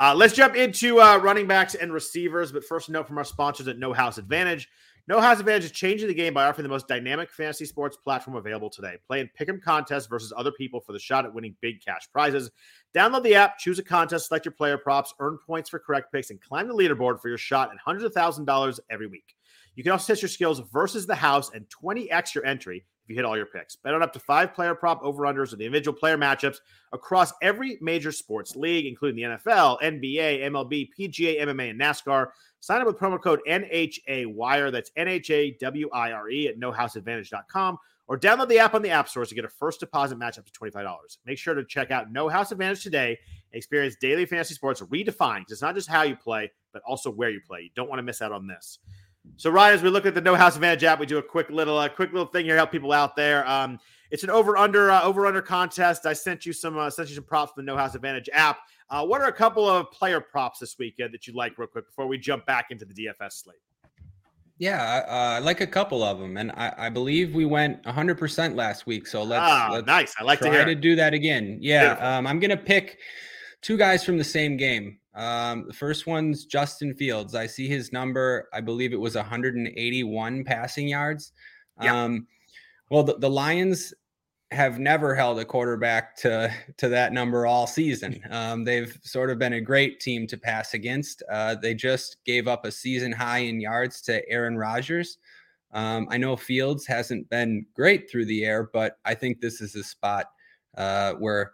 uh, 0.00 0.14
let's 0.16 0.32
jump 0.32 0.56
into 0.56 1.00
uh, 1.00 1.18
running 1.18 1.46
backs 1.46 1.74
and 1.74 1.92
receivers. 1.92 2.52
But 2.52 2.64
first, 2.64 2.88
note 2.88 3.06
from 3.06 3.18
our 3.18 3.24
sponsors 3.24 3.68
at 3.68 3.78
No 3.78 3.92
House 3.92 4.16
Advantage. 4.16 4.68
No 5.08 5.20
House 5.20 5.38
Advantage 5.38 5.66
is 5.66 5.70
changing 5.72 6.08
the 6.08 6.14
game 6.14 6.34
by 6.34 6.46
offering 6.46 6.64
the 6.64 6.70
most 6.70 6.88
dynamic 6.88 7.30
fantasy 7.30 7.64
sports 7.64 7.96
platform 7.96 8.36
available 8.36 8.70
today. 8.70 8.96
Play 9.06 9.20
in 9.20 9.30
pick'em 9.38 9.62
contests 9.62 10.06
versus 10.06 10.32
other 10.36 10.50
people 10.50 10.80
for 10.80 10.92
the 10.92 10.98
shot 10.98 11.24
at 11.24 11.32
winning 11.32 11.54
big 11.60 11.84
cash 11.84 12.08
prizes. 12.10 12.50
Download 12.96 13.22
the 13.22 13.34
app, 13.34 13.58
choose 13.58 13.78
a 13.78 13.82
contest, 13.82 14.28
select 14.28 14.46
your 14.46 14.52
player 14.52 14.78
props, 14.78 15.12
earn 15.18 15.36
points 15.46 15.68
for 15.68 15.78
correct 15.78 16.10
picks, 16.10 16.30
and 16.30 16.40
climb 16.40 16.66
the 16.66 16.72
leaderboard 16.72 17.20
for 17.20 17.28
your 17.28 17.36
shot 17.36 17.70
at 17.70 17.76
hundreds 17.76 18.06
of 18.06 18.14
thousand 18.14 18.46
dollars 18.46 18.80
every 18.88 19.06
week. 19.06 19.36
You 19.74 19.82
can 19.82 19.92
also 19.92 20.06
test 20.06 20.22
your 20.22 20.30
skills 20.30 20.60
versus 20.72 21.06
the 21.06 21.14
house 21.14 21.50
and 21.52 21.68
20 21.68 22.10
extra 22.10 22.48
entry 22.48 22.86
if 23.04 23.10
you 23.10 23.14
hit 23.14 23.26
all 23.26 23.36
your 23.36 23.44
picks. 23.44 23.76
Bet 23.76 23.92
on 23.92 24.02
up 24.02 24.14
to 24.14 24.18
five 24.18 24.54
player 24.54 24.74
prop 24.74 25.02
over 25.02 25.24
unders 25.24 25.50
with 25.50 25.58
the 25.58 25.66
individual 25.66 25.94
player 25.94 26.16
matchups 26.16 26.56
across 26.94 27.34
every 27.42 27.76
major 27.82 28.10
sports 28.10 28.56
league, 28.56 28.86
including 28.86 29.16
the 29.16 29.36
NFL, 29.36 29.78
NBA, 29.82 30.44
MLB, 30.44 30.88
PGA, 30.98 31.42
MMA, 31.42 31.70
and 31.70 31.80
NASCAR. 31.80 32.28
Sign 32.60 32.80
up 32.80 32.86
with 32.86 32.96
promo 32.96 33.22
code 33.22 33.40
NHA 33.46 34.32
Wire. 34.32 34.70
That's 34.70 34.90
N 34.96 35.06
H 35.06 35.28
A 35.30 35.50
W 35.60 35.90
I 35.92 36.12
R 36.12 36.30
E 36.30 36.48
at 36.48 36.58
nohouseadvantage.com 36.58 37.78
or 38.08 38.18
download 38.18 38.48
the 38.48 38.58
app 38.58 38.74
on 38.74 38.82
the 38.82 38.90
app 38.90 39.08
stores 39.08 39.28
to 39.28 39.34
get 39.34 39.44
a 39.44 39.48
first 39.48 39.80
deposit 39.80 40.16
match 40.16 40.38
up 40.38 40.46
to 40.46 40.52
$25. 40.52 40.96
Make 41.24 41.38
sure 41.38 41.54
to 41.54 41.64
check 41.64 41.90
out 41.90 42.12
No 42.12 42.28
House 42.28 42.52
Advantage 42.52 42.82
today 42.82 43.18
and 43.52 43.58
experience 43.58 43.96
daily 44.00 44.26
fantasy 44.26 44.54
sports 44.54 44.80
redefined. 44.80 45.44
It's 45.50 45.62
not 45.62 45.74
just 45.74 45.88
how 45.88 46.02
you 46.02 46.16
play, 46.16 46.50
but 46.72 46.82
also 46.86 47.10
where 47.10 47.30
you 47.30 47.40
play. 47.46 47.62
You 47.62 47.70
don't 47.74 47.88
want 47.88 47.98
to 47.98 48.04
miss 48.04 48.22
out 48.22 48.32
on 48.32 48.46
this. 48.46 48.78
So 49.36 49.50
Ryan, 49.50 49.74
as 49.74 49.82
we 49.82 49.90
look 49.90 50.06
at 50.06 50.14
the 50.14 50.20
No 50.20 50.36
House 50.36 50.54
Advantage 50.54 50.84
app, 50.84 51.00
we 51.00 51.06
do 51.06 51.18
a 51.18 51.22
quick 51.22 51.50
little, 51.50 51.78
uh, 51.78 51.88
quick 51.88 52.12
little 52.12 52.28
thing 52.28 52.44
here, 52.44 52.54
to 52.54 52.58
help 52.58 52.70
people 52.70 52.92
out 52.92 53.16
there. 53.16 53.46
Um, 53.48 53.78
it's 54.10 54.22
an 54.22 54.30
over 54.30 54.56
under 54.56 54.90
uh, 54.90 55.02
over 55.02 55.26
under 55.26 55.42
contest. 55.42 56.06
I 56.06 56.12
sent 56.12 56.46
you 56.46 56.52
some 56.52 56.78
uh, 56.78 56.90
sent 56.90 57.08
you 57.08 57.16
some 57.16 57.24
props 57.24 57.52
from 57.52 57.64
the 57.66 57.72
No 57.72 57.76
House 57.76 57.96
Advantage 57.96 58.30
app. 58.32 58.58
Uh, 58.88 59.04
what 59.04 59.20
are 59.20 59.26
a 59.26 59.32
couple 59.32 59.68
of 59.68 59.90
player 59.90 60.20
props 60.20 60.60
this 60.60 60.76
weekend 60.78 61.12
that 61.12 61.26
you 61.26 61.34
like, 61.34 61.58
real 61.58 61.66
quick, 61.66 61.86
before 61.86 62.06
we 62.06 62.16
jump 62.16 62.46
back 62.46 62.66
into 62.70 62.84
the 62.84 62.94
DFS 62.94 63.32
slate? 63.32 63.56
Yeah, 64.58 65.04
uh, 65.06 65.12
I 65.12 65.38
like 65.40 65.60
a 65.60 65.66
couple 65.66 66.02
of 66.02 66.18
them, 66.18 66.38
and 66.38 66.50
I, 66.52 66.72
I 66.78 66.88
believe 66.88 67.34
we 67.34 67.44
went 67.44 67.82
100% 67.84 68.54
last 68.54 68.86
week. 68.86 69.06
So 69.06 69.22
let's, 69.22 69.42
ah, 69.42 69.68
let's 69.70 69.86
nice. 69.86 70.14
I 70.18 70.24
like 70.24 70.38
try 70.38 70.50
to, 70.50 70.64
to 70.64 70.74
do 70.74 70.96
that 70.96 71.12
again. 71.12 71.58
Yeah, 71.60 71.92
um, 72.00 72.26
I'm 72.26 72.40
gonna 72.40 72.56
pick 72.56 72.98
two 73.60 73.76
guys 73.76 74.02
from 74.02 74.16
the 74.16 74.24
same 74.24 74.56
game. 74.56 74.98
Um, 75.14 75.64
the 75.66 75.74
first 75.74 76.06
one's 76.06 76.44
Justin 76.46 76.94
Fields. 76.94 77.34
I 77.34 77.46
see 77.46 77.68
his 77.68 77.92
number. 77.92 78.48
I 78.52 78.60
believe 78.60 78.92
it 78.92 79.00
was 79.00 79.14
181 79.14 80.44
passing 80.44 80.88
yards. 80.88 81.32
Yeah. 81.82 82.04
Um, 82.04 82.26
well, 82.90 83.02
the, 83.02 83.18
the 83.18 83.30
Lions 83.30 83.92
have 84.52 84.78
never 84.78 85.14
held 85.14 85.40
a 85.40 85.44
quarterback 85.44 86.16
to 86.16 86.52
to 86.76 86.88
that 86.88 87.12
number 87.12 87.46
all 87.46 87.66
season. 87.66 88.20
Um, 88.30 88.64
they've 88.64 88.96
sort 89.02 89.30
of 89.30 89.38
been 89.38 89.54
a 89.54 89.60
great 89.60 89.98
team 90.00 90.26
to 90.28 90.36
pass 90.36 90.74
against. 90.74 91.22
Uh, 91.30 91.56
they 91.56 91.74
just 91.74 92.18
gave 92.24 92.46
up 92.46 92.64
a 92.64 92.70
season 92.70 93.12
high 93.12 93.38
in 93.38 93.60
yards 93.60 94.00
to 94.02 94.26
Aaron 94.28 94.56
Rodgers. 94.56 95.18
Um, 95.72 96.06
I 96.10 96.16
know 96.16 96.36
Fields 96.36 96.86
hasn't 96.86 97.28
been 97.28 97.66
great 97.74 98.08
through 98.10 98.26
the 98.26 98.44
air, 98.44 98.70
but 98.72 98.98
I 99.04 99.14
think 99.14 99.40
this 99.40 99.60
is 99.60 99.74
a 99.74 99.82
spot 99.82 100.26
uh, 100.76 101.14
where, 101.14 101.52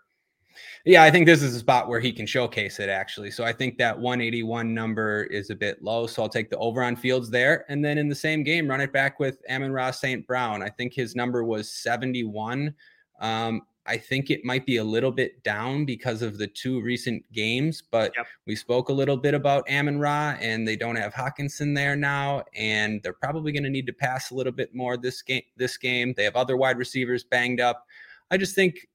yeah, 0.85 1.03
I 1.03 1.11
think 1.11 1.27
this 1.27 1.43
is 1.43 1.55
a 1.55 1.59
spot 1.59 1.89
where 1.89 2.01
he 2.01 2.13
can 2.13 2.27
showcase 2.27 2.81
it 2.81 2.89
actually. 2.89 3.31
So 3.31 3.45
I 3.45 3.53
think 3.53 3.79
that 3.79 3.99
181 3.99 4.73
number 4.73 5.25
is 5.25 5.51
a 5.51 5.55
bit 5.55 5.83
low. 5.83 6.07
So 6.07 6.23
I'll 6.23 6.29
take 6.29 6.51
the 6.51 6.59
over 6.59 6.83
on 6.83 6.97
Fields 6.97 7.31
there, 7.31 7.65
and 7.69 7.85
then 7.85 7.99
in 7.99 8.09
the 8.09 8.15
same 8.15 8.43
game, 8.43 8.69
run 8.69 8.81
it 8.81 8.93
back 8.93 9.21
with 9.21 9.39
Amon-Ra 9.51 9.91
St. 9.91 10.27
Brown. 10.27 10.63
I 10.63 10.69
think 10.69 10.95
his 10.95 11.15
number 11.15 11.45
was 11.45 11.71
71. 11.71 12.75
Um, 13.21 13.63
I 13.85 13.97
think 13.97 14.31
it 14.31 14.45
might 14.45 14.65
be 14.65 14.77
a 14.77 14.85
little 14.85 15.11
bit 15.11 15.43
down 15.43 15.85
because 15.85 16.23
of 16.23 16.39
the 16.39 16.47
two 16.47 16.81
recent 16.81 17.25
games, 17.33 17.83
but 17.83 18.13
yep. 18.17 18.27
we 18.47 18.55
spoke 18.55 18.91
a 18.91 18.93
little 18.93 19.17
bit 19.17 19.35
about 19.35 19.69
Amon 19.69 19.99
Ra, 19.99 20.37
and 20.41 20.67
they 20.67 20.77
don't 20.77 20.95
have 20.95 21.13
Hockenson 21.13 21.75
there 21.75 21.97
now, 21.97 22.45
and 22.55 23.03
they're 23.03 23.13
probably 23.13 23.51
going 23.51 23.65
to 23.65 23.71
need 23.71 23.87
to 23.87 23.93
pass 23.93 24.31
a 24.31 24.35
little 24.35 24.53
bit 24.53 24.73
more 24.75 24.97
this 24.97 25.21
game. 25.23 25.43
This 25.57 25.77
game, 25.77 26.15
they 26.17 26.25
have 26.25 26.37
other 26.37 26.57
wide 26.57 26.79
receivers 26.79 27.25
banged 27.25 27.61
up. 27.61 27.87
I 28.31 28.37
just 28.37 28.55
think 28.55 28.89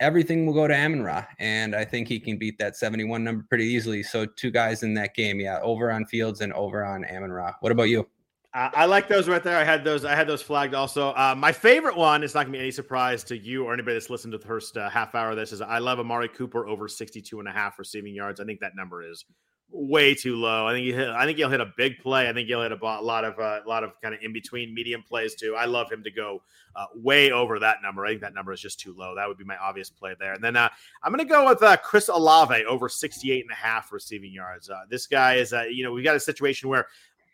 everything 0.00 0.46
will 0.46 0.54
go 0.54 0.66
to 0.66 0.74
Amon 0.74 1.02
Ra, 1.02 1.24
and 1.38 1.76
I 1.76 1.84
think 1.84 2.08
he 2.08 2.18
can 2.18 2.38
beat 2.38 2.58
that 2.58 2.76
71 2.76 3.22
number 3.22 3.44
pretty 3.48 3.66
easily. 3.66 4.02
So 4.02 4.26
two 4.26 4.50
guys 4.50 4.82
in 4.82 4.94
that 4.94 5.14
game, 5.14 5.38
yeah, 5.38 5.60
over 5.62 5.92
on 5.92 6.06
Fields 6.06 6.40
and 6.40 6.52
over 6.54 6.84
on 6.84 7.04
Amon 7.04 7.30
Ra. 7.30 7.52
What 7.60 7.70
about 7.70 7.84
you? 7.84 8.08
I 8.52 8.86
like 8.86 9.06
those 9.06 9.28
right 9.28 9.44
there. 9.44 9.56
I 9.56 9.62
had 9.62 9.84
those. 9.84 10.04
I 10.04 10.16
had 10.16 10.26
those 10.26 10.42
flagged 10.42 10.74
also. 10.74 11.10
Uh, 11.10 11.36
my 11.38 11.52
favorite 11.52 11.96
one 11.96 12.24
is 12.24 12.34
not 12.34 12.46
going 12.46 12.52
to 12.54 12.58
be 12.58 12.62
any 12.62 12.72
surprise 12.72 13.22
to 13.24 13.38
you 13.38 13.64
or 13.64 13.72
anybody 13.72 13.94
that's 13.94 14.10
listened 14.10 14.32
to 14.32 14.38
the 14.38 14.46
first 14.46 14.76
uh, 14.76 14.90
half 14.90 15.14
hour 15.14 15.30
of 15.30 15.36
this. 15.36 15.52
Is 15.52 15.60
I 15.60 15.78
love 15.78 16.00
Amari 16.00 16.26
Cooper 16.26 16.66
over 16.66 16.88
62 16.88 17.38
and 17.38 17.46
a 17.46 17.52
half 17.52 17.78
receiving 17.78 18.12
yards. 18.12 18.40
I 18.40 18.44
think 18.44 18.58
that 18.58 18.74
number 18.74 19.08
is 19.08 19.24
way 19.72 20.14
too 20.14 20.36
low. 20.36 20.66
I 20.66 20.72
think 20.72 20.84
he 20.84 20.92
hit, 20.92 21.08
I 21.08 21.24
think 21.24 21.38
he'll 21.38 21.48
hit 21.50 21.60
a 21.60 21.72
big 21.76 21.98
play. 21.98 22.28
I 22.28 22.32
think 22.32 22.48
he'll 22.48 22.62
hit 22.62 22.72
a 22.72 22.76
lot 22.76 23.24
of 23.24 23.38
uh, 23.38 23.60
a 23.64 23.68
lot 23.68 23.84
of 23.84 23.92
kind 24.00 24.14
of 24.14 24.20
in 24.22 24.32
between 24.32 24.74
medium 24.74 25.02
plays 25.02 25.34
too. 25.34 25.54
I 25.56 25.66
love 25.66 25.90
him 25.90 26.02
to 26.04 26.10
go 26.10 26.42
uh, 26.76 26.86
way 26.94 27.30
over 27.30 27.58
that 27.58 27.78
number. 27.82 28.04
I 28.04 28.10
think 28.10 28.20
that 28.22 28.34
number 28.34 28.52
is 28.52 28.60
just 28.60 28.80
too 28.80 28.94
low. 28.96 29.14
That 29.14 29.28
would 29.28 29.38
be 29.38 29.44
my 29.44 29.56
obvious 29.56 29.90
play 29.90 30.14
there. 30.18 30.32
And 30.34 30.42
then 30.42 30.56
uh, 30.56 30.68
I'm 31.02 31.12
going 31.12 31.26
to 31.26 31.30
go 31.30 31.48
with 31.48 31.62
uh, 31.62 31.76
Chris 31.78 32.08
Olave 32.08 32.64
over 32.64 32.88
68 32.88 33.42
and 33.42 33.50
a 33.50 33.54
half 33.54 33.92
receiving 33.92 34.32
yards. 34.32 34.70
Uh, 34.70 34.80
this 34.88 35.06
guy 35.06 35.34
is, 35.34 35.52
uh, 35.52 35.62
you 35.62 35.84
know, 35.84 35.92
we've 35.92 36.04
got 36.04 36.16
a 36.16 36.20
situation 36.20 36.68
where 36.68 36.86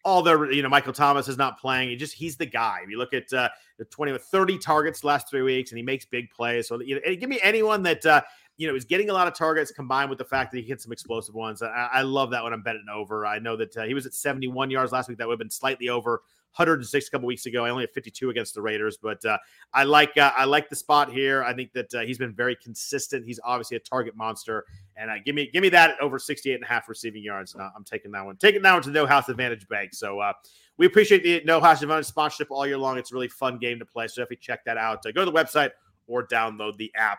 all 0.07 0.23
the 0.23 0.51
you 0.51 0.63
know 0.63 0.69
Michael 0.69 0.93
Thomas 0.93 1.27
is 1.27 1.37
not 1.37 1.59
playing. 1.59 1.89
He 1.89 1.97
just 1.97 2.15
he's 2.15 2.37
the 2.37 2.47
guy. 2.47 2.79
If 2.85 2.89
you 2.89 2.97
look 2.97 3.13
at 3.13 3.31
uh, 3.33 3.49
the 3.77 3.85
20 3.87 4.13
with 4.13 4.23
30 4.23 4.57
targets 4.59 5.03
last 5.03 5.29
three 5.29 5.43
weeks, 5.43 5.73
and 5.73 5.79
he 5.79 5.83
makes 5.83 6.05
big 6.05 6.31
plays. 6.31 6.69
So 6.69 6.81
you 6.81 6.95
know, 6.95 7.17
give 7.17 7.29
me 7.29 7.41
anyone 7.43 7.83
that 7.83 8.07
uh, 8.07 8.23
you 8.57 8.67
know 8.67 8.75
is 8.75 8.85
getting 8.85 9.11
a 9.11 9.13
lot 9.13 9.27
of 9.27 9.35
targets 9.35 9.71
combined 9.71 10.11
with 10.11 10.19
the 10.19 10.25
fact 10.25 10.53
that 10.53 10.59
he 10.59 10.65
hits 10.65 10.85
some 10.85 10.93
explosive 10.93 11.35
ones. 11.35 11.63
I, 11.63 11.89
I 11.93 12.03
love 12.03 12.31
that 12.31 12.43
when 12.43 12.53
I'm 12.53 12.63
betting 12.63 12.87
over. 12.93 13.27
I 13.27 13.39
know 13.39 13.57
that 13.57 13.77
uh, 13.77 13.85
he 13.85 13.95
was 13.95 14.07
at 14.07 14.15
71 14.15 14.71
yards 14.71 14.93
last 14.93 15.09
week. 15.09 15.19
That 15.19 15.27
would 15.27 15.35
have 15.35 15.39
been 15.39 15.51
slightly 15.51 15.89
over. 15.89 16.23
106 16.57 17.07
a 17.07 17.11
couple 17.11 17.27
weeks 17.27 17.45
ago. 17.45 17.67
I 17.67 17.71
only 17.71 17.83
have 17.83 17.91
52 17.91 18.31
against 18.31 18.55
the 18.55 18.63
Raiders, 18.63 18.97
but 18.97 19.23
uh, 19.27 19.37
I 19.75 19.85
like 19.85 20.17
uh, 20.17 20.33
I 20.35 20.47
like 20.47 20.71
the 20.71 20.77
spot 20.77 21.13
here. 21.13 21.45
I 21.45 21.53
think 21.53 21.73
that 21.75 21.95
uh, 21.95 22.01
he's 22.01 22.17
been 22.17 22.33
very 22.33 22.57
consistent. 22.57 23.27
He's 23.27 23.39
obviously 23.45 23.77
a 23.77 23.81
target 23.81 24.17
monster, 24.17 24.65
and 24.97 25.11
uh, 25.11 25.17
give 25.25 25.35
me 25.35 25.51
give 25.53 25.61
me 25.61 25.69
that 25.71 26.01
over 26.01 26.19
68 26.19 26.55
and 26.55 26.65
a 26.65 26.67
half 26.67 26.89
receiving 26.89 27.23
yards. 27.23 27.55
And 27.55 27.63
I'm 27.63 27.85
taking 27.85 28.11
that 28.13 28.25
one. 28.25 28.37
Taking 28.37 28.63
that 28.63 28.73
one 28.73 28.83
to 28.83 28.91
No 28.91 29.05
House 29.05 29.29
Advantage 29.29 29.69
Bank. 29.69 29.93
So 29.93 30.21
uh, 30.21 30.33
we 30.79 30.87
appreciate 30.87 31.23
the 31.23 31.43
No 31.45 31.61
House 31.61 31.83
Advantage 31.83 32.07
sponsorship 32.07 32.51
all 32.51 32.67
year 32.67 32.79
long. 32.79 32.97
It's 32.97 33.13
a 33.13 33.15
really 33.15 33.29
fun 33.29 33.59
game 33.59 33.79
to 33.79 33.85
play. 33.85 34.09
So 34.09 34.23
definitely 34.23 34.39
check 34.39 34.65
that 34.65 34.79
out. 34.79 35.05
Uh, 35.05 35.13
go 35.13 35.27
to 35.27 35.31
the 35.31 35.37
website 35.37 35.73
or 36.07 36.27
download 36.27 36.79
the 36.79 36.91
app. 36.97 37.19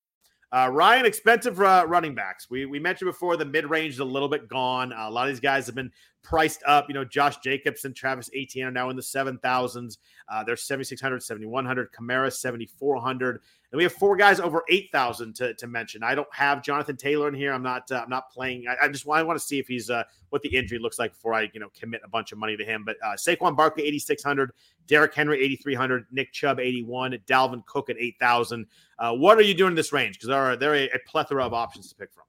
Uh, 0.53 0.69
Ryan, 0.69 1.05
expensive 1.05 1.61
uh, 1.61 1.85
running 1.87 2.13
backs. 2.13 2.49
We 2.49 2.65
we 2.65 2.77
mentioned 2.77 3.09
before 3.09 3.37
the 3.37 3.45
mid 3.45 3.69
range 3.69 3.93
is 3.93 3.99
a 3.99 4.05
little 4.05 4.27
bit 4.27 4.49
gone. 4.49 4.91
Uh, 4.91 5.07
a 5.07 5.09
lot 5.09 5.27
of 5.27 5.33
these 5.33 5.39
guys 5.39 5.65
have 5.65 5.75
been 5.75 5.91
priced 6.23 6.63
up. 6.65 6.87
You 6.87 6.93
know, 6.93 7.05
Josh 7.05 7.37
Jacobs 7.37 7.85
and 7.85 7.95
Travis 7.95 8.29
Etienne 8.35 8.67
are 8.67 8.71
now 8.71 8.89
in 8.89 8.95
the 8.95 9.03
seven 9.03 9.37
thousands. 9.39 9.97
Uh, 10.29 10.43
they're 10.43 10.55
7600, 10.55 11.21
7100. 11.21 11.91
Kamara 11.91 12.31
7400. 12.31 13.41
And 13.71 13.77
we 13.77 13.83
have 13.83 13.93
four 13.93 14.17
guys 14.17 14.39
over 14.41 14.63
8,000 14.69 15.33
to, 15.35 15.53
to 15.53 15.67
mention. 15.67 16.03
I 16.03 16.13
don't 16.13 16.27
have 16.33 16.61
Jonathan 16.61 16.97
Taylor 16.97 17.29
in 17.29 17.33
here. 17.33 17.53
I'm 17.53 17.63
not 17.63 17.89
uh, 17.91 18.01
I'm 18.03 18.09
not 18.09 18.29
playing. 18.29 18.65
I, 18.67 18.85
I 18.85 18.87
just 18.89 19.05
want, 19.05 19.19
I 19.19 19.23
want 19.23 19.39
to 19.39 19.45
see 19.45 19.59
if 19.59 19.67
he's 19.67 19.89
uh, 19.89 20.03
what 20.29 20.41
the 20.41 20.55
injury 20.55 20.77
looks 20.77 20.99
like 20.99 21.13
before 21.13 21.33
I 21.33 21.49
you 21.53 21.59
know 21.59 21.69
commit 21.79 22.01
a 22.03 22.09
bunch 22.09 22.31
of 22.31 22.37
money 22.37 22.57
to 22.57 22.65
him. 22.65 22.83
But 22.85 22.97
uh, 23.03 23.13
Saquon 23.15 23.55
Barkley 23.55 23.83
8,600, 23.83 24.51
Derrick 24.87 25.13
Henry 25.13 25.41
8,300, 25.41 26.07
Nick 26.11 26.33
Chubb 26.33 26.59
81, 26.59 27.17
Dalvin 27.25 27.65
Cook 27.65 27.89
at 27.89 27.97
8,000. 27.97 28.65
Uh, 28.99 29.13
what 29.13 29.37
are 29.37 29.43
you 29.43 29.53
doing 29.53 29.71
in 29.71 29.75
this 29.75 29.93
range? 29.93 30.15
Because 30.15 30.29
there 30.29 30.41
are 30.41 30.55
there 30.57 30.71
are 30.71 30.75
a, 30.75 30.89
a 30.89 30.99
plethora 31.07 31.45
of 31.45 31.53
options 31.53 31.89
to 31.89 31.95
pick 31.95 32.11
from. 32.13 32.25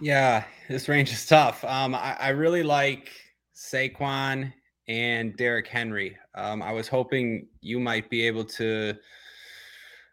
Yeah, 0.00 0.44
this 0.68 0.88
range 0.88 1.12
is 1.12 1.26
tough. 1.26 1.64
Um, 1.64 1.94
I, 1.94 2.16
I 2.20 2.28
really 2.30 2.62
like 2.62 3.10
Saquon 3.54 4.52
and 4.86 5.36
Derrick 5.36 5.66
Henry. 5.66 6.16
Um, 6.34 6.62
I 6.62 6.72
was 6.72 6.88
hoping 6.88 7.48
you 7.60 7.80
might 7.80 8.08
be 8.08 8.26
able 8.26 8.44
to, 8.44 8.94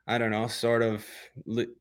I 0.08 0.18
don't 0.18 0.32
know, 0.32 0.48
sort 0.48 0.82
of 0.82 1.06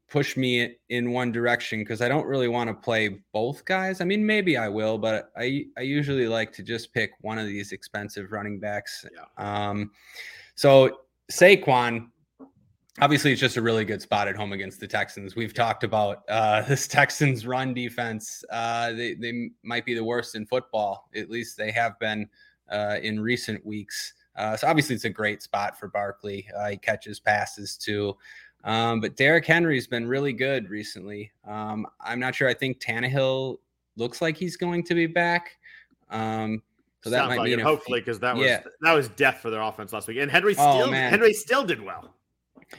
push 0.08 0.36
me 0.36 0.76
in 0.90 1.12
one 1.12 1.32
direction 1.32 1.80
because 1.80 2.02
I 2.02 2.08
don't 2.08 2.26
really 2.26 2.48
want 2.48 2.68
to 2.68 2.74
play 2.74 3.20
both 3.32 3.64
guys. 3.64 4.00
I 4.00 4.04
mean, 4.04 4.24
maybe 4.24 4.56
I 4.56 4.68
will, 4.68 4.98
but 4.98 5.30
I 5.36 5.64
I 5.78 5.80
usually 5.80 6.28
like 6.28 6.52
to 6.52 6.62
just 6.62 6.92
pick 6.92 7.12
one 7.22 7.38
of 7.38 7.46
these 7.46 7.72
expensive 7.72 8.32
running 8.32 8.60
backs. 8.60 9.04
Yeah. 9.14 9.68
Um, 9.68 9.90
so 10.54 11.00
Saquon, 11.32 12.08
obviously 13.00 13.32
it's 13.32 13.40
just 13.40 13.56
a 13.56 13.62
really 13.62 13.84
good 13.84 14.00
spot 14.00 14.28
at 14.28 14.36
home 14.36 14.52
against 14.52 14.80
the 14.80 14.86
Texans. 14.86 15.34
We've 15.34 15.54
talked 15.54 15.84
about 15.84 16.22
uh, 16.28 16.62
this 16.68 16.86
Texans 16.86 17.46
run 17.46 17.74
defense. 17.74 18.44
Uh, 18.50 18.92
they, 18.92 19.14
they 19.14 19.50
might 19.62 19.84
be 19.84 19.94
the 19.94 20.04
worst 20.04 20.34
in 20.34 20.46
football. 20.46 21.08
At 21.14 21.30
least 21.30 21.56
they 21.56 21.70
have 21.72 21.98
been 21.98 22.28
uh, 22.70 22.98
in 23.02 23.20
recent 23.20 23.64
weeks. 23.64 24.14
Uh, 24.36 24.56
so 24.56 24.66
obviously 24.66 24.94
it's 24.94 25.04
a 25.04 25.10
great 25.10 25.42
spot 25.42 25.78
for 25.78 25.88
Barkley. 25.88 26.46
Uh, 26.56 26.70
he 26.70 26.76
catches 26.76 27.20
passes 27.20 27.76
too. 27.76 28.16
Um, 28.64 29.00
but 29.00 29.16
Derrick 29.16 29.44
Henry's 29.44 29.86
been 29.86 30.06
really 30.06 30.32
good 30.32 30.70
recently. 30.70 31.30
Um, 31.46 31.86
I'm 32.00 32.18
not 32.18 32.34
sure. 32.34 32.48
I 32.48 32.54
think 32.54 32.80
Tannehill 32.80 33.58
looks 33.96 34.22
like 34.22 34.36
he's 34.36 34.56
going 34.56 34.82
to 34.84 34.94
be 34.94 35.06
back. 35.06 35.58
Um, 36.10 36.62
so 37.02 37.10
that 37.10 37.18
Sounds 37.18 37.28
might 37.28 37.38
like 37.38 37.50
mean 37.50 37.58
hopefully 37.58 38.00
because 38.00 38.18
that 38.20 38.34
was 38.34 38.46
yeah. 38.46 38.62
that 38.80 38.94
was 38.94 39.08
death 39.10 39.40
for 39.40 39.50
their 39.50 39.60
offense 39.60 39.92
last 39.92 40.08
week. 40.08 40.16
And 40.18 40.30
Henry 40.30 40.54
Oh, 40.56 40.80
still 40.80 40.90
man. 40.90 41.10
Henry 41.10 41.34
still 41.34 41.62
did 41.62 41.82
well. 41.82 42.14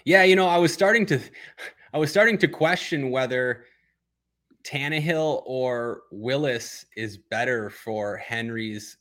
Yeah, 0.04 0.24
you 0.24 0.36
know, 0.36 0.48
I 0.48 0.58
was 0.58 0.74
starting 0.74 1.06
to 1.08 1.20
I 1.94 1.98
was 1.98 2.10
starting 2.10 2.38
to 2.40 2.48
question 2.48 3.10
whether 3.10 3.66
Tannehill 4.64 5.44
or 5.46 6.02
Willis 6.12 6.86
is 6.98 7.18
better 7.18 7.70
for 7.70 8.18
Henry's 8.18 8.98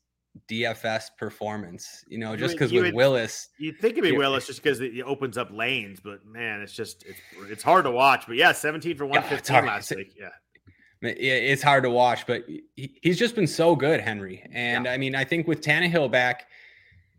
DFS 0.49 1.05
performance. 1.19 2.05
You 2.09 2.19
know, 2.19 2.37
just 2.37 2.55
because 2.55 2.73
with 2.73 2.83
would- 2.85 2.95
Willis, 2.95 3.49
You'd 3.59 3.79
think 3.81 3.93
it'd 3.99 4.05
be 4.05 4.17
Willis 4.17 4.47
just 4.47 4.63
because 4.63 4.81
it 4.81 5.01
opens 5.03 5.39
up 5.39 5.51
lanes, 5.53 6.01
but 6.01 6.25
man, 6.27 6.61
it's 6.61 6.73
just 6.75 7.05
it's 7.07 7.19
it's 7.51 7.63
hard 7.63 7.85
to 7.85 7.91
watch. 7.91 8.27
But 8.27 8.37
yeah, 8.37 8.53
17 8.53 8.97
for 8.97 9.05
Yeah, 9.05 9.11
115 9.11 9.55
hard. 9.55 9.67
last 9.67 9.91
It's- 9.93 10.07
week. 10.07 10.15
Yeah. 10.21 10.29
it's 11.03 11.63
hard 11.63 11.83
to 11.85 11.91
watch, 11.91 12.27
but 12.27 12.45
he, 12.77 12.99
he's 13.03 13.19
just 13.19 13.35
been 13.35 13.47
so 13.47 13.77
good, 13.77 14.01
Henry. 14.01 14.43
And 14.53 14.87
I 14.89 14.97
mean, 14.97 15.15
I 15.15 15.23
think 15.25 15.47
with 15.47 15.61
Tannehill 15.61 16.11
back, 16.11 16.47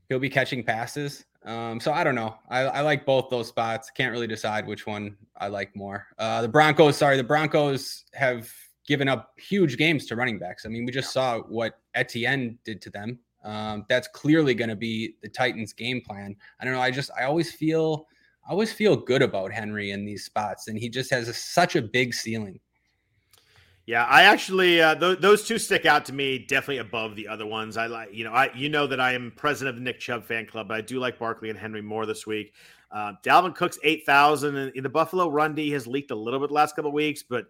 he'll 0.10 0.18
be 0.20 0.30
catching 0.30 0.64
passes. 0.64 1.24
Um, 1.46 1.80
so 1.80 1.94
I 1.94 2.04
don't 2.04 2.16
know. 2.16 2.36
I, 2.50 2.62
I 2.62 2.82
like 2.82 3.06
both 3.06 3.30
those 3.30 3.48
spots. 3.48 3.92
Can't 3.92 4.12
really 4.12 4.28
decide 4.28 4.66
which 4.66 4.88
one 4.88 5.16
I 5.38 5.48
like 5.48 5.76
more. 5.76 6.08
Uh, 6.18 6.42
the 6.42 6.48
Broncos, 6.48 6.98
sorry, 6.98 7.18
the 7.18 7.24
Broncos 7.24 8.06
have 8.14 8.52
given 8.88 9.08
up 9.08 9.34
huge 9.38 9.78
games 9.78 10.06
to 10.08 10.16
running 10.16 10.40
backs. 10.40 10.66
I 10.66 10.70
mean, 10.70 10.86
we 10.86 10.92
just 10.92 11.14
saw 11.14 11.40
what 11.40 11.80
Etienne 11.94 12.58
did 12.64 12.82
to 12.82 12.90
them. 12.90 13.20
Um, 13.44 13.86
that's 13.88 14.08
clearly 14.08 14.56
going 14.56 14.70
to 14.70 14.76
be 14.76 15.16
the 15.22 15.30
Titans' 15.30 15.72
game 15.72 16.02
plan. 16.02 16.36
I 16.60 16.66
don't 16.66 16.74
know. 16.74 16.82
I 16.82 16.90
just 16.90 17.12
I 17.20 17.26
always 17.26 17.54
feel 17.54 18.08
I 18.48 18.52
always 18.52 18.74
feel 18.74 18.96
good 18.96 19.22
about 19.22 19.52
Henry 19.52 19.92
in 19.92 20.04
these 20.04 20.26
spots, 20.26 20.68
and 20.68 20.78
he 20.78 20.90
just 20.90 21.12
has 21.12 21.28
a, 21.28 21.34
such 21.34 21.76
a 21.76 21.82
big 21.82 22.14
ceiling. 22.14 22.60
Yeah, 23.88 24.04
I 24.06 24.24
actually 24.24 24.82
uh, 24.82 24.96
th- 24.96 25.20
those 25.20 25.48
two 25.48 25.60
stick 25.60 25.86
out 25.86 26.06
to 26.06 26.14
me 26.14 26.40
definitely 26.40 26.80
above 26.80 27.16
the 27.16 27.28
other 27.28 27.46
ones. 27.46 27.78
I 27.78 27.86
like 27.86 28.14
you 28.14 28.24
know 28.24 28.32
I 28.32 28.52
you 28.56 28.68
know 28.68 28.88
that 28.88 29.00
I 29.00 29.14
am 29.14 29.32
president 29.36 29.70
of 29.70 29.76
the 29.76 29.84
Nick 29.84 30.00
Chubb 30.00 30.26
fan 30.26 30.48
club, 30.48 30.68
but 30.68 30.78
I 30.78 30.82
do 30.82 31.00
like 31.00 31.20
Barkley 31.20 31.52
and 31.52 31.60
Henry 31.60 31.82
more 31.82 32.06
this 32.08 32.26
week. 32.26 32.54
Uh, 32.92 33.14
Dalvin 33.24 33.54
Cook's 33.54 33.78
eight 33.84 34.06
thousand, 34.06 34.56
in 34.56 34.82
the 34.82 34.90
Buffalo 34.90 35.30
run 35.30 35.54
D 35.54 35.70
has 35.72 35.86
leaked 35.86 36.10
a 36.10 36.16
little 36.16 36.40
bit 36.40 36.50
last 36.50 36.76
couple 36.76 36.90
of 36.90 36.96
weeks, 36.96 37.22
but 37.22 37.46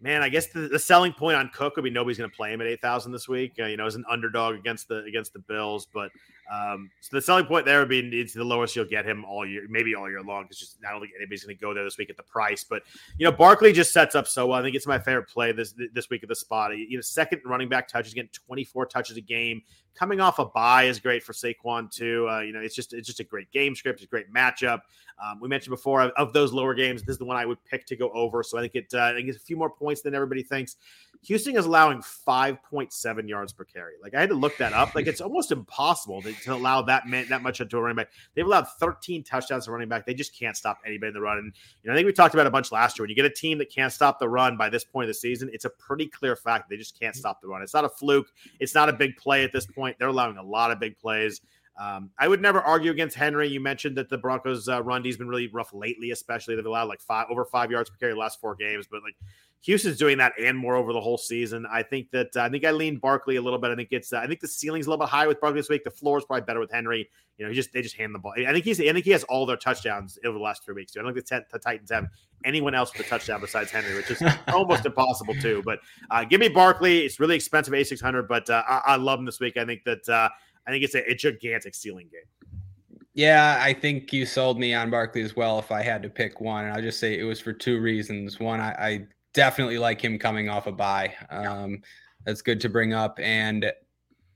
man, 0.00 0.22
I 0.22 0.28
guess 0.28 0.48
the, 0.48 0.60
the 0.62 0.78
selling 0.78 1.12
point 1.12 1.36
on 1.36 1.50
Cook 1.52 1.76
would 1.76 1.84
be 1.84 1.90
nobody's 1.90 2.18
going 2.18 2.30
to 2.30 2.36
play 2.36 2.52
him 2.52 2.60
at 2.60 2.66
eight 2.66 2.80
thousand 2.80 3.12
this 3.12 3.28
week. 3.28 3.54
Uh, 3.60 3.66
you 3.66 3.76
know, 3.76 3.86
as 3.86 3.94
an 3.94 4.04
underdog 4.10 4.56
against 4.56 4.88
the 4.88 5.04
against 5.04 5.32
the 5.32 5.40
Bills, 5.40 5.86
but 5.92 6.10
um, 6.50 6.90
so 7.00 7.16
the 7.16 7.20
selling 7.20 7.44
point 7.44 7.66
there 7.66 7.78
would 7.80 7.90
be 7.90 7.98
it's 7.98 8.32
the 8.32 8.42
lowest 8.42 8.74
you'll 8.74 8.86
get 8.86 9.04
him 9.04 9.24
all 9.24 9.46
year, 9.46 9.66
maybe 9.68 9.94
all 9.94 10.08
year 10.08 10.22
long. 10.22 10.46
It's 10.48 10.58
just 10.58 10.78
I 10.86 10.90
don't 10.90 11.00
think 11.00 11.12
anybody's 11.16 11.44
going 11.44 11.56
to 11.56 11.60
go 11.60 11.74
there 11.74 11.84
this 11.84 11.98
week 11.98 12.08
at 12.08 12.16
the 12.16 12.22
price. 12.22 12.64
But 12.64 12.82
you 13.18 13.24
know, 13.24 13.32
Barkley 13.32 13.72
just 13.72 13.92
sets 13.92 14.14
up 14.14 14.26
so 14.26 14.46
well. 14.46 14.58
I 14.58 14.62
think 14.62 14.74
it's 14.74 14.86
my 14.86 14.98
favorite 14.98 15.28
play 15.28 15.52
this 15.52 15.74
this 15.92 16.08
week 16.08 16.22
at 16.22 16.28
the 16.28 16.34
spot. 16.34 16.76
You 16.76 16.96
know, 16.96 17.02
second 17.02 17.42
running 17.44 17.68
back 17.68 17.86
touches, 17.86 18.14
getting 18.14 18.30
24 18.46 18.86
touches 18.86 19.16
a 19.18 19.20
game. 19.20 19.60
Coming 19.94 20.20
off 20.20 20.38
a 20.38 20.46
bye 20.46 20.84
is 20.84 21.00
great 21.00 21.22
for 21.22 21.32
Saquon 21.32 21.90
too. 21.90 22.26
Uh, 22.30 22.40
you 22.40 22.52
know, 22.52 22.60
it's 22.60 22.74
just 22.74 22.94
it's 22.94 23.06
just 23.06 23.20
a 23.20 23.24
great 23.24 23.50
game 23.50 23.74
script. 23.74 23.98
It's 23.98 24.06
a 24.06 24.08
great 24.08 24.32
matchup. 24.32 24.80
Um, 25.22 25.40
we 25.40 25.48
mentioned 25.48 25.72
before 25.72 26.00
of, 26.02 26.12
of 26.16 26.32
those 26.32 26.52
lower 26.52 26.72
games, 26.72 27.02
this 27.02 27.14
is 27.14 27.18
the 27.18 27.24
one 27.24 27.36
I 27.36 27.44
would 27.44 27.62
pick 27.64 27.84
to 27.86 27.96
go 27.96 28.10
over. 28.12 28.42
So 28.42 28.56
I 28.56 28.62
think 28.62 28.74
it 28.74 28.94
uh, 28.94 29.02
I 29.02 29.12
think 29.12 29.28
it's 29.28 29.36
a 29.36 29.40
few 29.40 29.56
more 29.56 29.70
points 29.70 30.00
than 30.00 30.14
everybody 30.14 30.42
thinks. 30.42 30.76
Houston 31.22 31.56
is 31.56 31.66
allowing 31.66 31.98
5.7 31.98 33.28
yards 33.28 33.52
per 33.52 33.64
carry. 33.64 33.94
Like 34.02 34.14
I 34.14 34.20
had 34.20 34.28
to 34.28 34.34
look 34.34 34.56
that 34.58 34.72
up. 34.72 34.94
Like 34.94 35.06
it's 35.06 35.20
almost 35.20 35.52
impossible 35.52 36.22
to, 36.22 36.32
to 36.32 36.54
allow 36.54 36.82
that 36.82 37.06
man, 37.06 37.26
that 37.28 37.42
much 37.42 37.58
to 37.58 37.76
a 37.76 37.80
running 37.80 37.96
back. 37.96 38.10
They've 38.34 38.46
allowed 38.46 38.68
13 38.80 39.24
touchdowns 39.24 39.64
to 39.64 39.72
running 39.72 39.88
back. 39.88 40.06
They 40.06 40.14
just 40.14 40.38
can't 40.38 40.56
stop 40.56 40.78
anybody 40.86 41.08
in 41.08 41.14
the 41.14 41.20
run. 41.20 41.38
And 41.38 41.52
you 41.82 41.88
know, 41.88 41.94
I 41.94 41.96
think 41.96 42.06
we 42.06 42.12
talked 42.12 42.34
about 42.34 42.46
a 42.46 42.50
bunch 42.50 42.72
last 42.72 42.98
year. 42.98 43.04
When 43.04 43.10
you 43.10 43.16
get 43.16 43.24
a 43.24 43.30
team 43.30 43.58
that 43.58 43.70
can't 43.70 43.92
stop 43.92 44.18
the 44.18 44.28
run 44.28 44.56
by 44.56 44.68
this 44.68 44.84
point 44.84 45.04
of 45.04 45.08
the 45.08 45.14
season, 45.14 45.50
it's 45.52 45.64
a 45.64 45.70
pretty 45.70 46.06
clear 46.06 46.36
fact 46.36 46.70
they 46.70 46.76
just 46.76 46.98
can't 46.98 47.16
stop 47.16 47.40
the 47.40 47.48
run. 47.48 47.62
It's 47.62 47.74
not 47.74 47.84
a 47.84 47.88
fluke. 47.88 48.28
It's 48.60 48.74
not 48.74 48.88
a 48.88 48.92
big 48.92 49.16
play 49.16 49.44
at 49.44 49.52
this 49.52 49.66
point. 49.66 49.96
They're 49.98 50.08
allowing 50.08 50.36
a 50.36 50.42
lot 50.42 50.70
of 50.70 50.78
big 50.78 50.98
plays. 50.98 51.40
Um, 51.78 52.10
I 52.18 52.26
would 52.26 52.42
never 52.42 52.60
argue 52.60 52.90
against 52.90 53.16
Henry. 53.16 53.48
You 53.48 53.60
mentioned 53.60 53.96
that 53.98 54.08
the 54.08 54.18
Broncos' 54.18 54.68
uh, 54.68 54.82
run 54.82 55.02
D 55.02 55.08
has 55.08 55.16
been 55.16 55.28
really 55.28 55.46
rough 55.46 55.72
lately, 55.72 56.10
especially 56.10 56.56
they've 56.56 56.66
allowed 56.66 56.88
like 56.88 57.00
five 57.00 57.26
over 57.30 57.44
five 57.44 57.70
yards 57.70 57.88
per 57.88 57.96
carry 57.96 58.12
the 58.12 58.18
last 58.18 58.40
four 58.40 58.56
games. 58.56 58.86
But 58.90 59.02
like 59.02 59.14
Houston's 59.62 59.96
doing 59.96 60.18
that 60.18 60.32
and 60.40 60.56
more 60.56 60.76
over 60.76 60.92
the 60.92 61.00
whole 61.00 61.18
season. 61.18 61.66
I 61.70 61.82
think 61.82 62.10
that 62.12 62.36
uh, 62.36 62.42
I 62.42 62.48
think 62.48 62.64
I 62.64 62.70
lean 62.70 62.98
Barkley 62.98 63.36
a 63.36 63.42
little 63.42 63.58
bit. 63.58 63.70
I 63.70 63.76
think 63.76 63.88
it's 63.90 64.12
uh, 64.12 64.18
I 64.18 64.26
think 64.26 64.40
the 64.40 64.48
ceiling's 64.48 64.86
a 64.86 64.90
little 64.90 65.04
bit 65.04 65.10
high 65.10 65.26
with 65.26 65.40
Barkley 65.40 65.60
this 65.60 65.68
week. 65.68 65.82
The 65.82 65.90
floor 65.90 66.18
is 66.18 66.24
probably 66.24 66.44
better 66.44 66.60
with 66.60 66.70
Henry. 66.70 67.08
You 67.38 67.44
know, 67.44 67.50
he 67.50 67.56
just 67.56 67.72
they 67.72 67.82
just 67.82 67.96
hand 67.96 68.14
the 68.14 68.18
ball. 68.20 68.34
I 68.36 68.52
think 68.52 68.64
he's 68.64 68.80
I 68.80 68.92
think 68.92 69.04
he 69.04 69.10
has 69.10 69.24
all 69.24 69.46
their 69.46 69.56
touchdowns 69.56 70.18
over 70.24 70.38
the 70.38 70.42
last 70.42 70.64
three 70.64 70.74
weeks 70.74 70.92
too. 70.92 71.00
I 71.00 71.02
don't 71.02 71.12
think 71.12 71.26
the, 71.26 71.40
t- 71.40 71.46
the 71.52 71.58
Titans 71.58 71.90
have 71.90 72.06
anyone 72.44 72.74
else 72.74 72.92
with 72.92 73.06
a 73.06 73.08
touchdown 73.08 73.40
besides 73.40 73.70
Henry, 73.70 73.94
which 73.94 74.10
is 74.10 74.22
almost 74.48 74.86
impossible 74.86 75.34
too. 75.34 75.62
But 75.64 75.80
uh, 76.10 76.24
give 76.24 76.40
me 76.40 76.48
Barkley. 76.48 77.00
It's 77.00 77.18
really 77.18 77.34
expensive, 77.34 77.74
a 77.74 77.82
six 77.82 78.00
hundred, 78.00 78.28
but 78.28 78.48
uh, 78.48 78.62
I-, 78.68 78.82
I, 78.86 78.96
love 78.96 79.18
him 79.18 79.24
this 79.24 79.40
week. 79.40 79.56
I 79.56 79.64
think 79.64 79.82
that 79.84 80.08
uh, 80.08 80.28
I 80.68 80.70
think 80.70 80.84
it's 80.84 80.94
a, 80.94 81.10
a 81.10 81.14
gigantic 81.14 81.74
ceiling 81.74 82.08
game. 82.12 82.50
Yeah, 83.14 83.58
I 83.60 83.72
think 83.72 84.12
you 84.12 84.26
sold 84.26 84.60
me 84.60 84.74
on 84.74 84.90
Barkley 84.90 85.22
as 85.22 85.34
well. 85.34 85.58
If 85.58 85.72
I 85.72 85.82
had 85.82 86.02
to 86.02 86.10
pick 86.10 86.40
one, 86.40 86.66
and 86.66 86.74
I'll 86.74 86.82
just 86.82 87.00
say 87.00 87.18
it 87.18 87.24
was 87.24 87.40
for 87.40 87.52
two 87.52 87.80
reasons. 87.80 88.38
One, 88.38 88.60
I, 88.60 88.70
I 88.72 89.06
definitely 89.32 89.78
like 89.78 90.00
him 90.00 90.18
coming 90.18 90.48
off 90.48 90.66
a 90.66 90.72
bye. 90.72 91.14
Um, 91.30 91.82
that's 92.24 92.42
good 92.42 92.60
to 92.60 92.68
bring 92.68 92.92
up. 92.92 93.18
And 93.20 93.72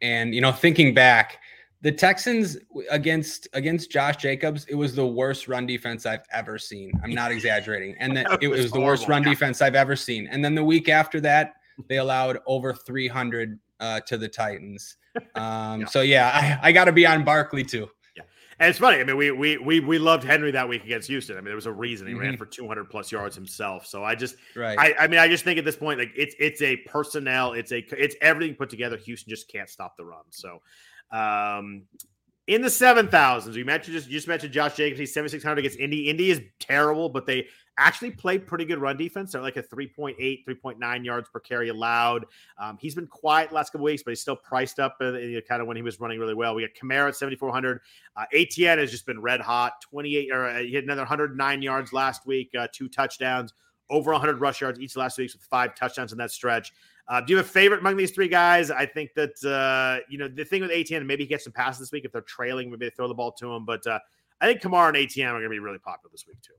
and 0.00 0.34
you 0.34 0.40
know, 0.40 0.50
thinking 0.50 0.94
back, 0.94 1.38
the 1.82 1.92
Texans 1.92 2.56
against 2.90 3.46
against 3.52 3.90
Josh 3.90 4.16
Jacobs, 4.16 4.64
it 4.64 4.74
was 4.74 4.94
the 4.94 5.06
worst 5.06 5.48
run 5.48 5.66
defense 5.66 6.06
I've 6.06 6.24
ever 6.32 6.58
seen. 6.58 6.92
I'm 7.04 7.14
not 7.14 7.30
exaggerating. 7.30 7.94
And 7.98 8.16
then 8.16 8.26
it 8.40 8.48
was, 8.48 8.62
was 8.62 8.72
the 8.72 8.80
worst 8.80 9.06
run 9.06 9.22
defense 9.22 9.60
I've 9.60 9.74
ever 9.74 9.94
seen. 9.94 10.26
And 10.28 10.44
then 10.44 10.54
the 10.54 10.64
week 10.64 10.88
after 10.88 11.20
that, 11.20 11.54
they 11.88 11.98
allowed 11.98 12.38
over 12.46 12.72
300 12.72 13.58
uh, 13.80 14.00
to 14.00 14.16
the 14.16 14.28
Titans. 14.28 14.96
Um, 15.34 15.80
yeah. 15.80 15.86
So 15.86 16.00
yeah, 16.00 16.58
I, 16.62 16.68
I 16.68 16.72
got 16.72 16.84
to 16.84 16.92
be 16.92 17.06
on 17.06 17.24
Barkley 17.24 17.64
too. 17.64 17.88
Yeah, 18.16 18.22
and 18.58 18.70
it's 18.70 18.78
funny. 18.78 19.00
I 19.00 19.04
mean, 19.04 19.16
we 19.16 19.30
we 19.30 19.58
we 19.58 19.80
we 19.80 19.98
loved 19.98 20.24
Henry 20.24 20.50
that 20.52 20.68
week 20.68 20.84
against 20.84 21.08
Houston. 21.08 21.36
I 21.36 21.40
mean, 21.40 21.46
there 21.46 21.54
was 21.54 21.66
a 21.66 21.72
reason 21.72 22.06
he 22.06 22.14
mm-hmm. 22.14 22.22
ran 22.22 22.36
for 22.36 22.46
200 22.46 22.88
plus 22.88 23.12
yards 23.12 23.36
himself. 23.36 23.86
So 23.86 24.04
I 24.04 24.14
just, 24.14 24.36
right. 24.56 24.78
I, 24.78 25.04
I 25.04 25.08
mean, 25.08 25.20
I 25.20 25.28
just 25.28 25.44
think 25.44 25.58
at 25.58 25.64
this 25.64 25.76
point, 25.76 25.98
like 25.98 26.12
it's 26.16 26.34
it's 26.38 26.62
a 26.62 26.76
personnel, 26.78 27.52
it's 27.52 27.72
a 27.72 27.84
it's 28.02 28.16
everything 28.20 28.54
put 28.54 28.70
together. 28.70 28.96
Houston 28.96 29.30
just 29.30 29.48
can't 29.48 29.68
stop 29.68 29.96
the 29.96 30.04
run. 30.04 30.24
So, 30.30 30.60
um, 31.10 31.82
in 32.46 32.62
the 32.62 32.70
seven 32.70 33.08
thousands, 33.08 33.56
you 33.56 33.64
mentioned 33.64 33.94
just 33.94 34.08
you 34.08 34.14
just 34.14 34.28
mentioned 34.28 34.52
Josh 34.52 34.76
Jacobs. 34.76 34.98
He's 34.98 35.14
7600 35.14 35.58
against 35.58 35.78
Indy. 35.78 36.08
Indy 36.08 36.30
is 36.30 36.40
terrible, 36.58 37.08
but 37.08 37.26
they 37.26 37.46
actually 37.78 38.10
played 38.10 38.46
pretty 38.46 38.64
good 38.64 38.78
run 38.78 38.96
defense. 38.96 39.32
They're 39.32 39.40
like 39.40 39.56
a 39.56 39.62
3.8, 39.62 40.16
3.9 40.46 41.04
yards 41.04 41.28
per 41.28 41.40
carry 41.40 41.68
allowed. 41.68 42.26
Um, 42.58 42.78
he's 42.80 42.94
been 42.94 43.06
quiet 43.06 43.52
last 43.52 43.70
couple 43.72 43.84
weeks, 43.84 44.02
but 44.02 44.10
he's 44.10 44.20
still 44.20 44.36
priced 44.36 44.78
up 44.78 44.96
uh, 45.00 45.12
kind 45.48 45.60
of 45.60 45.66
when 45.66 45.76
he 45.76 45.82
was 45.82 45.98
running 46.00 46.18
really 46.18 46.34
well. 46.34 46.54
We 46.54 46.62
got 46.62 46.74
Kamara 46.74 47.08
at 47.08 47.16
7,400. 47.16 47.80
Uh, 48.16 48.24
Etienne 48.32 48.78
has 48.78 48.90
just 48.90 49.06
been 49.06 49.20
red 49.20 49.40
hot. 49.40 49.80
28 49.82 50.30
or 50.30 50.46
uh, 50.46 50.58
he 50.60 50.74
had 50.74 50.84
another 50.84 51.02
109 51.02 51.62
yards 51.62 51.92
last 51.92 52.26
week, 52.26 52.50
uh, 52.58 52.68
two 52.72 52.88
touchdowns, 52.88 53.54
over 53.90 54.12
100 54.12 54.40
rush 54.40 54.60
yards 54.60 54.78
each 54.78 54.96
last 54.96 55.18
week 55.18 55.32
with 55.32 55.42
five 55.42 55.74
touchdowns 55.74 56.12
in 56.12 56.18
that 56.18 56.30
stretch. 56.30 56.72
Uh, 57.08 57.20
do 57.20 57.32
you 57.32 57.36
have 57.36 57.46
a 57.46 57.48
favorite 57.48 57.80
among 57.80 57.96
these 57.96 58.12
three 58.12 58.28
guys? 58.28 58.70
I 58.70 58.86
think 58.86 59.12
that 59.14 59.44
uh, 59.44 60.04
you 60.08 60.18
know 60.18 60.28
the 60.28 60.44
thing 60.44 60.62
with 60.62 60.70
Etienne, 60.70 61.04
maybe 61.06 61.24
he 61.24 61.28
gets 61.28 61.44
some 61.44 61.52
passes 61.52 61.80
this 61.80 61.92
week 61.92 62.04
if 62.04 62.12
they're 62.12 62.20
trailing, 62.22 62.70
maybe 62.70 62.86
they 62.86 62.90
throw 62.90 63.08
the 63.08 63.14
ball 63.14 63.32
to 63.32 63.52
him. 63.52 63.64
But 63.64 63.84
I 63.86 64.46
think 64.46 64.60
Kamara 64.60 64.88
and 64.88 64.96
Etienne 64.96 65.28
are 65.28 65.32
going 65.32 65.44
to 65.44 65.48
be 65.50 65.58
really 65.58 65.78
popular 65.78 66.10
this 66.12 66.26
week 66.26 66.40
too. 66.42 66.54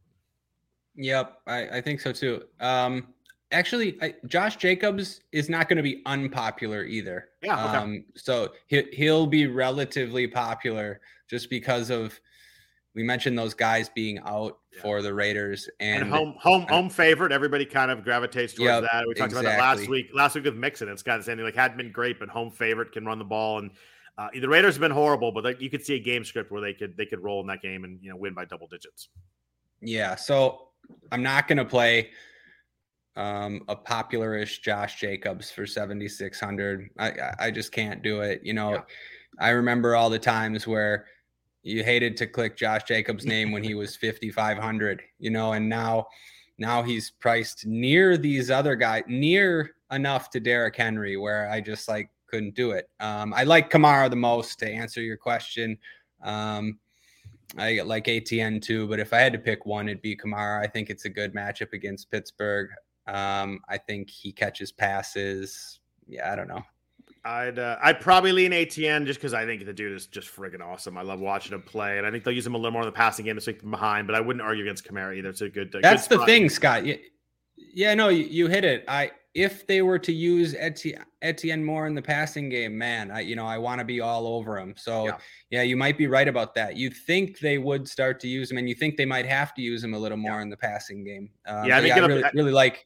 Yep, 0.95 1.39
I, 1.47 1.77
I 1.77 1.81
think 1.81 2.01
so 2.01 2.11
too. 2.11 2.43
Um, 2.59 3.07
actually, 3.51 3.97
I, 4.01 4.15
Josh 4.27 4.57
Jacobs 4.57 5.21
is 5.31 5.49
not 5.49 5.69
going 5.69 5.77
to 5.77 5.83
be 5.83 6.01
unpopular 6.05 6.83
either. 6.83 7.29
Yeah. 7.41 7.65
Okay. 7.65 7.77
Um, 7.77 8.05
so 8.15 8.49
he, 8.67 8.83
he'll 8.93 9.27
be 9.27 9.47
relatively 9.47 10.27
popular 10.27 11.01
just 11.29 11.49
because 11.49 11.89
of 11.89 12.19
we 12.95 13.01
mentioned 13.01 13.37
those 13.37 13.53
guys 13.53 13.89
being 13.89 14.19
out 14.19 14.59
yeah. 14.71 14.81
for 14.81 15.01
the 15.01 15.13
Raiders 15.13 15.67
and, 15.79 16.03
and 16.03 16.11
home 16.11 16.35
home 16.39 16.67
home 16.67 16.89
favorite. 16.89 17.31
Everybody 17.31 17.65
kind 17.65 17.89
of 17.89 18.03
gravitates 18.03 18.53
towards 18.53 18.67
yep, 18.67 18.83
that. 18.91 19.07
We 19.07 19.13
talked 19.13 19.31
exactly. 19.31 19.51
about 19.51 19.57
that 19.57 19.77
last 19.79 19.89
week. 19.89 20.09
Last 20.13 20.35
week 20.35 20.43
with 20.43 20.55
Mixon, 20.55 20.89
it's 20.89 21.01
kind 21.01 21.17
of 21.17 21.25
saying 21.25 21.39
like 21.39 21.55
hadn't 21.55 21.77
been 21.77 21.91
great, 21.91 22.19
but 22.19 22.29
home 22.29 22.51
favorite 22.51 22.91
can 22.91 23.05
run 23.05 23.19
the 23.19 23.25
ball 23.25 23.59
and. 23.59 23.71
Uh, 24.15 24.27
the 24.39 24.47
Raiders 24.47 24.75
have 24.75 24.79
been 24.79 24.91
horrible, 24.91 25.31
but 25.31 25.43
like, 25.43 25.59
you 25.59 25.71
could 25.71 25.83
see 25.83 25.95
a 25.95 25.99
game 25.99 26.23
script 26.23 26.51
where 26.51 26.61
they 26.61 26.71
could 26.71 26.95
they 26.95 27.05
could 27.07 27.23
roll 27.23 27.41
in 27.41 27.47
that 27.47 27.63
game 27.63 27.83
and 27.83 27.97
you 27.99 28.11
know 28.11 28.15
win 28.15 28.31
by 28.35 28.45
double 28.45 28.67
digits. 28.67 29.09
Yeah, 29.81 30.13
so 30.13 30.62
I'm 31.11 31.23
not 31.23 31.47
going 31.47 31.57
to 31.57 31.65
play 31.65 32.11
um, 33.15 33.63
a 33.67 33.75
popularish 33.75 34.59
Josh 34.59 34.99
Jacobs 34.99 35.51
for 35.51 35.65
7,600. 35.65 36.89
I, 36.97 37.11
I 37.39 37.51
just 37.51 37.71
can't 37.71 38.01
do 38.01 38.21
it. 38.21 38.41
You 38.43 38.53
know, 38.53 38.73
yeah. 38.73 38.81
I 39.39 39.49
remember 39.49 39.95
all 39.95 40.09
the 40.09 40.19
times 40.19 40.67
where 40.67 41.05
you 41.61 41.83
hated 41.83 42.17
to 42.17 42.27
click 42.27 42.57
Josh 42.57 42.83
Jacobs' 42.83 43.25
name 43.25 43.51
when 43.51 43.63
he 43.63 43.73
was 43.73 43.95
5,500, 43.97 45.01
you 45.19 45.29
know, 45.29 45.53
and 45.53 45.69
now, 45.69 46.07
now 46.57 46.83
he's 46.83 47.11
priced 47.11 47.65
near 47.65 48.17
these 48.17 48.51
other 48.51 48.75
guys, 48.75 49.03
near 49.07 49.71
enough 49.91 50.29
to 50.31 50.39
Derrick 50.39 50.75
Henry, 50.75 51.17
where 51.17 51.49
I 51.49 51.61
just 51.61 51.87
like 51.87 52.09
couldn't 52.27 52.55
do 52.55 52.71
it. 52.71 52.89
Um, 52.99 53.33
I 53.33 53.43
like 53.43 53.69
Kamara 53.69 54.09
the 54.09 54.15
most 54.15 54.59
to 54.59 54.67
answer 54.69 55.01
your 55.01 55.17
question. 55.17 55.77
Um, 56.23 56.79
I 57.57 57.81
like 57.81 58.07
Etienne 58.07 58.59
too, 58.59 58.87
but 58.87 58.99
if 58.99 59.13
I 59.13 59.19
had 59.19 59.33
to 59.33 59.39
pick 59.39 59.65
one, 59.65 59.87
it'd 59.87 60.01
be 60.01 60.15
Kamara. 60.15 60.61
I 60.63 60.67
think 60.67 60.89
it's 60.89 61.05
a 61.05 61.09
good 61.09 61.33
matchup 61.33 61.73
against 61.73 62.09
Pittsburgh. 62.09 62.69
Um, 63.07 63.59
I 63.69 63.77
think 63.77 64.09
he 64.09 64.31
catches 64.31 64.71
passes. 64.71 65.79
Yeah, 66.07 66.31
I 66.31 66.35
don't 66.35 66.47
know. 66.47 66.63
I'd 67.25 67.57
uh, 67.57 67.77
I'd 67.81 68.01
probably 68.01 68.33
lean 68.33 68.51
Etienne 68.51 69.05
just 69.05 69.19
because 69.19 69.33
I 69.33 69.45
think 69.45 69.65
the 69.65 69.73
dude 69.73 69.93
is 69.93 70.07
just 70.07 70.33
friggin' 70.33 70.61
awesome. 70.61 70.97
I 70.97 71.03
love 71.03 71.19
watching 71.19 71.53
him 71.53 71.61
play, 71.61 71.97
and 71.97 72.05
I 72.05 72.11
think 72.11 72.23
they'll 72.23 72.33
use 72.33 72.45
him 72.45 72.55
a 72.55 72.57
little 72.57 72.71
more 72.71 72.81
in 72.81 72.87
the 72.87 72.91
passing 72.91 73.23
game 73.23 73.35
this 73.35 73.47
week 73.47 73.61
from 73.61 73.71
behind. 73.71 74.07
But 74.07 74.15
I 74.15 74.19
wouldn't 74.19 74.43
argue 74.43 74.63
against 74.63 74.85
Kamara 74.85 75.15
either. 75.17 75.29
It's 75.29 75.41
a 75.41 75.49
good. 75.49 75.73
Uh, 75.73 75.79
That's 75.81 76.07
good 76.07 76.19
the 76.19 76.25
thing, 76.25 76.49
Scott. 76.49 76.85
Yeah, 76.85 76.95
yeah, 77.55 77.93
no, 77.93 78.09
you, 78.09 78.25
you 78.25 78.47
hit 78.47 78.65
it. 78.65 78.83
I 78.87 79.11
if 79.33 79.65
they 79.65 79.81
were 79.81 79.97
to 79.97 80.13
use 80.13 80.55
Etienne 80.55 81.65
more 81.65 81.87
in 81.87 81.95
the 81.95 82.01
passing 82.01 82.49
game, 82.49 82.77
man, 82.77 83.09
I 83.09 83.21
you 83.21 83.35
know 83.35 83.45
I 83.45 83.57
want 83.57 83.79
to 83.79 83.85
be 83.85 83.99
all 83.99 84.27
over 84.27 84.59
him. 84.59 84.75
So 84.77 85.05
yeah. 85.05 85.17
yeah. 85.49 85.61
you 85.63 85.75
might 85.75 85.97
be 85.97 86.07
right 86.07 86.27
about 86.27 86.53
that. 86.55 86.77
You 86.77 86.89
think 86.89 87.39
they 87.39 87.57
would 87.57 87.87
start 87.87 88.19
to 88.21 88.27
use 88.27 88.51
him, 88.51 88.57
and 88.57 88.69
you 88.69 88.75
think 88.75 88.95
they 88.95 89.05
might 89.05 89.25
have 89.25 89.53
to 89.55 89.61
use 89.61 89.83
him 89.83 89.93
a 89.93 89.97
little 89.97 90.17
more 90.17 90.37
yeah. 90.37 90.41
in 90.43 90.49
the 90.49 90.57
passing 90.57 91.03
game. 91.03 91.29
Um, 91.47 91.65
yeah, 91.65 91.77
I, 91.77 91.81
think 91.81 91.95
yeah, 91.95 92.03
I 92.03 92.07
really, 92.07 92.23
really 92.33 92.51
like 92.51 92.85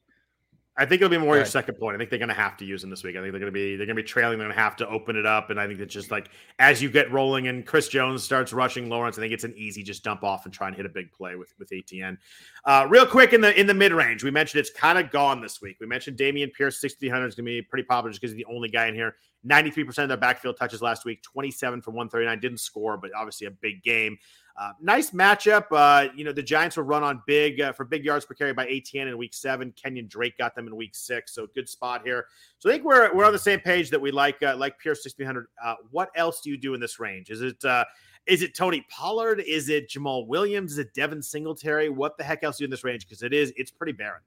I 0.80 0.86
think 0.86 1.02
it'll 1.02 1.10
be 1.10 1.18
more 1.18 1.36
your 1.36 1.46
second 1.46 1.80
point. 1.80 1.96
I 1.96 1.98
think 1.98 2.12
they're 2.12 2.20
going 2.20 2.30
to 2.30 2.36
have 2.36 2.56
to 2.58 2.66
use 2.66 2.84
him 2.84 2.92
this 2.92 3.04
week. 3.04 3.16
I 3.16 3.22
think 3.22 3.32
they're 3.32 3.40
going 3.40 3.52
to 3.52 3.60
be 3.60 3.76
they're 3.76 3.88
going 3.88 3.96
to 3.96 4.04
be 4.04 4.08
trailing. 4.08 4.38
They're 4.38 4.48
going 4.48 4.56
to 4.56 4.62
have 4.62 4.76
to 4.78 4.88
open 4.88 5.16
it 5.16 5.26
up, 5.26 5.50
and 5.50 5.60
I 5.60 5.66
think 5.66 5.80
it's 5.80 5.94
just 5.94 6.12
like 6.12 6.30
as 6.60 6.84
you 6.84 6.92
get 6.92 7.12
rolling 7.12 7.48
and 7.48 7.66
Chris 7.66 7.88
Jones 7.88 8.24
starts 8.24 8.54
rushing 8.54 8.88
Lawrence, 8.88 9.18
I 9.18 9.22
think 9.22 9.34
it's 9.34 9.44
an 9.44 9.56
easy 9.58 9.82
just 9.82 10.04
dump 10.04 10.24
off 10.24 10.46
and 10.46 10.54
try 10.54 10.68
and 10.68 10.76
hit 10.76 10.86
a 10.86 10.90
big 10.90 11.12
play 11.12 11.36
with 11.36 11.52
with 11.58 11.72
Etienne. 11.74 12.20
Uh, 12.64 12.86
real 12.90 13.08
quick 13.08 13.34
in 13.34 13.42
the 13.42 13.60
in 13.60 13.66
the 13.66 13.74
mid 13.74 13.92
range, 13.92 14.24
we 14.24 14.30
mentioned 14.30 14.60
it's 14.60 14.70
kind 14.70 15.00
of 15.00 15.10
gone 15.10 15.42
this 15.42 15.62
week. 15.62 15.78
We 15.80 15.88
mentioned 15.88 16.18
Dameon 16.18 16.54
Pierce, 16.54 16.80
sixty 16.80 17.10
hundred 17.10 17.28
is 17.28 17.36
going 17.36 17.46
to 17.46 17.50
be 17.50 17.62
pretty 17.64 17.84
popular 17.84 18.12
just 18.12 18.22
because 18.22 18.36
he's 18.36 18.46
the 18.46 18.54
only 18.54 18.70
guy 18.70 18.86
in 18.86 18.94
here. 18.94 19.16
Ninety 19.44 19.72
three 19.72 19.84
percent 19.84 20.04
of 20.04 20.10
their 20.10 20.18
backfield 20.18 20.58
touches 20.58 20.82
last 20.82 21.06
week, 21.06 21.24
twenty 21.24 21.50
seven 21.50 21.82
for 21.82 21.90
one 21.90 22.08
thirty 22.08 22.28
nine, 22.28 22.40
didn't 22.40 22.60
score, 22.60 22.98
but 22.98 23.10
obviously 23.16 23.48
a 23.48 23.52
big 23.52 23.82
game. 23.82 24.18
Uh, 24.58 24.72
nice 24.82 25.12
matchup. 25.12 25.66
Uh, 25.72 26.12
you 26.16 26.24
know, 26.24 26.32
the 26.32 26.42
Giants 26.42 26.78
were 26.78 26.84
run 26.84 27.04
on 27.04 27.22
big 27.28 27.62
uh, 27.62 27.72
for 27.72 27.86
big 27.86 28.04
yards 28.04 28.26
per 28.26 28.34
carry 28.34 28.54
by 28.54 28.68
Etienne 28.68 29.08
in 29.08 29.16
week 29.18 29.36
seven. 29.36 29.72
Kenyan 29.72 30.10
Drake 30.10 30.36
got 30.38 30.56
them 30.56 30.66
in 30.66 30.76
week 30.76 30.96
six. 30.96 31.36
So 31.36 31.48
good 31.54 31.70
spot 31.70 32.02
here. 32.04 32.26
So 32.58 32.70
I 32.70 32.74
think 32.74 32.84
we're, 32.84 33.14
we're 33.14 33.26
on 33.26 33.34
the 33.34 33.40
same 33.40 33.60
page 33.60 33.92
that 33.92 34.02
we 34.02 34.10
like, 34.10 34.42
uh, 34.42 34.56
like 34.58 34.80
Pierce 34.80 35.06
1600. 35.06 35.46
Uh, 35.64 35.76
what 35.92 36.10
else 36.16 36.42
do 36.42 36.50
you 36.50 36.58
do 36.58 36.74
in 36.74 36.80
this 36.80 37.00
range? 37.00 37.30
Is 37.30 37.42
it, 37.42 37.64
is 38.26 38.42
it 38.42 38.56
Tony 38.56 38.86
Pollard? 38.90 39.42
Is 39.42 39.70
it 39.70 39.90
Jamaal 39.90 40.28
Williams? 40.28 40.74
Is 40.74 40.78
it 40.80 40.94
Devin 40.94 41.22
Singletary? 41.22 41.90
What 41.90 42.18
the 42.18 42.24
heck 42.24 42.44
else 42.44 42.58
do 42.58 42.64
you 42.64 42.66
in 42.66 42.72
this 42.72 42.84
range? 42.84 43.06
Because 43.08 43.22
it 43.24 43.34
is, 43.34 43.54
it's 43.56 43.72
pretty 43.72 43.94
barren. 43.94 44.22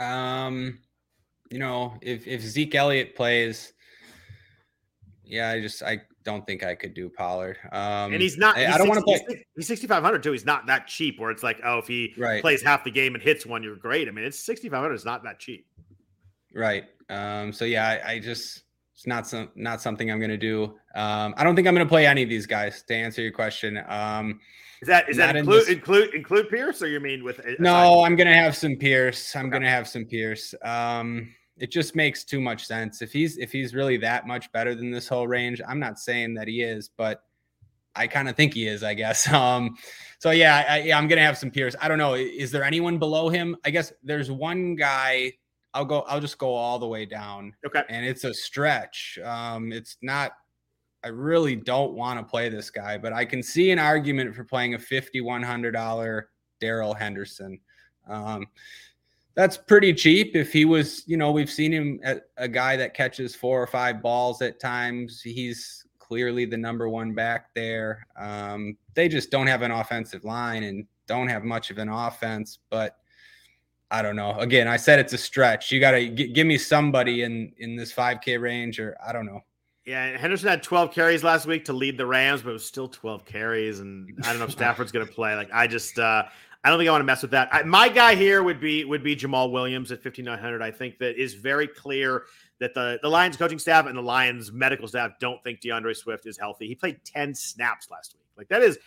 Um, 0.00 0.80
you 1.50 1.58
know, 1.58 1.94
if, 2.02 2.26
if 2.26 2.42
Zeke 2.42 2.74
Elliott 2.74 3.14
plays, 3.14 3.72
yeah, 5.24 5.50
I 5.50 5.60
just, 5.60 5.82
I, 5.82 6.02
don't 6.24 6.46
think 6.46 6.64
I 6.64 6.74
could 6.74 6.94
do 6.94 7.08
Pollard. 7.08 7.58
Um, 7.72 8.12
and 8.12 8.20
he's 8.20 8.38
not. 8.38 8.56
He's 8.56 8.66
I 8.66 8.78
don't 8.78 8.88
want 8.88 9.00
to 9.00 9.04
play. 9.04 9.44
He's, 9.56 9.66
6,500 9.66 10.22
too. 10.22 10.32
He's 10.32 10.44
not 10.44 10.66
that 10.66 10.86
cheap. 10.86 11.20
Where 11.20 11.30
it's 11.30 11.42
like, 11.42 11.60
oh, 11.64 11.78
if 11.78 11.86
he 11.86 12.14
right. 12.16 12.40
plays 12.40 12.62
half 12.62 12.84
the 12.84 12.90
game 12.90 13.14
and 13.14 13.22
hits 13.22 13.46
one, 13.46 13.62
you're 13.62 13.76
great. 13.76 14.08
I 14.08 14.10
mean, 14.10 14.24
it's 14.24 14.38
6,500 14.44 14.94
is 14.94 15.04
not 15.04 15.22
that 15.24 15.38
cheap. 15.38 15.66
Right. 16.54 16.84
Um, 17.10 17.52
so 17.52 17.64
yeah, 17.64 17.86
I, 17.86 18.12
I, 18.12 18.18
just 18.18 18.62
it's 18.94 19.06
not 19.06 19.26
some 19.26 19.50
not 19.54 19.82
something 19.82 20.10
I'm 20.10 20.18
going 20.18 20.30
to 20.30 20.36
do. 20.36 20.74
Um, 20.94 21.34
I 21.36 21.44
don't 21.44 21.54
think 21.54 21.68
I'm 21.68 21.74
going 21.74 21.86
to 21.86 21.90
play 21.90 22.06
any 22.06 22.22
of 22.22 22.28
these 22.28 22.46
guys. 22.46 22.82
To 22.84 22.94
answer 22.94 23.20
your 23.20 23.32
question, 23.32 23.82
um, 23.88 24.40
is 24.80 24.88
that 24.88 25.08
is 25.08 25.16
that 25.18 25.36
include 25.36 25.62
in 25.62 25.66
this... 25.66 25.74
include 25.74 26.14
include 26.14 26.48
Pierce 26.48 26.80
or 26.80 26.86
you 26.86 27.00
mean 27.00 27.22
with? 27.22 27.40
No, 27.58 28.04
I'm 28.04 28.16
going 28.16 28.28
to 28.28 28.34
have 28.34 28.56
some 28.56 28.76
Pierce. 28.76 29.36
I'm 29.36 29.46
okay. 29.46 29.50
going 29.50 29.62
to 29.62 29.68
have 29.68 29.86
some 29.88 30.04
Pierce. 30.04 30.54
Um, 30.64 31.34
it 31.56 31.70
just 31.70 31.94
makes 31.94 32.24
too 32.24 32.40
much 32.40 32.66
sense. 32.66 33.00
If 33.02 33.12
he's 33.12 33.38
if 33.38 33.52
he's 33.52 33.74
really 33.74 33.96
that 33.98 34.26
much 34.26 34.50
better 34.52 34.74
than 34.74 34.90
this 34.90 35.08
whole 35.08 35.28
range, 35.28 35.60
I'm 35.66 35.78
not 35.78 35.98
saying 35.98 36.34
that 36.34 36.48
he 36.48 36.62
is, 36.62 36.90
but 36.96 37.22
I 37.96 38.06
kind 38.08 38.28
of 38.28 38.36
think 38.36 38.54
he 38.54 38.66
is, 38.66 38.82
I 38.82 38.94
guess. 38.94 39.28
Um, 39.32 39.76
so 40.18 40.30
yeah, 40.30 40.64
I, 40.68 40.78
yeah, 40.80 40.96
I'm 40.96 41.06
gonna 41.06 41.20
have 41.20 41.36
some 41.36 41.50
Pierce. 41.50 41.76
I 41.80 41.88
don't 41.88 41.98
know. 41.98 42.14
Is 42.14 42.50
there 42.50 42.64
anyone 42.64 42.98
below 42.98 43.28
him? 43.28 43.56
I 43.64 43.70
guess 43.70 43.92
there's 44.02 44.30
one 44.30 44.74
guy. 44.74 45.32
I'll 45.74 45.84
go. 45.84 46.00
I'll 46.02 46.20
just 46.20 46.38
go 46.38 46.54
all 46.54 46.78
the 46.78 46.86
way 46.86 47.04
down. 47.04 47.52
Okay. 47.66 47.82
And 47.88 48.06
it's 48.06 48.24
a 48.24 48.32
stretch. 48.32 49.18
Um, 49.22 49.70
it's 49.70 49.98
not. 50.02 50.32
I 51.04 51.08
really 51.08 51.56
don't 51.56 51.92
want 51.92 52.18
to 52.18 52.24
play 52.24 52.48
this 52.48 52.70
guy, 52.70 52.96
but 52.96 53.12
I 53.12 53.26
can 53.26 53.42
see 53.42 53.70
an 53.70 53.78
argument 53.78 54.34
for 54.34 54.44
playing 54.44 54.74
a 54.74 54.78
fifty 54.78 55.20
one 55.20 55.42
hundred 55.42 55.72
dollar 55.72 56.30
Darrell 56.60 56.94
Henderson. 56.94 57.60
Um, 58.08 58.46
that's 59.34 59.56
pretty 59.56 59.92
cheap. 59.92 60.36
If 60.36 60.52
he 60.52 60.64
was, 60.64 61.02
you 61.06 61.16
know, 61.16 61.30
we've 61.32 61.50
seen 61.50 61.72
him 61.72 62.00
a 62.36 62.48
guy 62.48 62.76
that 62.76 62.94
catches 62.94 63.34
four 63.34 63.62
or 63.62 63.66
five 63.66 64.00
balls 64.00 64.42
at 64.42 64.60
times. 64.60 65.20
He's 65.22 65.84
clearly 65.98 66.44
the 66.44 66.56
number 66.56 66.88
one 66.88 67.14
back 67.14 67.52
there. 67.54 68.06
Um, 68.16 68.76
they 68.94 69.08
just 69.08 69.30
don't 69.30 69.46
have 69.46 69.62
an 69.62 69.70
offensive 69.70 70.24
line 70.24 70.62
and 70.64 70.86
don't 71.06 71.28
have 71.28 71.44
much 71.44 71.70
of 71.70 71.78
an 71.78 71.88
offense. 71.88 72.58
But 72.70 72.96
I 73.90 74.02
don't 74.02 74.16
know. 74.16 74.38
Again, 74.38 74.68
I 74.68 74.76
said 74.76 74.98
it's 74.98 75.12
a 75.12 75.18
stretch. 75.18 75.72
You 75.72 75.80
got 75.80 75.92
to 75.92 76.08
g- 76.08 76.28
give 76.28 76.46
me 76.46 76.58
somebody 76.58 77.22
in 77.22 77.52
in 77.58 77.76
this 77.76 77.92
5K 77.92 78.40
range, 78.40 78.78
or 78.78 78.96
I 79.04 79.12
don't 79.12 79.26
know. 79.26 79.40
Yeah, 79.84 80.16
Henderson 80.16 80.48
had 80.48 80.62
12 80.62 80.92
carries 80.92 81.22
last 81.22 81.46
week 81.46 81.66
to 81.66 81.74
lead 81.74 81.98
the 81.98 82.06
Rams, 82.06 82.40
but 82.40 82.50
it 82.50 82.54
was 82.54 82.64
still 82.64 82.88
12 82.88 83.26
carries, 83.26 83.80
and 83.80 84.18
I 84.24 84.30
don't 84.30 84.38
know 84.38 84.46
if 84.46 84.50
Stafford's 84.62 84.92
going 84.92 85.06
to 85.06 85.12
play. 85.12 85.34
Like, 85.34 85.50
I 85.52 85.66
just, 85.66 85.98
uh, 85.98 86.24
I 86.64 86.70
don't 86.70 86.78
think 86.78 86.88
I 86.88 86.92
want 86.92 87.02
to 87.02 87.06
mess 87.06 87.20
with 87.20 87.32
that. 87.32 87.50
I, 87.52 87.62
my 87.62 87.90
guy 87.90 88.14
here 88.14 88.42
would 88.42 88.58
be 88.58 88.84
would 88.84 89.04
be 89.04 89.14
Jamaal 89.14 89.52
Williams 89.52 89.92
at 89.92 90.02
5900. 90.02 90.62
I 90.62 90.70
think 90.70 90.98
that 90.98 91.20
is 91.20 91.34
very 91.34 91.68
clear 91.68 92.24
that 92.58 92.72
the 92.72 92.98
the 93.02 93.08
Lions 93.08 93.36
coaching 93.36 93.58
staff 93.58 93.86
and 93.86 93.96
the 93.96 94.02
Lions 94.02 94.50
medical 94.50 94.88
staff 94.88 95.12
don't 95.20 95.42
think 95.44 95.60
DeAndre 95.60 95.94
Swift 95.94 96.26
is 96.26 96.38
healthy. 96.38 96.66
He 96.66 96.74
played 96.74 97.00
10 97.04 97.34
snaps 97.34 97.90
last 97.90 98.14
week. 98.14 98.26
Like 98.38 98.48
that 98.48 98.62
is 98.62 98.78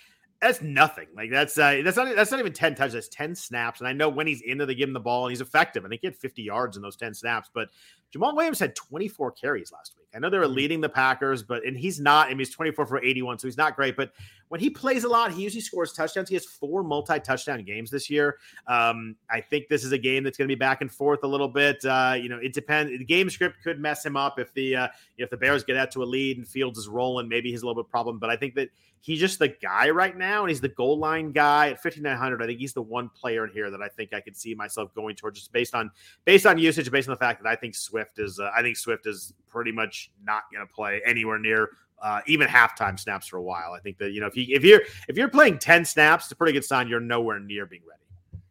that's 0.41 0.61
nothing. 0.61 1.07
Like 1.15 1.29
that's 1.31 1.57
uh, 1.57 1.81
that's 1.83 1.97
not 1.97 2.15
that's 2.15 2.31
not 2.31 2.39
even 2.39 2.53
10 2.53 2.75
touches. 2.75 2.93
That's 2.93 3.07
10 3.09 3.35
snaps. 3.35 3.79
And 3.79 3.87
I 3.87 3.93
know 3.93 4.09
when 4.09 4.27
he's 4.27 4.41
in 4.41 4.57
there, 4.57 4.67
they 4.67 4.75
give 4.75 4.89
him 4.89 4.93
the 4.93 4.99
ball 4.99 5.25
and 5.25 5.31
he's 5.31 5.41
effective. 5.41 5.85
I 5.85 5.89
think 5.89 6.01
he 6.01 6.07
had 6.07 6.15
50 6.15 6.41
yards 6.41 6.77
in 6.77 6.83
those 6.83 6.95
10 6.95 7.13
snaps, 7.13 7.49
but 7.53 7.69
Jamaal 8.15 8.35
Williams 8.35 8.59
had 8.59 8.75
24 8.75 9.31
carries 9.31 9.71
last 9.71 9.95
week. 9.97 10.07
I 10.15 10.19
know 10.19 10.29
they 10.29 10.37
were 10.37 10.45
mm-hmm. 10.45 10.53
leading 10.53 10.81
the 10.81 10.89
Packers, 10.89 11.43
but 11.43 11.65
and 11.65 11.77
he's 11.77 11.99
not. 11.99 12.27
I 12.27 12.29
mean, 12.29 12.39
he's 12.39 12.51
24 12.51 12.85
for 12.85 13.03
81, 13.03 13.39
so 13.39 13.47
he's 13.47 13.57
not 13.57 13.75
great. 13.75 13.97
But 13.97 14.11
when 14.47 14.61
he 14.61 14.69
plays 14.69 15.03
a 15.03 15.09
lot, 15.09 15.31
he 15.31 15.43
usually 15.43 15.61
scores 15.61 15.91
touchdowns. 15.91 16.29
He 16.29 16.35
has 16.35 16.45
four 16.45 16.83
multi-touchdown 16.83 17.63
games 17.63 17.91
this 17.91 18.09
year. 18.09 18.37
Um, 18.65 19.15
I 19.29 19.41
think 19.41 19.67
this 19.67 19.83
is 19.83 19.91
a 19.91 19.97
game 19.97 20.23
that's 20.23 20.37
going 20.37 20.47
to 20.47 20.51
be 20.51 20.57
back 20.57 20.81
and 20.81 20.91
forth 20.91 21.23
a 21.23 21.27
little 21.27 21.49
bit. 21.49 21.83
Uh, 21.83 22.15
you 22.19 22.29
know, 22.29 22.37
it 22.37 22.53
depends. 22.53 22.97
The 22.97 23.05
game 23.05 23.29
script 23.29 23.57
could 23.61 23.79
mess 23.79 24.05
him 24.05 24.15
up 24.15 24.39
if 24.39 24.53
the 24.53 24.75
uh, 24.75 24.87
if 25.17 25.29
the 25.29 25.37
Bears 25.37 25.63
get 25.63 25.75
out 25.75 25.91
to 25.91 26.03
a 26.03 26.05
lead 26.05 26.37
and 26.37 26.47
Fields 26.47 26.79
is 26.79 26.87
rolling. 26.87 27.27
Maybe 27.27 27.51
he's 27.51 27.61
a 27.61 27.65
little 27.67 27.83
bit 27.83 27.89
problem. 27.89 28.19
But 28.19 28.29
I 28.29 28.37
think 28.37 28.55
that 28.55 28.69
he's 29.01 29.19
just 29.19 29.39
the 29.39 29.49
guy 29.49 29.89
right 29.89 30.17
now, 30.17 30.43
and 30.43 30.49
he's 30.49 30.61
the 30.61 30.69
goal 30.69 30.97
line 30.97 31.31
guy 31.31 31.69
at 31.69 31.83
5900. 31.83 32.41
I 32.41 32.45
think 32.45 32.59
he's 32.59 32.73
the 32.73 32.81
one 32.81 33.09
player 33.09 33.45
in 33.45 33.51
here 33.51 33.69
that 33.69 33.81
I 33.81 33.89
think 33.89 34.13
I 34.13 34.21
could 34.21 34.35
see 34.35 34.55
myself 34.55 34.93
going 34.95 35.15
towards, 35.15 35.39
just 35.39 35.51
based 35.51 35.75
on 35.75 35.91
based 36.25 36.45
on 36.45 36.57
usage, 36.57 36.89
based 36.89 37.09
on 37.09 37.13
the 37.13 37.19
fact 37.19 37.43
that 37.43 37.49
I 37.49 37.55
think 37.55 37.75
Swift 37.75 37.96
is. 38.17 38.39
Uh, 38.39 38.51
I 38.55 38.61
think 38.61 38.77
Swift 38.77 39.07
is 39.07 39.33
pretty 39.47 39.71
much 39.71 40.11
not 40.23 40.43
going 40.53 40.65
to 40.65 40.73
play 40.73 41.01
anywhere 41.05 41.39
near 41.39 41.71
uh, 42.01 42.21
even 42.27 42.47
halftime 42.47 42.99
snaps 42.99 43.27
for 43.27 43.37
a 43.37 43.41
while. 43.41 43.71
I 43.71 43.79
think 43.79 43.97
that 43.97 44.11
you 44.11 44.21
know 44.21 44.27
if 44.27 44.35
you 44.35 44.45
if 44.55 44.63
you're 44.63 44.81
if 45.07 45.17
you're 45.17 45.29
playing 45.29 45.59
ten 45.59 45.85
snaps, 45.85 46.25
it's 46.25 46.31
a 46.31 46.35
pretty 46.35 46.53
good 46.53 46.65
sign 46.65 46.87
you're 46.87 46.99
nowhere 46.99 47.39
near 47.39 47.65
being 47.65 47.81
ready. 47.87 48.43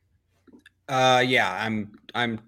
Uh, 0.89 1.21
yeah, 1.21 1.53
I'm 1.61 1.99
I'm 2.15 2.41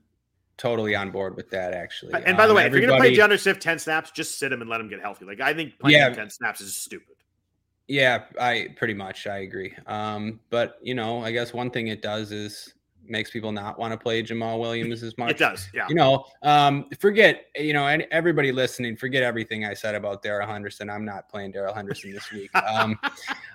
totally 0.57 0.95
on 0.95 1.11
board 1.11 1.37
with 1.37 1.51
that 1.51 1.73
actually. 1.73 2.15
And 2.25 2.37
by 2.37 2.47
the 2.47 2.53
um, 2.53 2.57
way, 2.57 2.67
if 2.67 2.73
you're 2.73 2.81
gonna 2.81 2.97
play 2.97 3.15
DeAndre 3.15 3.39
Swift 3.39 3.63
ten 3.63 3.79
snaps, 3.79 4.11
just 4.11 4.39
sit 4.39 4.53
him 4.53 4.61
and 4.61 4.69
let 4.69 4.81
him 4.81 4.89
get 4.89 5.01
healthy. 5.01 5.25
Like 5.25 5.41
I 5.41 5.55
think 5.55 5.79
playing 5.79 5.99
yeah, 5.99 6.11
ten 6.11 6.31
snaps 6.31 6.61
is 6.61 6.75
stupid. 6.75 7.15
Yeah, 7.87 8.25
I 8.39 8.69
pretty 8.77 8.95
much 8.95 9.27
I 9.27 9.39
agree. 9.39 9.75
Um, 9.87 10.41
but 10.51 10.79
you 10.83 10.95
know, 10.95 11.25
I 11.25 11.33
guess 11.33 11.53
one 11.53 11.71
thing 11.71 11.87
it 11.89 12.03
does 12.03 12.33
is 12.33 12.75
makes 13.11 13.31
people 13.31 13.53
not 13.53 13.79
want 13.79 13.93
to 13.93 13.99
play 13.99 14.23
Jamaal 14.23 14.61
Williams 14.61 15.03
as 15.03 15.17
much. 15.19 15.33
It 15.33 15.39
does, 15.39 15.69
yeah. 15.75 15.87
You 15.89 15.95
know, 15.95 16.25
um, 16.43 16.87
forget, 16.99 17.47
you 17.57 17.73
know, 17.73 17.87
and 17.87 18.07
everybody 18.11 18.53
listening, 18.53 18.97
forget 18.97 19.23
everything 19.23 19.65
I 19.65 19.75
said 19.75 19.95
about 19.95 20.23
Darrell 20.23 20.49
Henderson. 20.49 20.91
I'm 20.91 21.05
not 21.05 21.29
playing 21.29 21.53
Darrell 21.53 21.75
Henderson 21.75 22.13
this 22.13 22.31
week. 22.33 22.51
Um, 22.69 22.99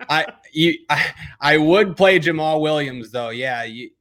I, 0.10 0.26
you, 0.54 0.74
I, 0.90 1.14
I 1.40 1.58
would 1.58 1.96
play 1.96 2.20
Jamaal 2.20 2.62
Williams 2.62 3.12
though. 3.12 3.30
Yeah, 3.30 3.64
you, 3.64 3.92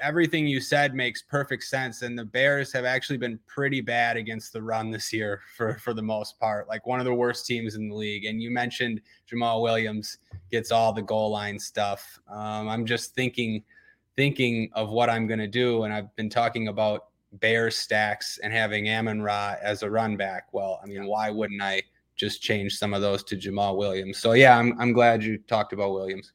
everything 0.00 0.46
you 0.46 0.60
said 0.60 0.94
makes 0.94 1.22
perfect 1.22 1.64
sense. 1.64 2.02
And 2.02 2.18
the 2.18 2.24
Bears 2.24 2.72
have 2.72 2.84
actually 2.84 3.18
been 3.18 3.38
pretty 3.46 3.80
bad 3.80 4.16
against 4.16 4.52
the 4.52 4.62
run 4.62 4.90
this 4.90 5.12
year 5.12 5.42
for, 5.56 5.74
for 5.78 5.92
the 5.94 6.02
most 6.02 6.38
part, 6.40 6.68
like 6.68 6.86
one 6.86 7.00
of 7.00 7.04
the 7.04 7.14
worst 7.14 7.46
teams 7.46 7.74
in 7.74 7.88
the 7.88 7.94
league. 7.94 8.24
And 8.24 8.42
you 8.42 8.50
mentioned 8.50 9.00
Jamaal 9.30 9.62
Williams 9.62 10.18
gets 10.50 10.72
all 10.72 10.92
the 10.92 11.02
goal 11.02 11.30
line 11.30 11.58
stuff. 11.58 12.18
Um, 12.28 12.68
I'm 12.68 12.86
just 12.86 13.14
thinking– 13.14 13.62
thinking 14.16 14.70
of 14.72 14.90
what 14.90 15.10
I'm 15.10 15.26
going 15.26 15.38
to 15.40 15.46
do, 15.46 15.84
and 15.84 15.92
I've 15.92 16.14
been 16.16 16.30
talking 16.30 16.68
about 16.68 17.06
bear 17.32 17.70
stacks 17.70 18.38
and 18.42 18.52
having 18.52 18.88
Amon 18.88 19.22
Ra 19.22 19.56
as 19.62 19.82
a 19.82 19.90
run 19.90 20.16
back. 20.16 20.52
Well, 20.52 20.80
I 20.82 20.86
mean, 20.86 21.06
why 21.06 21.30
wouldn't 21.30 21.62
I 21.62 21.82
just 22.16 22.42
change 22.42 22.76
some 22.76 22.94
of 22.94 23.02
those 23.02 23.22
to 23.24 23.36
Jamaal 23.36 23.76
Williams? 23.76 24.18
So 24.18 24.32
yeah, 24.32 24.58
I'm 24.58 24.78
I'm 24.80 24.92
glad 24.92 25.22
you 25.22 25.38
talked 25.38 25.72
about 25.72 25.92
Williams. 25.92 26.32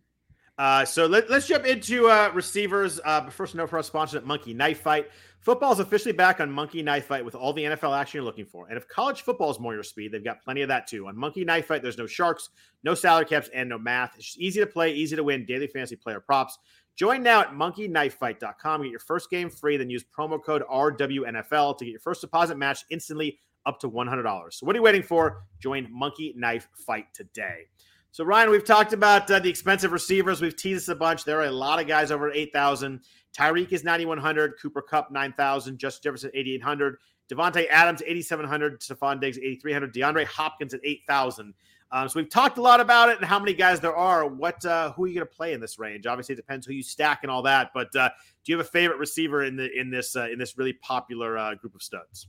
Uh, 0.57 0.85
so 0.85 1.07
let, 1.07 1.27
us 1.31 1.47
jump 1.47 1.65
into 1.65 2.07
uh, 2.07 2.29
receivers. 2.35 2.99
Uh, 3.03 3.21
but 3.21 3.33
first, 3.33 3.55
note 3.55 3.67
for 3.67 3.77
our 3.77 3.83
sponsor 3.83 4.17
at 4.17 4.25
Monkey 4.27 4.53
Knife 4.53 4.81
Fight. 4.81 5.09
Football 5.39 5.73
is 5.73 5.79
officially 5.79 6.11
back 6.11 6.39
on 6.39 6.51
Monkey 6.51 6.83
Knife 6.83 7.07
Fight 7.07 7.25
with 7.25 7.33
all 7.33 7.51
the 7.51 7.63
NFL 7.63 7.99
action 7.99 8.19
you're 8.19 8.23
looking 8.23 8.45
for. 8.45 8.67
And 8.67 8.77
if 8.77 8.87
college 8.87 9.23
football 9.23 9.49
is 9.49 9.59
more 9.59 9.73
your 9.73 9.81
speed, 9.81 10.11
they've 10.11 10.23
got 10.23 10.43
plenty 10.43 10.61
of 10.61 10.67
that 10.67 10.85
too. 10.85 11.07
On 11.07 11.17
Monkey 11.17 11.43
Knife 11.43 11.65
Fight, 11.65 11.81
there's 11.81 11.97
no 11.97 12.05
sharks, 12.05 12.51
no 12.83 12.93
salary 12.93 13.25
caps, 13.25 13.49
and 13.55 13.69
no 13.69 13.79
math. 13.79 14.13
It's 14.17 14.25
just 14.25 14.37
easy 14.37 14.59
to 14.59 14.67
play, 14.67 14.93
easy 14.93 15.15
to 15.15 15.23
win, 15.23 15.45
daily 15.45 15.65
fantasy 15.65 15.95
player 15.95 16.19
props. 16.19 16.59
Join 16.95 17.23
now 17.23 17.41
at 17.41 17.51
monkeyknifefight.com. 17.51 18.81
Get 18.83 18.91
your 18.91 18.99
first 18.99 19.29
game 19.29 19.49
free, 19.49 19.77
then 19.77 19.89
use 19.89 20.03
promo 20.03 20.43
code 20.43 20.63
RWNFL 20.71 21.77
to 21.77 21.85
get 21.85 21.91
your 21.91 21.99
first 21.99 22.21
deposit 22.21 22.57
match 22.57 22.85
instantly 22.89 23.39
up 23.65 23.79
to 23.79 23.89
$100. 23.89 24.53
So 24.53 24.65
what 24.65 24.75
are 24.75 24.79
you 24.79 24.83
waiting 24.83 25.03
for? 25.03 25.43
Join 25.59 25.87
Monkey 25.91 26.33
Knife 26.35 26.67
Fight 26.85 27.05
today. 27.13 27.67
So 28.11 28.25
Ryan, 28.25 28.49
we've 28.49 28.65
talked 28.65 28.91
about 28.91 29.31
uh, 29.31 29.39
the 29.39 29.49
expensive 29.49 29.93
receivers. 29.93 30.41
We've 30.41 30.55
teased 30.55 30.89
a 30.89 30.95
bunch. 30.95 31.23
There 31.23 31.39
are 31.39 31.45
a 31.45 31.51
lot 31.51 31.79
of 31.79 31.87
guys 31.87 32.11
over 32.11 32.29
8,000. 32.29 32.99
Tyreek 33.37 33.71
is 33.71 33.85
9,100. 33.85 34.55
Cooper 34.61 34.81
Kupp, 34.81 35.11
9,000. 35.11 35.77
Justin 35.77 36.01
Jefferson 36.03 36.31
8,800. 36.33 36.97
Davante 37.31 37.67
Adams 37.69 38.01
8,700. 38.05 38.81
Stefon 38.81 39.21
Diggs 39.21 39.37
8,300. 39.37 39.93
DeAndre 39.93 40.25
Hopkins 40.25 40.73
at 40.73 40.81
8,000. 40.83 41.53
Um, 41.93 42.07
so 42.07 42.19
we've 42.19 42.29
talked 42.29 42.57
a 42.57 42.61
lot 42.61 42.79
about 42.79 43.09
it 43.09 43.17
and 43.17 43.25
how 43.25 43.37
many 43.37 43.53
guys 43.53 43.81
there 43.81 43.95
are. 43.95 44.25
What 44.25 44.63
uh, 44.65 44.93
who 44.93 45.03
are 45.03 45.07
you 45.07 45.15
going 45.15 45.27
to 45.27 45.33
play 45.33 45.53
in 45.53 45.59
this 45.59 45.77
range? 45.77 46.05
Obviously, 46.05 46.33
it 46.33 46.37
depends 46.37 46.65
who 46.65 46.73
you 46.73 46.83
stack 46.83 47.19
and 47.23 47.31
all 47.31 47.41
that. 47.41 47.71
But 47.73 47.93
uh, 47.95 48.09
do 48.43 48.51
you 48.51 48.57
have 48.57 48.65
a 48.65 48.69
favorite 48.69 48.97
receiver 48.97 49.43
in 49.43 49.57
the 49.57 49.69
in 49.77 49.89
this 49.89 50.15
uh, 50.15 50.29
in 50.29 50.39
this 50.39 50.57
really 50.57 50.73
popular 50.73 51.37
uh, 51.37 51.55
group 51.55 51.75
of 51.75 51.83
studs? 51.83 52.27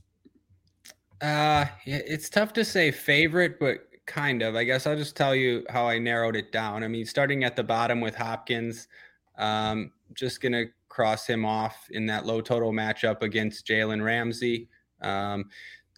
Uh, 1.21 1.65
it's 1.85 2.29
tough 2.29 2.51
to 2.53 2.65
say 2.65 2.91
favorite, 2.91 3.57
but 3.57 3.87
kind 4.05 4.41
of. 4.41 4.55
I 4.55 4.65
guess 4.65 4.85
I'll 4.85 4.97
just 4.97 5.15
tell 5.15 5.33
you 5.33 5.65
how 5.69 5.87
I 5.87 5.97
narrowed 5.97 6.35
it 6.35 6.51
down. 6.51 6.83
I 6.83 6.89
mean, 6.89 7.05
starting 7.05 7.45
at 7.45 7.55
the 7.55 7.63
bottom 7.63 8.01
with 8.01 8.15
Hopkins, 8.15 8.89
um, 9.37 9.93
just 10.13 10.41
gonna 10.41 10.65
cross 10.89 11.25
him 11.25 11.45
off 11.45 11.87
in 11.91 12.05
that 12.07 12.25
low 12.25 12.41
total 12.41 12.73
matchup 12.73 13.21
against 13.21 13.65
Jalen 13.65 14.03
Ramsey. 14.03 14.67
Um, 15.01 15.45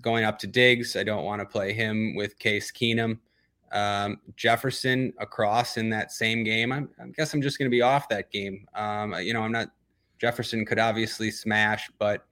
going 0.03 0.23
up 0.23 0.37
to 0.39 0.47
Diggs, 0.47 0.95
I 0.95 1.03
don't 1.03 1.23
want 1.23 1.41
to 1.41 1.45
play 1.45 1.73
him 1.73 2.15
with 2.15 2.37
Case 2.37 2.71
Keenum. 2.71 3.17
Um, 3.75 4.21
Jefferson 4.37 5.13
across 5.19 5.75
in 5.75 5.89
that 5.89 6.11
same 6.11 6.45
game. 6.45 6.71
I'm, 6.71 6.89
I 6.99 7.07
guess 7.09 7.33
I'm 7.33 7.41
just 7.41 7.59
going 7.59 7.69
to 7.69 7.75
be 7.75 7.81
off 7.81 8.07
that 8.09 8.31
game. 8.31 8.65
Um, 8.73 9.13
you 9.15 9.33
know, 9.33 9.41
I'm 9.41 9.51
not. 9.51 9.67
Jefferson 10.17 10.65
could 10.65 10.79
obviously 10.79 11.29
smash, 11.29 11.91
but 11.99 12.25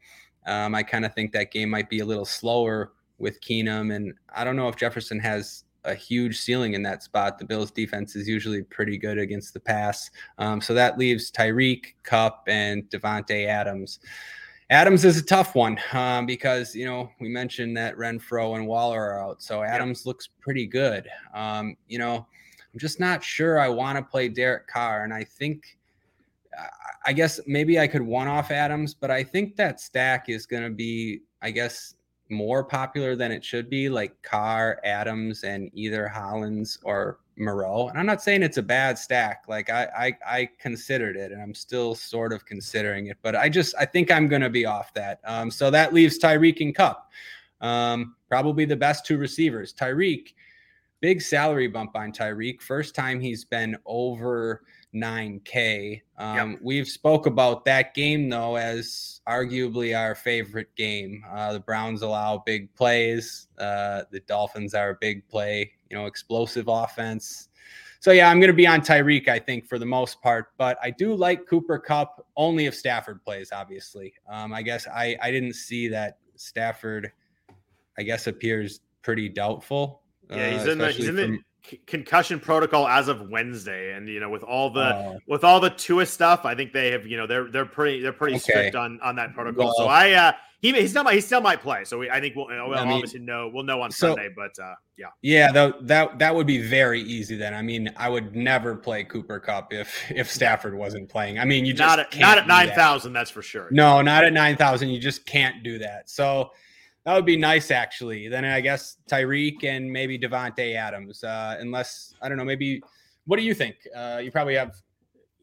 um, 0.45 0.73
I 0.73 0.83
kind 0.83 1.05
of 1.05 1.13
think 1.13 1.33
that 1.33 1.51
game 1.51 1.69
might 1.69 1.89
be 1.89 1.99
a 1.99 2.05
little 2.05 2.25
slower 2.25 2.93
with 3.17 3.41
Keenum, 3.41 3.93
and 3.93 4.13
I 4.33 4.45
don't 4.45 4.55
know 4.55 4.69
if 4.69 4.77
Jefferson 4.77 5.19
has 5.19 5.65
a 5.83 5.93
huge 5.93 6.39
ceiling 6.39 6.75
in 6.75 6.83
that 6.83 7.03
spot. 7.03 7.37
The 7.37 7.45
Bills' 7.45 7.71
defense 7.71 8.15
is 8.15 8.25
usually 8.25 8.63
pretty 8.63 8.97
good 8.97 9.17
against 9.17 9.53
the 9.53 9.59
pass, 9.59 10.09
um, 10.37 10.61
so 10.61 10.73
that 10.73 10.97
leaves 10.97 11.29
Tyreek, 11.29 11.95
Kupp, 12.03 12.43
and 12.47 12.89
Davante 12.89 13.47
Adams. 13.47 13.99
Adams 14.73 15.05
is 15.05 15.19
a 15.19 15.23
tough 15.23 15.53
one 15.53 15.79
um, 15.93 16.25
because 16.25 16.73
you 16.73 16.83
know 16.83 17.07
we 17.21 17.29
mentioned 17.29 17.77
that 17.77 17.95
Renfrow 17.95 18.55
and 18.55 18.65
Waller 18.65 18.99
are 18.99 19.21
out, 19.21 19.43
so 19.43 19.61
Adams 19.61 20.01
yep. 20.01 20.07
looks 20.07 20.29
pretty 20.41 20.65
good. 20.65 21.07
Um, 21.35 21.77
you 21.87 21.99
know, 21.99 22.15
I'm 22.15 22.79
just 22.79 22.99
not 22.99 23.23
sure 23.23 23.59
I 23.59 23.69
want 23.69 23.99
to 23.99 24.03
play 24.03 24.29
Derek 24.29 24.65
Carr, 24.65 25.03
and 25.03 25.13
I 25.13 25.25
think, 25.25 25.77
I 27.05 27.13
guess 27.13 27.39
maybe 27.45 27.79
I 27.79 27.85
could 27.85 28.01
one 28.01 28.27
off 28.27 28.49
Adams, 28.49 28.95
but 28.95 29.11
I 29.11 29.23
think 29.23 29.55
that 29.57 29.79
stack 29.79 30.27
is 30.27 30.47
going 30.47 30.63
to 30.63 30.71
be, 30.71 31.21
I 31.43 31.51
guess, 31.51 31.93
more 32.33 32.63
popular 32.63 33.15
than 33.15 33.31
it 33.31 33.43
should 33.43 33.69
be, 33.69 33.89
like 33.89 34.21
Carr, 34.21 34.79
Adams, 34.83 35.43
and 35.43 35.69
either 35.73 36.07
Hollins 36.07 36.79
or 36.83 37.19
Moreau. 37.37 37.87
And 37.87 37.97
I'm 37.97 38.05
not 38.05 38.21
saying 38.21 38.43
it's 38.43 38.57
a 38.57 38.63
bad 38.63 38.97
stack. 38.97 39.45
Like 39.47 39.69
I, 39.69 39.87
I, 39.97 40.39
I 40.39 40.49
considered 40.59 41.15
it, 41.15 41.31
and 41.31 41.41
I'm 41.41 41.53
still 41.53 41.95
sort 41.95 42.33
of 42.33 42.45
considering 42.45 43.07
it. 43.07 43.17
But 43.21 43.35
I 43.35 43.49
just, 43.49 43.75
I 43.79 43.85
think 43.85 44.11
I'm 44.11 44.27
going 44.27 44.41
to 44.41 44.49
be 44.49 44.65
off 44.65 44.93
that. 44.93 45.19
Um, 45.23 45.49
so 45.49 45.71
that 45.71 45.93
leaves 45.93 46.19
Tyreek 46.19 46.61
and 46.61 46.75
Kupp, 46.75 47.11
um, 47.61 48.15
probably 48.29 48.65
the 48.65 48.75
best 48.75 49.05
two 49.05 49.17
receivers. 49.17 49.73
Tyreek, 49.73 50.33
big 50.99 51.21
salary 51.21 51.67
bump 51.67 51.95
on 51.95 52.11
Tyreek. 52.11 52.61
First 52.61 52.95
time 52.95 53.19
he's 53.19 53.45
been 53.45 53.77
over 53.85 54.63
9K. 54.93 56.01
Um, 56.17 56.51
yep. 56.51 56.59
We've 56.61 56.87
spoke 56.87 57.25
about 57.25 57.65
that 57.65 57.93
game 57.93 58.29
though 58.29 58.55
as 58.55 59.21
arguably 59.27 59.97
our 59.97 60.15
favorite 60.15 60.73
game. 60.75 61.23
Uh, 61.31 61.53
the 61.53 61.59
Browns 61.59 62.01
allow 62.01 62.43
big 62.45 62.73
plays. 62.75 63.47
Uh, 63.57 64.03
the 64.11 64.19
Dolphins 64.21 64.73
are 64.73 64.91
a 64.91 64.97
big 64.99 65.27
play, 65.27 65.71
you 65.89 65.97
know, 65.97 66.05
explosive 66.05 66.67
offense. 66.67 67.49
So 67.99 68.11
yeah, 68.11 68.29
I'm 68.29 68.41
going 68.41 68.49
to 68.49 68.53
be 68.53 68.67
on 68.67 68.81
Tyreek, 68.81 69.29
I 69.29 69.39
think, 69.39 69.65
for 69.65 69.79
the 69.79 69.85
most 69.85 70.21
part. 70.21 70.47
But 70.57 70.77
I 70.83 70.91
do 70.91 71.15
like 71.15 71.47
Cooper 71.47 71.79
Cup 71.79 72.27
only 72.35 72.65
if 72.65 72.75
Stafford 72.75 73.23
plays. 73.23 73.53
Obviously, 73.53 74.13
um, 74.29 74.53
I 74.53 74.61
guess 74.61 74.87
I 74.87 75.15
I 75.21 75.31
didn't 75.31 75.53
see 75.53 75.87
that 75.87 76.17
Stafford. 76.35 77.13
I 77.97 78.03
guess 78.03 78.27
appears 78.27 78.81
pretty 79.03 79.29
doubtful. 79.29 80.01
Yeah, 80.29 80.49
he's 80.51 80.67
uh, 80.67 80.71
in 80.71 80.77
the 80.79 80.91
he's 80.91 81.07
in 81.07 81.15
the 81.15 81.39
concussion 81.87 82.39
protocol 82.39 82.87
as 82.87 83.07
of 83.07 83.29
Wednesday, 83.29 83.93
and 83.93 84.07
you 84.07 84.19
know, 84.19 84.29
with 84.29 84.43
all 84.43 84.69
the 84.69 84.81
uh, 84.81 85.17
with 85.27 85.43
all 85.43 85.59
the 85.59 85.69
Tua 85.69 86.05
stuff, 86.05 86.45
I 86.45 86.55
think 86.55 86.73
they 86.73 86.91
have 86.91 87.05
you 87.05 87.17
know 87.17 87.27
they're 87.27 87.49
they're 87.49 87.65
pretty 87.65 88.01
they're 88.01 88.13
pretty 88.13 88.35
okay. 88.35 88.51
strict 88.51 88.75
on 88.75 88.99
on 89.01 89.15
that 89.15 89.33
protocol. 89.33 89.65
Well, 89.65 89.75
so 89.75 89.85
I 89.85 90.11
uh 90.11 90.31
he 90.63 90.71
he 90.71 90.87
still 90.87 91.03
might 91.03 91.15
he 91.15 91.21
still 91.21 91.41
might 91.41 91.61
play. 91.61 91.83
So 91.83 91.99
we, 91.99 92.09
I 92.09 92.19
think 92.21 92.35
we'll, 92.35 92.47
we'll 92.47 92.75
I 92.75 92.85
mean, 92.85 92.93
obviously 92.93 93.19
know 93.19 93.51
we'll 93.53 93.63
know 93.63 93.81
on 93.81 93.91
so, 93.91 94.15
Sunday, 94.15 94.29
but 94.35 94.57
uh 94.63 94.75
yeah 94.97 95.07
yeah 95.21 95.51
that 95.51 95.87
that 95.87 96.19
that 96.19 96.33
would 96.33 96.47
be 96.47 96.61
very 96.61 97.01
easy 97.01 97.35
then. 97.35 97.53
I 97.53 97.61
mean, 97.61 97.91
I 97.97 98.09
would 98.09 98.35
never 98.35 98.75
play 98.75 99.03
Cooper 99.03 99.39
Kupp 99.39 99.73
if 99.73 100.09
if 100.09 100.31
Stafford 100.31 100.75
wasn't 100.75 101.09
playing. 101.09 101.37
I 101.37 101.45
mean, 101.45 101.65
you 101.65 101.73
just 101.73 101.87
not 101.87 101.99
at, 101.99 102.17
not 102.17 102.37
at 102.37 102.47
nine 102.47 102.69
thousand, 102.71 103.13
that. 103.13 103.19
that's 103.19 103.31
for 103.31 103.41
sure. 103.41 103.67
No, 103.71 104.01
not 104.01 104.23
at 104.23 104.33
nine 104.33 104.55
thousand. 104.55 104.89
You 104.89 104.99
just 104.99 105.25
can't 105.25 105.63
do 105.63 105.79
that. 105.79 106.09
So 106.09 106.51
that 107.05 107.15
would 107.15 107.25
be 107.25 107.37
nice, 107.37 107.69
actually. 107.71 108.27
Then 108.27 108.45
I 108.45 108.61
guess 108.61 108.97
Tyreek 109.09 109.63
and 109.63 109.91
maybe 109.91 110.17
Davante 110.17 110.75
Adams, 110.75 111.23
uh, 111.23 111.57
unless 111.59 112.15
I 112.21 112.29
don't 112.29 112.37
know. 112.37 112.45
Maybe 112.45 112.81
what 113.25 113.37
do 113.37 113.43
you 113.43 113.53
think? 113.53 113.75
Uh, 113.95 114.21
you 114.23 114.31
probably 114.31 114.55
have. 114.55 114.75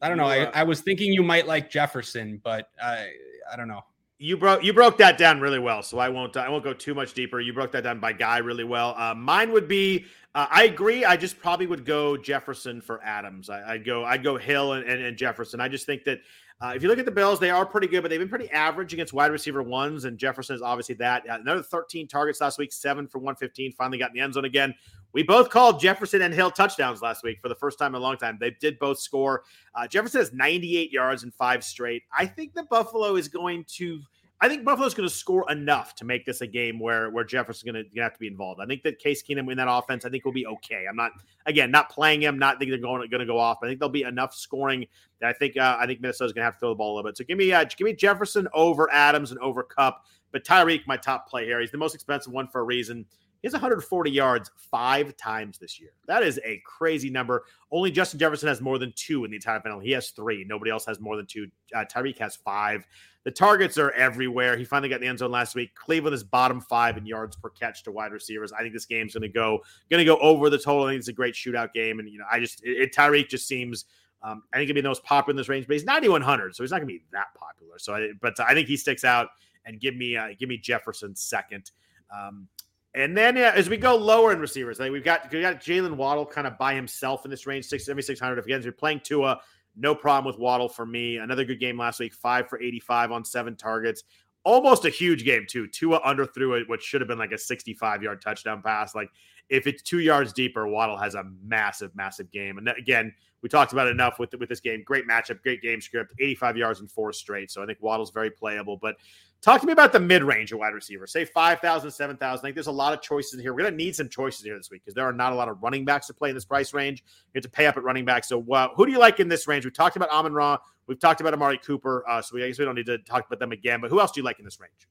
I 0.01 0.09
don't 0.09 0.17
know. 0.17 0.25
I, 0.25 0.45
I 0.45 0.63
was 0.63 0.81
thinking 0.81 1.13
you 1.13 1.21
might 1.21 1.45
like 1.45 1.69
Jefferson, 1.69 2.41
but 2.43 2.69
I 2.81 3.09
I 3.51 3.55
don't 3.55 3.67
know. 3.67 3.81
You 4.17 4.37
broke 4.37 4.63
you 4.63 4.73
broke 4.73 4.97
that 4.97 5.17
down 5.17 5.39
really 5.39 5.59
well, 5.59 5.83
so 5.83 5.99
I 5.99 6.09
won't 6.09 6.35
I 6.37 6.49
won't 6.49 6.63
go 6.63 6.73
too 6.73 6.95
much 6.95 7.13
deeper. 7.13 7.39
You 7.39 7.53
broke 7.53 7.71
that 7.73 7.83
down 7.83 7.99
by 7.99 8.13
guy 8.13 8.39
really 8.39 8.63
well. 8.63 8.95
Uh, 8.97 9.13
mine 9.13 9.51
would 9.51 9.67
be 9.67 10.05
uh, 10.33 10.47
I 10.49 10.63
agree. 10.63 11.05
I 11.05 11.17
just 11.17 11.39
probably 11.39 11.67
would 11.67 11.85
go 11.85 12.17
Jefferson 12.17 12.81
for 12.81 13.03
Adams. 13.03 13.49
I, 13.49 13.73
would 13.73 13.85
go 13.85 14.03
I'd 14.03 14.23
go 14.23 14.37
Hill 14.37 14.73
and, 14.73 14.87
and, 14.87 15.01
and 15.03 15.17
Jefferson. 15.17 15.59
I 15.59 15.67
just 15.67 15.85
think 15.85 16.03
that 16.05 16.21
uh, 16.61 16.73
if 16.75 16.83
you 16.83 16.89
look 16.89 16.99
at 16.99 17.05
the 17.05 17.11
Bills, 17.11 17.39
they 17.39 17.49
are 17.49 17.65
pretty 17.65 17.87
good, 17.87 18.01
but 18.01 18.09
they've 18.09 18.19
been 18.19 18.29
pretty 18.29 18.49
average 18.51 18.93
against 18.93 19.13
wide 19.13 19.31
receiver 19.31 19.63
ones, 19.63 20.05
and 20.05 20.17
Jefferson 20.17 20.55
is 20.55 20.61
obviously 20.61 20.93
that. 20.95 21.27
Uh, 21.27 21.39
another 21.41 21.63
13 21.63 22.07
targets 22.07 22.39
last 22.39 22.59
week, 22.59 22.71
seven 22.71 23.07
for 23.07 23.17
115. 23.17 23.71
Finally 23.73 23.97
got 23.97 24.11
in 24.11 24.13
the 24.13 24.19
end 24.19 24.35
zone 24.35 24.45
again. 24.45 24.75
We 25.13 25.23
both 25.23 25.49
called 25.49 25.79
Jefferson 25.79 26.21
and 26.21 26.33
Hill 26.33 26.51
touchdowns 26.51 27.01
last 27.01 27.23
week 27.23 27.39
for 27.41 27.49
the 27.49 27.55
first 27.55 27.79
time 27.79 27.95
in 27.95 28.01
a 28.01 28.03
long 28.03 28.15
time. 28.15 28.37
They 28.39 28.51
did 28.51 28.77
both 28.77 28.99
score. 28.99 29.43
Uh, 29.73 29.87
Jefferson 29.87 30.19
has 30.19 30.33
98 30.33 30.91
yards 30.91 31.23
in 31.23 31.31
five 31.31 31.63
straight. 31.63 32.03
I 32.15 32.27
think 32.27 32.53
that 32.53 32.69
Buffalo 32.69 33.15
is 33.15 33.27
going 33.27 33.65
to 33.77 33.99
I 34.43 34.49
think 34.49 34.65
Buffalo's 34.65 34.95
going 34.95 35.07
to 35.07 35.13
score 35.13 35.49
enough 35.51 35.93
to 35.95 36.05
make 36.05 36.25
this 36.25 36.41
a 36.41 36.47
game 36.47 36.79
where 36.79 37.11
where 37.11 37.23
Jefferson's 37.23 37.71
going 37.71 37.85
to 37.93 38.01
have 38.01 38.13
to 38.13 38.19
be 38.19 38.25
involved. 38.25 38.59
I 38.59 38.65
think 38.65 38.81
that 38.83 38.97
Case 38.97 39.21
Keenum 39.21 39.51
in 39.51 39.57
that 39.57 39.67
offense, 39.69 40.03
I 40.03 40.09
think 40.09 40.25
will 40.25 40.31
be 40.31 40.47
okay. 40.47 40.85
I'm 40.89 40.95
not 40.95 41.11
again 41.45 41.69
not 41.69 41.91
playing 41.91 42.21
him, 42.21 42.39
not 42.39 42.57
thinking 42.57 42.71
they're 42.71 42.81
going 42.81 43.07
going 43.09 43.19
to 43.19 43.25
go 43.25 43.37
off. 43.37 43.59
I 43.61 43.67
think 43.67 43.79
there'll 43.79 43.91
be 43.91 44.01
enough 44.01 44.33
scoring 44.33 44.87
that 45.19 45.29
I 45.29 45.33
think 45.33 45.57
uh, 45.57 45.77
I 45.79 45.85
think 45.85 46.01
Minnesota's 46.01 46.33
going 46.33 46.41
to 46.41 46.45
have 46.45 46.55
to 46.55 46.59
throw 46.59 46.69
the 46.69 46.75
ball 46.75 46.93
a 46.93 46.95
little 46.95 47.09
bit. 47.11 47.17
So 47.17 47.23
give 47.23 47.37
me 47.37 47.53
uh, 47.53 47.65
give 47.65 47.85
me 47.85 47.93
Jefferson 47.93 48.47
over 48.53 48.91
Adams 48.91 49.29
and 49.29 49.39
over 49.41 49.61
Kupp. 49.61 50.05
but 50.31 50.43
Tyreek 50.43 50.87
my 50.87 50.97
top 50.97 51.29
play 51.29 51.45
here. 51.45 51.59
He's 51.59 51.71
the 51.71 51.77
most 51.77 51.93
expensive 51.93 52.33
one 52.33 52.47
for 52.47 52.61
a 52.61 52.63
reason. 52.63 53.05
He 53.41 53.47
has 53.47 53.53
140 53.53 54.11
yards 54.11 54.51
five 54.55 55.17
times 55.17 55.57
this 55.57 55.79
year. 55.79 55.91
That 56.07 56.21
is 56.21 56.39
a 56.45 56.61
crazy 56.63 57.09
number. 57.09 57.45
Only 57.71 57.89
Justin 57.89 58.19
Jefferson 58.19 58.47
has 58.47 58.61
more 58.61 58.77
than 58.77 58.93
two 58.95 59.25
in 59.25 59.31
the 59.31 59.37
entire 59.37 59.59
final. 59.59 59.79
He 59.79 59.91
has 59.91 60.09
three. 60.11 60.45
Nobody 60.47 60.69
else 60.69 60.85
has 60.85 60.99
more 60.99 61.17
than 61.17 61.25
two. 61.25 61.47
Uh, 61.75 61.83
Tyreek 61.85 62.19
has 62.19 62.35
five. 62.35 62.85
The 63.23 63.31
targets 63.31 63.77
are 63.77 63.91
everywhere. 63.91 64.57
He 64.57 64.65
finally 64.65 64.89
got 64.89 64.95
in 64.95 65.01
the 65.01 65.07
end 65.07 65.19
zone 65.19 65.31
last 65.31 65.55
week. 65.55 65.73
Cleveland 65.75 66.13
is 66.13 66.23
bottom 66.23 66.61
five 66.61 66.97
in 66.97 67.05
yards 67.05 67.35
per 67.35 67.49
catch 67.49 67.83
to 67.83 67.91
wide 67.91 68.11
receivers. 68.11 68.51
I 68.51 68.61
think 68.61 68.73
this 68.73 68.85
game's 68.85 69.13
going 69.13 69.23
to 69.23 69.29
go 69.29 69.61
going 69.89 69.99
to 69.99 70.05
go 70.05 70.17
over 70.17 70.49
the 70.49 70.57
total. 70.57 70.85
I 70.85 70.91
think 70.91 70.99
it's 70.99 71.07
a 71.07 71.13
great 71.13 71.35
shootout 71.35 71.73
game, 71.73 71.99
and 71.99 72.09
you 72.09 72.19
know, 72.19 72.25
I 72.31 72.39
just 72.39 72.63
it, 72.63 72.81
it 72.81 72.95
Tyreek 72.95 73.29
just 73.29 73.47
seems. 73.47 73.85
Um, 74.23 74.43
I 74.53 74.57
think 74.57 74.67
he'd 74.67 74.73
be 74.73 74.81
the 74.81 74.87
most 74.87 75.03
popular 75.03 75.31
in 75.31 75.37
this 75.37 75.49
range, 75.49 75.65
but 75.65 75.73
he's 75.73 75.83
9100, 75.83 76.55
so 76.55 76.61
he's 76.61 76.69
not 76.69 76.77
going 76.77 76.89
to 76.89 76.93
be 76.93 77.03
that 77.11 77.33
popular. 77.33 77.79
So, 77.79 77.95
I, 77.95 78.09
but 78.21 78.39
I 78.39 78.53
think 78.53 78.67
he 78.67 78.77
sticks 78.77 79.03
out. 79.03 79.29
And 79.65 79.79
give 79.79 79.95
me 79.95 80.17
uh, 80.17 80.29
give 80.39 80.49
me 80.49 80.57
Jefferson 80.57 81.15
second. 81.15 81.71
Um, 82.11 82.47
and 82.93 83.15
then 83.15 83.35
yeah, 83.37 83.53
as 83.55 83.69
we 83.69 83.77
go 83.77 83.95
lower 83.95 84.33
in 84.33 84.39
receivers, 84.39 84.79
like 84.79 84.91
we've 84.91 85.03
got 85.03 85.31
we 85.31 85.41
got 85.41 85.61
Jaylen 85.61 85.95
Waddle 85.95 86.25
kind 86.25 86.47
of 86.47 86.57
by 86.57 86.73
himself 86.73 87.25
in 87.25 87.31
this 87.31 87.47
range, 87.47 87.65
six 87.65 87.85
seventy 87.85 88.03
six 88.03 88.19
hundred. 88.19 88.39
If 88.39 88.45
again, 88.45 88.61
you're 88.61 88.73
playing 88.73 89.01
Tua, 89.01 89.39
no 89.75 89.95
problem 89.95 90.25
with 90.31 90.39
Waddle 90.39 90.69
for 90.69 90.85
me. 90.85 91.17
Another 91.17 91.45
good 91.45 91.59
game 91.59 91.77
last 91.77 91.99
week, 91.99 92.13
five 92.13 92.49
for 92.49 92.61
85 92.61 93.11
on 93.11 93.25
seven 93.25 93.55
targets. 93.55 94.03
Almost 94.43 94.85
a 94.85 94.89
huge 94.89 95.23
game, 95.23 95.45
too. 95.47 95.67
Tua 95.67 96.01
underthrew 96.01 96.59
it, 96.59 96.67
what 96.67 96.81
should 96.81 97.01
have 97.01 97.07
been 97.07 97.19
like 97.19 97.31
a 97.31 97.37
65 97.37 98.03
yard 98.03 98.21
touchdown 98.21 98.61
pass. 98.61 98.95
Like, 98.95 99.09
if 99.49 99.67
it's 99.67 99.81
two 99.81 99.99
yards 99.99 100.33
deeper, 100.33 100.67
Waddle 100.67 100.97
has 100.97 101.15
a 101.15 101.25
massive, 101.43 101.95
massive 101.95 102.31
game. 102.31 102.57
And 102.57 102.69
again, 102.69 103.13
we 103.41 103.49
talked 103.49 103.73
about 103.73 103.87
enough 103.87 104.17
with, 104.17 104.33
with 104.39 104.49
this 104.49 104.59
game. 104.59 104.83
Great 104.85 105.07
matchup, 105.07 105.41
great 105.41 105.61
game 105.61 105.81
script, 105.81 106.13
85 106.19 106.57
yards 106.57 106.79
in 106.79 106.87
four 106.87 107.13
straight. 107.13 107.51
So 107.51 107.61
I 107.61 107.65
think 107.65 107.79
Waddle's 107.81 108.11
very 108.11 108.31
playable. 108.31 108.77
But 108.77 108.95
Talk 109.41 109.59
to 109.61 109.65
me 109.65 109.73
about 109.73 109.91
the 109.91 109.99
mid 109.99 110.23
range 110.23 110.51
of 110.51 110.59
wide 110.59 110.73
receiver. 110.73 111.07
Say 111.07 111.25
5,000, 111.25 111.89
7,000. 111.89 112.39
I 112.39 112.41
think 112.41 112.55
there's 112.55 112.67
a 112.67 112.71
lot 112.71 112.93
of 112.93 113.01
choices 113.01 113.33
in 113.33 113.39
here. 113.39 113.53
We're 113.53 113.61
going 113.61 113.73
to 113.73 113.77
need 113.77 113.95
some 113.95 114.07
choices 114.07 114.45
here 114.45 114.55
this 114.55 114.69
week 114.69 114.83
because 114.83 114.93
there 114.93 115.05
are 115.05 115.13
not 115.13 115.33
a 115.33 115.35
lot 115.35 115.49
of 115.49 115.57
running 115.63 115.83
backs 115.83 116.05
to 116.07 116.13
play 116.13 116.29
in 116.29 116.35
this 116.35 116.45
price 116.45 116.75
range. 116.75 117.03
You 117.33 117.39
have 117.39 117.43
to 117.43 117.49
pay 117.49 117.65
up 117.65 117.75
at 117.75 117.83
running 117.83 118.05
back. 118.05 118.23
So, 118.23 118.45
uh, 118.53 118.67
who 118.75 118.85
do 118.85 118.91
you 118.91 118.99
like 118.99 119.19
in 119.19 119.27
this 119.27 119.47
range? 119.47 119.65
We 119.65 119.71
talked 119.71 119.95
about 119.95 120.09
Amon 120.09 120.33
Ra. 120.33 120.59
We've 120.85 120.99
talked 120.99 121.21
about 121.21 121.33
Amari 121.33 121.57
Cooper. 121.57 122.07
Uh, 122.07 122.21
so, 122.21 122.35
we, 122.35 122.43
I 122.43 122.47
guess 122.49 122.59
we 122.59 122.65
don't 122.65 122.75
need 122.75 122.85
to 122.85 122.99
talk 122.99 123.25
about 123.25 123.39
them 123.39 123.51
again. 123.51 123.81
But 123.81 123.89
who 123.89 123.99
else 123.99 124.11
do 124.11 124.19
you 124.19 124.25
like 124.25 124.37
in 124.37 124.45
this 124.45 124.59
range? 124.59 124.87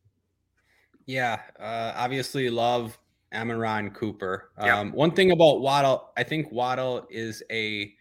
Yeah, 1.07 1.41
uh, 1.61 1.93
obviously 1.95 2.51
love 2.51 2.99
Amon 3.33 3.57
Ra 3.57 3.77
and 3.77 3.95
Cooper. 3.95 4.51
Um, 4.59 4.67
yeah. 4.67 4.83
One 4.83 5.13
thing 5.13 5.31
about 5.31 5.61
Waddle, 5.61 6.11
I 6.17 6.25
think 6.25 6.51
Waddle 6.51 7.07
is 7.09 7.43
a 7.53 7.95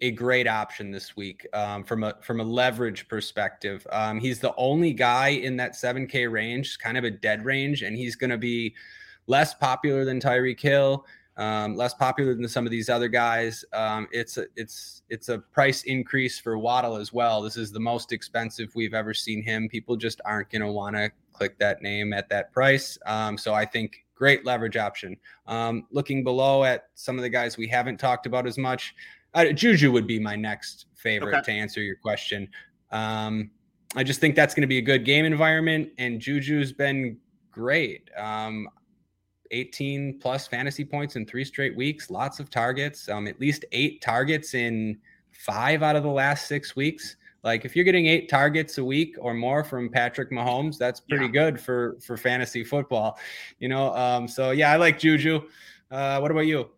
a 0.00 0.10
great 0.10 0.46
option 0.46 0.90
this 0.90 1.16
week 1.16 1.46
um, 1.52 1.82
from 1.82 2.04
a 2.04 2.14
from 2.20 2.40
a 2.40 2.44
leverage 2.44 3.08
perspective. 3.08 3.86
Um, 3.90 4.20
he's 4.20 4.40
the 4.40 4.54
only 4.56 4.92
guy 4.92 5.28
in 5.28 5.56
that 5.56 5.72
7K 5.72 6.30
range, 6.30 6.78
kind 6.78 6.98
of 6.98 7.04
a 7.04 7.10
dead 7.10 7.44
range, 7.44 7.82
and 7.82 7.96
he's 7.96 8.16
going 8.16 8.30
to 8.30 8.38
be 8.38 8.74
less 9.26 9.54
popular 9.54 10.04
than 10.04 10.20
Tyreek 10.20 10.60
Hill, 10.60 11.04
um, 11.36 11.76
less 11.76 11.94
popular 11.94 12.34
than 12.34 12.48
some 12.48 12.66
of 12.66 12.70
these 12.70 12.88
other 12.88 13.08
guys. 13.08 13.64
Um, 13.72 14.06
it's 14.12 14.36
a 14.36 14.46
it's 14.56 15.02
it's 15.08 15.28
a 15.28 15.38
price 15.38 15.82
increase 15.84 16.38
for 16.38 16.58
Waddle 16.58 16.96
as 16.96 17.12
well. 17.12 17.40
This 17.40 17.56
is 17.56 17.72
the 17.72 17.80
most 17.80 18.12
expensive 18.12 18.74
we've 18.74 18.94
ever 18.94 19.14
seen 19.14 19.42
him. 19.42 19.68
People 19.68 19.96
just 19.96 20.20
aren't 20.24 20.50
going 20.50 20.62
to 20.62 20.70
want 20.72 20.96
to 20.96 21.10
click 21.32 21.58
that 21.58 21.82
name 21.82 22.12
at 22.12 22.28
that 22.28 22.52
price. 22.52 22.98
Um, 23.06 23.36
so 23.36 23.54
I 23.54 23.64
think 23.64 24.06
great 24.14 24.44
leverage 24.44 24.76
option. 24.76 25.16
Um, 25.46 25.86
looking 25.90 26.24
below 26.24 26.64
at 26.64 26.88
some 26.94 27.16
of 27.16 27.22
the 27.22 27.28
guys 27.28 27.56
we 27.56 27.68
haven't 27.68 27.98
talked 27.98 28.26
about 28.26 28.46
as 28.46 28.58
much. 28.58 28.94
Uh, 29.36 29.52
Juju 29.52 29.92
would 29.92 30.06
be 30.06 30.18
my 30.18 30.34
next 30.34 30.86
favorite 30.94 31.36
okay. 31.36 31.52
to 31.52 31.52
answer 31.52 31.82
your 31.82 31.96
question. 31.96 32.48
Um, 32.90 33.50
I 33.94 34.02
just 34.02 34.18
think 34.18 34.34
that's 34.34 34.54
going 34.54 34.62
to 34.62 34.66
be 34.66 34.78
a 34.78 34.82
good 34.82 35.04
game 35.04 35.24
environment, 35.24 35.90
and 35.98 36.20
Juju's 36.20 36.72
been 36.72 37.18
great. 37.52 38.10
Um, 38.16 38.68
18 39.50 40.18
plus 40.20 40.48
fantasy 40.48 40.84
points 40.84 41.16
in 41.16 41.26
three 41.26 41.44
straight 41.44 41.76
weeks, 41.76 42.10
lots 42.10 42.40
of 42.40 42.50
targets, 42.50 43.08
um, 43.08 43.26
at 43.26 43.38
least 43.38 43.64
eight 43.72 44.00
targets 44.00 44.54
in 44.54 44.98
five 45.32 45.82
out 45.82 45.96
of 45.96 46.02
the 46.02 46.08
last 46.08 46.48
six 46.48 46.74
weeks. 46.74 47.16
Like 47.44 47.64
if 47.64 47.76
you're 47.76 47.84
getting 47.84 48.06
eight 48.06 48.28
targets 48.28 48.78
a 48.78 48.84
week 48.84 49.16
or 49.20 49.34
more 49.34 49.62
from 49.62 49.88
Patrick 49.88 50.32
Mahomes, 50.32 50.78
that's 50.78 50.98
pretty 50.98 51.26
yeah. 51.26 51.30
good 51.30 51.60
for 51.60 51.96
for 52.00 52.16
fantasy 52.16 52.64
football, 52.64 53.18
you 53.60 53.68
know. 53.68 53.94
Um, 53.94 54.26
so 54.26 54.50
yeah, 54.50 54.72
I 54.72 54.76
like 54.76 54.98
Juju. 54.98 55.42
Uh, 55.90 56.18
what 56.18 56.32
about 56.32 56.46
you? 56.46 56.70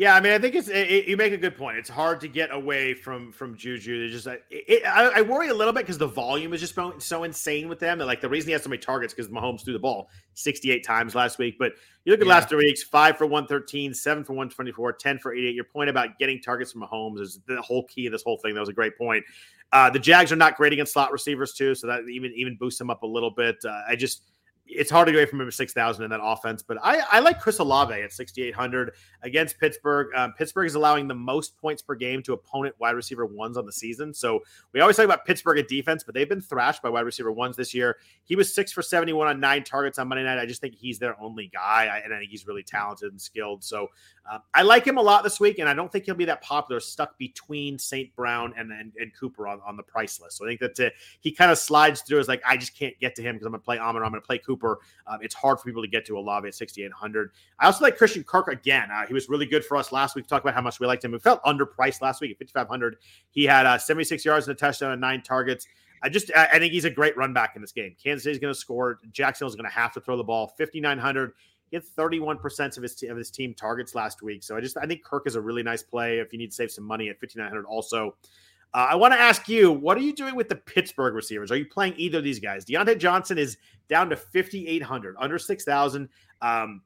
Yeah, 0.00 0.14
I 0.14 0.20
mean, 0.22 0.32
I 0.32 0.38
think 0.38 0.54
it's 0.54 0.68
it, 0.68 1.08
you 1.08 1.18
make 1.18 1.34
a 1.34 1.36
good 1.36 1.58
point. 1.58 1.76
It's 1.76 1.90
hard 1.90 2.22
to 2.22 2.28
get 2.28 2.50
away 2.54 2.94
from 2.94 3.32
from 3.32 3.54
Juju. 3.54 4.06
It's 4.06 4.14
just 4.14 4.26
it, 4.48 4.82
I, 4.86 5.10
I, 5.16 5.20
worry 5.20 5.50
a 5.50 5.54
little 5.54 5.74
bit 5.74 5.80
because 5.80 5.98
the 5.98 6.06
volume 6.06 6.54
is 6.54 6.62
just 6.62 6.74
so 7.02 7.24
insane 7.24 7.68
with 7.68 7.80
them. 7.80 8.00
And 8.00 8.08
like 8.08 8.22
the 8.22 8.28
reason 8.30 8.48
he 8.48 8.52
has 8.52 8.62
so 8.62 8.70
many 8.70 8.80
targets 8.80 9.12
because 9.12 9.30
Mahomes 9.30 9.62
threw 9.62 9.74
the 9.74 9.78
ball 9.78 10.08
68 10.32 10.86
times 10.86 11.14
last 11.14 11.36
week. 11.36 11.56
But 11.58 11.72
you 12.06 12.12
look 12.12 12.20
at 12.22 12.26
yeah. 12.26 12.32
last 12.32 12.48
three 12.48 12.64
weeks: 12.64 12.82
five 12.82 13.18
for 13.18 13.26
113, 13.26 13.92
seven 13.92 14.24
for 14.24 14.32
124, 14.32 14.94
10 14.94 15.18
for 15.18 15.34
88. 15.34 15.54
Your 15.54 15.64
point 15.64 15.90
about 15.90 16.18
getting 16.18 16.40
targets 16.40 16.72
from 16.72 16.80
Mahomes 16.80 17.20
is 17.20 17.38
the 17.46 17.60
whole 17.60 17.84
key 17.84 18.06
of 18.06 18.12
this 18.12 18.22
whole 18.22 18.38
thing. 18.38 18.54
That 18.54 18.60
was 18.60 18.70
a 18.70 18.72
great 18.72 18.96
point. 18.96 19.22
Uh, 19.70 19.90
the 19.90 19.98
Jags 19.98 20.32
are 20.32 20.36
not 20.36 20.56
great 20.56 20.72
against 20.72 20.94
slot 20.94 21.12
receivers 21.12 21.52
too, 21.52 21.74
so 21.74 21.86
that 21.88 22.08
even 22.08 22.32
even 22.34 22.56
boosts 22.56 22.78
them 22.78 22.88
up 22.88 23.02
a 23.02 23.06
little 23.06 23.32
bit. 23.32 23.56
Uh, 23.66 23.82
I 23.86 23.96
just 23.96 24.22
it's 24.72 24.90
hard 24.90 25.06
to 25.06 25.12
go 25.12 25.18
away 25.18 25.26
from 25.26 25.40
him 25.40 25.48
at 25.48 25.54
6,000 25.54 26.04
in 26.04 26.10
that 26.10 26.20
offense. 26.22 26.62
But 26.62 26.78
I, 26.82 27.02
I 27.10 27.20
like 27.20 27.40
Chris 27.40 27.58
Olave 27.58 27.92
at 27.92 28.12
6,800 28.12 28.92
against 29.22 29.58
Pittsburgh. 29.58 30.08
Um, 30.14 30.32
Pittsburgh 30.32 30.66
is 30.66 30.74
allowing 30.74 31.08
the 31.08 31.14
most 31.14 31.56
points 31.58 31.82
per 31.82 31.94
game 31.94 32.22
to 32.24 32.32
opponent 32.32 32.74
wide 32.78 32.94
receiver 32.94 33.26
ones 33.26 33.56
on 33.56 33.66
the 33.66 33.72
season. 33.72 34.14
So 34.14 34.40
we 34.72 34.80
always 34.80 34.96
talk 34.96 35.04
about 35.04 35.24
Pittsburgh 35.24 35.58
at 35.58 35.68
defense, 35.68 36.04
but 36.04 36.14
they've 36.14 36.28
been 36.28 36.40
thrashed 36.40 36.82
by 36.82 36.88
wide 36.88 37.04
receiver 37.04 37.32
ones 37.32 37.56
this 37.56 37.74
year. 37.74 37.96
He 38.24 38.36
was 38.36 38.54
six 38.54 38.72
for 38.72 38.82
71 38.82 39.26
on 39.26 39.40
nine 39.40 39.64
targets 39.64 39.98
on 39.98 40.08
Monday 40.08 40.24
night. 40.24 40.38
I 40.38 40.46
just 40.46 40.60
think 40.60 40.74
he's 40.74 40.98
their 40.98 41.20
only 41.20 41.48
guy, 41.52 41.88
I, 41.92 41.98
and 41.98 42.14
I 42.14 42.18
think 42.18 42.30
he's 42.30 42.46
really 42.46 42.62
talented 42.62 43.10
and 43.10 43.20
skilled. 43.20 43.64
So 43.64 43.88
uh, 44.30 44.38
I 44.54 44.62
like 44.62 44.86
him 44.86 44.98
a 44.98 45.02
lot 45.02 45.24
this 45.24 45.40
week, 45.40 45.58
and 45.58 45.68
I 45.68 45.74
don't 45.74 45.90
think 45.90 46.04
he'll 46.04 46.14
be 46.14 46.26
that 46.26 46.42
popular, 46.42 46.80
stuck 46.80 47.18
between 47.18 47.78
St. 47.78 48.14
Brown 48.14 48.54
and, 48.56 48.70
and, 48.70 48.92
and, 48.98 49.12
Cooper 49.18 49.48
on, 49.48 49.60
on 49.66 49.76
the 49.76 49.82
price 49.82 50.20
list. 50.20 50.36
So 50.36 50.44
I 50.44 50.48
think 50.48 50.60
that 50.60 50.78
uh, 50.78 50.90
he 51.20 51.32
kind 51.32 51.50
of 51.50 51.58
slides 51.58 52.02
through 52.02 52.20
as 52.20 52.28
like, 52.28 52.42
I 52.46 52.56
just 52.56 52.76
can't 52.78 52.98
get 53.00 53.16
to 53.16 53.22
him 53.22 53.34
because 53.34 53.46
I'm 53.46 53.52
going 53.52 53.60
to 53.60 53.64
play 53.64 53.78
Amon, 53.78 54.02
I'm 54.02 54.10
going 54.10 54.22
to 54.22 54.26
play 54.26 54.38
Cooper. 54.38 54.59
Um, 55.06 55.18
it's 55.22 55.34
hard 55.34 55.58
for 55.58 55.64
people 55.64 55.82
to 55.82 55.88
get 55.88 56.06
to 56.06 56.18
Olave 56.18 56.46
at 56.46 56.54
6,800. 56.54 57.30
I 57.58 57.66
also 57.66 57.84
like 57.84 57.96
Christian 57.96 58.24
Kirk 58.24 58.48
again. 58.48 58.88
Uh, 58.90 59.06
he 59.06 59.14
was 59.14 59.28
really 59.28 59.46
good 59.46 59.64
for 59.64 59.76
us 59.76 59.92
last 59.92 60.14
week. 60.14 60.26
Talk 60.26 60.42
about 60.42 60.54
how 60.54 60.62
much 60.62 60.80
we 60.80 60.86
liked 60.86 61.04
him. 61.04 61.12
We 61.12 61.18
felt 61.18 61.42
underpriced 61.44 62.00
last 62.02 62.20
week 62.20 62.30
at 62.32 62.38
5,500. 62.38 62.96
He 63.30 63.44
had 63.44 63.66
uh, 63.66 63.78
76 63.78 64.24
yards 64.24 64.48
and 64.48 64.56
a 64.56 64.58
touchdown 64.58 64.92
and 64.92 65.00
nine 65.00 65.22
targets. 65.22 65.66
I 66.02 66.08
just 66.08 66.30
I 66.34 66.58
think 66.58 66.72
he's 66.72 66.86
a 66.86 66.90
great 66.90 67.16
run 67.16 67.32
back 67.32 67.56
in 67.56 67.62
this 67.62 67.72
game. 67.72 67.94
Kansas 68.02 68.24
City's 68.24 68.38
going 68.38 68.54
to 68.54 68.58
score. 68.58 68.98
Jacksonville's 69.12 69.54
going 69.54 69.68
to 69.68 69.74
have 69.74 69.92
to 69.92 70.00
throw 70.00 70.16
the 70.16 70.24
ball. 70.24 70.48
5,900. 70.58 71.32
He 71.70 71.76
had 71.76 71.84
31% 71.84 72.76
of 72.76 72.82
his, 72.82 73.02
of 73.04 73.16
his 73.16 73.30
team 73.30 73.54
targets 73.54 73.94
last 73.94 74.22
week. 74.22 74.42
So 74.42 74.56
I 74.56 74.60
just 74.60 74.76
I 74.76 74.86
think 74.86 75.04
Kirk 75.04 75.26
is 75.26 75.36
a 75.36 75.40
really 75.40 75.62
nice 75.62 75.82
play 75.82 76.18
if 76.18 76.32
you 76.32 76.38
need 76.38 76.48
to 76.48 76.54
save 76.54 76.70
some 76.70 76.84
money 76.84 77.10
at 77.10 77.20
5,900 77.20 77.66
also. 77.66 78.16
Uh, 78.72 78.88
I 78.90 78.94
want 78.94 79.12
to 79.12 79.20
ask 79.20 79.48
you, 79.48 79.72
what 79.72 79.96
are 79.96 80.02
you 80.02 80.14
doing 80.14 80.36
with 80.36 80.48
the 80.48 80.56
Pittsburgh 80.56 81.14
receivers? 81.14 81.50
Are 81.50 81.56
you 81.56 81.66
playing 81.66 81.94
either 81.96 82.18
of 82.18 82.24
these 82.24 82.38
guys? 82.38 82.64
Diontae 82.64 82.98
Johnson 82.98 83.36
is 83.36 83.56
down 83.88 84.10
to 84.10 84.16
5,800, 84.16 85.16
under 85.18 85.38
6,000. 85.38 86.08
Um, 86.40 86.82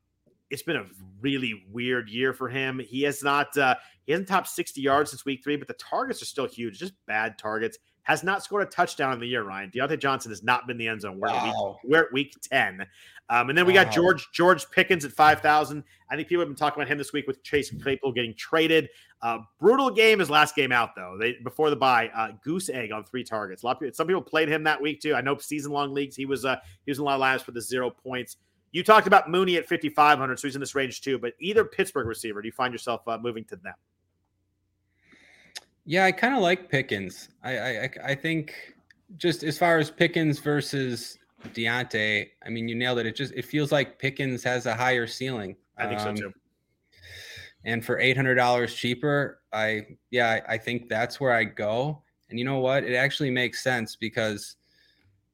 it's 0.51 0.63
been 0.63 0.77
a 0.77 0.87
really 1.21 1.65
weird 1.71 2.09
year 2.09 2.33
for 2.33 2.49
him. 2.49 2.79
He 2.79 3.03
has 3.03 3.23
not, 3.23 3.57
uh, 3.59 3.75
he 4.07 4.13
hasn't 4.13 4.29
topped 4.29 4.49
60 4.49 4.81
yards 4.81 5.11
since 5.11 5.25
week 5.25 5.43
three, 5.45 5.57
but 5.57 5.69
the 5.69 5.75
targets 5.75 6.23
are 6.23 6.27
still 6.27 6.47
huge, 6.47 6.79
just 6.79 6.95
bad 7.07 7.39
targets. 7.39 7.79
Has 8.05 8.23
not 8.23 8.43
scored 8.43 8.63
a 8.63 8.67
touchdown 8.67 9.15
in 9.15 9.21
the 9.21 9.27
year, 9.27 9.43
Ryan. 9.43 9.71
Diontae 9.71 9.99
Johnson 9.99 10.31
has 10.31 10.43
not 10.43 10.67
been 10.67 10.77
the 10.77 10.89
end 10.89 11.01
zone. 11.01 11.19
We're, 11.19 11.29
wow. 11.29 11.37
at, 11.37 11.45
week, 11.45 11.77
we're 11.85 12.05
at 12.05 12.13
week 12.13 12.35
10. 12.51 12.87
Um, 13.31 13.49
and 13.49 13.57
then 13.57 13.65
we 13.65 13.73
wow. 13.73 13.85
got 13.85 13.93
George 13.93 14.29
George 14.33 14.71
Pickens 14.71 15.05
at 15.05 15.13
5,000. 15.13 15.83
I 16.11 16.17
think 16.17 16.29
people 16.29 16.43
have 16.43 16.49
been 16.49 16.57
talking 16.57 16.81
about 16.81 16.91
him 16.91 16.99
this 16.99 17.13
week 17.13 17.27
with 17.27 17.43
Chase 17.43 17.73
Claypool 17.83 18.13
getting 18.13 18.35
traded. 18.37 18.91
Uh, 19.23 19.39
brutal 19.59 19.91
game 19.91 20.19
his 20.19 20.29
last 20.29 20.55
game 20.55 20.71
out 20.71 20.91
though. 20.95 21.17
They 21.19 21.37
before 21.43 21.71
the 21.71 21.77
bye, 21.77 22.11
uh, 22.15 22.33
goose 22.43 22.69
egg 22.69 22.93
on 22.93 23.05
three 23.05 23.25
targets. 23.25 23.63
A 23.63 23.67
lot 23.67 23.77
of 23.77 23.81
people, 23.81 23.95
some 23.95 24.07
people 24.07 24.21
played 24.21 24.51
him 24.51 24.65
that 24.65 24.81
week 24.81 25.01
too. 25.01 25.15
I 25.15 25.23
know 25.23 25.39
season 25.39 25.73
long 25.73 25.95
leagues 25.95 26.15
he 26.15 26.27
was 26.27 26.45
uh, 26.45 26.57
he 26.85 26.91
was 26.91 26.99
in 26.99 27.03
a 27.03 27.05
lot 27.07 27.15
of 27.15 27.21
lives 27.21 27.43
for 27.43 27.53
the 27.53 27.63
zero 27.63 27.89
points. 27.89 28.37
You 28.73 28.83
talked 28.83 29.07
about 29.07 29.31
Mooney 29.31 29.57
at 29.57 29.69
5,500, 29.69 30.39
so 30.39 30.49
he's 30.49 30.57
in 30.57 30.61
this 30.61 30.75
range 30.75 31.01
too. 31.01 31.17
But 31.17 31.35
either 31.39 31.65
Pittsburgh 31.65 32.09
receiver, 32.09 32.43
do 32.43 32.49
you 32.49 32.53
find 32.53 32.75
yourself 32.75 33.07
uh, 33.07 33.17
moving 33.17 33.45
to 33.45 33.57
them? 33.57 33.75
Yeah, 35.87 36.05
I 36.05 36.13
kind 36.13 36.35
of 36.35 36.43
like 36.43 36.69
Pickens. 36.69 37.29
I, 37.43 37.59
I 37.59 37.91
I 38.05 38.15
think 38.15 38.55
just 39.17 39.43
as 39.43 39.57
far 39.57 39.79
as 39.79 39.91
Pickens 39.91 40.39
versus 40.39 41.19
Diontae, 41.53 42.29
I 42.45 42.49
mean, 42.49 42.69
you 42.69 42.75
nailed 42.75 42.99
it. 42.99 43.07
It 43.07 43.17
just 43.17 43.33
it 43.35 43.45
feels 43.45 43.73
like 43.73 43.99
Pickens 43.99 44.43
has 44.45 44.67
a 44.67 44.75
higher 44.75 45.07
ceiling. 45.07 45.57
I 45.77 45.87
think 45.87 46.01
um, 46.01 46.17
so 46.17 46.23
too. 46.23 46.35
And 47.65 47.85
for 47.85 47.99
eight 47.99 48.17
hundred 48.17 48.35
dollars 48.37 48.75
cheaper, 48.75 49.41
I 49.53 49.87
yeah, 50.11 50.41
I, 50.49 50.55
I 50.55 50.59
think 50.59 50.89
that's 50.89 51.21
where 51.21 51.33
I 51.33 51.45
go. 51.45 52.03
And 52.31 52.39
you 52.39 52.45
know 52.45 52.59
what? 52.59 52.85
It 52.85 52.95
actually 52.95 53.31
makes 53.31 53.63
sense 53.63 53.97
because 53.97 54.57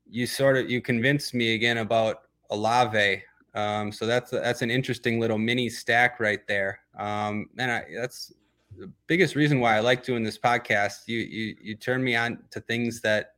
you 0.08 0.26
sort 0.26 0.56
of 0.56 0.70
you 0.70 0.80
convinced 0.80 1.34
me 1.34 1.54
again 1.54 1.78
about 1.78 2.22
Olave. 2.50 3.22
Um, 3.54 3.90
so 3.90 4.06
that's 4.06 4.30
that's 4.30 4.62
an 4.62 4.70
interesting 4.70 5.18
little 5.18 5.38
mini 5.38 5.68
stack 5.68 6.20
right 6.20 6.46
there. 6.46 6.80
Um, 6.98 7.48
and 7.58 7.70
I, 7.70 7.84
that's 7.96 8.32
the 8.76 8.90
biggest 9.06 9.34
reason 9.34 9.61
why 9.61 9.76
I 9.76 9.80
like 9.80 10.04
doing 10.04 10.22
this 10.22 10.38
podcast. 10.38 11.06
You 11.06 11.18
you 11.18 11.56
you 11.61 11.74
turn 11.74 12.02
me 12.02 12.16
on 12.16 12.42
to 12.50 12.61
things 12.61 13.00
that 13.00 13.34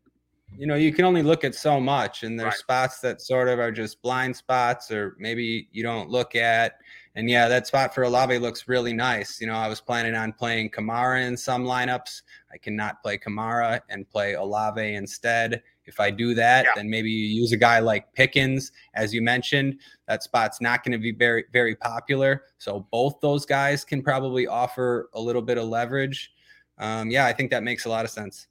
you 0.59 0.67
know 0.67 0.75
you 0.75 0.93
can 0.93 1.05
only 1.05 1.23
look 1.23 1.45
at 1.45 1.55
so 1.55 1.81
much 1.81 2.23
and 2.23 2.39
there's 2.39 2.47
right. 2.47 2.59
spots 2.59 3.01
that 3.01 3.21
sort 3.21 3.49
of 3.49 3.59
are 3.59 3.73
just 3.73 4.03
blind 4.03 4.37
spots 4.37 4.91
or 4.91 5.17
maybe 5.19 5.69
you 5.73 5.83
don't 5.83 6.11
look 6.11 6.35
at. 6.35 6.79
And 7.15 7.29
yeah 7.29 7.49
that 7.49 7.67
spot 7.67 7.95
for 7.95 8.05
Olave 8.05 8.39
looks 8.39 8.69
really 8.69 8.93
nice. 8.93 9.41
You 9.41 9.47
know 9.47 9.55
I 9.55 9.69
was 9.69 9.81
planning 9.81 10.15
on 10.15 10.33
playing 10.33 10.71
Kamara 10.71 11.27
in 11.27 11.37
some 11.37 11.65
lineups. 11.65 12.23
I 12.53 12.59
cannot 12.59 13.03
play 13.03 13.19
Kamara 13.19 13.81
and 13.89 14.09
play 14.09 14.35
Olave 14.35 14.95
instead. 14.95 15.63
If 15.85 15.99
I 16.01 16.11
do 16.11 16.35
that 16.35 16.65
yeah. 16.65 16.71
then 16.77 16.89
maybe 16.89 17.11
you 17.11 17.41
use 17.41 17.53
a 17.53 17.57
guy 17.57 17.79
like 17.79 18.13
Pickens 18.15 18.73
as 18.95 19.13
you 19.13 19.23
mentioned. 19.23 19.79
That 20.07 20.23
spot's 20.23 20.61
not 20.61 20.85
going 20.85 20.93
to 20.93 20.99
be 20.99 21.13
very 21.13 21.45
very 21.53 21.77
popular. 21.77 22.45
So 22.59 22.87
both 22.91 23.21
those 23.21 23.47
guys 23.47 23.85
can 23.85 24.03
probably 24.03 24.47
offer 24.47 25.09
a 25.15 25.21
little 25.21 25.43
bit 25.43 25.59
of 25.59 25.65
leverage. 25.65 26.33
Um, 26.79 27.11
yeah 27.11 27.27
I 27.27 27.33
think 27.33 27.51
that 27.51 27.63
makes 27.63 27.85
a 27.85 27.89
lot 27.89 28.05
of 28.05 28.11
sense 28.11 28.49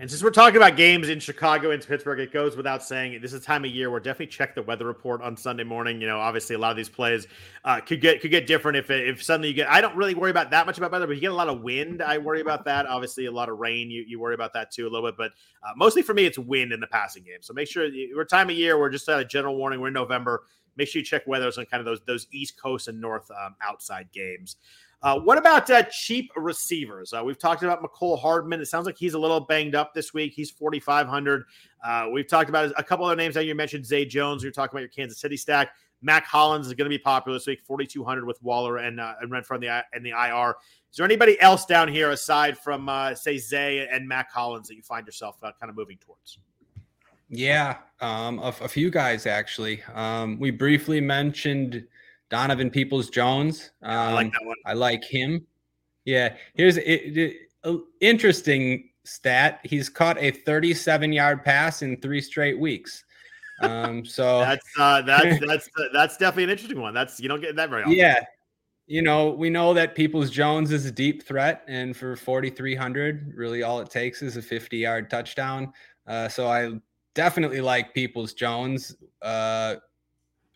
and 0.00 0.10
since 0.10 0.22
we're 0.22 0.30
talking 0.30 0.56
about 0.56 0.78
games 0.78 1.10
in 1.10 1.20
Chicago 1.20 1.72
and 1.72 1.86
Pittsburgh, 1.86 2.20
it 2.20 2.32
goes 2.32 2.56
without 2.56 2.82
saying 2.82 3.20
this 3.20 3.34
is 3.34 3.42
a 3.42 3.44
time 3.44 3.66
of 3.66 3.70
year 3.70 3.90
where 3.90 4.00
definitely 4.00 4.28
check 4.28 4.54
the 4.54 4.62
weather 4.62 4.86
report 4.86 5.20
on 5.20 5.36
Sunday 5.36 5.62
morning. 5.62 6.00
You 6.00 6.06
know, 6.06 6.18
obviously 6.18 6.56
a 6.56 6.58
lot 6.58 6.70
of 6.70 6.78
these 6.78 6.88
plays 6.88 7.26
uh, 7.66 7.82
could 7.82 8.00
get 8.00 8.22
could 8.22 8.30
get 8.30 8.46
different 8.46 8.78
if 8.78 8.90
if 8.90 9.22
suddenly 9.22 9.48
you 9.48 9.54
get. 9.54 9.68
I 9.68 9.82
don't 9.82 9.94
really 9.94 10.14
worry 10.14 10.30
about 10.30 10.50
that 10.52 10.64
much 10.64 10.78
about 10.78 10.90
weather, 10.90 11.06
but 11.06 11.16
you 11.16 11.20
get 11.20 11.32
a 11.32 11.34
lot 11.34 11.48
of 11.48 11.60
wind. 11.60 12.00
I 12.00 12.16
worry 12.16 12.40
about 12.40 12.64
that. 12.64 12.86
Obviously, 12.86 13.26
a 13.26 13.30
lot 13.30 13.50
of 13.50 13.58
rain. 13.58 13.90
You, 13.90 14.02
you 14.08 14.18
worry 14.18 14.34
about 14.34 14.54
that 14.54 14.70
too 14.70 14.88
a 14.88 14.90
little 14.90 15.06
bit, 15.06 15.18
but 15.18 15.32
uh, 15.62 15.72
mostly 15.76 16.00
for 16.00 16.14
me, 16.14 16.24
it's 16.24 16.38
wind 16.38 16.72
in 16.72 16.80
the 16.80 16.86
passing 16.86 17.22
game. 17.22 17.42
So 17.42 17.52
make 17.52 17.68
sure 17.68 17.86
we're 18.16 18.24
time 18.24 18.48
of 18.48 18.56
year. 18.56 18.78
We're 18.80 18.88
just 18.88 19.06
at 19.10 19.20
a 19.20 19.24
general 19.26 19.54
warning. 19.54 19.82
We're 19.82 19.88
in 19.88 19.94
November. 19.94 20.44
Make 20.76 20.88
sure 20.88 21.00
you 21.00 21.04
check 21.04 21.26
weather 21.26 21.46
on 21.46 21.66
kind 21.66 21.80
of 21.80 21.84
those 21.84 22.00
those 22.06 22.26
East 22.32 22.58
Coast 22.58 22.88
and 22.88 23.02
North 23.02 23.30
um, 23.32 23.54
outside 23.60 24.08
games. 24.14 24.56
Uh, 25.02 25.18
what 25.18 25.38
about 25.38 25.70
uh, 25.70 25.82
cheap 25.84 26.30
receivers? 26.36 27.12
Uh, 27.12 27.22
we've 27.24 27.38
talked 27.38 27.62
about 27.62 27.82
Mecole 27.82 28.20
Hardman. 28.20 28.60
It 28.60 28.66
sounds 28.66 28.84
like 28.84 28.98
he's 28.98 29.14
a 29.14 29.18
little 29.18 29.40
banged 29.40 29.74
up 29.74 29.94
this 29.94 30.12
week. 30.12 30.34
He's 30.34 30.50
4,500. 30.50 31.44
Uh, 31.82 32.08
we've 32.12 32.28
talked 32.28 32.50
about 32.50 32.72
a 32.76 32.82
couple 32.82 33.06
other 33.06 33.16
names 33.16 33.34
that 33.34 33.46
you 33.46 33.54
mentioned. 33.54 33.86
Zay 33.86 34.04
Jones. 34.04 34.42
You're 34.42 34.52
talking 34.52 34.74
about 34.74 34.80
your 34.80 34.90
Kansas 34.90 35.18
City 35.18 35.38
stack. 35.38 35.70
Mack 36.02 36.26
Hollins 36.26 36.66
is 36.66 36.74
going 36.74 36.86
to 36.86 36.90
be 36.90 36.98
popular 36.98 37.36
this 37.36 37.46
week, 37.46 37.60
4,200 37.64 38.26
with 38.26 38.42
Waller 38.42 38.78
and 38.78 39.00
uh, 39.00 39.14
and 39.20 39.30
Renfrow 39.30 39.56
in 39.56 39.60
the 39.60 39.84
in 39.94 40.02
the 40.02 40.10
IR. 40.10 40.56
Is 40.90 40.96
there 40.96 41.04
anybody 41.04 41.40
else 41.40 41.66
down 41.66 41.88
here 41.88 42.10
aside 42.10 42.58
from 42.58 42.88
uh, 42.88 43.14
say 43.14 43.38
Zay 43.38 43.86
and 43.86 44.08
Mack 44.08 44.30
Hollins 44.32 44.68
that 44.68 44.76
you 44.76 44.82
find 44.82 45.06
yourself 45.06 45.36
uh, 45.42 45.52
kind 45.60 45.70
of 45.70 45.76
moving 45.76 45.98
towards? 45.98 46.38
Yeah, 47.28 47.76
um, 48.00 48.38
a, 48.40 48.52
a, 48.60 48.68
few 48.68 48.90
guys 48.90 49.24
actually. 49.26 49.82
Um, 49.94 50.38
we 50.40 50.50
briefly 50.50 51.00
mentioned 51.00 51.86
Donovan 52.30 52.70
Peoples 52.70 53.10
Jones. 53.10 53.72
Um, 53.82 53.90
I 53.90 54.12
like 54.12 54.26
um, 54.26 54.32
that 54.38 54.46
one. 54.46 54.56
I 54.64 54.72
like 54.72 55.04
him. 55.04 55.46
Yeah. 56.04 56.34
Here's 56.54 56.76
it, 56.78 56.82
it, 56.82 57.36
uh, 57.64 57.76
interesting 58.00 58.90
stat. 59.04 59.60
He's 59.64 59.88
caught 59.88 60.16
a 60.18 60.30
37 60.30 61.12
yard 61.12 61.44
pass 61.44 61.82
in 61.82 62.00
three 62.00 62.20
straight 62.20 62.58
weeks. 62.58 63.04
Um, 63.60 64.04
so 64.04 64.40
that's 64.40 64.66
uh, 64.78 65.02
that's 65.02 65.40
that's 65.46 65.68
uh, 65.78 65.84
that's 65.92 66.16
definitely 66.16 66.44
an 66.44 66.50
interesting 66.50 66.80
one. 66.80 66.94
That's 66.94 67.20
you 67.20 67.28
don't 67.28 67.40
get 67.40 67.56
that 67.56 67.68
very 67.68 67.82
often. 67.82 67.96
Yeah. 67.96 68.20
You 68.86 69.02
know, 69.02 69.30
we 69.30 69.50
know 69.50 69.72
that 69.74 69.94
Peoples 69.94 70.30
Jones 70.30 70.72
is 70.72 70.84
a 70.84 70.90
deep 70.90 71.22
threat, 71.22 71.62
and 71.68 71.96
for 71.96 72.16
4,300, 72.16 73.34
really 73.36 73.62
all 73.62 73.78
it 73.78 73.88
takes 73.88 74.20
is 74.20 74.36
a 74.36 74.42
50 74.42 74.78
yard 74.78 75.08
touchdown. 75.08 75.72
Uh, 76.08 76.28
so 76.28 76.48
I 76.48 76.72
definitely 77.14 77.60
like 77.60 77.94
Peoples 77.94 78.34
Jones. 78.34 78.96
Uh, 79.22 79.76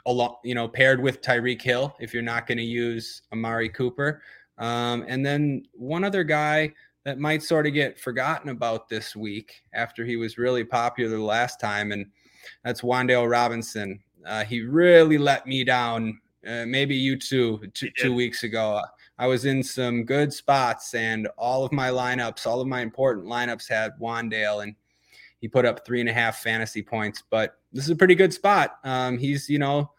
along, 0.06 0.36
you 0.44 0.54
know, 0.54 0.68
paired 0.68 1.00
with 1.00 1.20
Tyreek 1.22 1.62
Hill 1.62 1.94
if 2.00 2.12
you're 2.12 2.22
not 2.22 2.46
going 2.46 2.58
to 2.58 2.64
use 2.64 3.22
Amari 3.32 3.68
Cooper. 3.68 4.22
Um, 4.58 5.04
and 5.08 5.24
then 5.24 5.64
one 5.72 6.04
other 6.04 6.24
guy 6.24 6.72
that 7.04 7.18
might 7.18 7.42
sort 7.42 7.66
of 7.66 7.74
get 7.74 7.98
forgotten 7.98 8.50
about 8.50 8.88
this 8.88 9.14
week 9.14 9.62
after 9.74 10.04
he 10.04 10.16
was 10.16 10.38
really 10.38 10.64
popular 10.64 11.18
last 11.18 11.60
time, 11.60 11.92
and 11.92 12.06
that's 12.64 12.80
Wan'Dale 12.80 13.30
Robinson. 13.30 14.00
Uh, 14.26 14.44
he 14.44 14.62
really 14.62 15.18
let 15.18 15.46
me 15.46 15.64
down. 15.64 16.20
Uh, 16.46 16.64
maybe 16.66 16.94
you 16.94 17.18
too, 17.18 17.60
two, 17.74 17.90
two 17.96 18.14
weeks 18.14 18.42
ago. 18.42 18.80
I 19.18 19.26
was 19.26 19.44
in 19.44 19.62
some 19.62 20.04
good 20.04 20.32
spots, 20.32 20.94
and 20.94 21.28
all 21.36 21.64
of 21.64 21.72
my 21.72 21.90
lineups, 21.90 22.46
all 22.46 22.60
of 22.60 22.68
my 22.68 22.80
important 22.80 23.26
lineups 23.26 23.68
had 23.68 23.92
Wan'Dale, 24.00 24.62
and 24.62 24.74
he 25.40 25.48
put 25.48 25.66
up 25.66 25.84
three 25.84 26.00
and 26.00 26.08
a 26.08 26.12
half 26.12 26.42
fantasy 26.42 26.82
points. 26.82 27.22
But 27.28 27.58
this 27.72 27.84
is 27.84 27.90
a 27.90 27.96
pretty 27.96 28.14
good 28.14 28.32
spot. 28.32 28.78
Um, 28.82 29.18
he's, 29.18 29.48
you 29.48 29.58
know, 29.58 29.90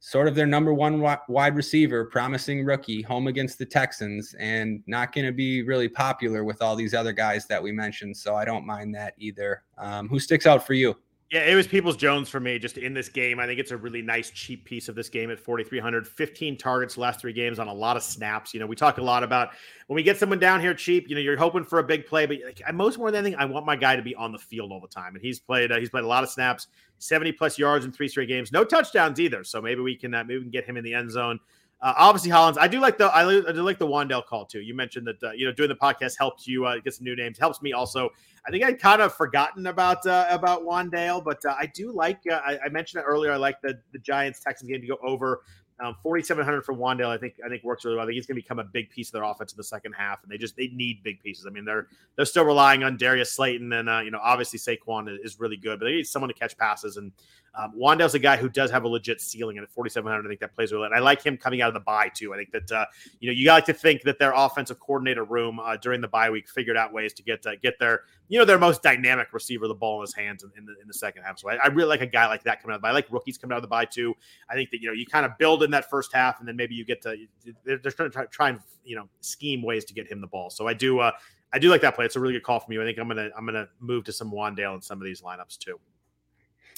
sort 0.00 0.26
of 0.26 0.34
their 0.34 0.46
number 0.46 0.72
one 0.72 1.00
wide 1.28 1.54
receiver, 1.54 2.06
promising 2.06 2.64
rookie, 2.64 3.02
home 3.02 3.26
against 3.26 3.58
the 3.58 3.66
Texans, 3.66 4.34
and 4.38 4.82
not 4.86 5.12
going 5.12 5.26
to 5.26 5.32
be 5.32 5.62
really 5.62 5.88
popular 5.88 6.42
with 6.42 6.62
all 6.62 6.74
these 6.74 6.94
other 6.94 7.12
guys 7.12 7.46
that 7.46 7.62
we 7.62 7.70
mentioned. 7.70 8.16
So 8.16 8.34
I 8.34 8.46
don't 8.46 8.66
mind 8.66 8.94
that 8.94 9.14
either. 9.18 9.62
Um, 9.76 10.08
who 10.08 10.18
sticks 10.18 10.46
out 10.46 10.66
for 10.66 10.72
you? 10.72 10.96
Yeah, 11.30 11.44
it 11.44 11.54
was 11.54 11.68
Peoples 11.68 11.96
Jones 11.96 12.28
for 12.28 12.40
me 12.40 12.58
just 12.58 12.76
in 12.76 12.92
this 12.92 13.08
game. 13.08 13.38
I 13.38 13.46
think 13.46 13.60
it's 13.60 13.70
a 13.70 13.76
really 13.76 14.02
nice, 14.02 14.30
cheap 14.30 14.64
piece 14.64 14.88
of 14.88 14.96
this 14.96 15.08
game 15.08 15.30
at 15.30 15.38
4,300. 15.38 16.08
15 16.08 16.56
targets 16.58 16.98
last 16.98 17.20
three 17.20 17.32
games 17.32 17.60
on 17.60 17.68
a 17.68 17.72
lot 17.72 17.96
of 17.96 18.02
snaps. 18.02 18.52
You 18.52 18.58
know, 18.58 18.66
we 18.66 18.74
talk 18.74 18.98
a 18.98 19.02
lot 19.02 19.22
about 19.22 19.50
when 19.86 19.94
we 19.94 20.02
get 20.02 20.18
someone 20.18 20.40
down 20.40 20.60
here 20.60 20.74
cheap, 20.74 21.08
you 21.08 21.14
know, 21.14 21.20
you're 21.20 21.36
hoping 21.36 21.62
for 21.62 21.78
a 21.78 21.84
big 21.84 22.04
play, 22.04 22.26
but 22.26 22.38
most 22.74 22.98
more 22.98 23.12
than 23.12 23.24
anything, 23.24 23.38
I 23.38 23.44
want 23.44 23.64
my 23.64 23.76
guy 23.76 23.94
to 23.94 24.02
be 24.02 24.12
on 24.16 24.32
the 24.32 24.40
field 24.40 24.72
all 24.72 24.80
the 24.80 24.88
time. 24.88 25.14
And 25.14 25.22
he's 25.22 25.38
played, 25.38 25.70
uh, 25.70 25.78
he's 25.78 25.90
played 25.90 26.02
a 26.02 26.08
lot 26.08 26.24
of 26.24 26.30
snaps, 26.30 26.66
70 26.98 27.30
plus 27.32 27.60
yards 27.60 27.84
in 27.84 27.92
three 27.92 28.08
straight 28.08 28.28
games, 28.28 28.50
no 28.50 28.64
touchdowns 28.64 29.20
either. 29.20 29.44
So 29.44 29.62
maybe 29.62 29.82
we 29.82 29.94
can, 29.94 30.12
uh, 30.12 30.24
maybe 30.24 30.38
we 30.38 30.42
can 30.42 30.50
get 30.50 30.64
him 30.64 30.76
in 30.76 30.82
the 30.82 30.94
end 30.94 31.12
zone. 31.12 31.38
Uh, 31.82 31.94
obviously, 31.96 32.30
Hollins. 32.30 32.58
I 32.58 32.68
do 32.68 32.78
like 32.78 32.98
the 32.98 33.06
I, 33.06 33.26
I 33.26 33.52
do 33.52 33.62
like 33.62 33.78
the 33.78 33.86
Wan'Dale 33.86 34.26
call 34.26 34.44
too. 34.44 34.60
You 34.60 34.74
mentioned 34.74 35.06
that 35.06 35.22
uh, 35.22 35.32
you 35.32 35.46
know 35.46 35.52
doing 35.52 35.70
the 35.70 35.74
podcast 35.74 36.18
helped 36.18 36.46
you 36.46 36.66
uh, 36.66 36.78
get 36.78 36.94
some 36.94 37.04
new 37.04 37.16
names. 37.16 37.38
Helps 37.38 37.62
me 37.62 37.72
also. 37.72 38.10
I 38.46 38.50
think 38.50 38.64
I'd 38.64 38.78
kind 38.78 39.00
of 39.00 39.14
forgotten 39.14 39.66
about 39.66 40.04
uh, 40.06 40.26
about 40.28 40.62
Wan'Dale, 40.62 41.24
but 41.24 41.42
uh, 41.44 41.54
I 41.58 41.66
do 41.66 41.90
like. 41.92 42.20
Uh, 42.30 42.40
I, 42.44 42.58
I, 42.66 42.68
mentioned 42.68 43.02
it 43.02 43.06
earlier. 43.06 43.32
I 43.32 43.36
like 43.36 43.62
the 43.62 43.78
the 43.92 43.98
Giants 43.98 44.40
Texans 44.40 44.70
game 44.70 44.82
to 44.82 44.86
go 44.86 44.98
over. 45.02 45.42
Um, 45.82 45.96
4,700 46.02 46.62
for 46.62 46.74
Wan'Dale, 46.74 47.08
I 47.08 47.16
think 47.16 47.36
I 47.42 47.48
think 47.48 47.64
works 47.64 47.86
really 47.86 47.96
well. 47.96 48.04
I 48.04 48.06
think 48.08 48.16
he's 48.16 48.26
going 48.26 48.36
to 48.36 48.42
become 48.42 48.58
a 48.58 48.64
big 48.64 48.90
piece 48.90 49.08
of 49.08 49.12
their 49.14 49.22
offense 49.22 49.54
in 49.54 49.56
the 49.56 49.64
second 49.64 49.94
half, 49.94 50.22
and 50.22 50.30
they 50.30 50.36
just 50.36 50.54
they 50.54 50.68
need 50.68 51.02
big 51.02 51.22
pieces. 51.22 51.46
I 51.46 51.50
mean, 51.50 51.64
they're 51.64 51.86
they're 52.16 52.26
still 52.26 52.44
relying 52.44 52.82
on 52.82 52.98
Darius 52.98 53.32
Slayton, 53.32 53.72
and 53.72 53.88
you 54.04 54.10
know 54.10 54.20
obviously 54.22 54.58
Saquon 54.58 55.08
is 55.24 55.40
really 55.40 55.56
good, 55.56 55.78
but 55.78 55.86
they 55.86 55.92
need 55.92 56.06
someone 56.06 56.28
to 56.28 56.34
catch 56.34 56.58
passes. 56.58 56.98
And 56.98 57.12
um, 57.54 57.72
Wan'Dale's 57.76 58.14
a 58.14 58.18
guy 58.18 58.36
who 58.36 58.48
does 58.48 58.70
have 58.70 58.84
a 58.84 58.88
legit 58.88 59.20
ceiling, 59.20 59.58
and 59.58 59.64
at 59.64 59.72
4,700, 59.72 60.24
I 60.24 60.28
think 60.28 60.40
that 60.40 60.54
plays 60.54 60.72
well. 60.72 60.84
And 60.84 60.94
I 60.94 61.00
like 61.00 61.22
him 61.22 61.36
coming 61.36 61.62
out 61.62 61.68
of 61.68 61.74
the 61.74 61.80
bye 61.80 62.10
too. 62.14 62.32
I 62.32 62.36
think 62.36 62.52
that 62.52 62.70
uh, 62.70 62.86
you 63.18 63.28
know 63.28 63.32
you 63.32 63.44
got 63.44 63.66
to 63.66 63.72
think 63.72 64.02
that 64.02 64.18
their 64.18 64.32
offensive 64.34 64.78
coordinator 64.78 65.24
room 65.24 65.58
uh, 65.58 65.76
during 65.76 66.00
the 66.00 66.08
bye 66.08 66.30
week 66.30 66.48
figured 66.48 66.76
out 66.76 66.92
ways 66.92 67.12
to 67.14 67.22
get 67.22 67.44
uh, 67.46 67.56
get 67.60 67.78
their 67.78 68.02
you 68.28 68.38
know 68.38 68.44
their 68.44 68.58
most 68.58 68.82
dynamic 68.82 69.32
receiver 69.32 69.66
the 69.66 69.74
ball 69.74 70.00
in 70.00 70.02
his 70.02 70.14
hands 70.14 70.44
in, 70.44 70.50
in 70.56 70.64
the 70.64 70.74
in 70.80 70.86
the 70.86 70.94
second 70.94 71.22
half. 71.24 71.38
So 71.38 71.50
I, 71.50 71.56
I, 71.56 71.66
really 71.66 71.88
like 71.88 72.02
a 72.02 72.06
guy 72.06 72.26
like 72.28 72.44
that 72.44 72.62
coming 72.62 72.72
out 72.72 72.76
of 72.76 72.82
the 72.82 72.86
bye. 72.86 72.90
I 72.90 72.92
like 72.92 73.10
rookies 73.10 73.36
coming 73.36 73.52
out 73.52 73.58
of 73.58 73.62
the 73.62 73.68
bye 73.68 73.84
too. 73.84 74.14
I 74.48 74.54
think 74.54 74.70
that 74.70 74.80
you 74.80 74.86
know 74.86 74.94
you 74.94 75.06
kind 75.06 75.26
of 75.26 75.36
build 75.38 75.62
in 75.62 75.70
that 75.72 75.90
first 75.90 76.12
half 76.12 76.38
and 76.38 76.46
then 76.46 76.56
maybe 76.56 76.74
you 76.74 76.84
get 76.84 77.02
to 77.02 77.16
they're, 77.64 77.78
they're 77.78 77.92
trying 77.92 78.10
to 78.10 78.12
try, 78.12 78.26
try, 78.26 78.48
and 78.50 78.60
you 78.84 78.94
know 78.94 79.08
scheme 79.20 79.62
ways 79.62 79.84
to 79.86 79.94
get 79.94 80.10
him 80.10 80.20
the 80.20 80.28
ball. 80.28 80.50
So 80.50 80.68
I 80.68 80.74
do 80.74 81.00
uh, 81.00 81.12
I 81.52 81.58
do 81.58 81.68
like 81.68 81.80
that 81.80 81.94
play. 81.94 82.04
It's 82.04 82.16
a 82.16 82.20
really 82.20 82.34
good 82.34 82.44
call 82.44 82.60
from 82.60 82.72
you. 82.72 82.80
I 82.80 82.84
think 82.84 82.98
I'm 82.98 83.08
gonna 83.08 83.30
I'm 83.36 83.44
gonna 83.44 83.68
move 83.80 84.04
to 84.04 84.12
some 84.12 84.30
Wan'Dale 84.30 84.76
in 84.76 84.82
some 84.82 84.98
of 84.98 85.04
these 85.04 85.22
lineups 85.22 85.58
too. 85.58 85.78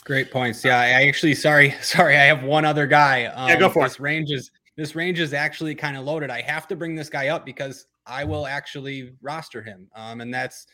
Great 0.04 0.32
points. 0.32 0.64
Yeah, 0.64 0.80
I 0.80 1.06
actually 1.06 1.34
sorry 1.34 1.70
sorry 1.82 2.16
I 2.16 2.24
have 2.24 2.42
one 2.42 2.64
other 2.64 2.86
guy. 2.86 3.26
Um, 3.26 3.48
yeah, 3.48 3.56
go 3.56 3.66
um, 3.66 3.72
for 3.72 3.84
this 3.84 3.94
it. 3.94 4.00
Range 4.00 4.30
is 4.30 4.50
this 4.76 4.96
range 4.96 5.20
is 5.20 5.32
actually 5.32 5.74
kind 5.74 5.96
of 5.96 6.04
loaded. 6.04 6.30
I 6.30 6.40
have 6.40 6.66
to 6.68 6.76
bring 6.76 6.94
this 6.94 7.08
guy 7.08 7.28
up 7.28 7.46
because 7.46 7.86
I 8.06 8.24
will 8.24 8.46
actually 8.46 9.12
roster 9.22 9.62
him, 9.62 9.88
um, 9.94 10.20
and 10.20 10.32
that's 10.32 10.66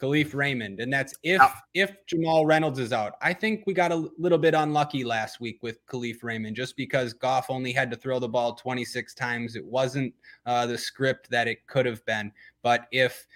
Kalif 0.00 0.32
Raymond, 0.32 0.78
and 0.78 0.92
that's 0.92 1.14
if 1.24 1.40
oh. 1.42 1.52
if 1.74 1.92
Jamal 2.06 2.46
Reynolds 2.46 2.78
is 2.78 2.92
out. 2.92 3.14
I 3.20 3.32
think 3.32 3.64
we 3.66 3.74
got 3.74 3.90
a 3.90 4.08
little 4.16 4.38
bit 4.38 4.54
unlucky 4.54 5.02
last 5.02 5.40
week 5.40 5.60
with 5.62 5.84
Kalif 5.86 6.22
Raymond, 6.22 6.54
just 6.54 6.76
because 6.76 7.12
Goff 7.12 7.50
only 7.50 7.72
had 7.72 7.90
to 7.90 7.96
throw 7.96 8.20
the 8.20 8.28
ball 8.28 8.54
26 8.54 9.14
times. 9.14 9.56
It 9.56 9.64
wasn't 9.64 10.14
uh, 10.46 10.66
the 10.66 10.78
script 10.78 11.30
that 11.30 11.48
it 11.48 11.66
could 11.66 11.86
have 11.86 12.04
been. 12.06 12.30
But 12.62 12.86
if 12.92 13.26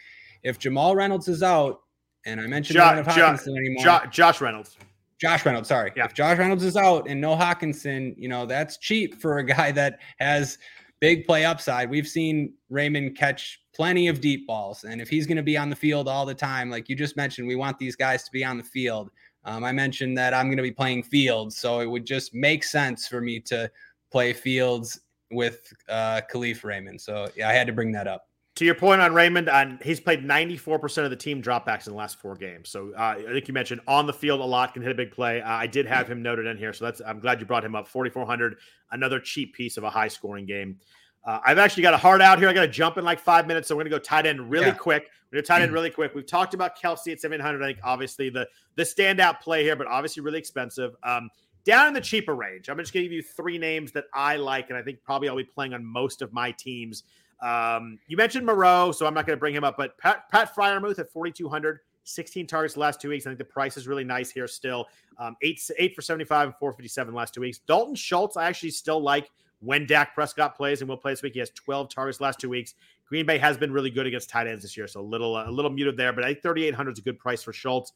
if 0.44 0.60
Jamal 0.60 0.94
Reynolds 0.94 1.26
is 1.26 1.42
out, 1.42 1.80
and 2.26 2.40
I 2.40 2.46
mentioned 2.46 2.76
jo- 2.76 3.02
Hockenson 3.02 3.56
anymore, 3.56 3.84
jo- 3.84 4.06
Josh 4.08 4.40
Reynolds. 4.40 4.76
Josh 5.22 5.46
Reynolds, 5.46 5.68
sorry. 5.68 5.92
Yeah. 5.94 6.06
If 6.06 6.14
Josh 6.14 6.36
Reynolds 6.36 6.64
is 6.64 6.76
out 6.76 7.08
and 7.08 7.20
no 7.20 7.36
Hockenson, 7.36 8.12
you 8.16 8.28
know, 8.28 8.44
that's 8.44 8.76
cheap 8.76 9.20
for 9.20 9.38
a 9.38 9.44
guy 9.44 9.70
that 9.70 10.00
has 10.18 10.58
big 11.00 11.24
play 11.28 11.44
upside. 11.44 11.88
We've 11.88 12.08
seen 12.08 12.54
Raymond 12.70 13.16
catch 13.16 13.60
plenty 13.72 14.08
of 14.08 14.20
deep 14.20 14.48
balls. 14.48 14.82
And 14.82 15.00
if 15.00 15.08
he's 15.08 15.24
going 15.24 15.36
to 15.36 15.42
be 15.44 15.56
on 15.56 15.70
the 15.70 15.76
field 15.76 16.08
all 16.08 16.26
the 16.26 16.34
time, 16.34 16.70
like 16.70 16.88
you 16.88 16.96
just 16.96 17.16
mentioned, 17.16 17.46
we 17.46 17.54
want 17.54 17.78
these 17.78 17.94
guys 17.94 18.24
to 18.24 18.32
be 18.32 18.44
on 18.44 18.58
the 18.58 18.64
field. 18.64 19.12
Um, 19.44 19.62
I 19.62 19.70
mentioned 19.70 20.18
that 20.18 20.34
I'm 20.34 20.46
going 20.46 20.56
to 20.56 20.62
be 20.64 20.72
playing 20.72 21.04
Fields, 21.04 21.56
so 21.56 21.78
it 21.78 21.86
would 21.86 22.04
just 22.04 22.34
make 22.34 22.64
sense 22.64 23.06
for 23.06 23.20
me 23.20 23.38
to 23.42 23.70
play 24.10 24.32
Fields 24.32 25.02
with 25.30 25.72
uh, 25.88 26.22
Kalif 26.32 26.64
Raymond. 26.64 27.00
So 27.00 27.28
yeah, 27.36 27.48
I 27.48 27.52
had 27.52 27.68
to 27.68 27.72
bring 27.72 27.92
that 27.92 28.08
up. 28.08 28.26
To 28.56 28.66
your 28.66 28.74
point 28.74 29.00
on 29.00 29.14
Raymond, 29.14 29.48
on 29.48 29.78
he's 29.82 29.98
played 29.98 30.22
94% 30.22 31.04
of 31.04 31.10
the 31.10 31.16
team 31.16 31.42
dropbacks 31.42 31.86
in 31.86 31.92
the 31.94 31.98
last 31.98 32.20
four 32.20 32.34
games. 32.34 32.68
So 32.68 32.92
uh, 32.94 33.16
I 33.18 33.32
think 33.32 33.48
you 33.48 33.54
mentioned 33.54 33.80
on 33.86 34.06
the 34.06 34.12
field 34.12 34.40
a 34.40 34.44
lot, 34.44 34.74
can 34.74 34.82
hit 34.82 34.92
a 34.92 34.94
big 34.94 35.10
play. 35.10 35.40
Uh, 35.40 35.48
I 35.48 35.66
did 35.66 35.86
have 35.86 36.06
him 36.06 36.22
noted 36.22 36.46
in 36.46 36.58
here, 36.58 36.74
so 36.74 36.84
that's 36.84 37.00
I'm 37.06 37.18
glad 37.18 37.40
you 37.40 37.46
brought 37.46 37.64
him 37.64 37.74
up. 37.74 37.88
4,400, 37.88 38.56
another 38.90 39.20
cheap 39.20 39.54
piece 39.54 39.78
of 39.78 39.84
a 39.84 39.90
high 39.90 40.08
scoring 40.08 40.44
game. 40.44 40.78
Uh, 41.24 41.38
I've 41.46 41.58
actually 41.58 41.84
got 41.84 41.94
a 41.94 41.98
hard 41.98 42.20
out 42.20 42.38
here. 42.38 42.48
I 42.48 42.52
got 42.52 42.62
to 42.62 42.68
jump 42.68 42.98
in 42.98 43.04
like 43.04 43.20
five 43.20 43.46
minutes, 43.46 43.68
so 43.68 43.76
we're 43.76 43.84
gonna 43.84 43.90
go 43.90 43.98
tight 43.98 44.26
end 44.26 44.50
really 44.50 44.66
yeah. 44.66 44.74
quick. 44.74 45.08
We're 45.30 45.36
gonna 45.36 45.46
tight 45.46 45.62
end 45.62 45.72
really 45.72 45.90
quick. 45.90 46.14
We've 46.14 46.26
talked 46.26 46.52
about 46.52 46.78
Kelce 46.78 47.12
at 47.12 47.20
700. 47.20 47.62
I 47.62 47.66
think 47.66 47.78
obviously 47.84 48.28
the 48.28 48.48
the 48.74 48.82
standout 48.82 49.40
play 49.40 49.62
here, 49.62 49.76
but 49.76 49.86
obviously 49.86 50.22
really 50.22 50.40
expensive. 50.40 50.94
Um, 51.04 51.30
down 51.64 51.86
in 51.86 51.94
the 51.94 52.00
cheaper 52.00 52.34
range, 52.34 52.68
I'm 52.68 52.76
just 52.76 52.92
gonna 52.92 53.04
give 53.04 53.12
you 53.12 53.22
three 53.22 53.56
names 53.56 53.92
that 53.92 54.06
I 54.12 54.36
like, 54.36 54.70
and 54.70 54.76
I 54.76 54.82
think 54.82 54.98
probably 55.04 55.28
I'll 55.28 55.36
be 55.36 55.44
playing 55.44 55.74
on 55.74 55.84
most 55.84 56.22
of 56.22 56.32
my 56.32 56.50
teams. 56.50 57.04
Um, 57.42 57.98
you 58.06 58.16
mentioned 58.16 58.46
Moreau, 58.46 58.92
so 58.92 59.06
I'm 59.06 59.14
not 59.14 59.26
gonna 59.26 59.36
bring 59.36 59.54
him 59.54 59.64
up, 59.64 59.76
but 59.76 59.98
Pat, 59.98 60.28
Pat 60.30 60.54
Freiermuth 60.54 60.98
at 60.98 61.12
4,200. 61.12 61.80
16 62.04 62.46
targets 62.46 62.76
last 62.76 63.00
two 63.00 63.10
weeks. 63.10 63.26
I 63.26 63.30
think 63.30 63.38
the 63.38 63.44
price 63.44 63.76
is 63.76 63.86
really 63.86 64.04
nice 64.04 64.30
here 64.30 64.48
still. 64.48 64.86
Um, 65.18 65.36
eight 65.42 65.60
eight 65.78 65.94
for 65.94 66.02
75 66.02 66.48
and 66.48 66.56
457 66.56 67.14
last 67.14 67.34
two 67.34 67.40
weeks. 67.40 67.58
Dalton 67.58 67.94
Schultz, 67.94 68.36
I 68.36 68.46
actually 68.46 68.70
still 68.70 69.00
like 69.00 69.30
when 69.60 69.86
Dak 69.86 70.14
Prescott 70.14 70.56
plays 70.56 70.80
and 70.80 70.88
will 70.88 70.96
play 70.96 71.12
this 71.12 71.22
week. 71.22 71.34
He 71.34 71.38
has 71.38 71.50
12 71.50 71.88
targets 71.88 72.20
last 72.20 72.40
two 72.40 72.48
weeks. 72.48 72.74
Green 73.06 73.26
Bay 73.26 73.38
has 73.38 73.56
been 73.56 73.72
really 73.72 73.90
good 73.90 74.06
against 74.06 74.30
tight 74.30 74.46
ends 74.46 74.62
this 74.62 74.76
year, 74.76 74.88
so 74.88 75.00
a 75.00 75.02
little 75.02 75.36
uh, 75.36 75.48
a 75.48 75.50
little 75.50 75.70
muted 75.70 75.96
there. 75.96 76.12
But 76.12 76.24
I 76.24 76.28
think 76.28 76.42
3,800 76.42 76.92
is 76.92 76.98
a 76.98 77.02
good 77.02 77.18
price 77.18 77.42
for 77.42 77.52
Schultz. 77.52 77.92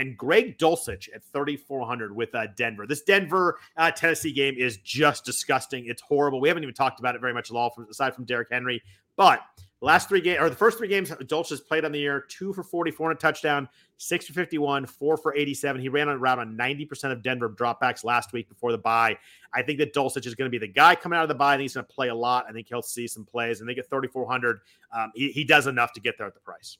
And 0.00 0.16
Greg 0.16 0.56
Dulcich 0.56 1.10
at 1.14 1.22
3,400 1.24 2.16
with 2.16 2.34
uh, 2.34 2.46
Denver. 2.56 2.86
This 2.86 3.02
Denver 3.02 3.58
uh, 3.76 3.90
Tennessee 3.90 4.32
game 4.32 4.54
is 4.56 4.78
just 4.78 5.26
disgusting. 5.26 5.84
It's 5.84 6.00
horrible. 6.00 6.40
We 6.40 6.48
haven't 6.48 6.62
even 6.62 6.74
talked 6.74 7.00
about 7.00 7.14
it 7.14 7.20
very 7.20 7.34
much 7.34 7.50
at 7.50 7.56
all, 7.56 7.68
from, 7.68 7.86
aside 7.90 8.14
from 8.14 8.24
Derrick 8.24 8.48
Henry. 8.50 8.82
But 9.16 9.42
last 9.82 10.08
three 10.08 10.22
games, 10.22 10.40
or 10.40 10.48
the 10.48 10.56
first 10.56 10.78
three 10.78 10.88
games, 10.88 11.10
Dulcich 11.10 11.50
has 11.50 11.60
played 11.60 11.84
on 11.84 11.92
the 11.92 11.98
year 11.98 12.24
two 12.30 12.54
for 12.54 12.62
44 12.62 13.10
and 13.10 13.18
a 13.18 13.20
touchdown, 13.20 13.68
six 13.98 14.26
for 14.26 14.32
51, 14.32 14.86
four 14.86 15.18
for 15.18 15.34
87. 15.36 15.82
He 15.82 15.90
ran 15.90 16.08
around 16.08 16.38
on 16.38 16.56
90% 16.56 17.12
of 17.12 17.22
Denver 17.22 17.50
dropbacks 17.50 18.02
last 18.02 18.32
week 18.32 18.48
before 18.48 18.72
the 18.72 18.78
bye. 18.78 19.18
I 19.52 19.60
think 19.60 19.78
that 19.80 19.92
Dulcich 19.92 20.26
is 20.26 20.34
going 20.34 20.50
to 20.50 20.50
be 20.50 20.56
the 20.56 20.72
guy 20.72 20.94
coming 20.94 21.18
out 21.18 21.24
of 21.24 21.28
the 21.28 21.34
bye, 21.34 21.52
and 21.52 21.60
he's 21.60 21.74
going 21.74 21.84
to 21.84 21.92
play 21.92 22.08
a 22.08 22.14
lot. 22.14 22.46
I 22.48 22.52
think 22.52 22.68
he'll 22.68 22.80
see 22.80 23.06
some 23.06 23.26
plays, 23.26 23.60
and 23.60 23.68
they 23.68 23.74
get 23.74 23.90
3,400. 23.90 24.60
Um, 24.96 25.12
he, 25.14 25.30
he 25.30 25.44
does 25.44 25.66
enough 25.66 25.92
to 25.92 26.00
get 26.00 26.16
there 26.16 26.26
at 26.26 26.32
the 26.32 26.40
price. 26.40 26.78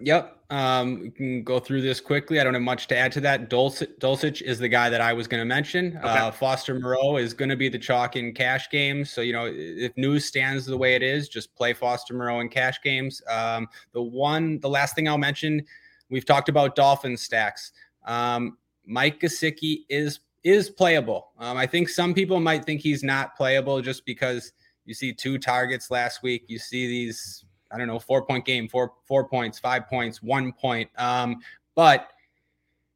Yep. 0.00 0.32
Um, 0.50 1.00
we 1.00 1.10
can 1.10 1.42
go 1.42 1.58
through 1.58 1.80
this 1.80 2.00
quickly. 2.00 2.38
I 2.38 2.44
don't 2.44 2.54
have 2.54 2.62
much 2.62 2.86
to 2.88 2.96
add 2.96 3.10
to 3.12 3.20
that. 3.22 3.50
Dulcich, 3.50 3.98
Dulcich 3.98 4.42
is 4.42 4.58
the 4.58 4.68
guy 4.68 4.88
that 4.90 5.00
I 5.00 5.12
was 5.12 5.26
going 5.26 5.40
to 5.40 5.44
mention. 5.44 5.96
Okay. 5.96 6.06
Uh, 6.06 6.30
Foster 6.30 6.78
Moreau 6.78 7.16
is 7.16 7.34
going 7.34 7.48
to 7.48 7.56
be 7.56 7.68
the 7.68 7.78
chalk 7.78 8.14
in 8.14 8.32
cash 8.32 8.70
games. 8.70 9.10
So, 9.10 9.22
you 9.22 9.32
know, 9.32 9.50
if 9.50 9.96
news 9.96 10.24
stands 10.24 10.66
the 10.66 10.76
way 10.76 10.94
it 10.94 11.02
is, 11.02 11.28
just 11.28 11.54
play 11.56 11.72
Foster 11.72 12.14
Moreau 12.14 12.40
in 12.40 12.48
cash 12.48 12.80
games. 12.82 13.22
Um, 13.28 13.68
the 13.92 14.02
one, 14.02 14.60
the 14.60 14.68
last 14.68 14.94
thing 14.94 15.08
I'll 15.08 15.18
mention, 15.18 15.64
we've 16.10 16.24
talked 16.24 16.48
about 16.48 16.76
Dolphin 16.76 17.16
stacks. 17.16 17.72
Um, 18.04 18.58
Mike 18.84 19.20
Gesicki 19.20 19.80
is 19.88 20.20
is 20.44 20.70
playable. 20.70 21.32
Um, 21.40 21.56
I 21.56 21.66
think 21.66 21.88
some 21.88 22.14
people 22.14 22.38
might 22.38 22.64
think 22.64 22.80
he's 22.80 23.02
not 23.02 23.36
playable 23.36 23.82
just 23.82 24.06
because 24.06 24.52
you 24.84 24.94
see 24.94 25.12
two 25.12 25.38
targets 25.38 25.90
last 25.90 26.22
week. 26.22 26.44
You 26.46 26.60
see 26.60 26.86
these, 26.86 27.44
I 27.72 27.78
don't 27.78 27.86
know, 27.86 27.98
four 27.98 28.24
point 28.24 28.44
game, 28.44 28.68
four 28.68 28.92
four 29.06 29.28
points, 29.28 29.58
five 29.58 29.88
points, 29.88 30.22
one 30.22 30.52
point. 30.52 30.90
Um, 30.96 31.40
but 31.74 32.10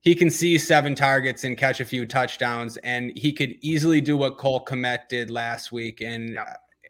he 0.00 0.14
can 0.14 0.30
see 0.30 0.56
seven 0.58 0.94
targets 0.94 1.44
and 1.44 1.56
catch 1.56 1.80
a 1.80 1.84
few 1.84 2.06
touchdowns, 2.06 2.76
and 2.78 3.16
he 3.16 3.32
could 3.32 3.56
easily 3.60 4.00
do 4.00 4.16
what 4.16 4.38
Cole 4.38 4.64
Kmet 4.64 5.08
did 5.08 5.30
last 5.30 5.72
week. 5.72 6.00
And 6.00 6.38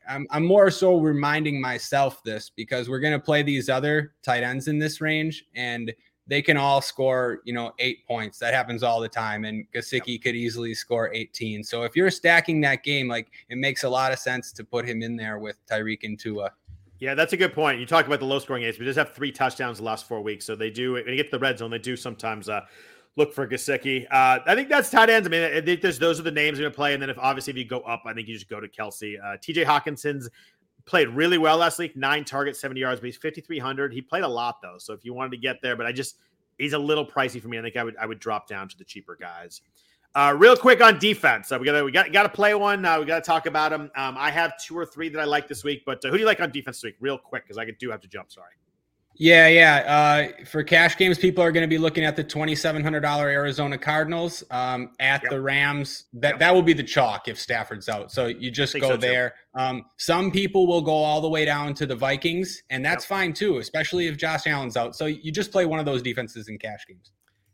I'm, 0.08 0.26
I'm 0.30 0.46
more 0.46 0.70
so 0.70 0.98
reminding 0.98 1.60
myself 1.60 2.22
this 2.22 2.50
because 2.54 2.88
we're 2.88 3.00
going 3.00 3.12
to 3.12 3.18
play 3.18 3.42
these 3.42 3.68
other 3.68 4.14
tight 4.22 4.44
ends 4.44 4.68
in 4.68 4.78
this 4.78 5.00
range, 5.00 5.46
and– 5.54 5.92
they 6.30 6.40
can 6.40 6.56
all 6.56 6.80
score, 6.80 7.40
you 7.44 7.52
know, 7.52 7.72
eight 7.80 8.06
points. 8.06 8.38
That 8.38 8.54
happens 8.54 8.84
all 8.84 9.00
the 9.00 9.08
time. 9.08 9.44
And 9.44 9.66
Gesicki 9.72 10.12
yep. 10.12 10.22
could 10.22 10.36
easily 10.36 10.74
score 10.74 11.12
18. 11.12 11.64
So 11.64 11.82
if 11.82 11.96
you're 11.96 12.10
stacking 12.10 12.60
that 12.60 12.84
game, 12.84 13.08
like 13.08 13.32
it 13.48 13.58
makes 13.58 13.82
a 13.82 13.88
lot 13.88 14.12
of 14.12 14.20
sense 14.20 14.52
to 14.52 14.62
put 14.64 14.86
him 14.86 15.02
in 15.02 15.16
there 15.16 15.40
with 15.40 15.56
Tyreek 15.66 16.04
and 16.04 16.16
Tua. 16.16 16.52
Yeah, 17.00 17.14
that's 17.14 17.32
a 17.32 17.36
good 17.38 17.54
point. 17.54 17.80
You 17.80 17.86
talk 17.86 18.06
about 18.06 18.20
the 18.20 18.26
low 18.26 18.38
scoring 18.38 18.62
games. 18.62 18.78
We 18.78 18.84
just 18.84 18.98
have 18.98 19.14
three 19.14 19.32
touchdowns 19.32 19.78
the 19.78 19.84
last 19.84 20.06
four 20.06 20.20
weeks. 20.20 20.44
So 20.44 20.54
they 20.54 20.68
do, 20.70 20.92
when 20.92 21.08
you 21.08 21.16
get 21.16 21.26
to 21.26 21.30
the 21.30 21.38
red 21.38 21.58
zone, 21.58 21.70
they 21.70 21.78
do 21.78 21.96
sometimes 21.96 22.50
uh, 22.50 22.60
look 23.16 23.32
for 23.32 23.48
Gesicki. 23.48 24.04
Uh, 24.10 24.40
I 24.46 24.54
think 24.54 24.68
that's 24.68 24.90
tight 24.90 25.08
ends. 25.08 25.26
I 25.26 25.30
mean, 25.30 25.42
I 25.42 25.62
think 25.62 25.80
those 25.80 26.20
are 26.20 26.22
the 26.22 26.30
names 26.30 26.58
going 26.58 26.70
to 26.70 26.76
play. 26.76 26.92
And 26.92 27.02
then 27.02 27.08
if 27.08 27.18
obviously 27.18 27.52
if 27.52 27.56
you 27.56 27.64
go 27.64 27.80
up, 27.80 28.02
I 28.04 28.12
think 28.12 28.28
you 28.28 28.34
just 28.34 28.50
go 28.50 28.60
to 28.60 28.68
Kelce. 28.68 29.18
Uh, 29.18 29.38
TJ 29.38 29.64
Hockenson's 29.64 30.28
played 30.84 31.08
really 31.08 31.38
well 31.38 31.56
last 31.56 31.78
week, 31.78 31.96
nine 31.96 32.22
targets, 32.22 32.60
70 32.60 32.80
yards, 32.80 33.00
but 33.00 33.06
he's 33.06 33.16
5,300. 33.16 33.94
He 33.94 34.02
played 34.02 34.24
a 34.24 34.28
lot 34.28 34.60
though. 34.60 34.76
So 34.78 34.92
if 34.92 35.02
you 35.02 35.14
wanted 35.14 35.30
to 35.30 35.38
get 35.38 35.56
there, 35.62 35.76
but 35.76 35.86
I 35.86 35.92
just, 35.92 36.16
he's 36.58 36.74
a 36.74 36.78
little 36.78 37.06
pricey 37.06 37.40
for 37.40 37.48
me. 37.48 37.58
I 37.58 37.62
think 37.62 37.76
I 37.76 37.84
would, 37.84 37.96
I 37.96 38.04
would 38.04 38.18
drop 38.18 38.46
down 38.46 38.68
to 38.68 38.76
the 38.76 38.84
cheaper 38.84 39.16
guys. 39.18 39.62
Uh, 40.14 40.34
real 40.36 40.56
quick 40.56 40.82
on 40.82 40.98
defense, 40.98 41.52
we 41.52 41.64
got 41.64 41.84
we 41.84 41.92
got 41.92 42.12
got 42.12 42.24
to 42.24 42.28
play 42.28 42.52
one. 42.54 42.84
Uh, 42.84 42.98
we 42.98 43.04
got 43.04 43.22
to 43.22 43.26
talk 43.26 43.46
about 43.46 43.70
them. 43.70 43.90
Um, 43.94 44.16
I 44.18 44.30
have 44.30 44.52
two 44.58 44.76
or 44.76 44.84
three 44.84 45.08
that 45.08 45.20
I 45.20 45.24
like 45.24 45.46
this 45.46 45.62
week, 45.62 45.82
but 45.86 46.04
uh, 46.04 46.08
who 46.08 46.14
do 46.14 46.20
you 46.20 46.26
like 46.26 46.40
on 46.40 46.50
defense 46.50 46.78
this 46.78 46.84
week? 46.84 46.96
Real 46.98 47.16
quick, 47.16 47.44
because 47.44 47.58
I 47.58 47.64
do 47.78 47.90
have 47.90 48.00
to 48.00 48.08
jump. 48.08 48.32
Sorry. 48.32 48.50
Yeah, 49.14 49.48
yeah. 49.48 50.32
Uh, 50.40 50.44
for 50.46 50.62
cash 50.62 50.96
games, 50.96 51.18
people 51.18 51.44
are 51.44 51.52
going 51.52 51.62
to 51.62 51.68
be 51.68 51.78
looking 51.78 52.04
at 52.04 52.16
the 52.16 52.24
twenty-seven 52.24 52.82
hundred 52.82 53.00
dollar 53.00 53.28
Arizona 53.28 53.76
Cardinals 53.76 54.42
um, 54.50 54.90
at 54.98 55.22
yep. 55.22 55.30
the 55.30 55.40
Rams. 55.40 56.06
That 56.14 56.30
yep. 56.30 56.38
that 56.40 56.54
will 56.54 56.62
be 56.62 56.72
the 56.72 56.82
chalk 56.82 57.28
if 57.28 57.38
Stafford's 57.38 57.88
out. 57.88 58.10
So 58.10 58.26
you 58.26 58.50
just 58.50 58.72
go 58.80 58.90
so 58.90 58.96
there. 58.96 59.34
Um, 59.54 59.84
some 59.98 60.30
people 60.30 60.66
will 60.66 60.80
go 60.80 60.94
all 60.94 61.20
the 61.20 61.28
way 61.28 61.44
down 61.44 61.74
to 61.74 61.86
the 61.86 61.94
Vikings, 61.94 62.62
and 62.70 62.84
that's 62.84 63.04
yep. 63.04 63.10
fine 63.10 63.32
too, 63.32 63.58
especially 63.58 64.06
if 64.06 64.16
Josh 64.16 64.46
Allen's 64.46 64.76
out. 64.76 64.96
So 64.96 65.06
you 65.06 65.30
just 65.30 65.52
play 65.52 65.66
one 65.66 65.78
of 65.78 65.84
those 65.84 66.02
defenses 66.02 66.48
in 66.48 66.58
cash 66.58 66.86
games. 66.88 67.12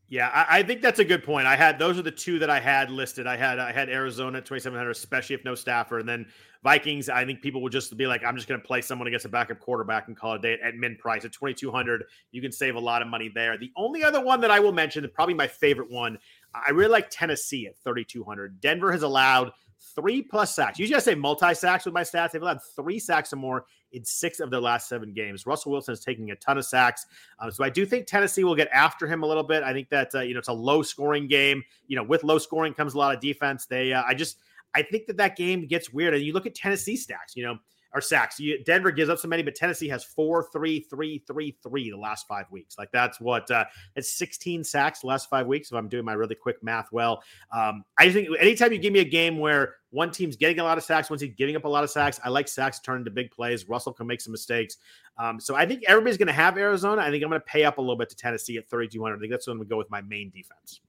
Yeah, 0.09 0.29
I, 0.33 0.59
I, 0.59 0.63
think 0.63 0.83
that's 0.83 1.01
a 1.01 1.05
good 1.05 1.25
point. 1.25 1.49
I 1.49 1.57
had 1.57 1.81
those 1.81 1.99
are 1.99 2.03
the 2.03 2.13
two 2.13 2.39
that 2.39 2.49
I 2.49 2.61
had 2.61 2.91
listed. 2.91 3.27
I 3.27 3.37
had 3.37 3.59
I 3.59 3.73
had 3.73 3.89
Arizona 3.89 4.41
2700, 4.41 4.89
especially 4.91 5.35
if 5.35 5.45
no 5.45 5.57
Stafford, 5.57 6.01
and 6.01 6.09
then 6.09 6.27
Vikings. 6.63 7.09
I 7.09 7.25
think 7.25 7.43
people 7.43 7.61
will 7.61 7.71
just 7.71 7.97
be 7.97 8.07
like, 8.07 8.25
I'm 8.25 8.37
just 8.37 8.47
going 8.47 8.61
to 8.61 8.67
play 8.67 8.83
someone 8.83 9.09
against 9.09 9.25
a 9.25 9.29
backup 9.29 9.59
quarterback 9.59 10.07
and 10.07 10.17
call 10.17 10.35
it 10.35 10.39
a 10.39 10.43
day 10.43 10.59
at 10.63 10.77
min 10.77 10.95
price 10.95 11.25
at 11.25 11.33
2200. 11.33 12.05
You 12.31 12.41
can 12.41 12.53
save 12.53 12.77
a 12.77 12.81
lot 12.81 13.03
of 13.03 13.09
money 13.09 13.29
there. 13.35 13.59
The 13.59 13.73
only 13.77 14.05
other 14.05 14.21
one 14.21 14.41
that 14.43 14.51
I 14.53 14.61
will 14.61 14.73
mention, 14.73 15.09
probably 15.13 15.35
my 15.35 15.49
favorite 15.49 15.91
one, 15.91 16.19
I 16.55 16.71
really 16.71 16.91
like 16.91 17.09
Tennessee 17.11 17.67
at 17.67 17.77
3200. 17.79 18.61
Denver 18.61 18.93
has 18.93 19.03
allowed 19.03 19.51
three 19.97 20.23
plus 20.23 20.55
sacks. 20.55 20.79
Usually 20.79 20.97
I 20.97 21.01
say 21.01 21.17
multi 21.17 21.55
sacks 21.55 21.85
with 21.85 21.95
my 21.95 22.03
stats. 22.03 22.31
They've 22.31 22.43
allowed 22.43 22.61
three 22.77 22.99
sacks 22.99 23.33
or 23.33 23.37
more 23.37 23.65
in 23.93 24.05
six 24.05 24.39
of 24.39 24.51
their 24.51 24.61
last 24.61 24.89
seven 24.89 25.13
games. 25.13 25.47
Russell 25.47 25.73
Wilson 25.73 25.95
is 25.95 26.01
taking 26.01 26.31
a 26.31 26.37
ton 26.37 26.59
of 26.59 26.65
sacks. 26.65 27.07
Um, 27.41 27.51
so 27.51 27.65
I 27.65 27.71
do 27.71 27.85
think 27.87 28.07
Tennessee 28.07 28.45
will 28.45 28.55
get 28.55 28.69
after 28.73 29.07
him 29.07 29.23
a 29.23 29.27
little 29.27 29.43
bit. 29.43 29.63
I 29.63 29.73
think 29.73 29.89
that, 29.89 30.15
uh, 30.15 30.21
you 30.21 30.35
know, 30.35 30.39
it's 30.39 30.49
a 30.49 30.53
low 30.53 30.83
scoring 30.83 31.27
game. 31.27 31.65
You 31.89 31.97
know, 31.97 32.05
with 32.05 32.23
low 32.23 32.39
scoring 32.39 32.75
comes 32.75 32.95
a 32.95 32.99
lot 32.99 33.15
of 33.15 33.21
defense. 33.21 33.67
They, 33.67 33.93
uh, 33.93 34.03
I 34.07 34.15
just, 34.15 34.39
I 34.75 34.83
think 34.83 35.07
that 35.07 35.17
that 35.17 35.37
game 35.37 35.67
gets 35.67 35.93
weird. 35.93 36.15
And 36.15 36.23
you 36.23 36.33
look 36.33 36.47
at 36.47 36.55
Tennessee 36.55 36.97
stacks, 36.97 37.35
you 37.35 37.45
know, 37.45 37.57
or 37.95 38.01
sacks. 38.01 38.39
You, 38.39 38.62
Denver 38.64 38.91
gives 38.91 39.11
up 39.11 39.18
so 39.18 39.28
many, 39.28 39.43
but 39.43 39.55
Tennessee 39.55 39.89
has 39.89 40.05
four, 40.05 40.47
three, 40.53 40.80
three, 40.80 41.22
three, 41.26 41.57
three 41.62 41.91
the 41.91 41.97
last 41.97 42.26
five 42.26 42.47
weeks. 42.51 42.76
Like 42.78 42.91
that's 42.93 43.20
what 43.20 43.51
uh, 43.51 43.64
it's 43.95 44.12
16 44.18 44.64
sacks 44.64 45.01
the 45.01 45.07
last 45.07 45.30
five 45.30 45.47
weeks. 45.47 45.70
If 45.70 45.76
I'm 45.76 45.89
doing 45.89 46.05
my 46.05 46.12
really 46.12 46.34
quick 46.34 46.62
math 46.62 46.93
well, 46.93 47.22
um, 47.53 47.84
I 47.99 48.11
think 48.11 48.28
anytime 48.39 48.72
you 48.72 48.78
give 48.78 48.93
me 48.93 49.01
a 49.01 49.05
game 49.05 49.39
where 49.39 49.76
one 49.91 50.11
team's 50.11 50.37
getting 50.37 50.61
a 50.61 50.64
lot 50.64 50.78
of 50.78 50.84
sacks, 50.84 51.09
one 51.09 51.18
team's 51.18 51.34
giving 51.37 51.57
up 51.57 51.64
a 51.64 51.68
lot 51.68 51.84
of 51.84 51.91
sacks, 51.91 52.20
I 52.24 52.28
like 52.28 52.49
sacks 52.49 52.80
turn 52.80 52.99
into 52.99 53.11
big 53.11 53.30
plays. 53.30 53.68
Russell 53.68 53.93
can 53.93 54.07
make 54.07 54.20
some 54.20 54.32
mistakes. 54.32 54.76
Um, 55.18 55.41
so 55.41 55.55
I 55.55 55.66
think 55.66 55.82
everybody's 55.89 56.18
going 56.18 56.26
to 56.26 56.34
have 56.34 56.59
Arizona. 56.59 57.03
I 57.03 57.11
think 57.11 57.22
I'm 57.22 57.30
going 57.30 57.41
to 57.41 57.47
pay 57.47 57.64
up 57.64 57.78
a 57.78 57.80
little 57.80 57.97
bit 57.97 58.11
to 58.11 58.16
Tennessee 58.16 58.59
at 58.59 58.68
3,200. 58.68 59.16
I 59.16 59.18
think 59.18 59.30
that's 59.30 59.47
when 59.47 59.59
we 59.59 59.66
go 59.66 59.78
with 59.78 59.91
my 59.91 60.03
main 60.03 60.30
defense. 60.30 60.80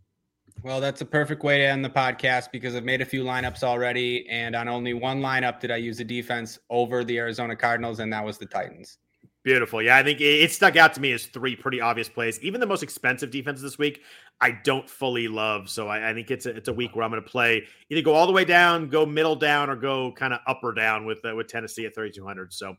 Well, 0.64 0.82
that's 0.82 1.02
a 1.02 1.06
perfect 1.06 1.44
way 1.44 1.60
to 1.60 1.64
end 1.64 1.86
the 1.86 1.90
podcast 1.90 2.52
because 2.52 2.76
I've 2.76 2.84
made 2.84 3.02
a 3.02 3.06
few 3.06 3.24
lineups 3.24 3.64
already. 3.64 4.28
And 4.30 4.56
on 4.56 4.68
only 4.68 4.94
one 4.94 5.22
lineup 5.22 5.60
did 5.60 5.72
I 5.72 5.78
use 5.78 5.98
the 5.98 6.04
defense 6.04 6.60
over 6.70 7.04
the 7.04 7.18
Arizona 7.20 7.56
Cardinals, 7.56 8.00
and 8.00 8.12
that 8.12 8.26
was 8.26 8.38
the 8.38 8.48
Titans. 8.48 8.98
Beautiful. 9.44 9.82
Yeah, 9.82 9.96
I 9.96 10.04
think 10.04 10.20
it 10.20 10.52
stuck 10.52 10.76
out 10.76 10.94
to 10.96 11.00
me 11.00 11.14
as 11.14 11.28
three 11.28 11.56
pretty 11.56 11.80
obvious 11.80 12.10
plays. 12.10 12.38
Even 12.42 12.60
the 12.60 12.68
most 12.68 12.84
expensive 12.84 13.32
defenses 13.32 13.64
this 13.64 13.78
week, 13.78 14.02
I 14.42 14.52
don't 14.52 14.90
fully 14.90 15.30
love. 15.30 15.70
So 15.70 15.88
I, 15.88 16.10
I 16.10 16.14
think 16.14 16.32
it's 16.32 16.46
a, 16.46 16.50
it's 16.50 16.68
a 16.68 16.74
week 16.74 16.96
where 16.96 17.06
I'm 17.06 17.12
going 17.12 17.24
to 17.24 17.30
play 17.30 17.66
either 17.90 18.02
go 18.02 18.14
all 18.14 18.28
the 18.28 18.34
way 18.34 18.44
down, 18.44 18.90
go 18.90 19.06
middle 19.06 19.38
down, 19.38 19.70
or 19.70 19.78
go 19.78 20.12
kind 20.12 20.34
of 20.34 20.40
up 20.48 20.60
or 20.64 20.74
down 20.74 21.06
with 21.06 21.24
uh, 21.24 21.34
with 21.34 21.48
Tennessee 21.48 21.86
at 21.86 21.96
3,200. 21.96 22.52
So 22.52 22.76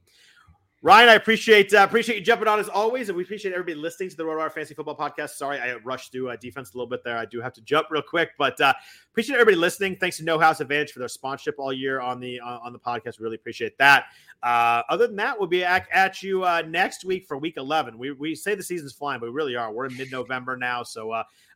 Ryan, 0.80 1.08
I 1.08 1.14
appreciate 1.14 1.74
uh, 1.74 1.78
appreciate 1.78 2.18
you 2.18 2.24
jumping 2.24 2.46
on 2.46 2.60
as 2.60 2.68
always, 2.68 3.08
and 3.08 3.16
we 3.16 3.24
appreciate 3.24 3.50
everybody 3.50 3.74
listening 3.74 4.10
to 4.10 4.16
the 4.16 4.22
RotoWire 4.22 4.52
Fantasy 4.52 4.74
Football 4.74 4.96
Podcast. 4.96 5.30
Sorry, 5.30 5.58
I 5.58 5.74
rushed 5.78 6.12
through 6.12 6.30
uh, 6.30 6.36
defense 6.36 6.72
a 6.72 6.76
little 6.76 6.88
bit 6.88 7.02
there. 7.02 7.18
I 7.18 7.24
do 7.24 7.40
have 7.40 7.52
to 7.54 7.60
jump 7.62 7.88
real 7.90 8.00
quick, 8.00 8.30
but 8.38 8.60
uh, 8.60 8.72
appreciate 9.10 9.34
everybody 9.34 9.56
listening. 9.56 9.96
Thanks 9.96 10.18
to 10.18 10.24
No 10.24 10.38
House 10.38 10.60
Advantage 10.60 10.92
for 10.92 11.00
their 11.00 11.08
sponsorship 11.08 11.56
all 11.58 11.72
year 11.72 11.98
on 11.98 12.20
the 12.20 12.38
uh, 12.38 12.60
on 12.62 12.72
the 12.72 12.78
podcast. 12.78 13.18
Really 13.18 13.34
appreciate 13.34 13.76
that. 13.78 14.04
Uh, 14.40 14.82
other 14.88 15.08
than 15.08 15.16
that, 15.16 15.36
we'll 15.36 15.48
be 15.48 15.64
at, 15.64 15.88
at 15.92 16.22
you 16.22 16.44
uh, 16.44 16.62
next 16.68 17.04
week 17.04 17.26
for 17.26 17.36
Week 17.36 17.56
11. 17.56 17.98
We 17.98 18.12
we 18.12 18.36
say 18.36 18.54
the 18.54 18.62
season's 18.62 18.92
flying, 18.92 19.18
but 19.18 19.26
we 19.26 19.32
really 19.32 19.56
are. 19.56 19.72
We're 19.72 19.86
in 19.86 19.96
mid 19.96 20.12
November 20.12 20.56
now, 20.56 20.84
so 20.84 21.12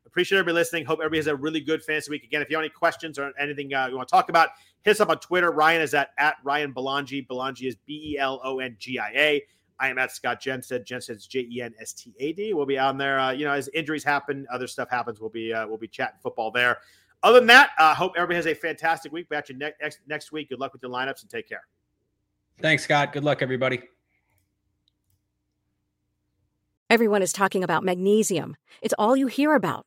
appreciate 0.06 0.38
everybody 0.38 0.54
listening. 0.54 0.84
Hope 0.84 0.98
everybody 1.00 1.18
has 1.18 1.26
a 1.26 1.36
really 1.36 1.60
good 1.60 1.82
fantasy 1.82 2.10
week. 2.10 2.24
Again, 2.24 2.42
if 2.42 2.50
you 2.50 2.56
have 2.56 2.62
any 2.62 2.70
questions 2.70 3.18
or 3.18 3.32
anything 3.38 3.70
you 3.70 3.76
want 3.76 4.08
to 4.08 4.12
talk 4.12 4.28
about, 4.28 4.50
hit 4.82 4.92
us 4.92 5.00
up 5.00 5.08
on 5.08 5.18
Twitter. 5.18 5.50
Ryan 5.50 5.82
is 5.82 5.94
at 5.94 6.10
at 6.18 6.36
Ryan 6.44 6.72
Belongia. 6.72 7.22
Belongia 7.28 7.68
is 7.68 7.76
B 7.86 8.14
E 8.14 8.18
L 8.18 8.40
O 8.44 8.58
N 8.58 8.76
G 8.78 8.98
I 8.98 9.10
A. 9.10 9.42
I 9.78 9.88
am 9.88 9.98
at 9.98 10.12
Scott 10.12 10.40
Jensen. 10.40 10.84
Jenstad 10.84 11.16
is 11.16 11.26
J 11.26 11.48
E 11.50 11.62
N 11.62 11.74
S 11.80 11.92
T 11.92 12.14
A 12.20 12.32
D. 12.32 12.54
We'll 12.54 12.66
be 12.66 12.78
on 12.78 12.96
there. 12.98 13.18
Uh, 13.18 13.32
you 13.32 13.44
know, 13.44 13.52
as 13.52 13.68
injuries 13.74 14.04
happen, 14.04 14.46
other 14.52 14.66
stuff 14.66 14.88
happens. 14.88 15.20
We'll 15.20 15.30
be 15.30 15.52
uh, 15.52 15.66
we'll 15.66 15.78
be 15.78 15.88
chatting 15.88 16.18
football 16.22 16.50
there. 16.50 16.78
Other 17.22 17.38
than 17.38 17.46
that, 17.48 17.70
uh, 17.78 17.94
hope 17.94 18.12
everybody 18.16 18.36
has 18.36 18.46
a 18.46 18.54
fantastic 18.54 19.12
week. 19.12 19.28
Back 19.28 19.46
to 19.46 19.54
next 19.54 20.00
next 20.06 20.32
week. 20.32 20.50
Good 20.50 20.60
luck 20.60 20.72
with 20.72 20.82
your 20.82 20.90
lineups 20.90 21.22
and 21.22 21.30
take 21.30 21.48
care. 21.48 21.62
Thanks, 22.60 22.84
Scott. 22.84 23.12
Good 23.12 23.24
luck, 23.24 23.42
everybody. 23.42 23.82
Everyone 26.90 27.22
is 27.22 27.32
talking 27.32 27.64
about 27.64 27.82
magnesium. 27.84 28.56
It's 28.82 28.94
all 28.98 29.16
you 29.16 29.26
hear 29.26 29.54
about. 29.54 29.86